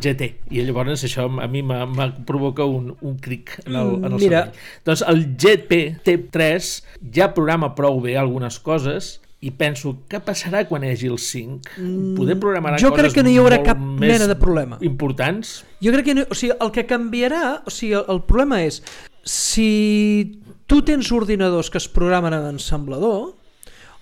GT, 0.00 0.32
i 0.56 0.64
llavors 0.64 1.04
això 1.04 1.28
a 1.28 1.46
mi 1.50 1.62
me 1.62 2.10
provoca 2.26 2.64
un, 2.64 2.94
un 3.00 3.16
cric 3.22 3.58
en 3.66 3.76
el, 3.76 3.94
en 4.00 4.12
el 4.12 4.18
Mira. 4.18 4.42
cervell. 4.48 4.68
Doncs 4.88 5.06
el 5.12 5.24
GP 5.36 5.80
T3 6.06 6.74
ja 7.14 7.32
programa 7.36 7.74
prou 7.76 8.00
bé 8.02 8.16
algunes 8.16 8.58
coses, 8.64 9.18
i 9.38 9.52
penso, 9.54 9.92
què 10.10 10.18
passarà 10.24 10.64
quan 10.66 10.82
hi 10.82 10.88
hagi 10.90 11.06
el 11.12 11.18
5? 11.22 11.76
Mm, 11.78 12.14
Poder 12.18 12.34
programar 12.42 12.72
jo 12.82 12.90
crec 12.90 13.14
que 13.14 13.22
no 13.22 13.30
hi 13.30 13.36
haurà 13.38 13.60
cap 13.62 13.78
mena 13.78 14.26
de 14.26 14.34
problema. 14.34 14.80
importants? 14.82 15.60
Jo 15.84 15.92
crec 15.94 16.08
que 16.10 16.16
no, 16.18 16.24
o 16.26 16.34
sigui, 16.34 16.56
el 16.58 16.72
que 16.74 16.86
canviarà, 16.90 17.62
o 17.62 17.70
sigui, 17.70 17.94
el, 18.00 18.08
el 18.16 18.24
problema 18.26 18.64
és 18.66 18.82
si 19.22 20.40
tu 20.68 20.82
tens 20.84 21.10
ordinadors 21.16 21.70
que 21.72 21.80
es 21.80 21.88
programen 21.88 22.36
en 22.36 22.46
ensamblador, 22.52 23.32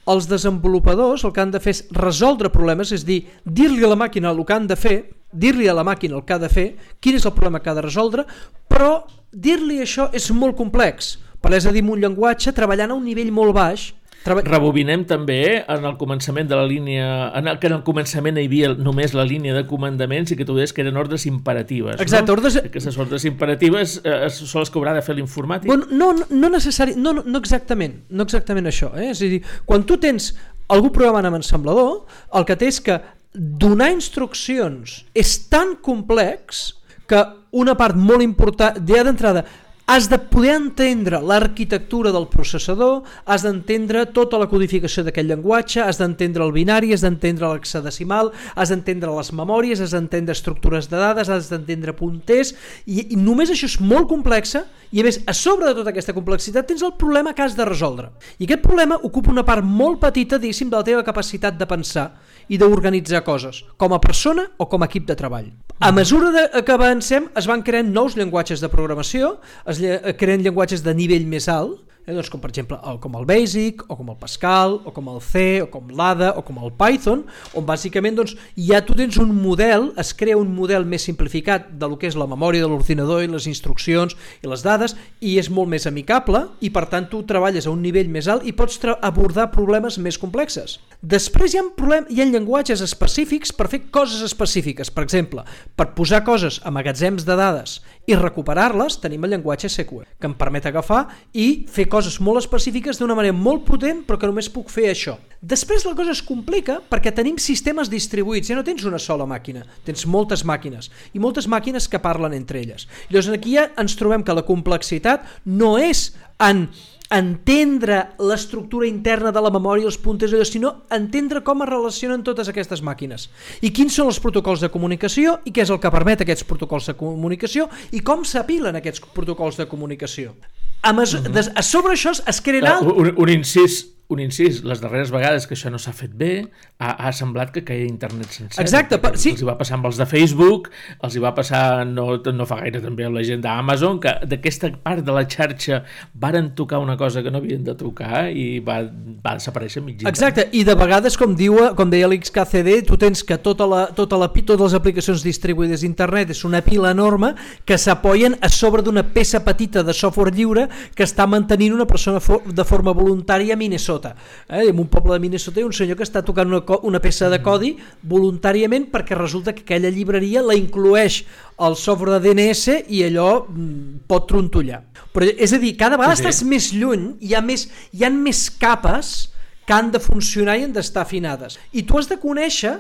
els 0.07 0.27
desenvolupadors 0.31 1.25
el 1.27 1.33
que 1.35 1.43
han 1.43 1.53
de 1.55 1.61
fer 1.63 1.75
és 1.75 1.83
resoldre 1.95 2.51
problemes, 2.55 2.93
és 2.95 3.07
dir, 3.07 3.23
dir-li 3.43 3.87
a 3.87 3.91
la 3.91 3.99
màquina 3.99 4.31
el 4.31 4.43
que 4.47 4.55
han 4.55 4.67
de 4.71 4.77
fer, 4.79 4.97
dir-li 5.33 5.69
a 5.71 5.75
la 5.75 5.85
màquina 5.87 6.19
el 6.19 6.25
que 6.27 6.35
ha 6.35 6.43
de 6.43 6.51
fer, 6.51 6.67
quin 7.03 7.19
és 7.19 7.27
el 7.27 7.35
problema 7.35 7.63
que 7.63 7.71
ha 7.71 7.79
de 7.79 7.87
resoldre, 7.87 8.27
però 8.71 9.07
dir-li 9.33 9.81
això 9.83 10.09
és 10.15 10.29
molt 10.35 10.59
complex, 10.59 11.17
perquè 11.43 11.63
és 11.63 11.71
a 11.71 11.75
dir, 11.75 11.85
un 11.87 12.03
llenguatge 12.03 12.55
treballant 12.55 12.95
a 12.95 12.99
un 12.99 13.07
nivell 13.07 13.33
molt 13.35 13.55
baix, 13.57 13.89
Treba... 14.27 14.43
Rebobinem 14.43 15.05
també 15.07 15.41
en 15.63 15.85
el 15.87 15.95
començament 16.01 16.49
de 16.51 16.59
la 16.59 16.65
línia, 16.67 17.07
en 17.39 17.47
el, 17.53 17.61
que 17.63 17.71
en 17.71 17.77
el 17.79 17.85
començament 17.87 18.41
hi 18.41 18.47
havia 18.49 18.73
només 18.75 19.15
la 19.15 19.25
línia 19.29 19.55
de 19.55 19.63
comandaments 19.71 20.35
i 20.35 20.39
que 20.39 20.47
tu 20.49 20.57
deies 20.59 20.75
que 20.75 20.83
eren 20.83 20.99
ordres 20.99 21.29
imperatives. 21.31 22.01
Exacte, 22.03 22.33
no? 22.33 22.37
ordres... 22.41 22.59
Aquestes 22.65 22.99
ordres 22.99 23.27
imperatives 23.29 24.01
eh, 24.03 24.27
són 24.35 24.65
les 24.65 24.73
que 24.73 24.81
haurà 24.81 24.97
de 24.97 25.05
fer 25.07 25.15
l'informàtic? 25.19 25.71
Bueno, 25.71 25.87
no, 25.93 26.11
no, 26.19 26.27
no 26.43 26.51
necessari, 26.57 26.97
no, 26.99 27.15
no, 27.21 27.39
exactament, 27.39 28.01
no 28.11 28.27
exactament 28.27 28.67
això. 28.73 28.91
Eh? 28.99 29.13
És 29.15 29.23
a 29.23 29.31
dir, 29.31 29.43
quan 29.69 29.87
tu 29.87 30.01
tens 30.03 30.33
algú 30.75 30.91
programant 30.95 31.29
amb 31.31 31.39
ensamblador, 31.39 32.01
el 32.35 32.49
que 32.49 32.59
té 32.59 32.73
és 32.73 32.81
que 32.83 32.99
donar 33.37 33.93
instruccions 33.93 35.03
és 35.15 35.37
tan 35.53 35.77
complex 35.85 36.73
que 37.07 37.23
una 37.57 37.77
part 37.79 37.95
molt 37.95 38.25
important, 38.25 38.83
ja 38.89 39.05
d'entrada, 39.07 39.45
has 39.87 40.09
de 40.11 40.19
poder 40.19 40.57
entendre 40.59 41.21
l'arquitectura 41.23 42.11
del 42.11 42.27
processador, 42.27 43.05
has 43.25 43.45
d'entendre 43.47 44.03
tota 44.11 44.39
la 44.41 44.49
codificació 44.51 45.05
d'aquest 45.07 45.29
llenguatge, 45.29 45.85
has 45.85 46.01
d'entendre 46.01 46.43
el 46.43 46.51
binari, 46.53 46.91
has 46.93 47.05
d'entendre 47.07 47.53
l'hexadecimal, 47.53 48.33
has 48.59 48.75
d'entendre 48.75 49.15
les 49.15 49.31
memòries, 49.31 49.81
has 49.81 49.95
d'entendre 49.95 50.35
estructures 50.35 50.91
de 50.91 50.99
dades, 50.99 51.31
has 51.31 51.51
d'entendre 51.53 51.95
punters, 51.95 52.53
i, 52.85 53.13
i 53.15 53.17
només 53.17 53.55
això 53.55 53.71
és 53.71 53.79
molt 53.79 54.11
complexa, 54.11 54.65
i 54.91 55.03
a 55.03 55.07
més, 55.07 55.21
a 55.23 55.35
sobre 55.35 55.71
de 55.71 55.79
tota 55.79 55.95
aquesta 55.95 56.15
complexitat 56.17 56.67
tens 56.67 56.83
el 56.83 56.97
problema 56.99 57.35
que 57.35 57.47
has 57.47 57.55
de 57.55 57.65
resoldre. 57.67 58.11
I 58.39 58.47
aquest 58.47 58.67
problema 58.67 58.99
ocupa 59.07 59.31
una 59.31 59.47
part 59.47 59.63
molt 59.63 60.03
petita, 60.03 60.43
diguéssim, 60.43 60.71
de 60.71 60.81
la 60.81 60.87
teva 60.87 61.07
capacitat 61.07 61.59
de 61.59 61.67
pensar 61.71 62.11
i 62.49 62.59
d'organitzar 62.59 63.23
coses, 63.27 63.65
com 63.77 63.95
a 63.95 64.01
persona 64.03 64.49
o 64.59 64.69
com 64.71 64.83
a 64.83 64.91
equip 64.91 65.07
de 65.09 65.17
treball. 65.19 65.51
A 65.81 65.93
mesura 65.93 66.31
de, 66.33 66.63
que 66.65 66.73
avancem 66.73 67.27
es 67.37 67.49
van 67.49 67.61
creant 67.63 67.91
nous 67.93 68.15
llenguatges 68.17 68.63
de 68.63 68.71
programació, 68.73 69.37
es 69.69 69.83
creen 70.17 70.45
llenguatges 70.45 70.81
de 70.87 70.95
nivell 70.97 71.27
més 71.29 71.51
alt, 71.53 71.83
eh, 72.07 72.15
doncs 72.15 72.31
com 72.33 72.41
per 72.41 72.51
exemple 72.53 72.79
el, 72.87 73.01
com 73.03 73.17
el 73.19 73.27
Basic, 73.29 73.83
o 73.91 73.97
com 73.99 74.09
el 74.13 74.19
Pascal, 74.21 74.79
o 74.87 74.93
com 74.95 75.11
el 75.13 75.21
C, 75.21 75.61
o 75.65 75.69
com 75.73 75.91
l'ADA, 75.91 76.33
o 76.39 76.45
com 76.47 76.63
el 76.63 76.73
Python, 76.79 77.25
on 77.59 77.67
bàsicament 77.69 78.17
doncs, 78.17 78.37
ja 78.69 78.81
tu 78.87 78.97
tens 78.97 79.19
un 79.23 79.35
model, 79.37 79.91
es 80.01 80.15
crea 80.17 80.39
un 80.39 80.53
model 80.55 80.87
més 80.89 81.05
simplificat 81.09 81.69
de 81.77 81.91
lo 81.91 81.99
que 81.99 82.09
és 82.09 82.17
la 82.17 82.29
memòria 82.31 82.65
de 82.65 82.71
l'ordinador 82.71 83.25
i 83.25 83.31
les 83.31 83.49
instruccions 83.51 84.17
i 84.41 84.49
les 84.49 84.65
dades, 84.65 84.97
i 85.21 85.37
és 85.43 85.51
molt 85.51 85.69
més 85.73 85.87
amicable, 85.91 86.47
i 86.61 86.71
per 86.71 86.87
tant 86.93 87.11
tu 87.11 87.25
treballes 87.27 87.67
a 87.67 87.75
un 87.75 87.83
nivell 87.83 88.09
més 88.09 88.31
alt 88.31 88.47
i 88.47 88.55
pots 88.57 88.81
abordar 89.03 89.51
problemes 89.53 89.99
més 89.99 90.19
complexes. 90.19 90.79
Després 91.07 91.53
hi 91.55 91.59
ha, 91.61 91.63
problem, 91.77 92.07
hi 92.11 92.19
ha 92.19 92.25
llenguatges 92.27 92.81
específics 92.83 93.53
per 93.55 93.69
fer 93.71 93.79
coses 93.95 94.25
específiques. 94.27 94.89
Per 94.91 95.05
exemple, 95.05 95.45
per 95.79 95.93
posar 95.95 96.25
coses 96.27 96.57
a 96.67 96.73
magatzems 96.75 97.23
de 97.29 97.37
dades 97.39 97.77
i 98.11 98.17
recuperar-les, 98.19 98.97
tenim 99.03 99.23
el 99.27 99.37
llenguatge 99.37 99.71
SQL, 99.71 100.03
que 100.19 100.27
em 100.27 100.35
permet 100.39 100.67
agafar 100.67 101.05
i 101.31 101.67
fer 101.71 101.87
coses 101.93 102.17
molt 102.19 102.43
específiques 102.43 102.99
d'una 102.99 103.15
manera 103.15 103.37
molt 103.37 103.63
potent, 103.69 104.03
però 104.09 104.19
que 104.19 104.31
només 104.31 104.51
puc 104.51 104.73
fer 104.73 104.89
això. 104.91 105.15
Després 105.47 105.87
la 105.87 105.95
cosa 105.95 106.11
es 106.17 106.25
complica 106.27 106.81
perquè 106.91 107.15
tenim 107.15 107.39
sistemes 107.39 107.93
distribuïts, 107.93 108.51
ja 108.51 108.59
no 108.59 108.67
tens 108.67 108.83
una 108.89 108.99
sola 108.99 109.29
màquina, 109.31 109.63
tens 109.87 110.09
moltes 110.11 110.43
màquines, 110.49 110.91
i 111.15 111.23
moltes 111.23 111.47
màquines 111.47 111.87
que 111.87 112.03
parlen 112.03 112.35
entre 112.35 112.65
elles. 112.65 112.89
Llavors 113.13 113.31
aquí 113.37 113.55
ja 113.55 113.69
ens 113.79 113.95
trobem 114.01 114.27
que 114.27 114.35
la 114.35 114.47
complexitat 114.49 115.29
no 115.47 115.77
és 115.79 116.09
en 116.43 116.67
entendre 117.11 118.01
l'estructura 118.19 118.87
interna 118.87 119.31
de 119.33 119.41
la 119.43 119.51
memòria, 119.55 119.87
els 119.87 119.99
punters, 119.99 120.35
sinó 120.51 120.73
entendre 120.91 121.43
com 121.47 121.63
es 121.63 121.71
relacionen 121.71 122.25
totes 122.27 122.51
aquestes 122.51 122.83
màquines 122.83 123.29
i 123.63 123.71
quins 123.71 123.95
són 123.95 124.11
els 124.11 124.21
protocols 124.23 124.63
de 124.65 124.71
comunicació 124.73 125.39
i 125.45 125.53
què 125.55 125.63
és 125.63 125.71
el 125.71 125.81
que 125.83 125.93
permet 125.93 126.25
aquests 126.25 126.47
protocols 126.49 126.91
de 126.91 126.97
comunicació 126.99 127.69
i 127.93 128.03
com 128.03 128.25
s'apilen 128.25 128.77
aquests 128.81 129.05
protocols 129.15 129.57
de 129.57 129.69
comunicació. 129.71 130.35
A, 130.83 130.93
uh 130.93 130.99
-huh. 130.99 131.53
a 131.55 131.63
sobre 131.63 131.93
això 131.95 132.13
es 132.27 132.41
creen... 132.41 132.65
Uh, 132.65 132.93
un, 132.93 133.15
un 133.17 133.29
incís 133.29 133.96
un 134.09 134.21
incís, 134.23 134.61
les 134.63 134.79
darreres 134.79 135.11
vegades 135.11 135.49
que 135.51 135.57
això 135.57 135.71
no 135.73 135.81
s'ha 135.83 135.91
fet 135.97 136.13
bé, 136.15 136.31
ha, 136.79 136.93
ha 137.09 137.11
semblat 137.17 137.51
que 137.55 137.65
caia 137.67 137.89
internet 137.89 138.31
sencer. 138.31 138.63
Exacte, 138.63 139.01
per, 139.03 139.17
sí. 139.19 139.33
Els 139.35 139.43
hi 139.43 139.49
va 139.49 139.57
passar 139.59 139.81
amb 139.81 139.89
els 139.91 139.99
de 139.99 140.07
Facebook, 140.07 140.69
els 141.03 141.17
hi 141.17 141.23
va 141.25 141.33
passar 141.35 141.83
no, 141.91 142.05
no 142.23 142.47
fa 142.47 142.61
gaire 142.61 142.83
també 142.85 143.09
amb 143.09 143.19
la 143.19 143.25
gent 143.27 143.43
d'Amazon, 143.43 143.99
que 144.05 144.13
d'aquesta 144.31 144.71
part 144.85 145.03
de 145.07 145.17
la 145.17 145.25
xarxa 145.27 145.81
varen 146.15 146.53
tocar 146.59 146.79
una 146.85 146.95
cosa 147.01 147.25
que 147.25 147.33
no 147.35 147.41
havien 147.43 147.65
de 147.67 147.75
tocar 147.79 148.29
i 148.31 148.61
va, 148.63 148.79
va 149.25 149.35
desaparèixer 149.41 149.83
mitjà. 149.83 150.07
Exacte, 150.13 150.47
i 150.55 150.63
de 150.69 150.79
vegades, 150.79 151.19
com, 151.19 151.35
diu, 151.35 151.59
com 151.75 151.91
deia 151.91 152.07
l'XKCD, 152.07 152.79
tu 152.87 153.01
tens 153.03 153.25
que 153.27 153.41
tota 153.43 153.67
la, 153.67 153.83
tota 153.97 154.21
la, 154.23 154.31
totes 154.31 154.63
les 154.69 154.79
aplicacions 154.79 155.27
distribuïdes 155.27 155.83
d'internet 155.83 156.31
és 156.31 156.45
una 156.47 156.63
pila 156.63 156.95
enorme 156.95 157.33
que 157.67 157.75
s'apoyen 157.75 158.39
a 158.39 158.53
sobre 158.55 158.87
d'una 158.87 159.03
peça 159.11 159.43
petita 159.43 159.83
de 159.83 159.97
software 159.97 160.31
lliure 160.37 160.69
que 160.95 161.03
està 161.03 161.27
mantenint 161.27 161.75
una 161.75 161.91
persona 161.91 162.23
de 162.47 162.69
forma 162.69 162.95
voluntària 162.95 163.57
a 163.57 163.59
Minnesota 163.59 163.96
Minnesota. 163.97 164.17
Eh? 164.49 164.69
En 164.69 164.79
un 164.79 164.89
poble 164.89 165.15
de 165.15 165.21
Minnesota 165.21 165.61
hi 165.61 165.65
ha 165.65 165.67
un 165.67 165.75
senyor 165.75 165.97
que 165.97 166.05
està 166.05 166.23
tocant 166.25 166.49
una, 166.49 166.63
una 166.83 167.01
peça 167.01 167.29
de 167.33 167.41
codi 167.43 167.77
voluntàriament 168.03 168.91
perquè 168.93 169.17
resulta 169.17 169.55
que 169.55 169.65
aquella 169.65 169.91
llibreria 169.91 170.43
la 170.43 170.57
inclueix 170.57 171.25
el 171.59 171.77
software 171.77 172.19
de 172.19 172.33
DNS 172.33 172.83
i 172.93 173.03
allò 173.07 173.47
mm, 173.49 174.05
pot 174.09 174.29
trontollar. 174.29 174.83
Però, 175.13 175.27
és 175.27 175.53
a 175.53 175.61
dir, 175.63 175.77
cada 175.77 175.97
vegada 175.97 176.17
sí, 176.17 176.23
sí. 176.23 176.29
estàs 176.29 176.43
més 176.49 176.73
lluny, 176.75 177.15
hi 177.21 177.35
ha 177.35 177.41
més, 177.41 177.69
hi 177.93 178.05
ha 178.05 178.13
més 178.13 178.49
capes 178.51 179.31
que 179.67 179.75
han 179.75 179.91
de 179.91 180.03
funcionar 180.03 180.59
i 180.59 180.67
han 180.67 180.77
d'estar 180.77 181.07
afinades. 181.07 181.59
I 181.73 181.87
tu 181.87 181.99
has 181.99 182.11
de 182.11 182.21
conèixer 182.23 182.77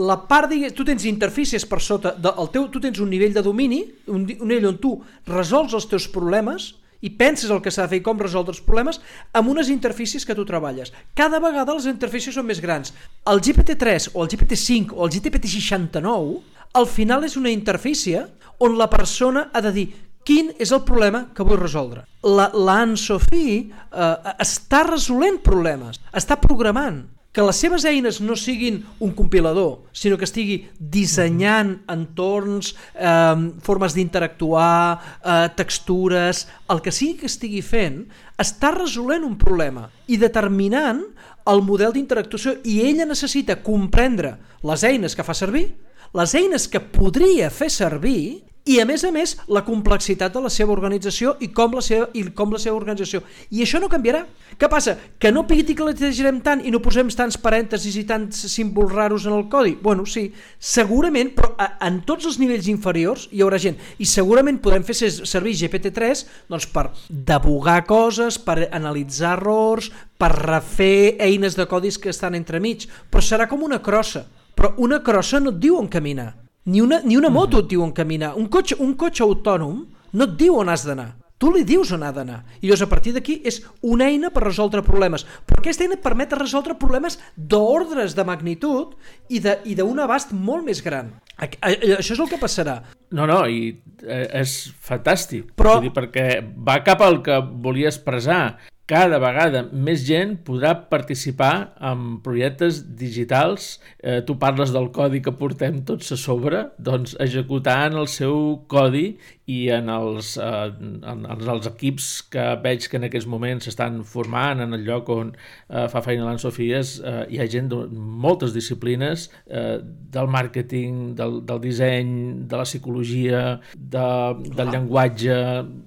la 0.00 0.20
part, 0.30 0.46
de, 0.52 0.70
tu 0.70 0.86
tens 0.86 1.02
interfícies 1.08 1.66
per 1.66 1.80
sota, 1.82 2.14
de, 2.14 2.30
el 2.38 2.52
teu, 2.54 2.68
tu 2.70 2.78
tens 2.80 3.00
un 3.02 3.10
nivell 3.10 3.34
de 3.34 3.42
domini, 3.42 3.82
un, 4.06 4.22
un 4.22 4.46
nivell 4.46 4.70
on 4.70 4.78
tu 4.78 4.94
resols 5.26 5.74
els 5.74 5.88
teus 5.90 6.06
problemes, 6.14 6.76
i 7.00 7.10
penses 7.16 7.50
el 7.50 7.62
que 7.64 7.72
s'ha 7.72 7.86
de 7.86 7.94
fer 7.94 8.00
i 8.00 8.04
com 8.04 8.20
resoldre 8.20 8.54
els 8.54 8.62
problemes 8.64 9.00
amb 9.36 9.52
unes 9.52 9.70
interfícies 9.72 10.26
que 10.26 10.36
tu 10.36 10.44
treballes. 10.48 10.92
Cada 11.16 11.40
vegada 11.42 11.76
les 11.76 11.88
interfícies 11.90 12.36
són 12.36 12.48
més 12.48 12.60
grans. 12.60 12.92
El 13.30 13.40
GPT-3 13.40 14.12
o 14.14 14.24
el 14.24 14.30
GPT-5 14.32 14.96
o 14.96 15.06
el 15.06 15.14
GPT-69 15.16 16.40
al 16.80 16.86
final 16.86 17.26
és 17.26 17.36
una 17.40 17.50
interfície 17.50 18.26
on 18.60 18.76
la 18.78 18.90
persona 18.92 19.48
ha 19.52 19.62
de 19.64 19.72
dir 19.74 19.86
quin 20.26 20.52
és 20.60 20.70
el 20.70 20.84
problema 20.86 21.24
que 21.34 21.44
vull 21.46 21.58
resoldre. 21.58 22.04
La, 22.22 22.50
la 22.54 22.82
Anne-Sophie 22.84 23.56
eh, 23.64 24.34
està 24.44 24.84
resolent 24.86 25.40
problemes, 25.42 25.98
està 26.12 26.36
programant 26.40 27.00
que 27.32 27.42
les 27.46 27.60
seves 27.62 27.84
eines 27.86 28.18
no 28.20 28.34
siguin 28.34 28.80
un 28.98 29.12
compilador, 29.14 29.84
sinó 29.94 30.18
que 30.18 30.26
estigui 30.26 30.56
dissenyant 30.78 31.76
entorns, 31.90 32.74
eh, 32.94 33.36
formes 33.62 33.94
d'interactuar, 33.94 35.20
eh, 35.22 35.48
textures, 35.54 36.48
el 36.68 36.82
que 36.82 36.90
sigui 36.90 37.20
que 37.20 37.30
estigui 37.30 37.62
fent, 37.62 38.08
està 38.36 38.72
resolent 38.74 39.22
un 39.22 39.38
problema 39.38 39.90
i 40.08 40.18
determinant 40.18 41.04
el 41.46 41.62
model 41.62 41.94
d'interactuació 41.94 42.58
i 42.64 42.80
ella 42.82 43.06
necessita 43.06 43.62
comprendre 43.62 44.36
les 44.66 44.82
eines 44.84 45.14
que 45.14 45.24
fa 45.24 45.34
servir, 45.34 45.68
les 46.12 46.34
eines 46.34 46.66
que 46.66 46.82
podria 46.82 47.50
fer 47.54 47.70
servir 47.70 48.42
i 48.70 48.78
a 48.78 48.84
més 48.86 49.02
a 49.02 49.10
més 49.10 49.32
la 49.50 49.64
complexitat 49.66 50.34
de 50.34 50.40
la 50.44 50.50
seva 50.52 50.70
organització 50.70 51.34
i 51.42 51.48
com 51.54 51.72
la 51.74 51.82
seva, 51.82 52.06
i 52.14 52.22
com 52.36 52.52
la 52.54 52.60
seva 52.62 52.76
organització. 52.78 53.22
I 53.50 53.64
això 53.64 53.80
no 53.82 53.88
canviarà. 53.90 54.22
Què 54.60 54.68
passa? 54.70 54.96
que 55.20 55.30
no 55.32 55.46
piticaletegem 55.48 56.38
tant 56.44 56.62
i 56.64 56.70
no 56.70 56.80
posem 56.82 57.08
tants 57.16 57.38
parèntesis 57.40 57.96
i 57.98 58.04
tants 58.06 58.44
símbols 58.52 58.92
raros 58.94 59.26
en 59.26 59.34
el 59.34 59.48
codi? 59.50 59.76
bueno, 59.82 60.04
sí, 60.06 60.30
segurament 60.58 61.32
però 61.34 61.54
en 61.80 62.00
tots 62.06 62.26
els 62.28 62.38
nivells 62.38 62.68
inferiors 62.70 63.26
hi 63.32 63.42
haurà 63.42 63.58
gent. 63.58 63.78
I 63.98 64.06
segurament 64.06 64.60
podem 64.62 64.84
fer 64.86 64.94
servir 65.10 65.56
GPT-3 65.56 66.24
doncs, 66.50 66.68
per 66.70 66.90
debugar 67.08 67.84
coses 67.88 68.38
per 68.38 68.68
analitzar 68.70 69.36
errors 69.38 69.90
per 70.18 70.30
refer 70.36 71.16
eines 71.18 71.56
de 71.56 71.66
codis 71.66 71.98
que 71.98 72.12
estan 72.14 72.38
entremig. 72.38 72.86
Però 73.10 73.24
serà 73.24 73.48
com 73.48 73.64
una 73.66 73.80
crossa. 73.82 74.26
Però 74.54 74.74
una 74.78 75.00
crossa 75.02 75.40
no 75.40 75.54
et 75.54 75.60
diu 75.62 75.78
on 75.80 75.88
caminar 75.88 76.34
ni 76.70 76.80
una, 76.84 77.00
ni 77.04 77.16
una 77.18 77.32
moto 77.34 77.58
mm. 77.58 77.64
et 77.64 77.72
diu 77.72 77.82
on 77.82 77.94
caminar. 77.96 78.36
Un 78.38 78.46
cotxe, 78.52 78.78
un 78.78 78.94
cotxe 78.98 79.26
autònom 79.26 79.82
no 80.14 80.28
et 80.28 80.38
diu 80.38 80.60
on 80.60 80.70
has 80.70 80.86
d'anar. 80.86 81.10
Tu 81.40 81.48
li 81.54 81.62
dius 81.64 81.88
on 81.96 82.02
ha 82.04 82.10
d'anar. 82.12 82.42
I 82.60 82.68
llavors 82.68 82.82
a 82.84 82.88
partir 82.90 83.14
d'aquí 83.16 83.38
és 83.48 83.62
una 83.88 84.10
eina 84.12 84.28
per 84.28 84.42
resoldre 84.44 84.82
problemes. 84.84 85.24
Però 85.48 85.62
aquesta 85.62 85.86
eina 85.86 85.96
et 85.96 86.02
permet 86.04 86.34
resoldre 86.36 86.76
problemes 86.76 87.16
d'ordres 87.34 88.12
de 88.16 88.26
magnitud 88.28 88.92
i 89.32 89.40
d'un 89.40 90.02
abast 90.04 90.34
molt 90.36 90.68
més 90.68 90.82
gran. 90.84 91.14
Això 91.40 92.12
és 92.12 92.20
el 92.20 92.28
que 92.28 92.40
passarà. 92.42 92.82
No, 93.16 93.24
no, 93.24 93.40
i 93.48 93.72
eh, 94.04 94.26
és 94.42 94.52
fantàstic. 94.84 95.54
Però... 95.56 95.78
dir, 95.80 95.94
perquè 95.96 96.26
va 96.44 96.82
cap 96.84 97.00
al 97.06 97.22
que 97.24 97.40
volia 97.40 97.88
expressar 97.88 98.42
cada 98.90 99.20
vegada 99.22 99.60
més 99.70 100.02
gent 100.02 100.32
podrà 100.46 100.72
participar 100.90 101.76
en 101.90 102.16
projectes 102.24 102.80
digitals. 102.98 103.76
Eh, 104.02 104.18
tu 104.26 104.34
parles 104.42 104.72
del 104.74 104.88
codi 104.94 105.20
que 105.22 105.34
portem 105.38 105.78
tots 105.86 106.10
a 106.10 106.18
sobre, 106.18 106.64
doncs 106.78 107.14
executant 107.22 107.94
el 108.00 108.10
seu 108.10 108.64
codi 108.72 109.12
i 109.50 109.56
en 109.74 109.88
els, 109.92 110.34
eh, 110.38 110.68
en, 110.80 111.24
en 111.24 111.48
els 111.54 111.68
equips 111.70 112.08
que 112.32 112.44
veig 112.64 112.86
que 112.90 112.98
en 113.00 113.08
aquests 113.08 113.28
moments 113.30 113.66
s'estan 113.66 114.00
formant 114.06 114.62
en 114.62 114.76
el 114.76 114.84
lloc 114.86 115.10
on 115.14 115.32
eh, 115.34 115.86
fa 115.92 116.02
feina 116.04 116.26
l'Anne 116.26 116.42
Sofies, 116.42 116.96
eh, 117.00 117.24
hi 117.34 117.40
ha 117.40 117.48
gent 117.50 117.70
de 117.72 117.80
moltes 118.26 118.54
disciplines 118.56 119.28
eh, 119.46 119.78
del 120.14 120.30
màrqueting, 120.30 121.14
del, 121.18 121.40
del 121.48 121.62
disseny, 121.64 122.14
de 122.50 122.62
la 122.62 122.68
psicologia, 122.68 123.42
de, 123.74 124.06
del 124.46 124.66
ah. 124.66 124.70
llenguatge, 124.74 125.38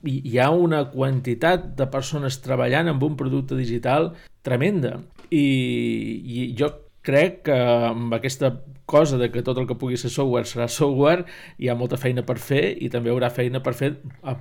i 0.10 0.20
hi 0.34 0.38
ha 0.42 0.52
una 0.52 0.84
quantitat 0.92 1.74
de 1.80 1.90
persones 1.94 2.42
treballant 2.44 2.92
amb 2.92 3.04
un 3.08 3.18
producte 3.20 3.58
digital 3.60 4.12
tremenda. 4.44 4.98
I, 5.34 5.44
i 5.44 6.48
jo 6.60 6.70
crec 7.04 7.44
que 7.50 7.58
amb 7.90 8.16
aquesta 8.16 8.54
cosa 8.86 9.18
de 9.18 9.30
que 9.32 9.44
tot 9.44 9.60
el 9.60 9.68
que 9.68 9.78
pugui 9.80 9.98
ser 10.00 10.12
software 10.12 10.48
serà 10.50 10.68
software, 10.72 11.28
hi 11.60 11.70
ha 11.70 11.78
molta 11.80 12.00
feina 12.00 12.26
per 12.28 12.38
fer 12.40 12.66
i 12.84 12.90
també 12.94 13.10
hi 13.10 13.16
haurà 13.16 13.32
feina 13.34 13.64
per 13.64 13.76
fer 13.78 13.94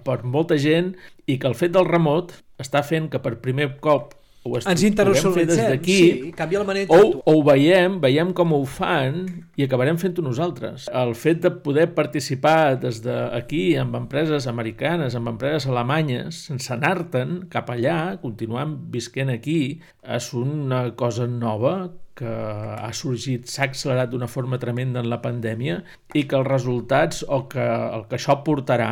per 0.07 0.23
molta 0.25 0.59
gent 0.59 0.93
i 1.27 1.39
que 1.39 1.51
el 1.51 1.59
fet 1.59 1.75
del 1.77 1.89
remot 1.89 2.35
està 2.63 2.83
fent 2.87 3.11
que 3.13 3.23
per 3.23 3.39
primer 3.45 3.75
cop 3.85 4.17
ho 4.43 4.59
Ens 4.59 4.83
internacionalitzem, 4.83 5.55
des 5.55 5.69
d'aquí, 5.71 5.97
sí, 6.03 6.31
canvia 6.35 6.59
la 6.59 6.67
manera 6.67 6.91
o, 6.91 7.21
o 7.23 7.35
ho 7.37 7.43
veiem, 7.47 8.01
veiem 8.03 8.33
com 8.35 8.51
ho 8.57 8.65
fan 8.67 9.21
i 9.55 9.63
acabarem 9.63 10.01
fent-ho 10.03 10.25
nosaltres. 10.27 10.89
El 10.91 11.15
fet 11.15 11.45
de 11.45 11.53
poder 11.63 11.87
participar 11.95 12.75
des 12.83 12.99
d'aquí 13.05 13.77
amb 13.79 13.95
empreses 14.01 14.49
americanes, 14.51 15.15
amb 15.15 15.31
empreses 15.31 15.69
alemanyes, 15.71 16.43
sense 16.49 16.75
anar-te'n 16.75 17.45
cap 17.55 17.71
allà, 17.71 18.17
continuant 18.23 18.75
visquent 18.91 19.31
aquí, 19.31 19.61
és 20.03 20.33
una 20.35 20.89
cosa 20.99 21.31
nova 21.31 21.77
que 22.15 22.29
ha 22.29 22.91
sorgit, 22.93 23.47
s'ha 23.49 23.65
accelerat 23.71 24.11
d'una 24.13 24.27
forma 24.29 24.59
tremenda 24.61 25.01
en 25.01 25.09
la 25.09 25.21
pandèmia 25.23 25.79
i 26.15 26.27
que 26.29 26.37
els 26.37 26.47
resultats 26.47 27.23
o 27.27 27.47
que 27.49 27.63
el 27.63 28.03
que 28.11 28.19
això 28.19 28.37
portarà 28.45 28.89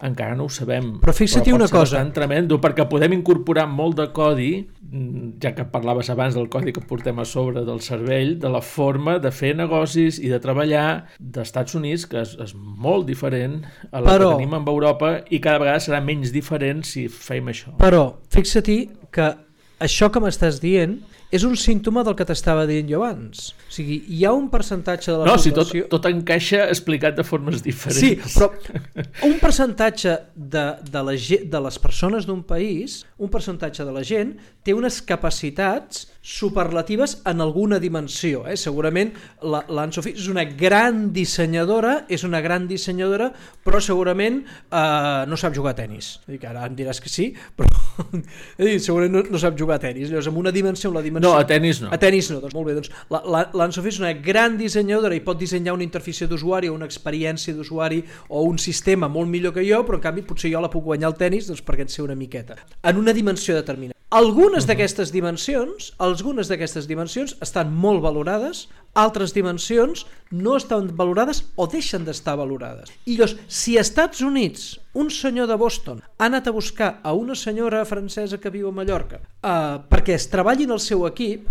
encara 0.00 0.34
no 0.38 0.46
ho 0.48 0.52
sabem. 0.52 0.94
Però 1.02 1.12
fixa't 1.12 1.44
pot 1.44 1.52
una 1.58 1.66
ser 1.68 1.76
cosa. 1.76 1.98
bastant 1.98 2.14
tremendo 2.16 2.58
perquè 2.64 2.86
podem 2.88 3.12
incorporar 3.18 3.66
molt 3.68 3.98
de 4.00 4.06
codi, 4.16 4.50
ja 5.42 5.52
que 5.56 5.64
parlaves 5.68 6.08
abans 6.12 6.34
del 6.34 6.48
codi 6.52 6.72
que 6.72 6.80
portem 6.80 7.18
a 7.20 7.24
sobre 7.28 7.64
del 7.68 7.80
cervell, 7.84 8.38
de 8.40 8.48
la 8.48 8.60
forma 8.64 9.18
de 9.18 9.30
fer 9.32 9.54
negocis 9.56 10.18
i 10.18 10.28
de 10.32 10.40
treballar 10.40 11.04
d'Estats 11.20 11.74
Units, 11.76 12.06
que 12.08 12.20
és, 12.24 12.34
és 12.40 12.54
molt 12.56 13.06
diferent 13.06 13.60
a 13.90 14.00
la 14.00 14.10
Però- 14.16 14.32
que 14.32 14.40
tenim 14.42 14.54
amb 14.54 14.68
Europa 14.68 15.18
i 15.30 15.40
cada 15.44 15.58
vegada 15.60 15.80
serà 15.80 16.00
menys 16.04 16.32
diferent 16.32 16.82
si 16.88 17.06
fem 17.08 17.52
això. 17.52 17.76
Però 17.78 18.04
fixa-t'hi 18.32 18.80
que 19.12 19.34
això 19.82 20.08
que 20.12 20.20
m'estàs 20.24 20.60
dient 20.62 21.00
és 21.32 21.46
un 21.48 21.54
símptoma 21.56 22.02
del 22.04 22.14
que 22.18 22.26
t'estava 22.28 22.66
dient 22.68 22.90
jo 22.90 23.00
abans. 23.00 23.52
O 23.68 23.72
sigui, 23.72 24.02
hi 24.12 24.22
ha 24.28 24.32
un 24.36 24.50
percentatge 24.52 25.10
de 25.14 25.18
la 25.22 25.30
No, 25.30 25.38
si 25.40 25.50
tot, 25.50 25.70
població... 25.70 25.86
tot 25.94 26.08
encaixa 26.10 26.66
explicat 26.68 27.16
de 27.16 27.24
formes 27.24 27.62
diferents. 27.64 28.00
Sí, 28.02 28.12
però 28.36 28.50
un 29.30 29.38
percentatge 29.40 30.16
de, 30.36 30.64
de, 30.92 31.02
la, 31.08 31.14
de 31.56 31.62
les 31.66 31.78
persones 31.80 32.28
d'un 32.28 32.42
país, 32.44 33.00
un 33.18 33.32
percentatge 33.32 33.86
de 33.88 33.94
la 33.96 34.04
gent, 34.04 34.34
té 34.62 34.74
unes 34.76 35.00
capacitats 35.02 36.06
superlatives 36.22 37.16
en 37.26 37.40
alguna 37.42 37.80
dimensió. 37.82 38.44
Eh? 38.46 38.56
Segurament 38.60 39.10
la- 39.42 39.64
l'Anne 39.68 39.92
Sophie 39.96 40.14
és 40.14 40.28
una 40.30 40.44
gran 40.44 41.08
dissenyadora, 41.16 42.04
és 42.12 42.22
una 42.28 42.40
gran 42.44 42.68
dissenyadora, 42.70 43.32
però 43.64 43.80
segurament 43.82 44.42
eh, 44.44 45.24
no 45.26 45.36
sap 45.40 45.56
jugar 45.56 45.72
a 45.72 45.80
tennis. 45.80 46.12
Dic, 46.28 46.44
ara 46.46 46.66
em 46.68 46.76
diràs 46.78 47.00
que 47.02 47.10
sí, 47.10 47.32
però 47.56 47.66
segurament 48.86 49.16
no, 49.16 49.24
no 49.32 49.40
sap 49.42 49.56
jugar 49.58 49.80
a 49.80 49.84
tennis. 49.88 50.10
Llavors, 50.12 50.28
amb 50.30 50.38
una 50.44 50.52
dimensió, 50.54 50.90
amb 50.92 51.00
la 51.00 51.04
dimensió... 51.08 51.21
No, 51.22 51.36
a 51.38 51.44
tennis 51.46 51.78
no. 51.80 51.88
A 51.94 51.98
tennis 52.02 52.28
no, 52.32 52.40
doncs 52.42 52.54
molt 52.56 52.66
bé. 52.66 52.74
Doncs 52.80 52.90
la- 53.14 53.22
la- 53.34 53.44
L'Anne 53.54 53.72
Sophie 53.76 53.92
és 53.94 54.00
una 54.02 54.12
gran 54.12 54.56
dissenyadora 54.58 55.14
i 55.14 55.20
pot 55.22 55.38
dissenyar 55.38 55.74
una 55.76 55.84
interfície 55.86 56.26
d'usuari 56.26 56.68
o 56.68 56.74
una 56.74 56.88
experiència 56.90 57.54
d'usuari 57.54 58.02
o 58.28 58.42
un 58.42 58.58
sistema 58.58 59.08
molt 59.08 59.30
millor 59.30 59.54
que 59.54 59.62
jo, 59.68 59.84
però 59.86 60.00
en 60.00 60.06
canvi 60.08 60.22
potser 60.26 60.50
jo 60.52 60.60
la 60.60 60.70
puc 60.72 60.84
guanyar 60.90 61.12
al 61.12 61.16
tennis 61.20 61.46
doncs, 61.46 61.62
perquè 61.62 61.86
en 61.86 61.88
sé 61.94 62.02
una 62.02 62.14
miqueta. 62.18 62.56
En 62.82 62.96
una 62.96 63.12
dimensió 63.14 63.54
determinada. 63.54 64.01
Algunes 64.12 64.66
d'aquestes 64.68 65.08
dimensions, 65.08 65.86
algunes 65.96 66.50
d'aquestes 66.50 66.84
dimensions 66.84 67.30
estan 67.40 67.70
molt 67.72 68.02
valorades, 68.04 68.66
altres 68.92 69.32
dimensions 69.32 70.02
no 70.28 70.58
estan 70.58 70.90
valorades 70.98 71.40
o 71.56 71.64
deixen 71.64 72.04
d'estar 72.04 72.34
valorades. 72.36 72.92
I 73.08 73.16
llavors, 73.16 73.38
si 73.48 73.78
als 73.80 73.88
Estats 73.88 74.20
Units 74.20 74.66
un 74.92 75.08
senyor 75.08 75.48
de 75.48 75.56
Boston 75.56 76.04
ha 76.04 76.28
anat 76.28 76.50
a 76.50 76.52
buscar 76.52 76.98
a 77.00 77.14
una 77.16 77.32
senyora 77.32 77.86
francesa 77.88 78.36
que 78.36 78.52
viu 78.52 78.68
a 78.68 78.76
Mallorca 78.76 79.22
eh, 79.22 79.80
perquè 79.88 80.18
es 80.18 80.28
treballi 80.28 80.68
en 80.68 80.76
el 80.76 80.84
seu 80.84 81.06
equip, 81.08 81.48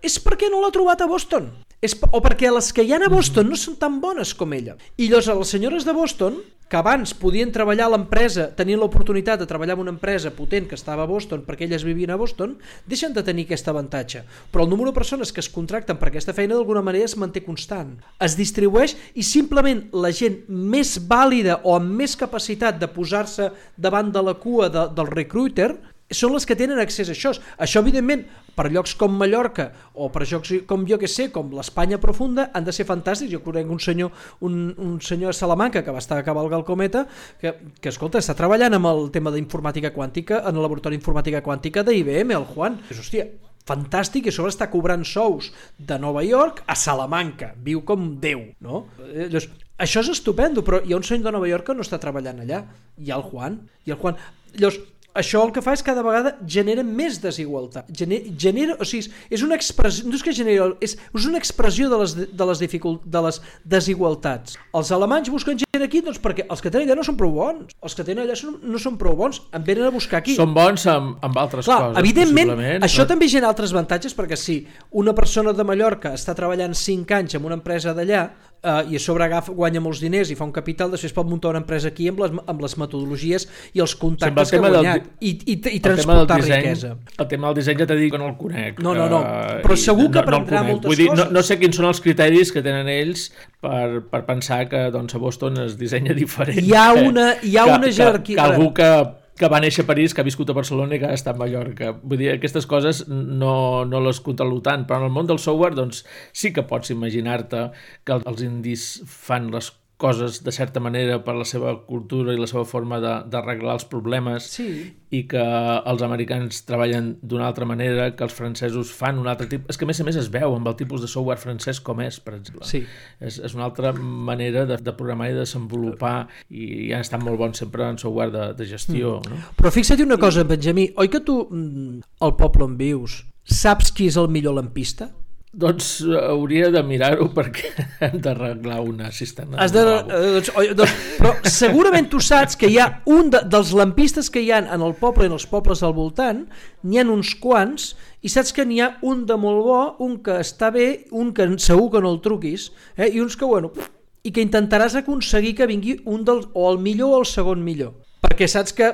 és 0.00 0.16
perquè 0.16 0.48
no 0.48 0.64
l'ha 0.64 0.72
trobat 0.72 1.04
a 1.04 1.12
Boston. 1.12 1.52
És, 1.78 1.94
o 1.94 2.18
perquè 2.18 2.50
les 2.50 2.72
que 2.74 2.82
hi 2.82 2.90
ha 2.90 2.98
a 2.98 3.08
Boston 3.10 3.46
no 3.52 3.56
són 3.56 3.76
tan 3.78 4.00
bones 4.02 4.32
com 4.34 4.50
ella. 4.56 4.74
I 4.98 5.06
llavors 5.06 5.28
les 5.30 5.50
senyores 5.54 5.84
de 5.86 5.92
Boston, 5.94 6.40
que 6.68 6.76
abans 6.76 7.12
podien 7.14 7.52
treballar 7.54 7.86
a 7.86 7.92
l'empresa, 7.92 8.48
tenien 8.58 8.80
l'oportunitat 8.82 9.38
de 9.38 9.46
treballar 9.48 9.76
en 9.76 9.84
una 9.84 9.92
empresa 9.94 10.32
potent 10.34 10.66
que 10.68 10.74
estava 10.74 11.06
a 11.06 11.08
Boston 11.08 11.44
perquè 11.46 11.68
elles 11.68 11.84
vivien 11.86 12.10
a 12.10 12.18
Boston, 12.18 12.56
deixen 12.90 13.14
de 13.14 13.22
tenir 13.22 13.44
aquest 13.46 13.70
avantatge. 13.70 14.24
Però 14.50 14.66
el 14.66 14.72
número 14.72 14.90
de 14.90 14.98
persones 14.98 15.30
que 15.32 15.38
es 15.40 15.48
contracten 15.54 16.00
per 16.00 16.10
aquesta 16.10 16.34
feina 16.34 16.58
d'alguna 16.58 16.82
manera 16.82 17.06
es 17.06 17.16
manté 17.16 17.44
constant. 17.46 17.94
Es 18.18 18.34
distribueix 18.36 18.96
i 19.14 19.22
simplement 19.22 19.84
la 19.94 20.10
gent 20.10 20.42
més 20.50 20.96
vàlida 21.06 21.60
o 21.62 21.78
amb 21.78 21.94
més 22.02 22.18
capacitat 22.18 22.82
de 22.82 22.90
posar-se 22.90 23.52
davant 23.78 24.10
de 24.10 24.26
la 24.26 24.34
cua 24.34 24.66
de, 24.66 24.88
del 24.98 25.14
recruiter 25.14 25.76
són 26.10 26.34
les 26.34 26.46
que 26.48 26.56
tenen 26.56 26.80
accés 26.82 27.08
a 27.08 27.14
això. 27.14 27.36
Això, 27.60 27.80
evidentment, 27.84 28.26
per 28.58 28.68
llocs 28.74 28.96
com 28.98 29.14
Mallorca 29.14 29.70
o 29.94 30.10
per 30.14 30.26
llocs 30.26 30.52
com 30.68 30.84
jo 30.88 30.98
que 30.98 31.10
sé, 31.10 31.28
com 31.34 31.52
l'Espanya 31.54 32.00
profunda, 32.02 32.48
han 32.52 32.66
de 32.66 32.74
ser 32.74 32.88
fantàstics. 32.88 33.30
Jo 33.32 33.42
conec 33.44 33.70
un 33.70 33.82
senyor, 33.82 34.12
un, 34.44 34.72
un 34.76 34.96
senyor 35.04 35.30
a 35.30 35.38
Salamanca 35.38 35.84
que 35.86 35.94
va 35.94 36.02
estar 36.02 36.18
a 36.18 36.26
cavalgar 36.26 36.58
el 36.60 36.66
cometa, 36.66 37.06
que, 37.40 37.54
que 37.78 37.92
escolta, 37.92 38.22
està 38.22 38.34
treballant 38.38 38.74
amb 38.78 38.90
el 38.90 39.12
tema 39.14 39.32
d'informàtica 39.34 39.94
quàntica 39.94 40.42
en 40.42 40.56
el 40.56 40.66
laboratori 40.66 40.98
d'informàtica 40.98 41.44
quàntica 41.46 41.86
d'IBM, 41.86 42.34
el 42.34 42.48
Juan. 42.50 42.80
Dius, 42.88 43.04
hòstia, 43.04 43.28
fantàstic 43.68 44.28
i 44.28 44.34
sobre 44.34 44.52
està 44.52 44.68
cobrant 44.72 45.04
sous 45.06 45.52
de 45.78 45.98
Nova 46.00 46.24
York 46.26 46.64
a 46.66 46.76
Salamanca, 46.78 47.52
viu 47.64 47.84
com 47.86 48.14
Déu, 48.20 48.48
no? 48.64 48.86
Eh, 49.04 49.28
Llavors, 49.28 49.50
això 49.78 50.02
és 50.02 50.12
estupendo, 50.16 50.64
però 50.66 50.80
hi 50.82 50.94
ha 50.94 50.98
un 50.98 51.06
senyor 51.06 51.28
de 51.28 51.36
Nova 51.36 51.50
York 51.50 51.68
que 51.68 51.76
no 51.76 51.84
està 51.86 52.00
treballant 52.02 52.40
allà, 52.42 52.64
hi 52.98 53.12
ha 53.12 53.18
el 53.18 53.26
Juan, 53.28 53.60
i 53.86 53.94
el 53.94 54.00
Juan... 54.00 54.18
Llavors, 54.56 54.80
això 55.18 55.42
el 55.44 55.52
que 55.54 55.62
fa 55.64 55.74
és 55.76 55.82
cada 55.84 56.02
vegada 56.06 56.36
genera 56.46 56.84
més 56.86 57.18
desigualtat. 57.22 57.88
Genera, 57.98 58.30
genera 58.38 58.76
o 58.80 58.86
sigui, 58.88 59.10
és 59.34 59.42
una 59.44 59.56
expressió, 59.58 60.06
no 60.08 60.16
és 60.18 60.22
que 60.24 60.32
genera, 60.36 60.70
és, 60.84 60.94
és 60.94 61.26
una 61.28 61.40
expressió 61.40 61.88
de 61.90 61.98
les, 62.02 62.14
de 62.14 62.48
les, 62.50 62.62
dificult, 62.62 63.02
de 63.04 63.22
les 63.26 63.40
desigualtats. 63.66 64.56
Els 64.76 64.92
alemanys 64.94 65.30
busquen 65.32 65.58
gent 65.60 65.84
aquí 65.84 66.02
doncs 66.04 66.20
perquè 66.22 66.46
els 66.48 66.62
que 66.64 66.70
tenen 66.72 66.88
allà 66.88 66.98
no 67.00 67.06
són 67.06 67.18
prou 67.20 67.34
bons. 67.36 67.74
Els 67.84 67.96
que 67.98 68.06
tenen 68.06 68.24
allà 68.24 68.36
són, 68.38 68.58
no 68.62 68.80
són 68.82 68.98
prou 69.00 69.16
bons, 69.18 69.40
en 69.54 69.64
venen 69.66 69.88
a 69.88 69.94
buscar 69.94 70.20
aquí. 70.22 70.36
Són 70.38 70.54
bons 70.56 70.86
amb, 70.90 71.16
amb 71.24 71.40
altres 71.40 71.68
Clar, 71.68 71.80
coses, 71.90 72.02
evidentment, 72.02 72.54
això 72.82 73.02
però- 73.04 73.10
també 73.14 73.28
genera 73.30 73.52
altres 73.52 73.74
avantatges 73.74 74.16
perquè 74.16 74.36
si 74.38 74.60
una 74.92 75.14
persona 75.14 75.52
de 75.52 75.64
Mallorca 75.64 76.14
està 76.14 76.34
treballant 76.38 76.74
5 76.74 77.18
anys 77.18 77.34
en 77.38 77.44
una 77.48 77.58
empresa 77.58 77.94
d'allà 77.96 78.28
eh, 78.62 78.84
i 78.92 78.96
a 78.96 79.00
sobre 79.00 79.24
agafa, 79.24 79.52
guanya 79.52 79.80
molts 79.80 80.00
diners 80.00 80.30
i 80.30 80.36
fa 80.38 80.44
un 80.44 80.52
capital, 80.52 80.90
després 80.90 81.12
pot 81.16 81.26
muntar 81.28 81.50
una 81.54 81.60
empresa 81.62 81.88
aquí 81.92 82.08
amb 82.08 82.20
les, 82.24 82.32
amb 82.46 82.60
les 82.64 82.76
metodologies 82.80 83.46
i 83.74 83.80
els 83.84 83.94
contactes 83.96 84.50
que 84.50 84.56
ha 84.58 84.62
del 84.64 84.72
guanyat 84.78 85.04
di- 85.20 85.28
i, 85.28 85.30
i, 85.30 85.52
i 85.52 85.54
el 85.54 85.62
del 85.70 85.80
transportar 85.82 86.40
disseny, 86.40 86.62
riquesa. 86.62 86.92
El 87.18 87.28
tema 87.28 87.46
del 87.50 87.56
disseny 87.60 87.78
ja 87.78 87.86
t'he 87.86 87.96
dit 88.00 88.12
que 88.12 88.18
no 88.18 88.28
el 88.32 88.36
conec. 88.40 88.80
No, 88.82 88.94
no, 88.94 89.08
no, 89.12 89.20
eh, 89.22 89.60
però 89.62 89.74
i 89.78 89.82
segur 89.84 90.08
que 90.10 90.10
no, 90.10 90.12
no 90.12 90.18
el 90.20 90.24
aprendrà 90.24 90.58
conec. 90.62 90.72
moltes 90.72 90.88
Vull 90.90 90.96
dir, 91.02 91.08
coses. 91.12 91.24
No, 91.24 91.30
no 91.38 91.42
sé 91.46 91.58
quins 91.60 91.76
són 91.76 91.86
els 91.92 92.00
criteris 92.04 92.52
que 92.52 92.62
tenen 92.66 92.88
ells 92.88 93.28
per, 93.60 94.02
per 94.10 94.24
pensar 94.26 94.64
que 94.68 94.84
doncs, 94.94 95.14
a 95.14 95.18
Boston 95.22 95.58
es 95.68 95.78
dissenya 95.78 96.14
diferent. 96.22 96.58
Hi 96.64 96.74
ha 96.74 96.92
una- 96.94 97.34
hi 97.42 97.56
ha 97.56 97.64
que, 97.64 97.78
una 97.78 97.88
jerarquia- 97.94 98.36
Que, 98.38 98.42
que 98.42 98.48
algú 98.48 98.72
que, 98.74 98.90
que 99.38 99.48
va 99.50 99.60
néixer 99.62 99.84
a 99.84 99.88
París, 99.88 100.12
que 100.14 100.20
ha 100.22 100.26
viscut 100.26 100.50
a 100.50 100.56
Barcelona 100.56 100.96
i 100.96 100.98
que 101.02 101.06
ha 101.06 101.14
estat 101.16 101.36
a 101.36 101.38
Mallorca. 101.38 101.92
Vull 102.02 102.18
dir, 102.18 102.30
aquestes 102.34 102.66
coses 102.66 103.04
no, 103.08 103.84
no 103.86 104.00
les 104.04 104.18
controlo 104.24 104.58
tant, 104.66 104.84
però 104.88 104.98
en 105.00 105.06
el 105.08 105.14
món 105.14 105.28
del 105.30 105.38
software 105.38 105.76
doncs, 105.78 106.02
sí 106.32 106.52
que 106.52 106.64
pots 106.66 106.90
imaginar-te 106.94 107.68
que 108.04 108.16
el- 108.18 108.26
els 108.26 108.42
indis 108.42 108.88
fan 109.06 109.50
les 109.54 109.70
coses 109.98 110.44
de 110.46 110.52
certa 110.54 110.78
manera 110.78 111.16
per 111.26 111.34
la 111.34 111.44
seva 111.44 111.72
cultura 111.84 112.30
i 112.32 112.38
la 112.38 112.46
seva 112.46 112.62
forma 112.64 113.00
de- 113.02 113.24
d'arreglar 113.32 113.72
els 113.74 113.84
problemes 113.90 114.44
Sí. 114.54 114.94
i 115.10 115.24
que 115.26 115.42
els 115.42 116.02
americans 116.06 116.60
treballen 116.68 117.16
d'una 117.20 117.48
altra 117.48 117.66
manera, 117.66 118.14
que 118.14 118.22
els 118.22 118.32
francesos 118.36 118.92
fan 118.94 119.18
un 119.18 119.26
altre 119.26 119.48
tipus... 119.50 119.66
És 119.74 119.76
que 119.80 119.84
a 119.84 119.90
més 119.90 119.98
a 120.00 120.04
més 120.06 120.14
es 120.20 120.28
veu 120.30 120.54
amb 120.54 120.68
el 120.70 120.76
tipus 120.78 121.02
de 121.02 121.08
software 121.10 121.40
francès 121.42 121.80
com 121.82 122.00
és, 122.00 122.20
per 122.22 122.36
exemple. 122.38 122.62
Sí. 122.64 122.84
És, 123.18 123.40
és 123.42 123.54
una 123.58 123.64
altra 123.66 123.92
manera 123.92 124.64
de, 124.70 124.76
de 124.78 124.92
programar 124.94 125.32
i 125.32 125.34
desenvolupar 125.34 126.28
i 126.50 126.92
han 126.94 127.02
estat 127.02 127.22
molt 127.24 127.38
bons 127.42 127.58
sempre 127.58 127.88
en 127.90 127.98
software 127.98 128.30
de, 128.30 128.46
de 128.54 128.66
gestió. 128.70 129.18
Mm. 129.26 129.34
No? 129.34 129.54
Però 129.58 129.72
fixa't 129.74 130.04
una 130.06 130.16
cosa, 130.22 130.44
Benjamí, 130.46 130.92
oi 130.96 131.08
que 131.10 131.20
tu, 131.26 131.40
mm, 131.50 132.04
al 132.22 132.36
poble 132.38 132.64
on 132.70 132.78
vius, 132.78 133.24
saps 133.42 133.90
qui 133.90 134.06
és 134.06 134.16
el 134.20 134.28
millor 134.30 134.54
lampista? 134.60 135.10
Doncs 135.52 136.02
eh, 136.04 136.12
hauria 136.28 136.68
de 136.70 136.82
mirar-ho 136.84 137.30
perquè 137.32 137.70
hem 138.04 138.18
d'arreglar 138.20 138.82
una 138.84 139.08
cisterna. 139.14 139.56
Has 139.62 139.72
de, 139.72 139.80
eh, 139.80 140.18
doncs, 140.36 140.50
doncs, 140.76 140.96
però 141.16 141.32
segurament 141.48 142.10
tu 142.12 142.20
saps 142.20 142.58
que 142.60 142.68
hi 142.68 142.76
ha 142.82 142.88
un 143.08 143.30
de, 143.32 143.40
dels 143.48 143.72
lampistes 143.76 144.28
que 144.28 144.42
hi 144.44 144.50
ha 144.52 144.60
en 144.60 144.84
el 144.84 144.92
poble 145.00 145.24
i 145.24 145.30
en 145.30 145.36
els 145.38 145.48
pobles 145.48 145.80
al 145.82 145.96
voltant, 145.96 146.44
n'hi 146.84 147.00
ha 147.00 147.06
uns 147.08 147.32
quants, 147.40 147.94
i 148.20 148.28
saps 148.32 148.52
que 148.52 148.66
n'hi 148.68 148.82
ha 148.84 148.90
un 149.08 149.24
de 149.28 149.38
molt 149.40 149.64
bo, 149.64 149.78
un 150.04 150.18
que 150.24 150.36
està 150.42 150.68
bé, 150.74 151.06
un 151.16 151.32
que 151.32 151.48
segur 151.64 151.88
que 151.94 152.04
no 152.04 152.12
el 152.12 152.20
truquis, 152.20 152.68
eh? 152.98 153.08
i 153.08 153.22
uns 153.24 153.38
que, 153.38 153.48
bueno, 153.48 153.72
i 154.20 154.34
que 154.34 154.44
intentaràs 154.44 154.98
aconseguir 155.00 155.54
que 155.56 155.70
vingui 155.70 155.96
un 156.04 156.28
dels, 156.28 156.50
o 156.52 156.68
el 156.68 156.82
millor 156.82 157.14
o 157.14 157.22
el 157.22 157.26
segon 157.30 157.64
millor 157.64 157.96
perquè 158.18 158.48
saps 158.50 158.74
que, 158.74 158.88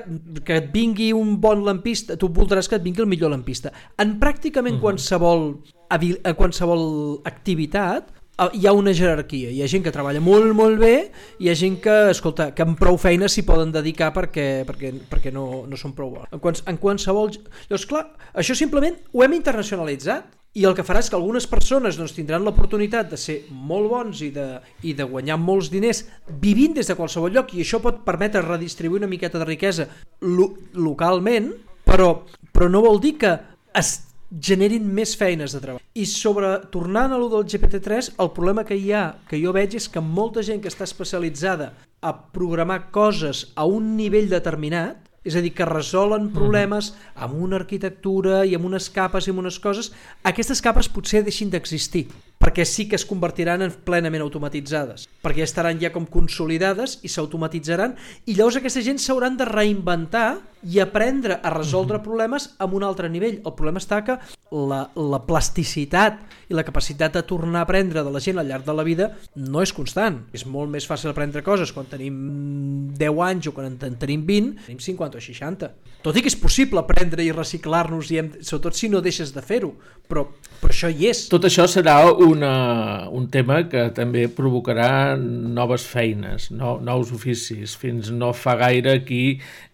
que 0.44 0.58
et 0.60 0.66
vingui 0.72 1.10
un 1.16 1.34
bon 1.40 1.64
lampista, 1.66 2.16
tu 2.20 2.28
voldràs 2.32 2.68
que 2.68 2.76
et 2.78 2.84
vingui 2.84 3.02
el 3.02 3.08
millor 3.10 3.32
lampista. 3.32 3.72
En 4.00 4.14
pràcticament 4.20 4.78
qualsevol, 4.80 5.46
habil- 5.94 6.20
a 6.24 6.34
qualsevol 6.34 6.84
activitat 7.24 8.10
eh, 8.10 8.48
hi 8.52 8.66
ha 8.66 8.74
una 8.74 8.92
jerarquia. 8.92 9.50
Hi 9.54 9.62
ha 9.62 9.70
gent 9.70 9.84
que 9.86 9.94
treballa 9.94 10.22
molt, 10.24 10.52
molt 10.56 10.78
bé, 10.82 10.94
hi 11.38 11.50
ha 11.50 11.56
gent 11.58 11.80
que, 11.82 11.96
escolta, 12.12 12.50
que 12.54 12.66
amb 12.66 12.78
prou 12.80 12.98
feina 13.00 13.30
s'hi 13.30 13.46
poden 13.46 13.72
dedicar 13.74 14.12
perquè, 14.16 14.64
perquè, 14.68 14.92
perquè 15.10 15.32
no, 15.34 15.64
no 15.70 15.80
són 15.80 15.94
prou 15.96 16.14
bons. 16.16 16.30
En, 16.32 16.42
quals, 16.42 16.64
en 16.70 16.80
qualsevol... 16.82 17.34
Llavors, 17.68 17.90
clar, 17.90 18.08
això 18.34 18.56
simplement 18.58 18.98
ho 19.12 19.24
hem 19.24 19.38
internacionalitzat 19.38 20.32
i 20.54 20.62
el 20.68 20.74
que 20.78 20.84
farà 20.86 21.00
és 21.02 21.08
que 21.10 21.18
algunes 21.18 21.48
persones 21.50 21.96
doncs, 21.98 22.14
tindran 22.14 22.44
l'oportunitat 22.46 23.08
de 23.10 23.18
ser 23.18 23.40
molt 23.50 23.90
bons 23.90 24.20
i 24.22 24.30
de, 24.34 24.46
i 24.86 24.92
de 24.94 25.06
guanyar 25.10 25.38
molts 25.42 25.70
diners 25.72 26.04
vivint 26.42 26.76
des 26.76 26.86
de 26.86 26.94
qualsevol 26.94 27.34
lloc 27.34 27.50
i 27.56 27.64
això 27.64 27.80
pot 27.82 28.04
permetre 28.06 28.44
redistribuir 28.44 29.02
una 29.02 29.10
miqueta 29.10 29.40
de 29.42 29.48
riquesa 29.48 29.88
lo, 30.22 30.52
localment, 30.78 31.50
però, 31.82 32.22
però 32.54 32.70
no 32.70 32.84
vol 32.86 33.02
dir 33.02 33.16
que 33.18 33.34
es 33.74 33.96
generin 34.30 34.86
més 34.96 35.14
feines 35.18 35.54
de 35.54 35.60
treball. 35.62 35.82
I 35.94 36.04
sobre, 36.10 36.56
tornant 36.74 37.14
a 37.14 37.18
lo 37.20 37.30
del 37.32 37.46
GPT-3, 37.46 38.14
el 38.22 38.30
problema 38.36 38.64
que 38.66 38.76
hi 38.76 38.92
ha, 38.92 39.06
que 39.28 39.40
jo 39.40 39.54
veig, 39.54 39.76
és 39.78 39.88
que 39.88 40.02
molta 40.02 40.42
gent 40.42 40.62
que 40.62 40.70
està 40.72 40.86
especialitzada 40.88 41.72
a 42.04 42.12
programar 42.12 42.90
coses 42.92 43.46
a 43.54 43.66
un 43.68 43.94
nivell 43.96 44.28
determinat, 44.32 45.00
és 45.24 45.38
a 45.38 45.40
dir, 45.40 45.54
que 45.56 45.64
resolen 45.64 46.28
problemes 46.34 46.92
amb 47.14 47.38
una 47.46 47.56
arquitectura 47.56 48.42
i 48.44 48.52
amb 48.58 48.68
unes 48.68 48.90
capes 48.92 49.24
i 49.24 49.32
amb 49.32 49.40
unes 49.40 49.56
coses, 49.62 49.88
aquestes 50.28 50.60
capes 50.64 50.90
potser 50.92 51.22
deixin 51.24 51.48
d'existir, 51.52 52.04
perquè 52.44 52.66
sí 52.68 52.84
que 52.88 52.98
es 53.00 53.06
convertiran 53.08 53.64
en 53.64 53.72
plenament 53.86 54.20
automatitzades, 54.20 55.06
perquè 55.24 55.46
estaran 55.46 55.80
ja 55.80 55.90
com 55.94 56.04
consolidades 56.04 56.98
i 57.00 57.08
s'automatitzaran, 57.08 57.96
i 58.28 58.36
llavors 58.36 58.60
aquesta 58.60 58.84
gent 58.84 59.00
s'hauran 59.00 59.38
de 59.40 59.48
reinventar 59.48 60.28
i 60.64 60.80
aprendre 60.80 61.38
a 61.42 61.52
resoldre 61.52 62.00
problemes 62.04 62.50
amb 62.58 62.76
un 62.76 62.84
altre 62.84 63.08
nivell. 63.12 63.40
El 63.44 63.54
problema 63.56 63.80
està 63.80 64.00
que 64.04 64.16
la, 64.54 64.80
la 64.96 65.20
plasticitat 65.26 66.20
i 66.48 66.56
la 66.56 66.64
capacitat 66.64 67.16
de 67.16 67.24
tornar 67.28 67.62
a 67.62 67.68
aprendre 67.68 68.04
de 68.04 68.12
la 68.12 68.22
gent 68.22 68.40
al 68.40 68.48
llarg 68.48 68.64
de 68.64 68.76
la 68.76 68.84
vida 68.86 69.10
no 69.36 69.62
és 69.64 69.72
constant. 69.76 70.22
És 70.36 70.46
molt 70.48 70.72
més 70.72 70.88
fàcil 70.88 71.12
aprendre 71.12 71.44
coses 71.44 71.72
quan 71.72 71.88
tenim 71.90 72.94
10 72.96 73.24
anys 73.28 73.50
o 73.50 73.54
quan 73.56 73.72
en 73.72 73.98
tenim 74.00 74.24
20, 74.24 74.68
tenim 74.68 74.80
50 74.80 75.20
o 75.20 75.24
60. 75.24 75.72
Tot 76.04 76.16
i 76.16 76.24
que 76.24 76.32
és 76.32 76.36
possible 76.36 76.80
aprendre 76.80 77.24
i 77.24 77.32
reciclar-nos, 77.32 78.10
i 78.12 78.20
hem, 78.20 78.32
sobretot 78.44 78.76
si 78.76 78.90
no 78.92 79.00
deixes 79.04 79.32
de 79.32 79.44
fer-ho, 79.44 79.72
però, 80.08 80.26
però 80.60 80.72
això 80.72 80.90
hi 80.92 81.08
és. 81.08 81.26
Tot 81.32 81.48
això 81.48 81.64
serà 81.70 81.96
una, 82.34 83.08
un 83.14 83.28
tema 83.32 83.62
que 83.70 83.86
també 83.96 84.26
provocarà 84.28 85.14
noves 85.18 85.86
feines, 85.88 86.50
no, 86.54 86.76
nous 86.84 87.12
oficis. 87.14 87.76
Fins 87.80 88.10
no 88.14 88.32
fa 88.36 88.56
gaire 88.60 88.98
aquí 89.00 89.22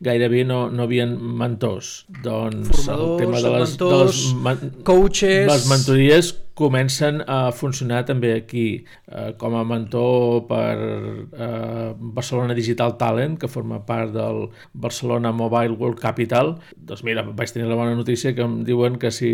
gairebé 0.05 0.45
no, 0.49 0.63
no 0.71 0.87
havien 0.87 1.17
mentors. 1.17 2.05
Doncs 2.23 2.71
Formadors, 2.71 2.93
el 2.95 3.25
tema 3.25 3.41
de 3.41 3.57
les, 3.57 3.75
mentors, 3.75 4.23
de 4.31 4.47
les, 4.47 4.79
coaches... 4.93 5.51
les 5.51 5.69
mentories 5.73 6.33
comencen 6.61 7.23
a 7.25 7.51
funcionar 7.57 8.03
també 8.09 8.35
aquí 8.37 8.65
eh, 9.09 9.33
com 9.41 9.55
a 9.57 9.63
mentor 9.65 10.45
per 10.51 10.77
eh, 10.77 11.93
Barcelona 11.97 12.57
Digital 12.59 12.99
Talent 13.01 13.39
que 13.41 13.49
forma 13.49 13.81
part 13.89 14.13
del 14.13 14.43
Barcelona 14.73 15.33
Mobile 15.33 15.79
World 15.81 16.01
Capital. 16.03 16.59
Doncs 16.77 17.05
mira, 17.07 17.25
vaig 17.25 17.55
tenir 17.55 17.71
la 17.71 17.79
bona 17.81 17.97
notícia 17.97 18.35
que 18.37 18.45
em 18.45 18.61
diuen 18.69 18.99
que 19.01 19.13
si 19.15 19.31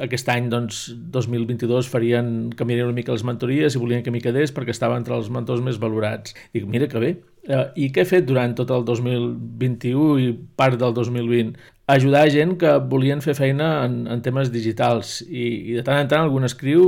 aquest 0.00 0.32
any 0.32 0.48
doncs 0.52 0.86
2022 1.12 1.90
farien 1.92 2.32
canviarien 2.56 2.88
una 2.88 2.96
mica 2.96 3.12
les 3.12 3.26
mentories 3.26 3.76
i 3.76 3.82
volien 3.82 4.06
que 4.06 4.14
m'hi 4.14 4.24
quedés 4.24 4.54
perquè 4.56 4.72
estava 4.72 4.96
entre 4.96 5.18
els 5.18 5.28
mentors 5.28 5.60
més 5.60 5.80
valorats. 5.82 6.32
Dic 6.56 6.64
mira 6.64 6.88
que 6.88 7.04
bé. 7.04 7.12
Eh, 7.42 7.64
i 7.82 7.88
què 7.90 8.04
he 8.04 8.06
fet 8.06 8.26
durant 8.28 8.52
tot 8.54 8.70
el 8.70 8.84
2021 8.86 10.18
i 10.22 10.28
part 10.56 10.78
del 10.78 10.92
2020 10.94 11.56
ajudar 11.86 12.30
gent 12.30 12.54
que 12.60 12.70
volien 12.78 13.20
fer 13.22 13.34
feina 13.34 13.84
en, 13.84 14.06
en 14.06 14.22
temes 14.22 14.52
digitals. 14.54 15.20
I, 15.26 15.72
i 15.72 15.76
de 15.78 15.82
tant 15.86 15.98
en 15.98 16.10
tant 16.10 16.22
algú 16.22 16.38
escriu 16.46 16.84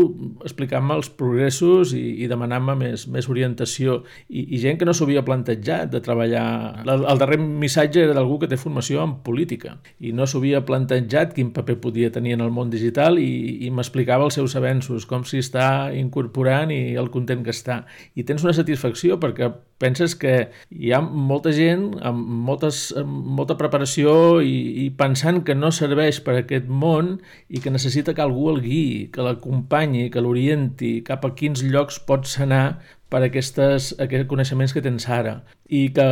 explicant-me 0.46 0.94
els 0.94 1.10
progressos 1.10 1.94
i, 1.98 2.22
i 2.22 2.28
demanant-me 2.30 2.76
més, 2.78 3.06
més 3.10 3.28
orientació. 3.28 4.02
I, 4.28 4.46
i 4.54 4.60
gent 4.62 4.78
que 4.78 4.86
no 4.86 4.94
s'havia 4.94 5.24
plantejat 5.26 5.90
de 5.90 6.00
treballar. 6.04 6.46
El, 6.86 7.04
el 7.10 7.20
darrer 7.20 7.40
missatge 7.42 8.04
era 8.04 8.14
d'algú 8.14 8.38
que 8.42 8.50
té 8.50 8.58
formació 8.60 9.02
en 9.04 9.18
política. 9.26 9.76
I 9.98 10.14
no 10.14 10.28
s'havia 10.30 10.64
plantejat 10.66 11.34
quin 11.34 11.52
paper 11.54 11.80
podia 11.82 12.12
tenir 12.14 12.38
en 12.38 12.46
el 12.46 12.54
món 12.54 12.70
digital 12.70 13.18
i, 13.18 13.66
i 13.66 13.74
m'explicava 13.74 14.28
els 14.28 14.38
seus 14.38 14.54
avenços, 14.56 15.08
com 15.10 15.26
s'hi 15.26 15.42
està 15.42 15.68
incorporant 15.94 16.70
i 16.70 16.94
el 17.00 17.10
content 17.10 17.42
que 17.44 17.54
està. 17.54 17.82
I 18.14 18.24
tens 18.24 18.46
una 18.46 18.54
satisfacció 18.56 19.18
perquè 19.18 19.50
penses 19.82 20.14
que 20.14 20.34
hi 20.70 20.92
ha 20.94 21.00
molta 21.02 21.52
gent 21.52 21.90
amb, 22.06 22.20
moltes, 22.46 22.86
amb 22.96 23.34
molta 23.38 23.58
preparació 23.58 24.40
i, 24.40 24.83
i 24.83 24.83
pensant 24.90 25.42
que 25.46 25.54
no 25.54 25.70
serveix 25.74 26.20
per 26.24 26.34
a 26.36 26.42
aquest 26.42 26.66
món 26.68 27.18
i 27.48 27.62
que 27.62 27.72
necessita 27.74 28.14
que 28.14 28.24
algú 28.24 28.48
el 28.52 28.60
guiï, 28.64 29.08
que 29.14 29.24
l'acompanyi, 29.24 30.10
que 30.10 30.22
l'orienti 30.24 30.98
cap 31.06 31.24
a 31.24 31.32
quins 31.38 31.64
llocs 31.64 32.00
pots 32.08 32.38
anar 32.44 32.80
per 33.14 33.22
aquestes, 33.22 33.92
aquests 34.02 34.26
coneixements 34.26 34.72
que 34.74 34.82
tens 34.82 35.06
ara 35.06 35.36
i 35.70 35.86
que 35.94 36.04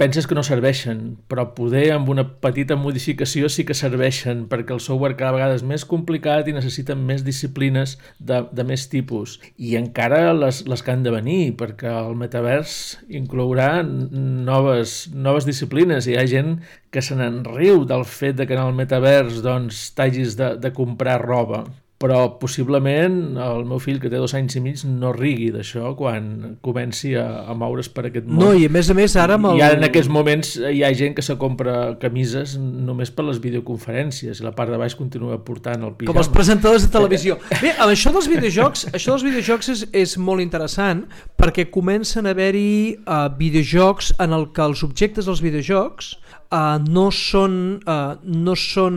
penses 0.00 0.26
que 0.26 0.36
no 0.36 0.42
serveixen, 0.46 1.02
però 1.28 1.50
poder 1.54 1.90
amb 1.94 2.08
una 2.10 2.24
petita 2.42 2.78
modificació 2.80 3.50
sí 3.52 3.66
que 3.68 3.76
serveixen 3.76 4.46
perquè 4.50 4.72
el 4.74 4.80
software 4.80 5.18
cada 5.18 5.34
vegada 5.36 5.58
és 5.58 5.64
més 5.66 5.84
complicat 5.84 6.48
i 6.48 6.54
necessita 6.56 6.96
més 6.96 7.22
disciplines 7.26 7.98
de, 8.18 8.40
de 8.50 8.64
més 8.66 8.86
tipus. 8.90 9.36
I 9.60 9.76
encara 9.78 10.32
les, 10.38 10.62
les 10.70 10.82
que 10.82 10.94
han 10.94 11.04
de 11.04 11.12
venir, 11.14 11.52
perquè 11.60 11.92
el 11.92 12.16
metavers 12.18 12.72
inclourà 13.20 13.70
noves, 13.84 15.02
noves 15.12 15.46
disciplines. 15.48 16.08
Hi 16.08 16.16
ha 16.16 16.26
gent 16.30 16.56
que 16.90 17.04
se 17.04 17.18
n'enriu 17.18 17.84
del 17.84 18.08
fet 18.08 18.40
de 18.40 18.48
que 18.48 18.56
en 18.56 18.64
el 18.64 18.74
metavers 18.74 19.44
doncs, 19.44 19.90
t'hagis 19.94 20.40
de, 20.40 20.54
de 20.64 20.72
comprar 20.74 21.20
roba 21.22 21.66
però 22.00 22.38
possiblement 22.40 23.36
el 23.36 23.66
meu 23.68 23.80
fill 23.82 23.98
que 24.00 24.08
té 24.08 24.16
dos 24.16 24.32
anys 24.36 24.56
i 24.56 24.62
mig 24.64 24.80
no 24.88 25.10
rigui 25.12 25.50
d'això 25.52 25.90
quan 25.98 26.56
comenci 26.64 27.12
a, 27.20 27.26
a 27.44 27.56
moure's 27.58 27.90
per 27.92 28.06
aquest 28.08 28.24
món. 28.24 28.40
No, 28.40 28.54
i 28.56 28.64
a 28.70 28.72
més 28.72 28.88
a 28.88 28.96
més 28.96 29.16
ara 29.20 29.36
amb 29.36 29.50
el... 29.50 29.60
I 29.60 29.64
ara 29.66 29.76
en 29.76 29.84
aquests 29.84 30.08
moments 30.08 30.54
hi 30.56 30.80
ha 30.86 30.90
gent 30.96 31.12
que 31.18 31.24
se 31.26 31.36
compra 31.40 31.98
camises 32.00 32.56
només 32.56 33.12
per 33.12 33.26
les 33.28 33.42
videoconferències 33.44 34.40
i 34.40 34.46
la 34.46 34.54
part 34.56 34.72
de 34.72 34.80
baix 34.80 34.96
continua 34.96 35.36
portant 35.44 35.84
el 35.84 35.92
pijama. 35.92 36.14
Com 36.14 36.22
els 36.22 36.32
presentadors 36.32 36.88
de 36.88 36.90
televisió. 36.94 37.36
Bé, 37.60 37.74
amb 37.76 37.92
això 37.92 38.14
dels 38.16 38.30
videojocs, 38.32 38.86
això 38.96 39.12
dels 39.12 39.28
videojocs 39.28 39.72
és, 39.76 39.84
és 40.06 40.16
molt 40.16 40.40
interessant 40.40 41.04
perquè 41.36 41.68
comencen 41.68 42.24
a 42.24 42.32
haver-hi 42.32 42.96
uh, 43.04 43.26
videojocs 43.36 44.14
en 44.24 44.40
el 44.40 44.48
que 44.56 44.64
els 44.64 44.88
objectes 44.88 45.28
dels 45.28 45.44
videojocs 45.44 46.14
uh, 46.50 46.78
no 46.82 47.08
són, 47.14 47.54
uh, 47.86 48.18
no 48.24 48.56
són 48.58 48.96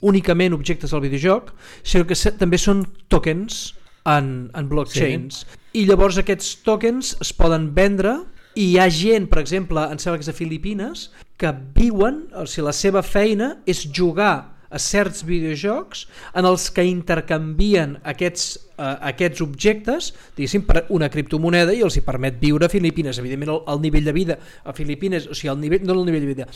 únicament 0.00 0.56
objectes 0.56 0.94
del 0.94 1.04
videojoc, 1.06 1.52
sinó 1.82 2.06
que 2.08 2.18
també 2.38 2.60
són 2.60 2.84
tokens 3.08 3.72
en, 4.08 4.50
en 4.56 4.68
blockchains. 4.70 5.44
Sí. 5.44 5.62
I 5.82 5.86
llavors 5.88 6.18
aquests 6.20 6.58
tokens 6.66 7.14
es 7.22 7.32
poden 7.36 7.70
vendre 7.76 8.18
i 8.58 8.72
hi 8.72 8.78
ha 8.80 8.88
gent, 8.90 9.28
per 9.30 9.42
exemple, 9.42 9.84
em 9.86 9.98
sembla 10.00 10.18
que 10.18 10.26
és 10.26 10.30
de 10.32 10.36
Filipines, 10.36 11.08
que 11.38 11.52
viuen, 11.76 12.24
o 12.34 12.46
sigui, 12.48 12.66
la 12.66 12.74
seva 12.74 13.04
feina 13.06 13.52
és 13.70 13.84
jugar 13.94 14.57
a 14.70 14.78
certs 14.78 15.24
videojocs 15.26 16.06
en 16.36 16.48
els 16.48 16.68
que 16.74 16.84
intercanvien 16.84 17.96
aquests, 18.12 18.50
uh, 18.76 18.96
aquests 19.10 19.42
objectes 19.44 20.12
diguéssim, 20.36 20.66
per 20.68 20.84
una 20.94 21.08
criptomoneda 21.12 21.74
i 21.74 21.82
els 21.86 21.96
hi 21.96 22.04
permet 22.06 22.38
viure 22.40 22.68
a 22.68 22.72
Filipines. 22.72 23.18
Evidentment 23.18 23.54
el, 23.54 23.62
el 23.74 23.82
nivell 23.84 24.06
de 24.08 24.14
vida 24.16 24.38
a 24.64 24.74
Filipines, 24.76 25.28
o 25.28 25.36
sigui, 25.36 25.52
el 25.54 25.60
nivell, 25.62 25.86
no 25.88 25.96
el 25.96 26.04
nivell 26.08 26.26
de 26.26 26.32
vida, 26.32 26.48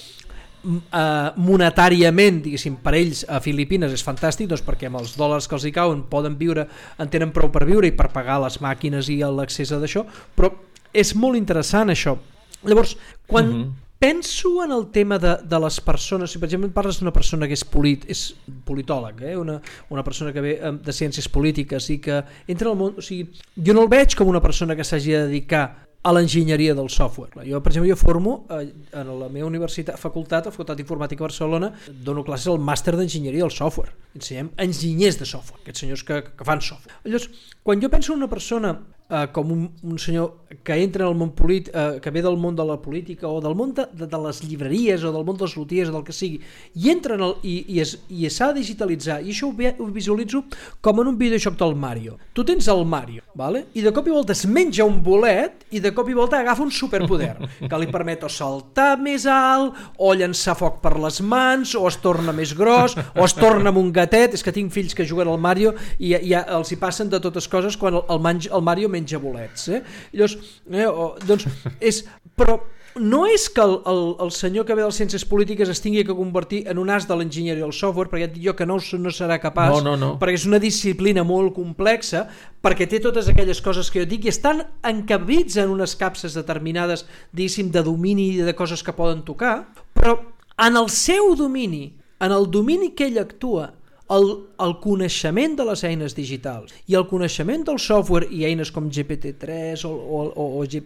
uh, 0.62 1.30
monetàriament, 1.40 2.43
diguéssim, 2.44 2.78
per 2.84 2.97
ells 2.98 3.24
a 3.28 3.40
Filipines 3.44 3.94
és 3.94 4.05
fantàstic, 4.06 4.51
doncs 4.51 4.64
perquè 4.66 4.90
amb 4.90 5.01
els 5.02 5.16
dòlars 5.18 5.48
que 5.48 5.56
els 5.59 5.68
hi 5.68 5.74
cauen 5.74 6.05
poden 6.10 6.36
viure, 6.40 6.66
en 6.98 7.12
tenen 7.12 7.32
prou 7.34 7.52
per 7.55 7.64
viure 7.68 7.89
i 7.89 7.97
per 7.97 8.12
pagar 8.14 8.43
les 8.44 8.60
màquines 8.64 9.09
i 9.12 9.22
l'accés 9.22 9.72
a 9.72 9.80
d'això, 9.82 10.05
però 10.36 10.52
és 10.93 11.14
molt 11.16 11.40
interessant 11.40 11.93
això. 11.93 12.18
Llavors, 12.62 12.94
quan, 13.26 13.48
uh 13.48 13.56
-huh 13.62 13.81
penso 14.03 14.65
en 14.65 14.73
el 14.73 14.89
tema 14.91 15.16
de, 15.16 15.37
de 15.47 15.59
les 15.62 15.79
persones, 15.81 16.33
si 16.33 16.41
per 16.43 16.49
exemple 16.49 16.73
parles 16.74 16.99
d'una 16.99 17.12
persona 17.15 17.47
que 17.47 17.55
és, 17.55 17.62
polit, 17.62 18.03
és 18.11 18.33
politòleg, 18.66 19.20
eh? 19.31 19.37
una, 19.39 19.61
una 19.95 20.03
persona 20.03 20.33
que 20.35 20.43
ve 20.43 20.57
de 20.59 20.95
ciències 20.97 21.29
polítiques 21.31 21.87
i 21.95 22.01
que 22.03 22.19
entra 22.51 22.73
al 22.73 22.81
món, 22.81 22.99
o 22.99 23.05
sigui, 23.05 23.31
jo 23.55 23.77
no 23.77 23.87
el 23.87 23.93
veig 23.93 24.16
com 24.19 24.27
una 24.27 24.43
persona 24.43 24.74
que 24.74 24.83
s'hagi 24.83 25.15
de 25.15 25.20
dedicar 25.29 25.62
a 26.03 26.11
l'enginyeria 26.11 26.74
del 26.74 26.89
software. 26.91 27.45
Jo, 27.47 27.61
per 27.62 27.70
exemple, 27.70 27.91
jo 27.93 27.97
formo 28.01 28.33
eh, 28.51 28.73
en 28.99 29.12
la 29.20 29.29
meva 29.31 29.47
universitat, 29.47 30.01
facultat, 30.03 30.49
a 30.49 30.51
Facultat 30.51 30.81
d'Informàtica 30.81 31.23
Barcelona, 31.23 31.70
dono 31.87 32.24
classes 32.27 32.51
al 32.51 32.59
màster 32.59 32.97
d'enginyeria 32.99 33.47
del 33.47 33.55
software. 33.55 33.95
Ensenyem 34.19 34.51
enginyers 34.66 35.20
de 35.20 35.29
software, 35.31 35.62
aquests 35.62 35.85
senyors 35.85 36.03
que, 36.09 36.19
que 36.27 36.49
fan 36.49 36.59
software. 36.59 36.99
Llavors, 37.07 37.31
quan 37.62 37.79
jo 37.79 37.93
penso 37.93 38.16
en 38.16 38.24
una 38.24 38.31
persona 38.33 38.74
eh, 39.12 39.26
com 39.32 39.52
un, 39.52 39.70
un 39.82 39.98
senyor 39.98 40.43
que 40.64 40.76
entra 40.82 41.05
en 41.05 41.12
el 41.12 41.18
món 41.18 41.32
polític, 41.36 41.74
eh, 41.74 42.01
que 42.02 42.10
ve 42.10 42.22
del 42.24 42.36
món 42.40 42.56
de 42.56 42.64
la 42.64 42.78
política 42.80 43.28
o 43.28 43.40
del 43.40 43.55
món 43.56 43.72
de, 43.76 43.86
de, 43.93 44.06
de 44.09 44.20
les 44.26 44.43
llibreries 44.44 45.05
o 45.05 45.12
del 45.12 45.24
món 45.24 45.39
dels 45.40 45.56
lotiers 45.56 45.90
o 45.90 45.97
del 45.97 46.05
que 46.06 46.14
sigui, 46.16 46.40
i 46.74 46.90
entra 46.93 47.16
en 47.16 47.24
el, 47.28 47.34
i, 47.43 47.55
i, 47.76 47.80
es, 47.84 47.97
i 48.09 48.28
s'ha 48.30 48.52
de 48.52 48.60
digitalitzar, 48.60 49.20
i 49.22 49.32
això 49.32 49.48
ho, 49.48 49.55
ve, 49.56 49.74
ho 49.78 49.89
visualitzo 49.93 50.44
com 50.84 51.02
en 51.02 51.12
un 51.12 51.18
videojoc 51.20 51.59
del 51.60 51.76
Mario. 51.76 52.18
Tu 52.32 52.44
tens 52.48 52.68
el 52.72 52.84
Mario, 52.89 53.24
vale? 53.34 53.66
i 53.74 53.84
de 53.84 53.93
cop 53.94 54.09
i 54.09 54.14
volta 54.14 54.34
es 54.34 54.44
menja 54.47 54.84
un 54.84 55.01
bolet 55.05 55.66
i 55.72 55.80
de 55.80 55.93
cop 55.94 56.09
i 56.10 56.16
volta 56.16 56.40
agafa 56.40 56.64
un 56.64 56.72
superpoder 56.72 57.34
que 57.70 57.80
li 57.80 57.89
permet 57.93 58.24
o 58.26 58.30
saltar 58.32 58.97
més 59.01 59.26
alt, 59.30 59.76
o 59.98 60.12
llançar 60.16 60.56
foc 60.59 60.80
per 60.84 60.94
les 61.01 61.20
mans, 61.24 61.74
o 61.78 61.86
es 61.89 61.98
torna 62.02 62.34
més 62.36 62.55
gros, 62.56 62.97
o 63.16 63.24
es 63.24 63.36
torna 63.36 63.72
amb 63.72 63.80
un 63.80 63.93
gatet, 63.94 64.36
és 64.36 64.44
que 64.44 64.55
tinc 64.55 64.72
fills 64.72 64.97
que 64.97 65.06
juguen 65.09 65.30
al 65.30 65.40
Mario 65.40 65.74
i, 65.98 66.14
i 66.14 66.34
els 66.36 66.72
hi 66.72 66.78
passen 66.80 67.10
de 67.12 67.20
totes 67.22 67.48
coses 67.51 67.76
quan 67.80 67.97
el, 67.98 68.05
el, 68.09 68.48
el 68.52 68.64
Mario 68.64 68.90
menja 68.93 69.02
bolets. 69.23 69.69
Eh? 69.69 69.83
Llavors, 70.12 70.37
eh, 70.70 70.87
o, 70.87 71.12
doncs, 71.27 71.47
és, 71.81 72.03
però 72.39 72.61
no 72.97 73.23
és 73.24 73.47
que 73.49 73.62
el, 73.65 73.79
el, 73.89 74.03
el 74.20 74.33
senyor 74.37 74.66
que 74.69 74.74
ve 74.77 74.83
de 74.83 74.89
les 74.91 74.99
ciències 75.01 75.24
polítiques 75.29 75.70
es 75.73 75.81
tingui 75.81 76.05
que 76.05 76.16
convertir 76.16 76.62
en 76.69 76.81
un 76.81 76.91
as 76.93 77.07
de 77.09 77.16
l'enginyeria 77.16 77.65
del 77.65 77.73
software, 77.73 78.11
perquè 78.11 78.27
ja 78.27 78.29
et 78.29 78.35
dic 78.37 78.45
jo 78.51 78.55
que 78.59 78.66
no, 78.69 78.77
no 78.77 79.12
serà 79.15 79.39
capaç, 79.41 79.79
no, 79.79 79.95
no, 79.95 79.95
no. 79.97 80.11
perquè 80.20 80.37
és 80.41 80.45
una 80.49 80.61
disciplina 80.62 81.24
molt 81.24 81.55
complexa, 81.57 82.27
perquè 82.62 82.89
té 82.91 83.01
totes 83.05 83.31
aquelles 83.33 83.62
coses 83.65 83.89
que 83.91 84.03
jo 84.03 84.11
dic 84.11 84.29
i 84.29 84.33
estan 84.33 84.61
encabits 84.85 85.57
en 85.62 85.73
unes 85.73 85.97
capses 85.97 86.37
determinades, 86.37 87.07
diguéssim, 87.33 87.73
de 87.73 87.85
domini 87.87 88.29
i 88.37 88.45
de 88.45 88.57
coses 88.59 88.85
que 88.85 88.95
poden 88.97 89.24
tocar, 89.24 89.73
però 89.97 90.19
en 90.61 90.77
el 90.77 90.93
seu 90.93 91.33
domini 91.39 91.89
en 92.23 92.31
el 92.31 92.51
domini 92.51 92.93
que 92.95 93.09
ell 93.11 93.19
actua, 93.19 93.73
el, 94.11 94.29
el 94.65 94.74
coneixement 94.83 95.55
de 95.59 95.66
les 95.69 95.85
eines 95.87 96.16
digitals 96.16 96.74
i 96.91 96.97
el 96.99 97.07
coneixement 97.11 97.65
del 97.69 97.79
software 97.83 98.29
i 98.31 98.45
eines 98.49 98.73
com 98.74 98.91
GPT-3 98.91 99.87
o, 99.89 99.93
o, 99.93 100.24
o, 100.29 100.47
o, 100.61 100.65
eh, 100.66 100.83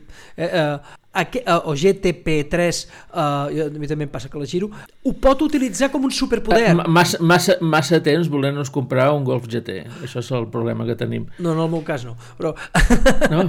eh, 0.47 1.03
o 1.65 1.75
GTP3, 1.75 2.87
eh, 3.15 3.67
a 3.67 3.71
mi 3.73 3.89
també 3.89 4.07
em 4.07 4.13
passa 4.13 4.29
que 4.29 4.39
la 4.39 4.47
giro, 4.49 4.71
ho 5.03 5.13
pot 5.13 5.43
utilitzar 5.47 5.91
com 5.93 6.05
un 6.05 6.13
superpoder. 6.13 6.71
Eh, 6.71 6.75
massa, 6.75 7.21
massa, 7.21 7.57
massa 7.61 8.01
temps 8.05 8.29
volent-nos 8.29 8.71
comprar 8.73 9.09
un 9.15 9.25
Golf 9.25 9.49
GT. 9.49 9.83
Això 10.05 10.21
és 10.23 10.31
el 10.37 10.49
problema 10.53 10.87
que 10.87 10.97
tenim. 10.99 11.27
No, 11.39 11.53
en 11.53 11.63
el 11.65 11.71
meu 11.73 11.83
cas 11.87 12.07
no. 12.07 12.17
Però... 12.39 12.55
No? 13.31 13.43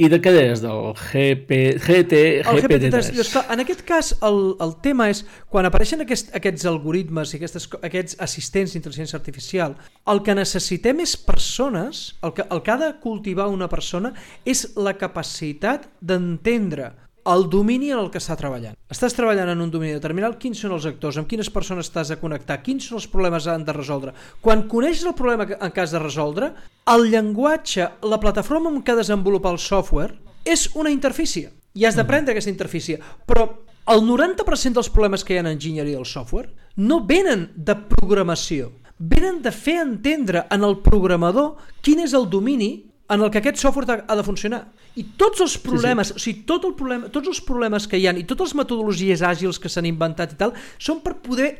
I 0.00 0.08
de 0.08 0.20
què 0.22 0.30
és? 0.38 0.62
Del 0.62 0.92
GP, 0.96 1.58
GT, 1.82 2.20
el 2.40 2.60
GPT3? 2.62 3.10
GPT 3.10 3.50
en 3.52 3.62
aquest 3.62 3.82
cas, 3.86 4.12
el, 4.26 4.38
el 4.62 4.74
tema 4.84 5.08
és, 5.12 5.22
quan 5.52 5.68
apareixen 5.68 6.04
aquest, 6.04 6.32
aquests 6.36 6.66
algoritmes 6.70 7.34
i 7.34 7.40
aquestes, 7.40 7.66
aquests 7.80 8.16
assistents 8.22 8.74
d'intel·ligència 8.74 9.18
artificial, 9.18 9.76
el 10.10 10.22
que 10.26 10.36
necessitem 10.38 11.02
és 11.04 11.16
persones, 11.16 12.02
el 12.24 12.34
que, 12.36 12.46
el 12.48 12.62
que 12.64 12.74
ha 12.74 12.78
de 12.80 12.90
cultivar 13.02 13.50
una 13.52 13.68
persona 13.72 14.14
és 14.48 14.66
la 14.76 14.96
capacitat 14.98 15.88
d'entendre 16.00 16.92
el 17.26 17.48
domini 17.50 17.90
en 17.92 18.00
el 18.00 18.10
que 18.10 18.20
està 18.20 18.36
treballant. 18.38 18.76
Estàs 18.90 19.14
treballant 19.16 19.50
en 19.52 19.60
un 19.60 19.70
domini 19.72 19.96
determinat, 19.96 20.38
quins 20.40 20.60
són 20.62 20.74
els 20.76 20.86
actors, 20.88 21.18
amb 21.20 21.28
quines 21.30 21.50
persones 21.52 21.88
estàs 21.88 22.12
a 22.14 22.18
connectar, 22.20 22.60
quins 22.64 22.88
són 22.88 23.00
els 23.00 23.08
problemes 23.10 23.44
que 23.44 23.54
han 23.54 23.64
de 23.66 23.76
resoldre. 23.76 24.14
Quan 24.40 24.66
coneixes 24.68 25.06
el 25.06 25.16
problema 25.18 25.46
en 25.52 25.74
cas 25.76 25.94
de 25.94 26.02
resoldre, 26.02 26.52
el 26.90 27.08
llenguatge, 27.12 27.88
la 28.08 28.20
plataforma 28.20 28.72
en 28.72 28.82
què 28.82 28.96
desenvolupar 28.96 29.54
el 29.54 29.62
software, 29.62 30.16
és 30.44 30.68
una 30.74 30.92
interfície. 30.92 31.50
I 31.74 31.86
has 31.86 31.98
d'aprendre 31.98 32.34
aquesta 32.34 32.50
interfície. 32.50 32.98
Però 33.26 33.46
el 33.90 34.04
90% 34.06 34.78
dels 34.78 34.90
problemes 34.90 35.24
que 35.24 35.34
hi 35.34 35.40
ha 35.40 35.44
en 35.44 35.52
enginyeria 35.52 35.98
del 35.98 36.08
software 36.08 36.50
no 36.76 37.02
venen 37.06 37.48
de 37.56 37.76
programació, 37.90 38.72
venen 38.98 39.40
de 39.42 39.52
fer 39.52 39.80
entendre 39.80 40.44
en 40.52 40.64
el 40.66 40.80
programador 40.84 41.56
quin 41.80 42.02
és 42.04 42.14
el 42.14 42.28
domini 42.30 42.89
en 43.10 43.24
el 43.24 43.30
que 43.30 43.40
aquest 43.40 43.58
software 43.58 44.04
ha 44.06 44.16
de 44.16 44.24
funcionar. 44.24 44.62
I 44.96 45.04
tots 45.18 45.42
els 45.42 45.56
problemes, 45.58 46.12
sí, 46.12 46.14
sí. 46.14 46.16
o 46.16 46.24
sigui, 46.24 46.42
tot 46.48 46.66
el 46.68 46.74
problema, 46.78 47.10
tots 47.12 47.30
els 47.32 47.42
problemes 47.46 47.86
que 47.90 47.98
hi 47.98 48.06
han 48.10 48.18
i 48.20 48.26
totes 48.28 48.52
les 48.52 48.60
metodologies 48.62 49.24
àgils 49.26 49.58
que 49.58 49.70
s'han 49.72 49.88
inventat 49.90 50.34
i 50.34 50.40
tal, 50.40 50.54
són 50.78 51.02
per 51.04 51.16
poder 51.22 51.50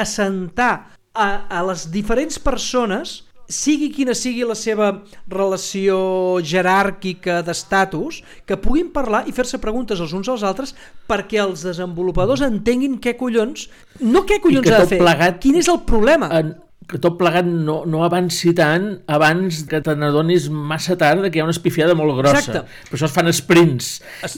assentar 0.00 0.72
a, 1.12 1.28
a 1.48 1.64
les 1.68 1.88
diferents 1.92 2.40
persones 2.40 3.22
sigui 3.48 3.88
quina 3.96 4.12
sigui 4.12 4.44
la 4.44 4.54
seva 4.58 4.90
relació 5.32 5.96
jeràrquica 6.44 7.40
d'estatus, 7.44 8.20
que 8.44 8.58
puguin 8.60 8.92
parlar 8.92 9.22
i 9.26 9.32
fer-se 9.32 9.60
preguntes 9.60 10.02
els 10.04 10.12
uns 10.12 10.28
als 10.28 10.44
altres 10.44 10.74
perquè 11.08 11.40
els 11.40 11.64
desenvolupadors 11.64 12.44
entenguin 12.44 12.98
què 13.00 13.16
collons, 13.16 13.68
no 14.04 14.26
què 14.28 14.40
collons 14.44 14.68
ha 14.68 14.82
de 14.84 14.90
fer, 14.92 15.00
plegat, 15.00 15.40
quin 15.40 15.56
és 15.60 15.72
el 15.72 15.80
problema. 15.88 16.28
En, 16.36 16.52
que 16.88 16.96
tot 16.96 17.18
plegat 17.18 17.44
no, 17.44 17.82
no 17.84 18.00
avanci 18.06 18.54
tant 18.56 18.86
abans 19.12 19.60
que 19.68 19.82
te 19.84 19.92
n'adonis 19.98 20.46
massa 20.48 20.96
tard 20.96 21.26
que 21.28 21.36
hi 21.36 21.42
ha 21.42 21.44
una 21.44 21.52
espifiada 21.52 21.92
molt 21.98 22.16
grossa. 22.16 22.40
Exacte. 22.40 22.62
Per 22.88 22.96
això 22.96 23.08
es 23.10 23.14
fan 23.14 23.28
sprints. 23.36 23.90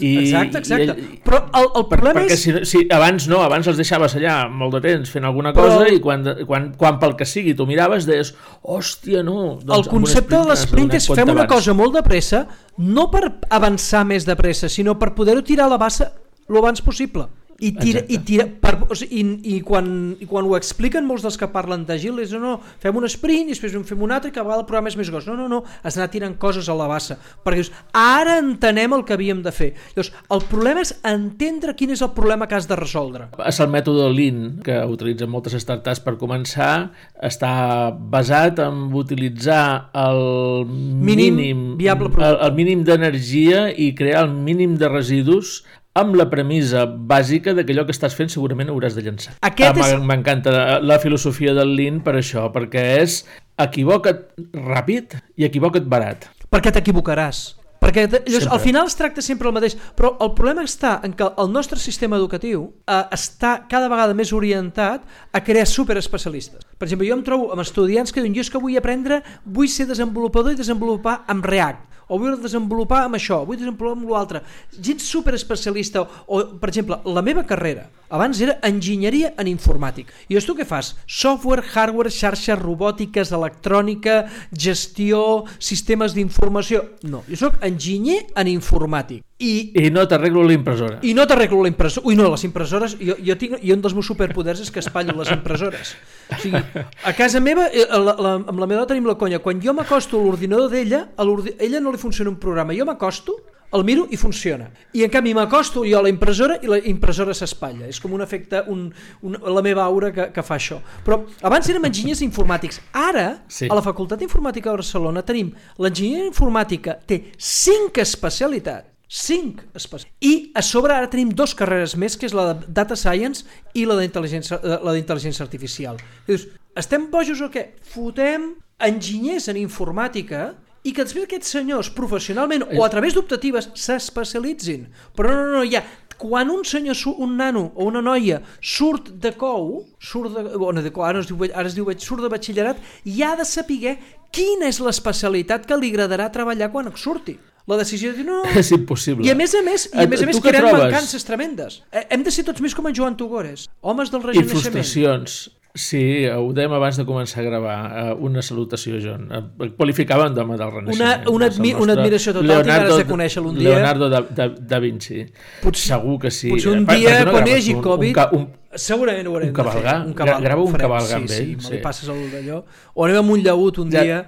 I, 0.02 0.10
exacte, 0.24 0.58
exacte. 0.58 0.96
I, 0.98 1.20
Però 1.26 1.44
el, 1.60 1.68
el 1.78 1.86
problema 1.92 2.18
per, 2.18 2.24
és... 2.26 2.42
Perquè 2.50 2.64
si, 2.66 2.72
si 2.72 2.82
abans 2.96 3.28
no, 3.30 3.38
abans 3.46 3.70
els 3.70 3.78
deixaves 3.78 4.18
allà 4.18 4.36
molt 4.50 4.74
de 4.78 4.82
temps 4.88 5.14
fent 5.14 5.28
alguna 5.30 5.54
cosa 5.54 5.78
Però... 5.84 5.94
i 5.94 6.02
quan, 6.02 6.26
quan, 6.48 6.70
quan 6.80 6.98
pel 7.02 7.14
que 7.20 7.28
sigui 7.28 7.54
tu 7.54 7.68
miraves 7.70 8.08
deies, 8.10 8.34
hòstia, 8.66 9.22
no. 9.26 9.60
Doncs 9.62 9.76
el 9.78 9.90
concepte 9.92 10.34
de 10.34 10.44
l'esprint 10.50 10.98
és 10.98 11.06
fem 11.06 11.30
una 11.30 11.44
abans. 11.44 11.54
cosa 11.54 11.76
molt 11.78 11.94
de 12.00 12.02
pressa, 12.06 12.44
no 12.82 13.06
per 13.14 13.28
avançar 13.46 14.02
més 14.08 14.26
de 14.26 14.34
pressa, 14.38 14.68
sinó 14.72 14.98
per 14.98 15.14
poder-ho 15.14 15.46
tirar 15.46 15.70
a 15.70 15.76
la 15.76 15.78
bassa 15.78 16.10
lo 16.50 16.58
abans 16.58 16.82
possible. 16.82 17.30
I, 17.60 17.70
tira, 17.76 18.00
i, 18.08 18.16
tira, 18.24 18.46
per, 18.48 18.72
o 18.88 18.96
sigui, 18.96 19.20
i, 19.20 19.56
i, 19.56 19.60
quan, 19.66 19.86
i 20.16 20.26
quan 20.28 20.46
ho 20.48 20.54
expliquen 20.56 21.04
molts 21.04 21.26
dels 21.26 21.36
que 21.36 21.48
parlen 21.52 21.82
d'agil 21.88 22.16
és 22.22 22.32
no, 22.32 22.40
no, 22.40 22.52
fem 22.80 22.96
un 22.96 23.04
sprint 23.12 23.50
i 23.50 23.54
després 23.54 23.74
en 23.76 23.84
fem 23.84 24.00
un 24.00 24.14
altre 24.16 24.30
i 24.30 24.34
cada 24.34 24.46
vegada 24.46 24.64
el 24.64 24.68
programa 24.68 24.88
és 24.88 24.96
més 24.96 25.10
gros. 25.12 25.26
No, 25.28 25.36
no, 25.36 25.48
no, 25.50 25.60
has 25.84 25.98
d'anar 25.98 26.08
tirant 26.12 26.36
coses 26.40 26.70
a 26.72 26.76
la 26.78 26.88
bassa. 26.88 27.18
Perquè 27.44 27.60
dius, 27.60 27.72
ara 27.96 28.38
entenem 28.40 28.96
el 28.96 29.04
que 29.04 29.16
havíem 29.16 29.42
de 29.44 29.52
fer. 29.52 29.70
Llavors, 29.92 30.12
el 30.32 30.44
problema 30.48 30.84
és 30.86 30.94
entendre 31.10 31.76
quin 31.76 31.92
és 31.92 32.04
el 32.04 32.12
problema 32.16 32.48
que 32.48 32.56
has 32.56 32.68
de 32.70 32.78
resoldre. 32.80 33.28
És 33.44 33.60
el 33.60 33.68
mètode 33.72 34.08
Lean 34.14 34.60
que 34.64 34.80
utilitzen 34.88 35.28
moltes 35.32 35.58
startups 35.60 36.00
per 36.04 36.16
començar. 36.20 36.90
Està 37.20 37.52
basat 37.92 38.62
en 38.64 38.88
utilitzar 38.96 39.90
el 40.00 40.64
mínim, 40.64 41.36
mínim 41.36 41.66
viable 41.80 42.08
el, 42.16 42.40
el 42.48 42.56
mínim 42.56 42.86
d'energia 42.88 43.68
i 43.70 43.92
crear 43.98 44.24
el 44.24 44.32
mínim 44.32 44.78
de 44.80 44.88
residus 44.88 45.60
amb 45.98 46.14
la 46.14 46.28
premissa 46.30 46.84
bàsica 46.86 47.54
de 47.56 47.64
que 47.66 47.74
allò 47.74 47.84
que 47.86 47.94
estàs 47.94 48.14
fent 48.16 48.30
segurament 48.30 48.70
hauràs 48.70 48.96
de 48.96 49.04
llançar. 49.06 49.36
Aquest 49.46 49.80
ah, 49.80 49.86
és... 49.86 50.04
M'encanta 50.06 50.80
la 50.82 50.98
filosofia 51.02 51.54
del 51.56 51.74
Lean 51.76 52.00
per 52.06 52.16
això, 52.20 52.46
perquè 52.54 52.84
és 53.00 53.22
equivoca't 53.60 54.28
ràpid 54.54 55.18
i 55.36 55.48
equivoca't 55.48 55.88
barat. 55.90 56.28
Perquè 56.50 56.72
t'equivocaràs. 56.76 57.60
Perquè 57.80 58.04
llavors, 58.12 58.46
al 58.52 58.60
final 58.60 58.90
es 58.90 58.94
tracta 58.94 59.22
sempre 59.24 59.48
el 59.48 59.54
mateix, 59.56 59.74
però 59.96 60.12
el 60.20 60.34
problema 60.36 60.66
està 60.68 60.98
en 61.06 61.14
que 61.16 61.24
el 61.24 61.48
nostre 61.50 61.80
sistema 61.80 62.18
educatiu 62.20 62.66
eh, 62.84 62.98
està 63.16 63.54
cada 63.70 63.88
vegada 63.88 64.14
més 64.14 64.34
orientat 64.36 65.06
a 65.32 65.40
crear 65.40 65.64
superespecialistes. 65.66 66.66
Per 66.76 66.86
exemple, 66.86 67.08
jo 67.08 67.16
em 67.16 67.24
trobo 67.24 67.48
amb 67.54 67.64
estudiants 67.64 68.12
que 68.12 68.20
diuen 68.20 68.36
jo 68.36 68.44
és 68.44 68.52
que 68.52 68.60
vull 68.60 68.76
aprendre, 68.76 69.22
vull 69.46 69.70
ser 69.72 69.88
desenvolupador 69.88 70.52
i 70.52 70.60
desenvolupar 70.60 71.22
amb 71.32 71.48
React 71.48 71.88
o 72.10 72.18
vull 72.18 72.36
desenvolupar 72.42 73.04
amb 73.06 73.16
això, 73.16 73.40
vull 73.46 73.60
desenvolupar 73.60 73.96
amb 73.96 74.10
l'altre. 74.10 74.42
Gent 74.74 75.00
super 75.00 75.36
especialista, 75.38 76.02
o, 76.26 76.42
per 76.60 76.72
exemple, 76.72 77.00
la 77.06 77.22
meva 77.22 77.46
carrera, 77.46 77.86
abans 78.10 78.42
era 78.42 78.58
enginyeria 78.66 79.32
en 79.38 79.48
informàtic. 79.50 80.10
I 80.28 80.34
llavors 80.34 80.50
tu 80.50 80.58
què 80.58 80.66
fas? 80.66 80.92
Software, 81.06 81.64
hardware, 81.72 82.10
xarxes 82.10 82.58
robòtiques, 82.58 83.32
electrònica, 83.36 84.24
gestió, 84.52 85.46
sistemes 85.62 86.18
d'informació... 86.18 86.84
No, 87.06 87.22
jo 87.30 87.38
sóc 87.46 87.62
enginyer 87.64 88.24
en 88.34 88.50
informàtic. 88.50 89.24
I, 89.40 89.72
I 89.86 89.90
no 89.90 90.04
t'arreglo 90.08 90.42
la 90.44 90.52
impressora. 90.52 90.98
I 91.02 91.14
no 91.16 91.24
t'arreglo 91.26 91.62
la 91.64 91.70
impressora. 91.72 92.06
Ui, 92.06 92.16
no, 92.16 92.28
les 92.28 92.44
impressores... 92.44 92.96
Jo, 93.00 93.16
jo, 93.24 93.36
tinc, 93.40 93.56
jo 93.64 93.76
un 93.76 93.84
dels 93.84 93.94
meus 93.96 94.10
superpoders 94.12 94.60
és 94.60 94.72
que 94.72 94.82
espatllo 94.84 95.16
les 95.16 95.30
impressores. 95.32 95.94
O 96.28 96.40
sigui, 96.42 96.60
a 96.60 97.14
casa 97.16 97.40
meva, 97.40 97.70
eh, 97.72 97.86
la, 97.88 98.16
la, 98.20 98.34
amb 98.52 98.60
la 98.60 98.68
meva 98.68 98.84
tenim 98.90 99.08
la 99.08 99.16
conya. 99.20 99.40
Quan 99.40 99.62
jo 99.64 99.72
m'acosto 99.76 100.20
a 100.20 100.26
l'ordinador 100.26 100.68
d'ella, 100.72 101.06
a 101.16 101.24
ella 101.56 101.80
no 101.80 101.94
li 101.94 102.02
funciona 102.02 102.28
un 102.28 102.36
programa. 102.42 102.76
Jo 102.76 102.84
m'acosto, 102.84 103.38
el 103.72 103.84
miro 103.88 104.04
i 104.10 104.18
funciona. 104.20 104.68
I 104.92 105.06
en 105.06 105.14
canvi 105.14 105.32
m'acosto 105.32 105.86
jo 105.88 105.98
a 105.98 106.04
la 106.04 106.12
impressora 106.12 106.58
i 106.60 106.68
la 106.68 106.80
impressora 106.92 107.32
s'espatlla. 107.32 107.88
És 107.88 108.02
com 108.02 108.12
un 108.12 108.20
efecte, 108.20 108.60
un, 108.68 108.88
un, 109.24 109.40
la 109.40 109.64
meva 109.64 109.86
aura 109.88 110.12
que, 110.12 110.28
que 110.34 110.44
fa 110.44 110.58
això. 110.60 110.82
Però 111.06 111.22
abans 111.48 111.72
érem 111.72 111.88
enginyers 111.88 112.20
informàtics. 112.28 112.82
Ara, 112.92 113.28
sí. 113.48 113.70
a 113.70 113.78
la 113.78 113.84
Facultat 113.88 114.20
d'Informàtica 114.20 114.68
de 114.68 114.82
Barcelona, 114.82 115.24
tenim 115.24 115.54
l'enginyeria 115.80 116.28
informàtica 116.28 116.98
té 117.06 117.22
cinc 117.38 118.04
especialitats 118.04 118.89
5 119.10 119.74
especials. 119.74 120.12
I 120.22 120.52
a 120.54 120.62
sobre 120.62 120.94
ara 120.94 121.10
tenim 121.10 121.32
dos 121.34 121.50
carreres 121.58 121.96
més, 121.98 122.14
que 122.14 122.28
és 122.30 122.34
la 122.36 122.52
de 122.52 122.70
Data 122.70 122.94
Science 122.94 123.42
i 123.74 123.82
la 123.82 123.96
d'intel·ligència 123.98 124.60
eh, 124.62 124.76
la 124.86 124.94
d'intel·ligència 124.94 125.42
artificial. 125.42 125.98
I 125.98 126.30
dius, 126.30 126.46
estem 126.78 127.08
bojos 127.10 127.42
o 127.42 127.50
què? 127.50 127.72
Fotem 127.90 128.52
enginyers 128.86 129.50
en 129.50 129.58
informàtica 129.58 130.52
i 130.86 130.94
que 130.94 131.02
després 131.02 131.26
aquests 131.26 131.50
senyors 131.58 131.90
professionalment 131.92 132.68
o 132.70 132.86
a 132.86 132.92
través 132.92 133.18
d'optatives 133.18 133.72
s'especialitzin. 133.74 134.86
Però 135.18 135.34
no, 135.34 135.42
no, 135.42 135.58
no, 135.58 135.66
ja 135.66 135.82
quan 136.20 136.54
un 136.54 136.62
senyor, 136.68 136.94
un 137.18 137.34
nano 137.36 137.72
o 137.74 137.90
una 137.90 138.04
noia 138.04 138.42
surt 138.60 139.10
de 139.18 139.34
cou, 139.40 139.86
surt 139.98 140.36
de, 140.36 140.42
bueno, 140.54 140.84
de 140.84 140.94
cou, 140.94 141.02
ara 141.02 141.24
es 141.24 141.26
diu, 141.32 141.46
ara 141.50 141.66
es 141.66 141.74
diu 141.74 141.90
surt 141.98 142.22
de 142.22 142.30
batxillerat, 142.30 142.78
i 143.08 143.24
ha 143.24 143.34
de 143.34 143.46
saber 143.48 143.96
quina 144.30 144.68
és 144.70 144.78
l'especialitat 144.78 145.66
que 145.66 145.80
li 145.80 145.90
agradarà 145.90 146.30
treballar 146.30 146.70
quan 146.70 146.92
surti 146.94 147.40
la 147.70 147.78
decisió 147.80 148.10
de 148.12 148.20
dir 148.20 148.26
no... 148.26 148.42
És 148.62 148.72
impossible. 148.76 149.26
I 149.26 149.32
a 149.32 149.38
més 149.38 149.54
a 149.54 149.62
més, 149.66 149.86
i 149.92 150.02
a 150.02 150.08
més, 150.10 150.26
a 150.26 150.28
més 150.30 150.42
creen 150.42 150.66
mancances 150.66 151.26
tremendes. 151.28 151.80
Eh, 151.94 152.04
hem 152.16 152.26
de 152.26 152.34
ser 152.34 152.44
tots 152.48 152.62
més 152.64 152.76
com 152.76 152.90
en 152.90 152.96
Joan 152.96 153.16
Tugores, 153.20 153.68
homes 153.80 154.12
del 154.12 154.26
regeneixement. 154.26 154.60
I 154.60 154.68
frustracions. 154.68 155.40
Sí, 155.78 156.26
ho 156.26 156.48
dèiem 156.50 156.72
abans 156.74 156.96
de 156.98 157.04
començar 157.06 157.44
a 157.44 157.46
gravar. 157.46 157.74
Uh, 157.86 158.14
una 158.26 158.42
salutació, 158.42 158.98
John. 159.02 159.28
Uh, 159.30 159.68
qualificaven 159.78 160.34
d'home 160.34 160.56
del 160.58 160.72
Renaixement. 160.74 161.28
Una, 161.28 161.30
una, 161.30 161.50
admi 161.52 161.70
una 161.78 161.94
admiració 161.94 162.34
total, 162.34 162.64
Leonardo, 162.64 162.96
de 162.98 163.04
conèixer 163.06 163.44
un 163.44 163.54
dia. 163.54 163.76
Leonardo 163.76 164.08
da, 164.10 164.24
da, 164.34 164.48
da 164.50 164.80
Vinci. 164.82 165.22
Potser, 165.62 165.92
Segur 165.92 166.16
que 166.24 166.32
sí. 166.34 166.50
Potser 166.50 166.74
un 166.74 166.88
dia, 166.90 167.20
quan 167.30 167.46
hi 167.46 167.54
hagi 167.60 167.76
Covid... 167.78 168.18
Un, 168.34 168.48
un, 168.48 168.48
Segurament 168.78 169.26
ho 169.26 169.32
haurem 169.34 169.48
un 169.50 169.54
cavalgar, 169.54 169.82
de 169.82 169.90
fer. 169.90 170.06
Un 170.06 170.14
cavalgar. 170.14 170.42
Grava 170.44 170.62
un 170.62 170.76
cavalgar 170.78 171.16
amb 171.18 171.32
ell. 171.34 171.48
Sí, 171.56 171.66
sí, 171.66 171.72
me 171.74 171.80
passes 171.82 172.10
el 172.12 172.20
d'allò. 172.30 172.60
O 172.94 173.06
anem 173.06 173.18
amb 173.24 173.34
un 173.34 173.42
llaut 173.42 173.80
un 173.82 173.90
ja, 173.90 174.04
dia 174.04 174.20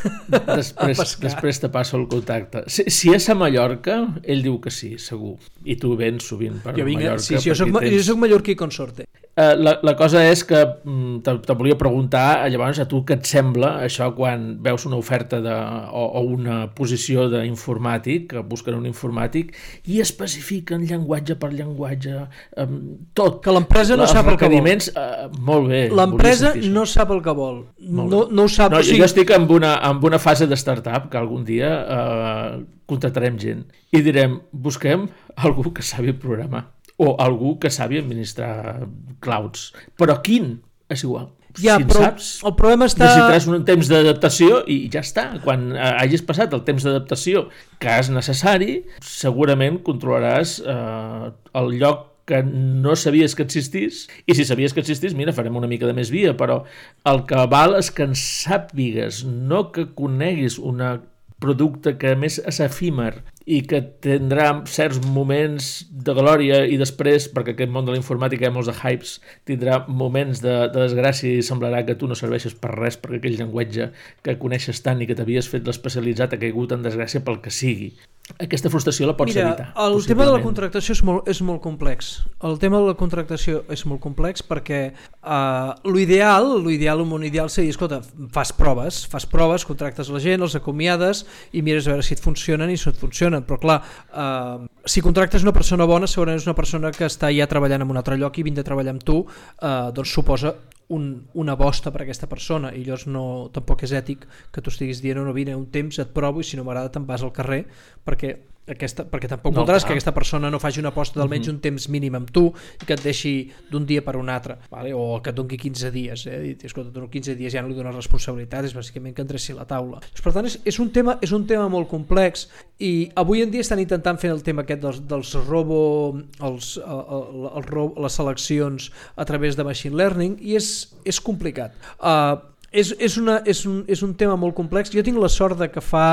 després, 0.56 1.16
després 1.20 1.60
te 1.60 1.68
passo 1.74 1.98
el 2.00 2.06
contacte. 2.08 2.64
Si, 2.72 2.86
si 2.88 3.12
és 3.12 3.28
a 3.28 3.36
Mallorca, 3.36 3.98
ell 4.24 4.40
diu 4.46 4.56
que 4.64 4.72
sí, 4.72 4.94
segur. 4.96 5.34
I 5.68 5.76
tu 5.80 5.92
vens 6.00 6.24
sovint 6.32 6.62
per 6.64 6.78
jo 6.78 6.88
vinc, 6.88 7.02
Mallorca. 7.02 7.26
Sí, 7.26 7.36
sí, 7.36 7.50
jo 7.50 7.58
soc, 7.58 7.74
tens... 7.76 7.92
jo 7.92 8.06
soc 8.08 8.22
mallorquí 8.24 8.56
consorte. 8.56 9.04
Uh, 9.40 9.54
la, 9.54 9.76
la 9.86 9.92
cosa 9.96 10.24
és 10.26 10.40
que 10.44 10.58
mm, 10.58 11.20
te, 11.24 11.32
te 11.46 11.54
volia 11.56 11.76
preguntar, 11.78 12.42
llavors, 12.50 12.80
a 12.82 12.88
tu 12.90 12.98
què 13.06 13.14
et 13.20 13.28
sembla 13.28 13.76
això 13.84 14.10
quan 14.16 14.48
veus 14.64 14.84
una 14.88 14.98
oferta 14.98 15.38
de, 15.44 15.54
o, 15.92 16.02
o 16.18 16.24
una 16.34 16.64
posició 16.76 17.28
d'informàtic, 17.30 18.26
que 18.32 18.42
busquen 18.48 18.76
un 18.76 18.88
informàtic, 18.90 19.54
i 19.88 20.00
especifiquen 20.02 20.84
llenguatge 20.88 21.38
per 21.40 21.52
llenguatge, 21.54 22.24
um, 22.64 22.74
tot. 23.16 23.38
Que 23.44 23.54
l'empresa 23.54 23.89
L'empresa 23.96 23.96
no 23.96 24.06
els 24.06 24.14
sap 24.14 24.28
el 24.30 24.38
que 24.38 24.48
vol. 24.48 24.68
eh, 25.02 25.28
molt 25.50 25.68
bé. 25.68 25.80
L'empresa 25.90 26.52
no 26.76 26.84
sap 26.86 27.10
el 27.10 27.22
que 27.22 27.34
vol. 27.36 27.62
No, 27.78 28.26
no 28.30 28.42
ho 28.44 28.48
sap. 28.48 28.72
No, 28.72 28.78
o 28.78 28.86
sigui, 28.86 29.00
Jo 29.00 29.08
estic 29.08 29.30
en 29.36 29.48
una, 29.50 29.76
en 29.90 30.04
una 30.04 30.18
fase 30.18 30.46
de 30.46 30.56
startup 30.56 31.10
que 31.10 31.18
algun 31.18 31.44
dia 31.44 31.70
eh, 31.80 32.60
contractarem 32.86 33.38
gent 33.38 33.66
i 33.92 34.02
direm, 34.02 34.40
busquem 34.52 35.08
algú 35.36 35.72
que 35.74 35.82
sabi 35.82 36.12
programar 36.12 36.68
o 37.00 37.14
algú 37.18 37.58
que 37.58 37.70
sabi 37.70 37.98
administrar 37.98 38.86
clouds. 39.24 39.70
Però 39.96 40.20
quin? 40.22 40.58
És 40.90 41.04
igual. 41.06 41.30
Ja, 41.58 41.78
si 41.80 41.86
però 41.88 42.04
saps, 42.04 42.26
el 42.46 42.54
problema 42.58 42.86
està... 42.86 43.06
necessitaràs 43.06 43.46
un 43.50 43.64
temps 43.66 43.88
d'adaptació 43.90 44.60
i 44.70 44.84
ja 44.92 45.02
està. 45.02 45.24
Quan 45.42 45.70
eh, 45.74 45.80
hagis 46.04 46.22
passat 46.26 46.52
el 46.54 46.62
temps 46.66 46.84
d'adaptació 46.86 47.48
que 47.82 47.96
és 48.02 48.10
necessari, 48.12 48.76
segurament 49.02 49.80
controlaràs 49.86 50.58
eh, 50.62 51.32
el 51.58 51.72
lloc 51.80 52.09
que 52.30 52.40
no 52.46 52.94
sabies 52.94 53.34
que 53.34 53.42
existís 53.46 54.04
i 54.24 54.38
si 54.38 54.46
sabies 54.46 54.74
que 54.74 54.84
existís, 54.84 55.16
mira, 55.18 55.34
farem 55.34 55.58
una 55.58 55.70
mica 55.70 55.88
de 55.90 55.96
més 55.96 56.14
via, 56.14 56.36
però 56.38 56.62
el 57.10 57.24
que 57.26 57.46
val 57.50 57.74
és 57.80 57.90
que 57.90 58.06
en 58.06 58.14
sàpigues, 58.18 59.24
no 59.26 59.66
que 59.74 59.90
coneguis 59.98 60.60
una 60.62 61.00
producte 61.40 61.96
que 61.98 62.12
més 62.20 62.36
és 62.38 62.60
efímer 62.60 63.14
i 63.50 63.62
que 63.66 63.80
tindrà 64.04 64.50
certs 64.70 65.00
moments 65.14 65.70
de 65.90 66.14
glòria 66.14 66.60
i 66.68 66.76
després, 66.78 67.26
perquè 67.32 67.54
aquest 67.56 67.72
món 67.72 67.88
de 67.88 67.94
la 67.94 68.00
informàtica 68.00 68.44
hi 68.44 68.50
ha 68.50 68.54
molts 68.54 68.68
de 68.70 68.76
hypes, 68.76 69.16
tindrà 69.48 69.80
moments 69.88 70.44
de, 70.44 70.54
de 70.70 70.84
desgràcia 70.84 71.40
i 71.40 71.46
semblarà 71.46 71.82
que 71.88 71.96
tu 71.98 72.10
no 72.10 72.18
serveixes 72.18 72.54
per 72.60 72.74
res 72.76 73.00
perquè 73.00 73.22
aquell 73.22 73.40
llenguatge 73.40 73.90
que 74.22 74.38
coneixes 74.44 74.84
tant 74.84 75.00
i 75.00 75.08
que 75.08 75.16
t'havies 75.18 75.48
fet 75.50 75.66
l'especialitzat 75.66 76.36
ha 76.36 76.42
caigut 76.44 76.76
en 76.76 76.86
desgràcia 76.86 77.24
pel 77.24 77.40
que 77.42 77.54
sigui. 77.54 77.94
Aquesta 78.38 78.70
frustració 78.70 79.08
la 79.08 79.16
pots 79.18 79.34
Mira, 79.34 79.48
evitar. 79.48 79.66
el 79.84 80.06
tema 80.06 80.26
de 80.26 80.32
la 80.32 80.42
contractació 80.42 80.94
és 80.94 81.02
molt, 81.04 81.28
és 81.28 81.40
molt 81.42 81.60
complex. 81.64 82.10
El 82.46 82.58
tema 82.62 82.78
de 82.78 82.90
la 82.90 82.94
contractació 82.98 83.64
és 83.72 83.84
molt 83.88 84.00
complex 84.00 84.44
perquè 84.46 84.80
uh, 84.92 85.74
l'ideal, 85.88 86.52
l'ideal, 86.64 87.02
un 87.02 87.10
món 87.10 87.26
ideal 87.26 87.50
seria, 87.50 87.74
escolta, 87.74 88.00
fas 88.34 88.52
proves, 88.56 89.02
fas 89.10 89.26
proves, 89.26 89.66
contractes 89.68 90.12
la 90.12 90.22
gent, 90.22 90.44
els 90.46 90.56
acomiades 90.58 91.24
i 91.52 91.64
mires 91.66 91.88
a 91.88 91.94
veure 91.94 92.06
si 92.06 92.14
et 92.16 92.24
funcionen 92.24 92.70
i 92.70 92.78
si 92.80 92.90
et 92.92 93.00
funcionen. 93.00 93.44
Però 93.48 93.60
clar, 93.60 93.80
uh, 94.14 94.66
si 94.84 95.04
contractes 95.04 95.46
una 95.46 95.56
persona 95.56 95.88
bona, 95.88 96.10
segurament 96.10 96.40
és 96.40 96.48
una 96.48 96.58
persona 96.58 96.92
que 96.94 97.08
està 97.08 97.32
ja 97.34 97.48
treballant 97.50 97.84
en 97.84 97.90
un 97.90 98.00
altre 98.00 98.20
lloc 98.20 98.38
i 98.38 98.46
vindre 98.46 98.64
a 98.64 98.70
treballar 98.70 98.96
amb 98.96 99.06
tu, 99.06 99.24
uh, 99.24 99.88
doncs 99.94 100.14
suposa 100.14 100.54
un, 100.90 101.10
una 101.38 101.54
bosta 101.56 101.92
per 101.94 102.02
a 102.02 102.04
aquesta 102.06 102.28
persona 102.30 102.72
i 102.74 102.82
llavors 102.84 103.06
no, 103.06 103.24
tampoc 103.54 103.84
és 103.86 103.94
ètic 103.94 104.26
que 104.52 104.62
tu 104.62 104.72
estiguis 104.74 105.02
dient 105.04 105.22
no, 105.22 105.34
vine 105.36 105.54
un 105.54 105.68
temps, 105.70 106.00
et 106.02 106.14
provo 106.14 106.42
i 106.42 106.46
si 106.46 106.58
no 106.58 106.66
m'agrada 106.66 106.92
te'n 106.94 107.06
vas 107.06 107.22
al 107.22 107.34
carrer 107.36 107.62
perquè 108.06 108.34
aquesta, 108.68 109.04
perquè 109.08 109.26
tampoc 109.26 109.54
No, 109.54 109.62
voldràs 109.62 109.82
clar. 109.82 109.88
que 109.88 109.92
aquesta 109.98 110.12
persona 110.14 110.50
no 110.50 110.58
faci 110.60 110.80
una 110.80 110.90
aposta 110.90 111.18
d'almenys 111.18 111.48
Mhm. 111.48 111.54
un 111.54 111.60
temps 111.60 111.88
mínim 111.88 112.14
amb 112.14 112.30
tu 112.30 112.52
i 112.82 112.84
que 112.86 112.92
et 112.94 113.02
deixi 113.02 113.50
d'un 113.70 113.86
dia 113.86 114.02
per 114.04 114.16
un 114.16 114.28
altre 114.28 114.58
vale? 114.70 114.92
o 114.94 115.20
que 115.22 115.30
et 115.30 115.36
doni 115.36 115.56
15 115.56 115.90
dies 115.90 116.26
eh? 116.26 116.56
I, 116.60 116.66
escolta, 116.66 116.90
dono 116.90 117.08
15 117.10 117.34
dies 117.36 117.52
ja 117.52 117.62
no 117.62 117.68
li 117.68 117.74
dones 117.74 117.94
responsabilitat 117.94 118.64
és 118.64 118.74
bàsicament 118.74 119.14
que 119.14 119.22
endreci 119.22 119.52
la 119.54 119.64
taula 119.64 120.00
per 120.22 120.32
tant 120.32 120.46
és, 120.46 120.60
és, 120.64 120.78
un 120.78 120.90
tema, 120.90 121.18
és 121.20 121.32
un 121.32 121.46
tema 121.46 121.68
molt 121.68 121.88
complex 121.88 122.48
i 122.78 123.10
avui 123.16 123.42
en 123.42 123.50
dia 123.50 123.60
estan 123.60 123.80
intentant 123.80 124.18
fer 124.18 124.30
el 124.30 124.42
tema 124.42 124.62
aquest 124.62 124.80
dels, 124.82 125.00
dels 125.08 125.34
robo 125.48 126.20
els, 126.40 126.76
el, 126.76 127.00
el, 127.10 127.50
el, 127.56 127.62
robo, 127.64 128.00
les 128.02 128.12
seleccions 128.12 128.90
a 129.16 129.24
través 129.24 129.56
de 129.56 129.64
machine 129.64 129.96
learning 129.96 130.38
i 130.40 130.54
és, 130.56 130.92
és 131.04 131.20
complicat 131.20 131.74
uh, 132.00 132.38
és, 132.70 132.92
és, 132.98 133.16
una, 133.18 133.40
és, 133.46 133.64
un, 133.66 133.82
és 133.90 134.02
un 134.06 134.14
tema 134.18 134.36
molt 134.38 134.54
complex. 134.54 134.92
Jo 134.94 135.02
tinc 135.06 135.18
la 135.18 135.30
sort 135.32 135.58
de 135.58 135.66
que 135.72 135.82
fa 135.82 136.06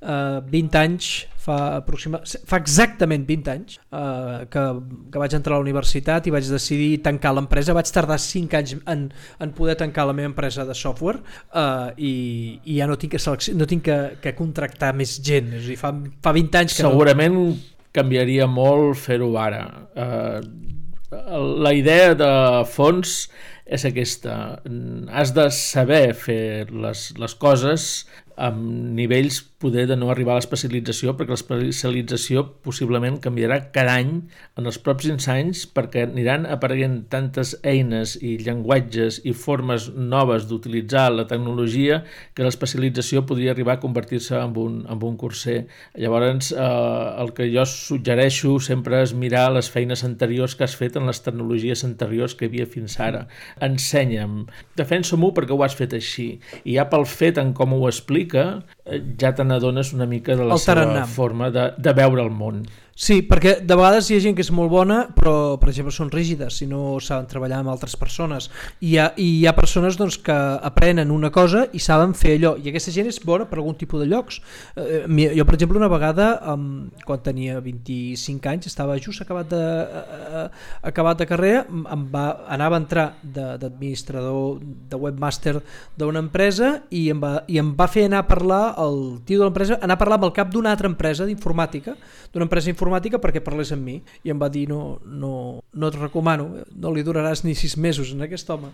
eh, 0.00 0.40
20 0.52 0.78
anys, 0.80 1.08
fa, 1.42 1.56
aproxima, 1.80 2.20
fa 2.48 2.60
exactament 2.60 3.24
20 3.28 3.52
anys 3.52 3.78
eh, 3.80 4.44
que, 4.52 4.64
que 5.12 5.22
vaig 5.22 5.36
entrar 5.38 5.56
a 5.56 5.62
la 5.62 5.66
universitat 5.66 6.28
i 6.28 6.34
vaig 6.34 6.50
decidir 6.52 6.90
tancar 7.06 7.32
l'empresa. 7.36 7.76
Vaig 7.76 7.88
tardar 7.94 8.20
5 8.20 8.58
anys 8.60 8.76
en, 8.92 9.06
en 9.40 9.54
poder 9.56 9.78
tancar 9.80 10.06
la 10.10 10.16
meva 10.16 10.28
empresa 10.30 10.66
de 10.68 10.76
software 10.76 11.22
eh, 11.48 11.88
i, 11.96 12.14
i 12.64 12.78
ja 12.80 12.90
no 12.90 12.98
tinc 13.00 13.16
que, 13.16 13.54
no 13.56 13.68
tinc 13.70 13.86
que, 13.88 14.00
que 14.20 14.34
contractar 14.36 14.92
més 14.98 15.16
gent. 15.24 15.54
És 15.56 15.64
a 15.64 15.72
dir, 15.72 15.80
fa, 15.80 15.94
fa 16.22 16.36
20 16.36 16.60
anys 16.62 16.76
que 16.76 16.84
no, 16.84 16.92
Segurament 16.92 17.40
canviaria 17.92 18.44
molt 18.48 19.00
fer-ho 19.00 19.32
ara. 19.40 19.64
Uh, 19.92 20.40
la 21.60 21.74
idea 21.76 22.14
de 22.16 22.28
fons 22.72 23.26
és 23.72 23.86
aquesta. 23.88 24.34
Has 25.08 25.32
de 25.36 25.48
saber 25.56 26.04
fer 26.18 26.42
les, 26.72 27.08
les 27.20 27.34
coses 27.40 27.88
amb 28.36 28.94
nivells 28.96 29.40
poder 29.62 29.86
de 29.86 29.96
no 29.96 30.08
arribar 30.10 30.34
a 30.34 30.40
l'especialització 30.40 31.12
perquè 31.14 31.36
l'especialització 31.36 32.42
possiblement 32.66 33.18
canviarà 33.22 33.58
cada 33.74 33.94
any 34.00 34.10
en 34.58 34.66
els 34.66 34.78
pròxims 34.82 35.28
anys 35.30 35.62
perquè 35.70 36.06
aniran 36.08 36.48
apareguent 36.50 36.96
tantes 37.12 37.54
eines 37.62 38.16
i 38.18 38.34
llenguatges 38.42 39.20
i 39.28 39.34
formes 39.44 39.90
noves 39.94 40.48
d'utilitzar 40.50 41.04
la 41.12 41.28
tecnologia 41.30 42.02
que 42.34 42.46
l'especialització 42.46 43.22
podria 43.28 43.52
arribar 43.54 43.76
a 43.78 43.82
convertir-se 43.84 44.34
en 44.40 44.56
un, 44.58 44.80
en 44.90 45.06
un 45.06 45.16
curser. 45.20 45.66
Llavors, 45.94 46.50
eh, 46.52 46.58
el 47.22 47.32
que 47.36 47.46
jo 47.52 47.64
suggereixo 47.68 48.56
sempre 48.64 49.02
és 49.04 49.14
mirar 49.14 49.46
les 49.54 49.70
feines 49.70 50.02
anteriors 50.08 50.56
que 50.56 50.66
has 50.66 50.76
fet 50.78 50.98
en 50.98 51.06
les 51.06 51.22
tecnologies 51.22 51.84
anteriors 51.86 52.34
que 52.34 52.48
hi 52.48 52.50
havia 52.50 52.66
fins 52.66 52.98
ara. 52.98 53.26
Ensenya'm, 53.62 54.46
defensa-m'ho 54.78 55.30
perquè 55.36 55.54
ho 55.54 55.62
has 55.62 55.76
fet 55.78 55.94
així. 55.94 56.28
I 56.66 56.78
ja 56.78 56.88
pel 56.90 57.06
fet 57.06 57.38
en 57.38 57.52
com 57.56 57.76
ho 57.76 57.84
explica, 57.90 58.46
ja 59.18 59.34
te 59.34 59.44
n'adones 59.44 59.92
una 59.94 60.06
mica 60.06 60.34
de 60.36 60.44
la 60.44 60.54
El 60.54 60.58
seva 60.62 60.80
tarannà. 60.82 61.04
forma 61.06 61.50
de, 61.54 61.72
de 61.78 61.92
veure 61.92 62.22
el 62.22 62.30
món. 62.30 62.64
Sí, 62.94 63.22
perquè 63.24 63.54
de 63.64 63.74
vegades 63.74 64.10
hi 64.10 64.18
ha 64.18 64.20
gent 64.20 64.34
que 64.36 64.42
és 64.44 64.50
molt 64.52 64.68
bona, 64.70 64.98
però, 65.16 65.56
per 65.58 65.70
exemple, 65.70 65.90
són 65.96 66.10
rígides 66.12 66.58
i 66.60 66.66
no 66.68 66.98
saben 67.00 67.24
treballar 67.26 67.62
amb 67.62 67.70
altres 67.72 67.94
persones. 67.96 68.50
I 68.84 68.90
hi 68.90 68.98
ha, 69.00 69.06
i 69.16 69.28
hi 69.38 69.46
ha 69.48 69.54
persones 69.56 69.96
doncs, 69.96 70.18
que 70.22 70.34
aprenen 70.34 71.10
una 71.10 71.30
cosa 71.32 71.64
i 71.72 71.80
saben 71.80 72.12
fer 72.14 72.34
allò, 72.36 72.52
i 72.60 72.68
aquesta 72.68 72.92
gent 72.92 73.08
és 73.08 73.18
bona 73.24 73.46
per 73.48 73.58
algun 73.62 73.78
tipus 73.80 74.02
de 74.02 74.06
llocs. 74.10 74.42
Eh, 74.76 75.06
mi- 75.08 75.30
jo, 75.34 75.46
per 75.48 75.54
exemple, 75.56 75.78
una 75.80 75.88
vegada, 75.88 76.28
um, 76.52 76.90
quan 77.08 77.22
tenia 77.24 77.60
25 77.64 78.46
anys, 78.52 78.66
estava 78.68 78.98
just 79.00 79.22
acabat 79.24 79.48
de, 79.48 79.62
eh, 79.62 80.44
acabat 80.82 81.18
de 81.24 81.26
carrera, 81.26 81.64
em 81.70 82.04
va, 82.12 82.26
anava 82.46 82.76
a 82.76 82.82
entrar 82.84 83.14
de- 83.22 83.56
d'administrador, 83.58 84.60
de, 84.60 84.66
de 84.90 84.96
webmaster 84.96 85.56
d'una 85.96 86.18
empresa 86.20 86.82
i 86.90 87.08
em, 87.08 87.18
va, 87.24 87.42
i 87.48 87.56
em 87.58 87.72
va 87.74 87.88
fer 87.88 88.04
anar 88.04 88.18
a 88.18 88.28
parlar, 88.28 88.71
el 88.82 89.20
tio 89.26 89.40
de 89.40 89.46
l'empresa, 89.46 89.78
anar 89.82 89.96
a 89.96 90.00
parlar 90.00 90.18
amb 90.20 90.28
el 90.28 90.34
cap 90.36 90.50
d'una 90.52 90.72
altra 90.72 90.90
empresa 90.90 91.26
d'informàtica, 91.28 91.94
d'una 92.32 92.46
empresa 92.48 92.70
informàtica 92.72 93.20
perquè 93.22 93.42
parlés 93.44 93.72
amb 93.74 93.86
mi 93.86 93.98
i 94.24 94.32
em 94.32 94.40
va 94.40 94.48
dir 94.52 94.66
no, 94.70 94.98
no, 95.04 95.32
no 95.72 95.90
et 95.90 95.98
recomano 95.98 96.48
no 96.72 96.92
li 96.94 97.04
duraràs 97.06 97.44
ni 97.44 97.54
sis 97.58 97.76
mesos 97.76 98.12
en 98.14 98.24
aquest 98.26 98.50
home. 98.50 98.72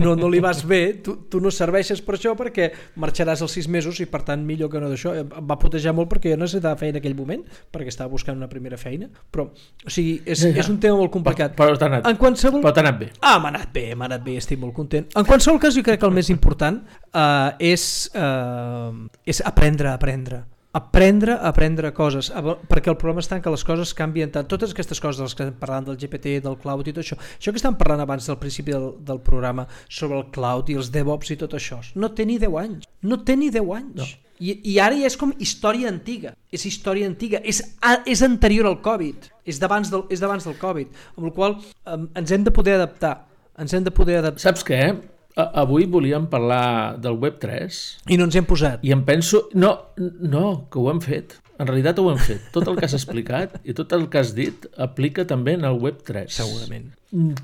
No, 0.00 0.14
no 0.16 0.28
li 0.32 0.40
vas 0.40 0.62
bé 0.66 1.00
tu, 1.04 1.16
tu 1.30 1.40
no 1.42 1.50
serveixes 1.52 2.00
per 2.04 2.16
això 2.16 2.34
perquè 2.38 2.70
marxaràs 3.00 3.42
als 3.44 3.56
sis 3.58 3.68
mesos 3.68 4.00
i 4.00 4.06
per 4.10 4.22
tant 4.26 4.44
millor 4.46 4.70
que 4.72 4.80
no 4.80 4.90
d'això. 4.90 5.14
Em 5.20 5.46
va 5.46 5.58
putejar 5.60 5.94
molt 5.96 6.10
perquè 6.10 6.34
jo 6.34 6.40
necessitava 6.40 6.78
feina 6.80 6.98
en 6.98 7.02
aquell 7.02 7.18
moment 7.18 7.44
perquè 7.72 7.92
estava 7.92 8.12
buscant 8.12 8.38
una 8.38 8.48
primera 8.48 8.78
feina 8.80 9.10
però 9.30 9.48
o 9.50 9.90
sigui, 9.92 10.20
és, 10.26 10.42
és 10.44 10.68
un 10.68 10.78
tema 10.80 10.98
molt 11.00 11.12
complicat. 11.12 11.54
Però 11.58 11.76
t'ha 11.78 11.88
anat, 11.90 12.08
en 12.08 12.18
qualsevol 12.20 12.64
però 12.64 12.74
anat 12.84 12.98
bé. 13.00 13.10
Ah, 13.20 13.38
m'ha 13.40 13.52
anat 13.52 13.72
bé, 13.74 13.86
m'ha 13.94 14.08
anat 14.10 14.24
bé, 14.24 14.36
estic 14.40 14.60
molt 14.60 14.74
content. 14.76 15.06
En 15.16 15.26
qualsevol 15.28 15.60
cas, 15.62 15.76
jo 15.76 15.84
crec 15.86 16.00
que 16.00 16.08
el 16.08 16.14
més 16.16 16.30
important 16.32 16.80
uh, 17.14 17.52
és, 17.58 17.84
uh, 18.14 18.94
és 19.26 19.42
aprendre 19.46 19.90
a 19.90 19.98
aprendre 19.98 20.44
aprendre 20.72 21.32
a 21.34 21.48
aprendre 21.50 21.90
coses 21.90 22.28
perquè 22.70 22.92
el 22.92 22.96
problema 22.98 23.22
està 23.22 23.34
en 23.34 23.42
que 23.42 23.50
les 23.50 23.64
coses 23.66 23.90
canvien 23.96 24.30
tant. 24.30 24.46
Totes 24.46 24.70
aquestes 24.70 25.00
coses 25.02 25.18
de 25.18 25.26
les 25.26 25.34
que 25.34 25.42
estem 25.42 25.58
parlant 25.58 25.88
del 25.88 25.98
GPT, 25.98 26.36
del 26.44 26.58
cloud 26.62 26.86
i 26.86 26.94
tot 26.94 27.02
això, 27.02 27.18
això 27.18 27.50
que 27.50 27.58
estem 27.58 27.74
parlant 27.78 28.04
abans 28.04 28.28
del 28.30 28.38
principi 28.38 28.74
del, 28.76 28.92
del 29.02 29.18
programa 29.26 29.66
sobre 29.88 30.20
el 30.20 30.28
cloud 30.30 30.70
i 30.70 30.78
els 30.78 30.92
DevOps 30.94 31.34
i 31.34 31.38
tot 31.40 31.58
això, 31.58 31.80
no 31.98 32.12
té 32.14 32.26
ni 32.28 32.38
10 32.38 32.58
anys. 32.62 32.86
No 33.02 33.18
té 33.26 33.34
ni 33.36 33.50
10 33.50 33.74
anys. 33.80 33.98
No. 33.98 34.08
I, 34.40 34.54
i 34.72 34.78
ara 34.80 34.96
ja 34.96 35.10
és 35.10 35.18
com 35.20 35.34
història 35.42 35.90
antiga. 35.90 36.32
És 36.54 36.62
història 36.64 37.10
antiga, 37.10 37.42
és, 37.44 37.60
és 38.08 38.22
anterior 38.24 38.70
al 38.70 38.78
Covid. 38.80 39.26
És 39.44 39.58
d'abans 39.60 39.90
del, 39.92 40.06
és 40.08 40.22
d'abans 40.22 40.46
del 40.46 40.56
Covid. 40.56 40.94
Amb 41.18 41.26
la 41.28 41.32
qual 41.36 41.58
um, 41.58 42.06
ens 42.16 42.32
hem 42.32 42.46
de 42.46 42.54
poder 42.54 42.78
adaptar. 42.78 43.18
Ens 43.60 43.74
hem 43.76 43.84
de 43.84 43.92
poder 43.92 44.22
adaptar. 44.22 44.46
Saps 44.46 44.64
què? 44.64 44.80
A- 44.86 45.19
Avui 45.38 45.86
volíem 45.86 46.26
parlar 46.30 46.98
del 46.98 47.18
Web3 47.20 48.10
i 48.10 48.18
no 48.18 48.26
ens 48.26 48.38
hem 48.38 48.48
posat 48.48 48.82
i 48.86 48.94
em 48.94 49.04
penso... 49.06 49.46
No, 49.54 49.76
no, 49.98 50.66
que 50.72 50.80
ho 50.80 50.88
hem 50.90 51.02
fet. 51.04 51.36
En 51.60 51.68
realitat 51.68 52.00
ho 52.00 52.08
hem 52.10 52.18
fet. 52.20 52.48
Tot 52.54 52.66
el 52.70 52.78
que 52.78 52.88
has 52.88 52.96
explicat 52.96 53.58
i 53.62 53.76
tot 53.76 53.92
el 53.96 54.08
que 54.10 54.22
has 54.22 54.32
dit 54.36 54.66
aplica 54.80 55.26
també 55.28 55.54
en 55.58 55.68
el 55.68 55.78
Web3. 55.82 56.26
segurament 56.34 56.90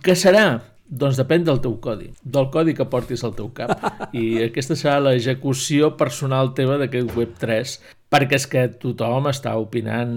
Què 0.02 0.16
serà? 0.18 0.46
Doncs 0.86 1.18
depèn 1.18 1.42
del 1.42 1.58
teu 1.58 1.72
codi, 1.82 2.12
del 2.22 2.46
codi 2.54 2.72
que 2.78 2.84
portis 2.86 3.24
al 3.26 3.32
teu 3.34 3.48
cap. 3.54 3.72
I 4.14 4.44
aquesta 4.44 4.76
serà 4.78 5.00
l'execució 5.02 5.96
personal 5.98 6.52
teva 6.54 6.76
d'aquest 6.78 7.10
Web3 7.10 7.72
perquè 8.06 8.36
és 8.38 8.44
que 8.46 8.60
tothom 8.78 9.24
està 9.26 9.56
opinant 9.58 10.12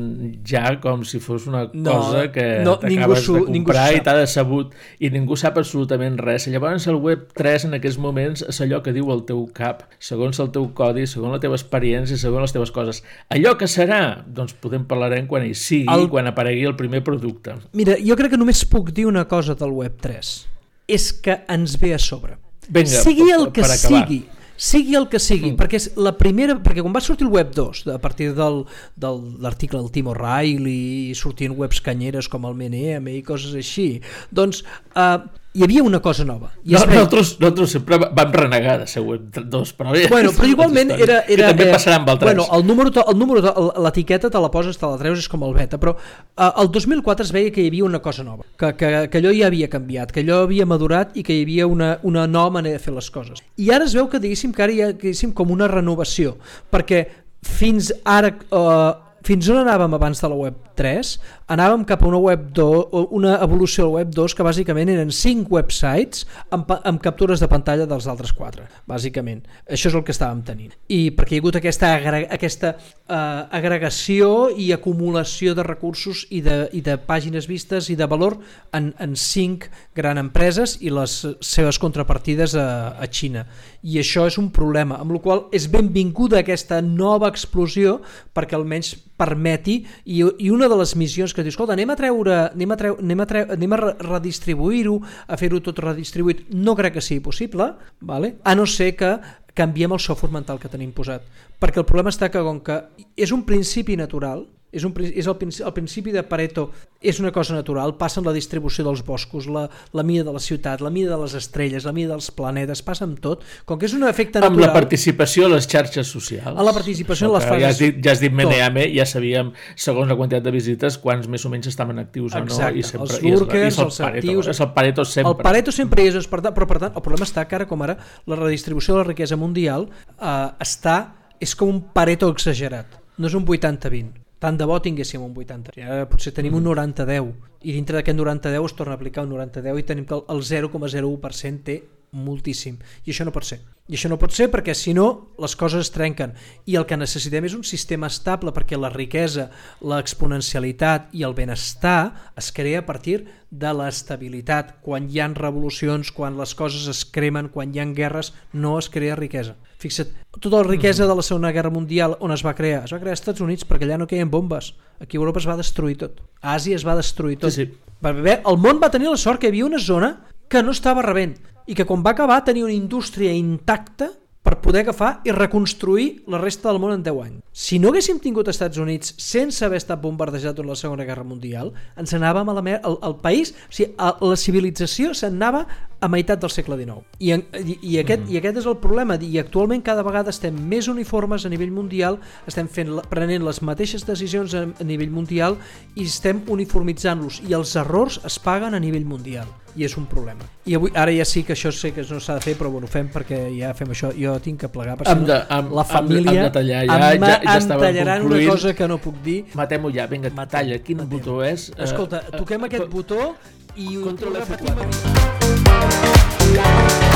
ja 0.45 0.75
com 0.79 1.01
si 1.03 1.17
fos 1.19 1.47
una 1.49 1.63
No, 1.73 1.95
cosa 1.97 2.27
que 2.31 2.43
no, 2.63 2.75
t'acabes 2.77 3.25
de 3.25 3.39
comprar 3.47 3.87
i 3.95 4.01
t'ha 4.05 4.13
decebut 4.19 4.75
i 5.01 5.09
ningú 5.09 5.35
sap 5.39 5.57
absolutament 5.57 6.19
res. 6.21 6.45
Llavors 6.53 6.85
el 6.91 6.99
web 7.01 7.23
3 7.33 7.65
en 7.65 7.73
aquests 7.79 7.97
moments 7.97 8.43
és 8.45 8.61
allò 8.61 8.83
que 8.85 8.93
diu 8.93 9.09
el 9.11 9.23
teu 9.25 9.41
cap, 9.57 9.87
segons 9.97 10.37
el 10.39 10.51
teu 10.53 10.69
codi, 10.77 11.07
segons 11.09 11.33
la 11.33 11.41
teva 11.41 11.57
experiència, 11.57 12.17
segons 12.21 12.45
les 12.45 12.53
teves 12.53 12.71
coses. 12.75 13.01
Allò 13.33 13.55
que 13.57 13.65
serà, 13.65 14.23
doncs 14.27 14.53
podem 14.53 14.85
parlarem 14.85 15.25
quan 15.27 15.47
hi 15.49 15.55
sigui, 15.57 15.89
El- 15.89 16.09
quan 16.13 16.29
aparegui 16.29 16.65
el 16.69 16.77
primer 16.77 17.01
producte. 17.03 17.57
Mira, 17.73 17.97
jo 18.05 18.15
crec 18.15 18.31
que 18.35 18.37
només 18.37 18.61
puc 18.69 18.93
dir 18.93 19.07
una 19.09 19.25
cosa 19.27 19.55
del 19.57 19.73
Web3. 19.73 20.45
És 20.87 21.11
que 21.13 21.41
ens 21.49 21.75
ve 21.81 21.95
a 21.95 21.99
sobre. 21.99 22.37
Vinga, 22.69 23.01
sigui 23.01 23.31
el 23.33 23.51
que 23.51 23.61
per 23.65 23.71
acabar. 23.71 24.05
sigui, 24.07 24.23
sigui 24.59 24.97
el 24.99 25.07
que 25.09 25.21
sigui, 25.23 25.53
mm. 25.53 25.57
perquè 25.59 25.79
és 25.79 25.89
la 25.99 26.13
primera, 26.19 26.57
perquè 26.59 26.83
quan 26.83 26.95
va 26.95 27.03
sortir 27.03 27.27
el 27.27 27.33
Web 27.33 27.53
2, 27.55 27.85
a 27.95 27.99
partir 28.03 28.33
del, 28.37 28.65
del 28.99 29.21
l'article 29.43 29.79
del 29.79 29.91
Tim 29.95 30.11
O'Reilly, 30.11 30.77
i 31.09 31.17
sortien 31.17 31.55
webs 31.57 31.79
canyeres 31.85 32.27
com 32.31 32.47
el 32.49 32.57
MNM 32.59 33.07
i 33.15 33.21
coses 33.25 33.55
així, 33.57 33.89
doncs 34.35 34.65
uh, 34.93 35.23
hi 35.51 35.63
havia 35.65 35.81
una 35.81 35.99
cosa 35.99 36.23
nova. 36.23 36.51
I 36.63 36.73
No, 36.73 36.77
es 36.77 36.85
veia- 36.85 36.99
nosaltres, 36.99 37.31
nosaltres 37.39 37.71
sempre 37.73 37.97
vam 37.97 38.33
renegar 38.35 38.75
de 38.81 38.87
ser 38.87 39.01
web 39.01 39.23
2, 39.33 39.71
però... 39.73 39.95
ja 39.97 40.07
Bueno, 40.11 40.31
però 40.37 40.47
igualment 40.47 40.91
era... 40.93 41.23
era 41.25 41.47
que 41.49 41.55
també 41.55 41.67
eh, 41.69 41.73
passarà 41.73 41.95
amb 41.97 42.11
3. 42.11 42.19
Bueno, 42.21 42.45
el 42.53 42.67
número, 42.67 42.91
el 43.01 43.17
número 43.17 43.73
l'etiqueta 43.81 44.29
te 44.29 44.41
la 44.43 44.51
poses, 44.53 44.77
te 44.77 44.85
la 44.85 44.99
treus, 45.01 45.23
és 45.23 45.27
com 45.31 45.43
el 45.47 45.55
beta, 45.57 45.79
però 45.81 45.95
eh, 45.97 46.51
el 46.61 46.69
2004 46.71 47.25
es 47.25 47.33
veia 47.33 47.51
que 47.55 47.65
hi 47.65 47.71
havia 47.73 47.85
una 47.89 47.99
cosa 47.99 48.23
nova, 48.23 48.45
que, 48.59 48.71
que, 48.77 48.93
que 49.09 49.17
allò 49.23 49.33
ja 49.33 49.49
havia 49.49 49.67
canviat, 49.73 50.13
que 50.13 50.21
allò 50.21 50.43
havia 50.45 50.69
madurat 50.69 51.17
i 51.17 51.25
que 51.25 51.33
hi 51.33 51.43
havia 51.47 51.67
una, 51.67 51.95
una 52.03 52.27
nova 52.27 52.59
manera 52.59 52.77
de 52.77 52.83
fer 52.85 52.93
les 52.93 53.09
coses. 53.09 53.41
I 53.57 53.73
ara 53.73 53.89
es 53.89 53.97
veu 53.97 54.07
que, 54.07 54.21
diguéssim, 54.21 54.53
que 54.53 54.63
ara 54.67 54.71
hi 54.75 54.81
ha 54.85 54.93
diguéssim, 54.93 55.33
com 55.33 55.49
una 55.51 55.67
renovació, 55.67 56.37
perquè 56.69 57.07
fins 57.41 57.89
ara... 58.05 58.35
Eh, 58.37 59.08
fins 59.25 59.49
on 59.51 59.59
anàvem 59.61 59.93
abans 59.97 60.21
de 60.21 60.29
la 60.31 60.37
web 60.37 60.57
3? 60.79 61.11
Anàvem 61.51 61.83
cap 61.89 62.03
a 62.03 62.07
una 62.07 62.19
web 62.21 62.49
2, 62.55 62.83
o 62.93 63.01
una 63.17 63.35
evolució 63.43 63.83
de 63.83 63.89
la 63.89 63.95
web 63.99 64.13
2 64.15 64.35
que 64.37 64.45
bàsicament 64.45 64.91
eren 64.93 65.11
5 65.13 65.49
websites 65.53 66.25
amb, 66.55 66.69
amb 66.77 67.01
captures 67.03 67.41
de 67.41 67.49
pantalla 67.51 67.87
dels 67.89 68.07
altres 68.11 68.31
4, 68.37 68.67
bàsicament. 68.89 69.41
Això 69.65 69.89
és 69.89 69.97
el 69.97 70.05
que 70.05 70.13
estàvem 70.15 70.43
tenint. 70.45 70.75
I 70.87 71.09
perquè 71.17 71.35
hi 71.35 71.39
ha 71.39 71.43
hagut 71.43 71.59
aquesta, 71.59 71.91
aquesta 72.37 72.73
uh, 72.77 73.49
agregació 73.59 74.49
i 74.55 74.69
acumulació 74.75 75.55
de 75.57 75.65
recursos 75.65 76.25
i 76.29 76.43
de, 76.45 76.61
i 76.77 76.83
de 76.85 76.99
pàgines 77.01 77.49
vistes 77.49 77.89
i 77.89 77.97
de 77.99 78.07
valor 78.09 78.37
en, 78.73 78.93
en 78.99 79.17
5 79.17 79.69
grans 79.97 80.21
empreses 80.21 80.77
i 80.85 80.93
les 80.93 81.19
seves 81.41 81.81
contrapartides 81.81 82.55
a, 82.55 82.69
a 82.95 83.09
Xina. 83.09 83.45
I 83.83 83.99
això 84.01 84.25
és 84.29 84.37
un 84.39 84.49
problema, 84.53 84.99
amb 84.99 85.15
la 85.15 85.23
qual 85.23 85.45
és 85.55 85.69
benvinguda 85.71 86.43
aquesta 86.43 86.81
nova 86.85 87.29
explosió 87.31 87.99
perquè 88.35 88.57
almenys 88.57 88.95
permeti 89.19 89.81
i, 90.05 90.21
i 90.23 90.49
una 90.53 90.69
de 90.71 90.77
les 90.79 90.95
missions 90.99 91.35
que 91.35 91.43
diu, 91.43 91.53
escolta, 91.53 91.75
anem 91.75 91.91
a 91.91 91.97
treure, 91.99 92.37
anem 92.53 92.71
a, 92.71 92.79
treu, 92.79 92.95
anem 93.03 93.23
a, 93.23 93.27
treu, 93.29 93.49
anem 93.57 93.75
a 93.75 93.81
re- 93.81 93.95
redistribuir-ho, 94.07 94.95
a 95.27 95.37
fer-ho 95.39 95.59
tot 95.65 95.83
redistribuït, 95.83 96.47
no 96.55 96.77
crec 96.79 96.97
que 96.97 97.05
sigui 97.05 97.23
possible, 97.25 97.73
vale? 97.99 98.37
a 98.43 98.55
no 98.55 98.65
ser 98.69 98.93
que 98.95 99.17
canviem 99.59 99.91
el 99.91 99.99
software 99.99 100.31
mental 100.33 100.59
que 100.61 100.71
tenim 100.71 100.93
posat. 100.95 101.25
Perquè 101.59 101.81
el 101.81 101.87
problema 101.87 102.13
està 102.13 102.29
que 102.31 102.43
com 102.45 102.61
que 102.63 102.79
és 103.19 103.33
un 103.35 103.43
principi 103.47 103.97
natural, 103.99 104.45
és, 104.71 104.83
un, 104.85 104.93
és 105.01 105.25
el, 105.27 105.35
el 105.65 105.73
principi 105.73 106.11
de 106.13 106.21
Pareto 106.23 106.67
és 107.01 107.17
una 107.19 107.31
cosa 107.33 107.55
natural, 107.55 107.95
passa 107.97 108.19
amb 108.19 108.27
la 108.27 108.33
distribució 108.35 108.83
dels 108.85 109.01
boscos, 109.07 109.47
la, 109.49 109.63
la 109.95 110.03
mida 110.03 110.23
de 110.27 110.33
la 110.35 110.41
ciutat, 110.43 110.81
la 110.83 110.91
mida 110.93 111.15
de 111.15 111.21
les 111.23 111.33
estrelles, 111.39 111.85
la 111.87 111.93
mida 111.95 112.11
dels 112.13 112.29
planetes, 112.35 112.81
passa 112.85 113.05
amb 113.07 113.17
tot, 113.23 113.41
com 113.65 113.79
que 113.79 113.87
és 113.87 113.95
un 113.97 114.03
efecte 114.07 114.37
amb 114.39 114.45
la 114.59 114.67
natural... 114.67 114.73
participació 114.75 115.47
a 115.47 115.53
les 115.55 115.67
xarxes 115.69 116.11
socials. 116.11 116.53
A 116.59 116.65
la 116.67 116.73
participació 116.75 117.29
en 117.29 117.33
les 117.37 117.47
Que 117.49 117.49
Ja 117.49 117.55
has 117.71 117.79
fases- 117.79 117.79
dit, 117.85 118.03
ja 118.05 118.11
has 118.13 118.21
dit 118.21 118.29
tot. 118.33 118.37
Meneame, 118.41 118.85
ja 118.93 119.05
sabíem, 119.09 119.53
segons 119.75 120.11
la 120.11 120.17
quantitat 120.19 120.43
de 120.45 120.53
visites, 120.53 120.99
quants 121.01 121.27
més 121.31 121.45
o 121.47 121.53
menys 121.53 121.71
estaven 121.71 121.97
actius 122.03 122.35
o 122.35 122.43
no. 122.43 122.45
Exacte, 122.51 122.77
I 122.79 122.83
sempre, 122.83 123.07
els 123.09 123.23
lurkers, 123.25 123.79
el 123.79 123.85
els 123.89 123.97
Pareto, 124.03 124.27
actius- 124.27 124.47
És 124.53 124.59
el 124.59 124.71
Pareto 124.77 125.05
sempre. 125.05 125.31
El 125.33 125.43
Pareto 125.49 125.71
sempre 125.71 126.07
és, 126.07 126.27
per 126.27 126.41
tant, 126.45 126.53
però 126.53 126.67
per 126.69 126.79
tant, 126.85 126.93
el 126.95 127.01
problema 127.01 127.25
està 127.25 127.47
que 127.47 127.55
ara 127.57 127.65
com 127.67 127.81
ara 127.81 127.97
la 128.27 128.35
redistribució 128.35 128.93
de 128.93 129.01
la 129.03 129.09
riquesa 129.09 129.35
mundial 129.39 129.89
eh, 129.89 130.49
està, 130.61 130.99
és 131.39 131.55
com 131.55 131.69
un 131.71 131.81
Pareto 131.95 132.29
exagerat, 132.29 132.99
no 133.17 133.27
és 133.27 133.33
un 133.39 133.45
80-20 133.47 134.28
tant 134.39 134.57
de 134.57 134.65
bo 134.65 134.79
tinguéssim 134.81 135.21
un 135.21 135.33
80 135.35 135.73
ara 135.83 136.05
potser 136.09 136.31
tenim 136.33 136.55
un 136.55 136.63
90-10 136.63 137.33
i 137.67 137.73
dintre 137.75 137.97
d'aquest 137.99 138.17
90-10 138.17 138.65
es 138.65 138.75
torna 138.75 138.93
a 138.93 138.95
aplicar 138.95 139.25
un 139.27 139.33
90-10 139.35 139.79
i 139.79 139.83
tenim 139.83 140.05
que 140.05 140.15
el- 140.15 140.23
el 140.29 140.41
0,01% 140.43 141.63
té 141.63 141.83
moltíssim. 142.11 142.79
I 143.05 143.13
això 143.13 143.25
no 143.27 143.33
pot 143.35 143.45
ser. 143.47 143.59
I 143.89 143.97
això 143.97 144.09
no 144.11 144.19
pot 144.21 144.29
ser 144.37 144.51
perquè 144.53 144.75
si 144.77 144.91
no 144.93 145.33
les 145.41 145.55
coses 145.57 145.87
es 145.87 145.89
trenquen. 145.89 146.35
I 146.69 146.75
el 146.77 146.85
que 146.85 146.97
necessitem 146.97 147.47
és 147.47 147.55
un 147.57 147.63
sistema 147.65 148.05
estable 148.11 148.53
perquè 148.53 148.77
la 148.77 148.91
riquesa, 148.93 149.47
l'exponencialitat 149.81 151.09
i 151.17 151.25
el 151.25 151.33
benestar 151.33 152.31
es 152.37 152.51
crea 152.53 152.83
a 152.83 152.85
partir 152.85 153.23
de 153.49 153.71
l'estabilitat. 153.73 154.75
Quan 154.85 155.09
hi 155.09 155.23
han 155.25 155.33
revolucions, 155.33 156.13
quan 156.13 156.37
les 156.37 156.53
coses 156.53 156.85
es 156.91 157.01
cremen, 157.01 157.49
quan 157.49 157.73
hi 157.73 157.81
han 157.81 157.95
guerres 157.97 158.35
no 158.53 158.77
es 158.77 158.91
crea 158.93 159.17
riquesa. 159.17 159.57
Fixa't, 159.81 160.13
tota 160.37 160.59
la 160.59 160.69
riquesa 160.69 161.09
de 161.09 161.15
la 161.15 161.25
segona 161.25 161.53
guerra 161.55 161.73
mundial 161.73 162.17
on 162.21 162.35
es 162.35 162.45
va 162.45 162.53
crear? 162.53 162.83
Es 162.85 162.93
va 162.93 163.01
crear 163.01 163.17
als 163.17 163.23
Estats 163.23 163.41
Units 163.41 163.65
perquè 163.65 163.89
allà 163.89 163.97
no 163.97 164.09
queien 164.11 164.29
bombes. 164.29 164.75
Aquí 165.01 165.17
a 165.17 165.23
Europa 165.23 165.41
es 165.41 165.49
va 165.49 165.57
destruir 165.57 165.97
tot. 165.97 166.21
A 166.43 166.59
Àsia 166.59 166.77
es 166.77 166.85
va 166.85 166.99
destruir 166.99 167.39
tot. 167.41 167.55
Sí, 167.57 167.65
sí. 167.65 167.77
el 168.05 168.57
món 168.61 168.77
va 168.77 168.93
tenir 168.93 169.09
la 169.09 169.17
sort 169.17 169.41
que 169.41 169.47
hi 169.47 169.55
havia 169.55 169.65
una 169.65 169.79
zona 169.79 170.19
que 170.47 170.61
no 170.61 170.71
estava 170.71 171.01
rebent 171.01 171.39
i 171.69 171.77
que 171.77 171.85
quan 171.85 172.01
va 172.05 172.15
acabar 172.15 172.41
tenia 172.45 172.65
una 172.65 172.73
indústria 172.73 173.31
intacta 173.35 174.09
per 174.41 174.55
poder 174.63 174.81
agafar 174.81 175.19
i 175.27 175.33
reconstruir 175.35 176.23
la 176.31 176.39
resta 176.41 176.71
del 176.71 176.79
món 176.81 176.95
en 176.95 177.03
10 177.05 177.19
anys. 177.25 177.41
Si 177.53 177.77
no 177.77 177.91
haguéssim 177.91 178.17
tingut 178.23 178.47
Estats 178.49 178.79
Units 178.81 179.13
sense 179.21 179.61
haver 179.65 179.77
estat 179.77 180.01
bombardejat 180.01 180.55
durant 180.57 180.71
la 180.73 180.79
Segona 180.79 181.05
Guerra 181.05 181.27
Mundial, 181.27 181.69
ens 181.99 182.15
anàvem 182.17 182.49
a 182.49 182.55
la 182.57 182.63
mer... 182.65 182.79
el, 182.87 182.97
el 183.05 183.17
país, 183.21 183.53
o 183.67 183.75
sigui, 183.75 183.91
a, 183.99 184.15
la 184.25 184.39
civilització 184.39 185.13
s'anava 185.13 185.65
a 185.99 186.07
meitat 186.07 186.39
del 186.39 186.51
segle 186.51 186.77
XIX. 186.79 187.03
I, 187.19 187.33
i, 187.33 187.77
i, 187.81 187.93
aquest, 187.99 188.23
mm. 188.23 188.33
i 188.33 188.39
aquest 188.39 188.61
és 188.61 188.67
el 188.69 188.77
problema. 188.79 189.17
I 189.19 189.39
actualment 189.41 189.83
cada 189.85 190.03
vegada 190.07 190.31
estem 190.33 190.55
més 190.71 190.87
uniformes 190.91 191.45
a 191.45 191.51
nivell 191.51 191.73
mundial, 191.75 192.19
estem 192.47 192.69
fent, 192.71 192.93
prenent 193.11 193.45
les 193.45 193.61
mateixes 193.65 194.05
decisions 194.07 194.55
a, 194.55 194.65
a 194.69 194.87
nivell 194.87 195.11
mundial 195.11 195.59
i 195.95 196.07
estem 196.07 196.43
uniformitzant-los. 196.47 197.43
I 197.49 197.57
els 197.57 197.75
errors 197.79 198.21
es 198.27 198.39
paguen 198.43 198.77
a 198.77 198.83
nivell 198.83 199.07
mundial. 199.07 199.49
I 199.77 199.85
és 199.85 199.93
un 199.99 200.07
problema. 200.09 200.47
I 200.65 200.73
avui, 200.79 200.89
ara 200.97 201.11
ja 201.13 201.25
sí 201.29 201.43
que 201.45 201.53
això 201.53 201.69
sé 201.75 201.91
que 201.93 202.01
no 202.09 202.17
s'ha 202.23 202.39
de 202.39 202.41
fer, 202.43 202.55
però 202.57 202.71
bueno, 202.73 202.89
fem 202.89 203.11
perquè 203.13 203.43
ja 203.53 203.69
fem 203.77 203.91
això. 203.93 204.09
Jo 204.17 204.33
tinc 204.43 204.63
que 204.63 204.69
plegar, 204.73 204.97
perquè 204.97 205.13
de, 205.29 205.37
amb, 205.55 205.75
la 205.77 205.85
família 205.87 206.47
amb, 206.47 206.47
amb 206.47 206.57
de 206.57 206.63
ja, 206.65 206.81
em, 206.83 207.27
ja, 207.27 207.35
ja 207.45 207.57
em 207.59 207.67
tallaran 207.69 208.25
concluint. 208.25 208.47
una 208.49 208.55
cosa 208.57 208.73
que 208.75 208.89
no 208.89 208.97
puc 209.03 209.19
dir. 209.25 209.39
Matem-ho 209.59 209.93
ja, 209.93 210.07
vinga, 210.09 210.33
matalla. 210.33 210.73
talla. 210.73 210.81
Quin 210.83 211.03
matem. 211.03 211.11
botó 211.17 211.43
és? 211.45 211.69
Eh, 211.75 211.83
Escolta, 211.85 212.23
toquem 212.33 212.65
uh, 212.65 212.71
aquest 212.71 212.87
uh, 212.87 212.91
botó 212.95 213.35
i... 213.75 213.93
Control 214.01 214.41
F4. 214.41 215.38
Música 215.69 217.08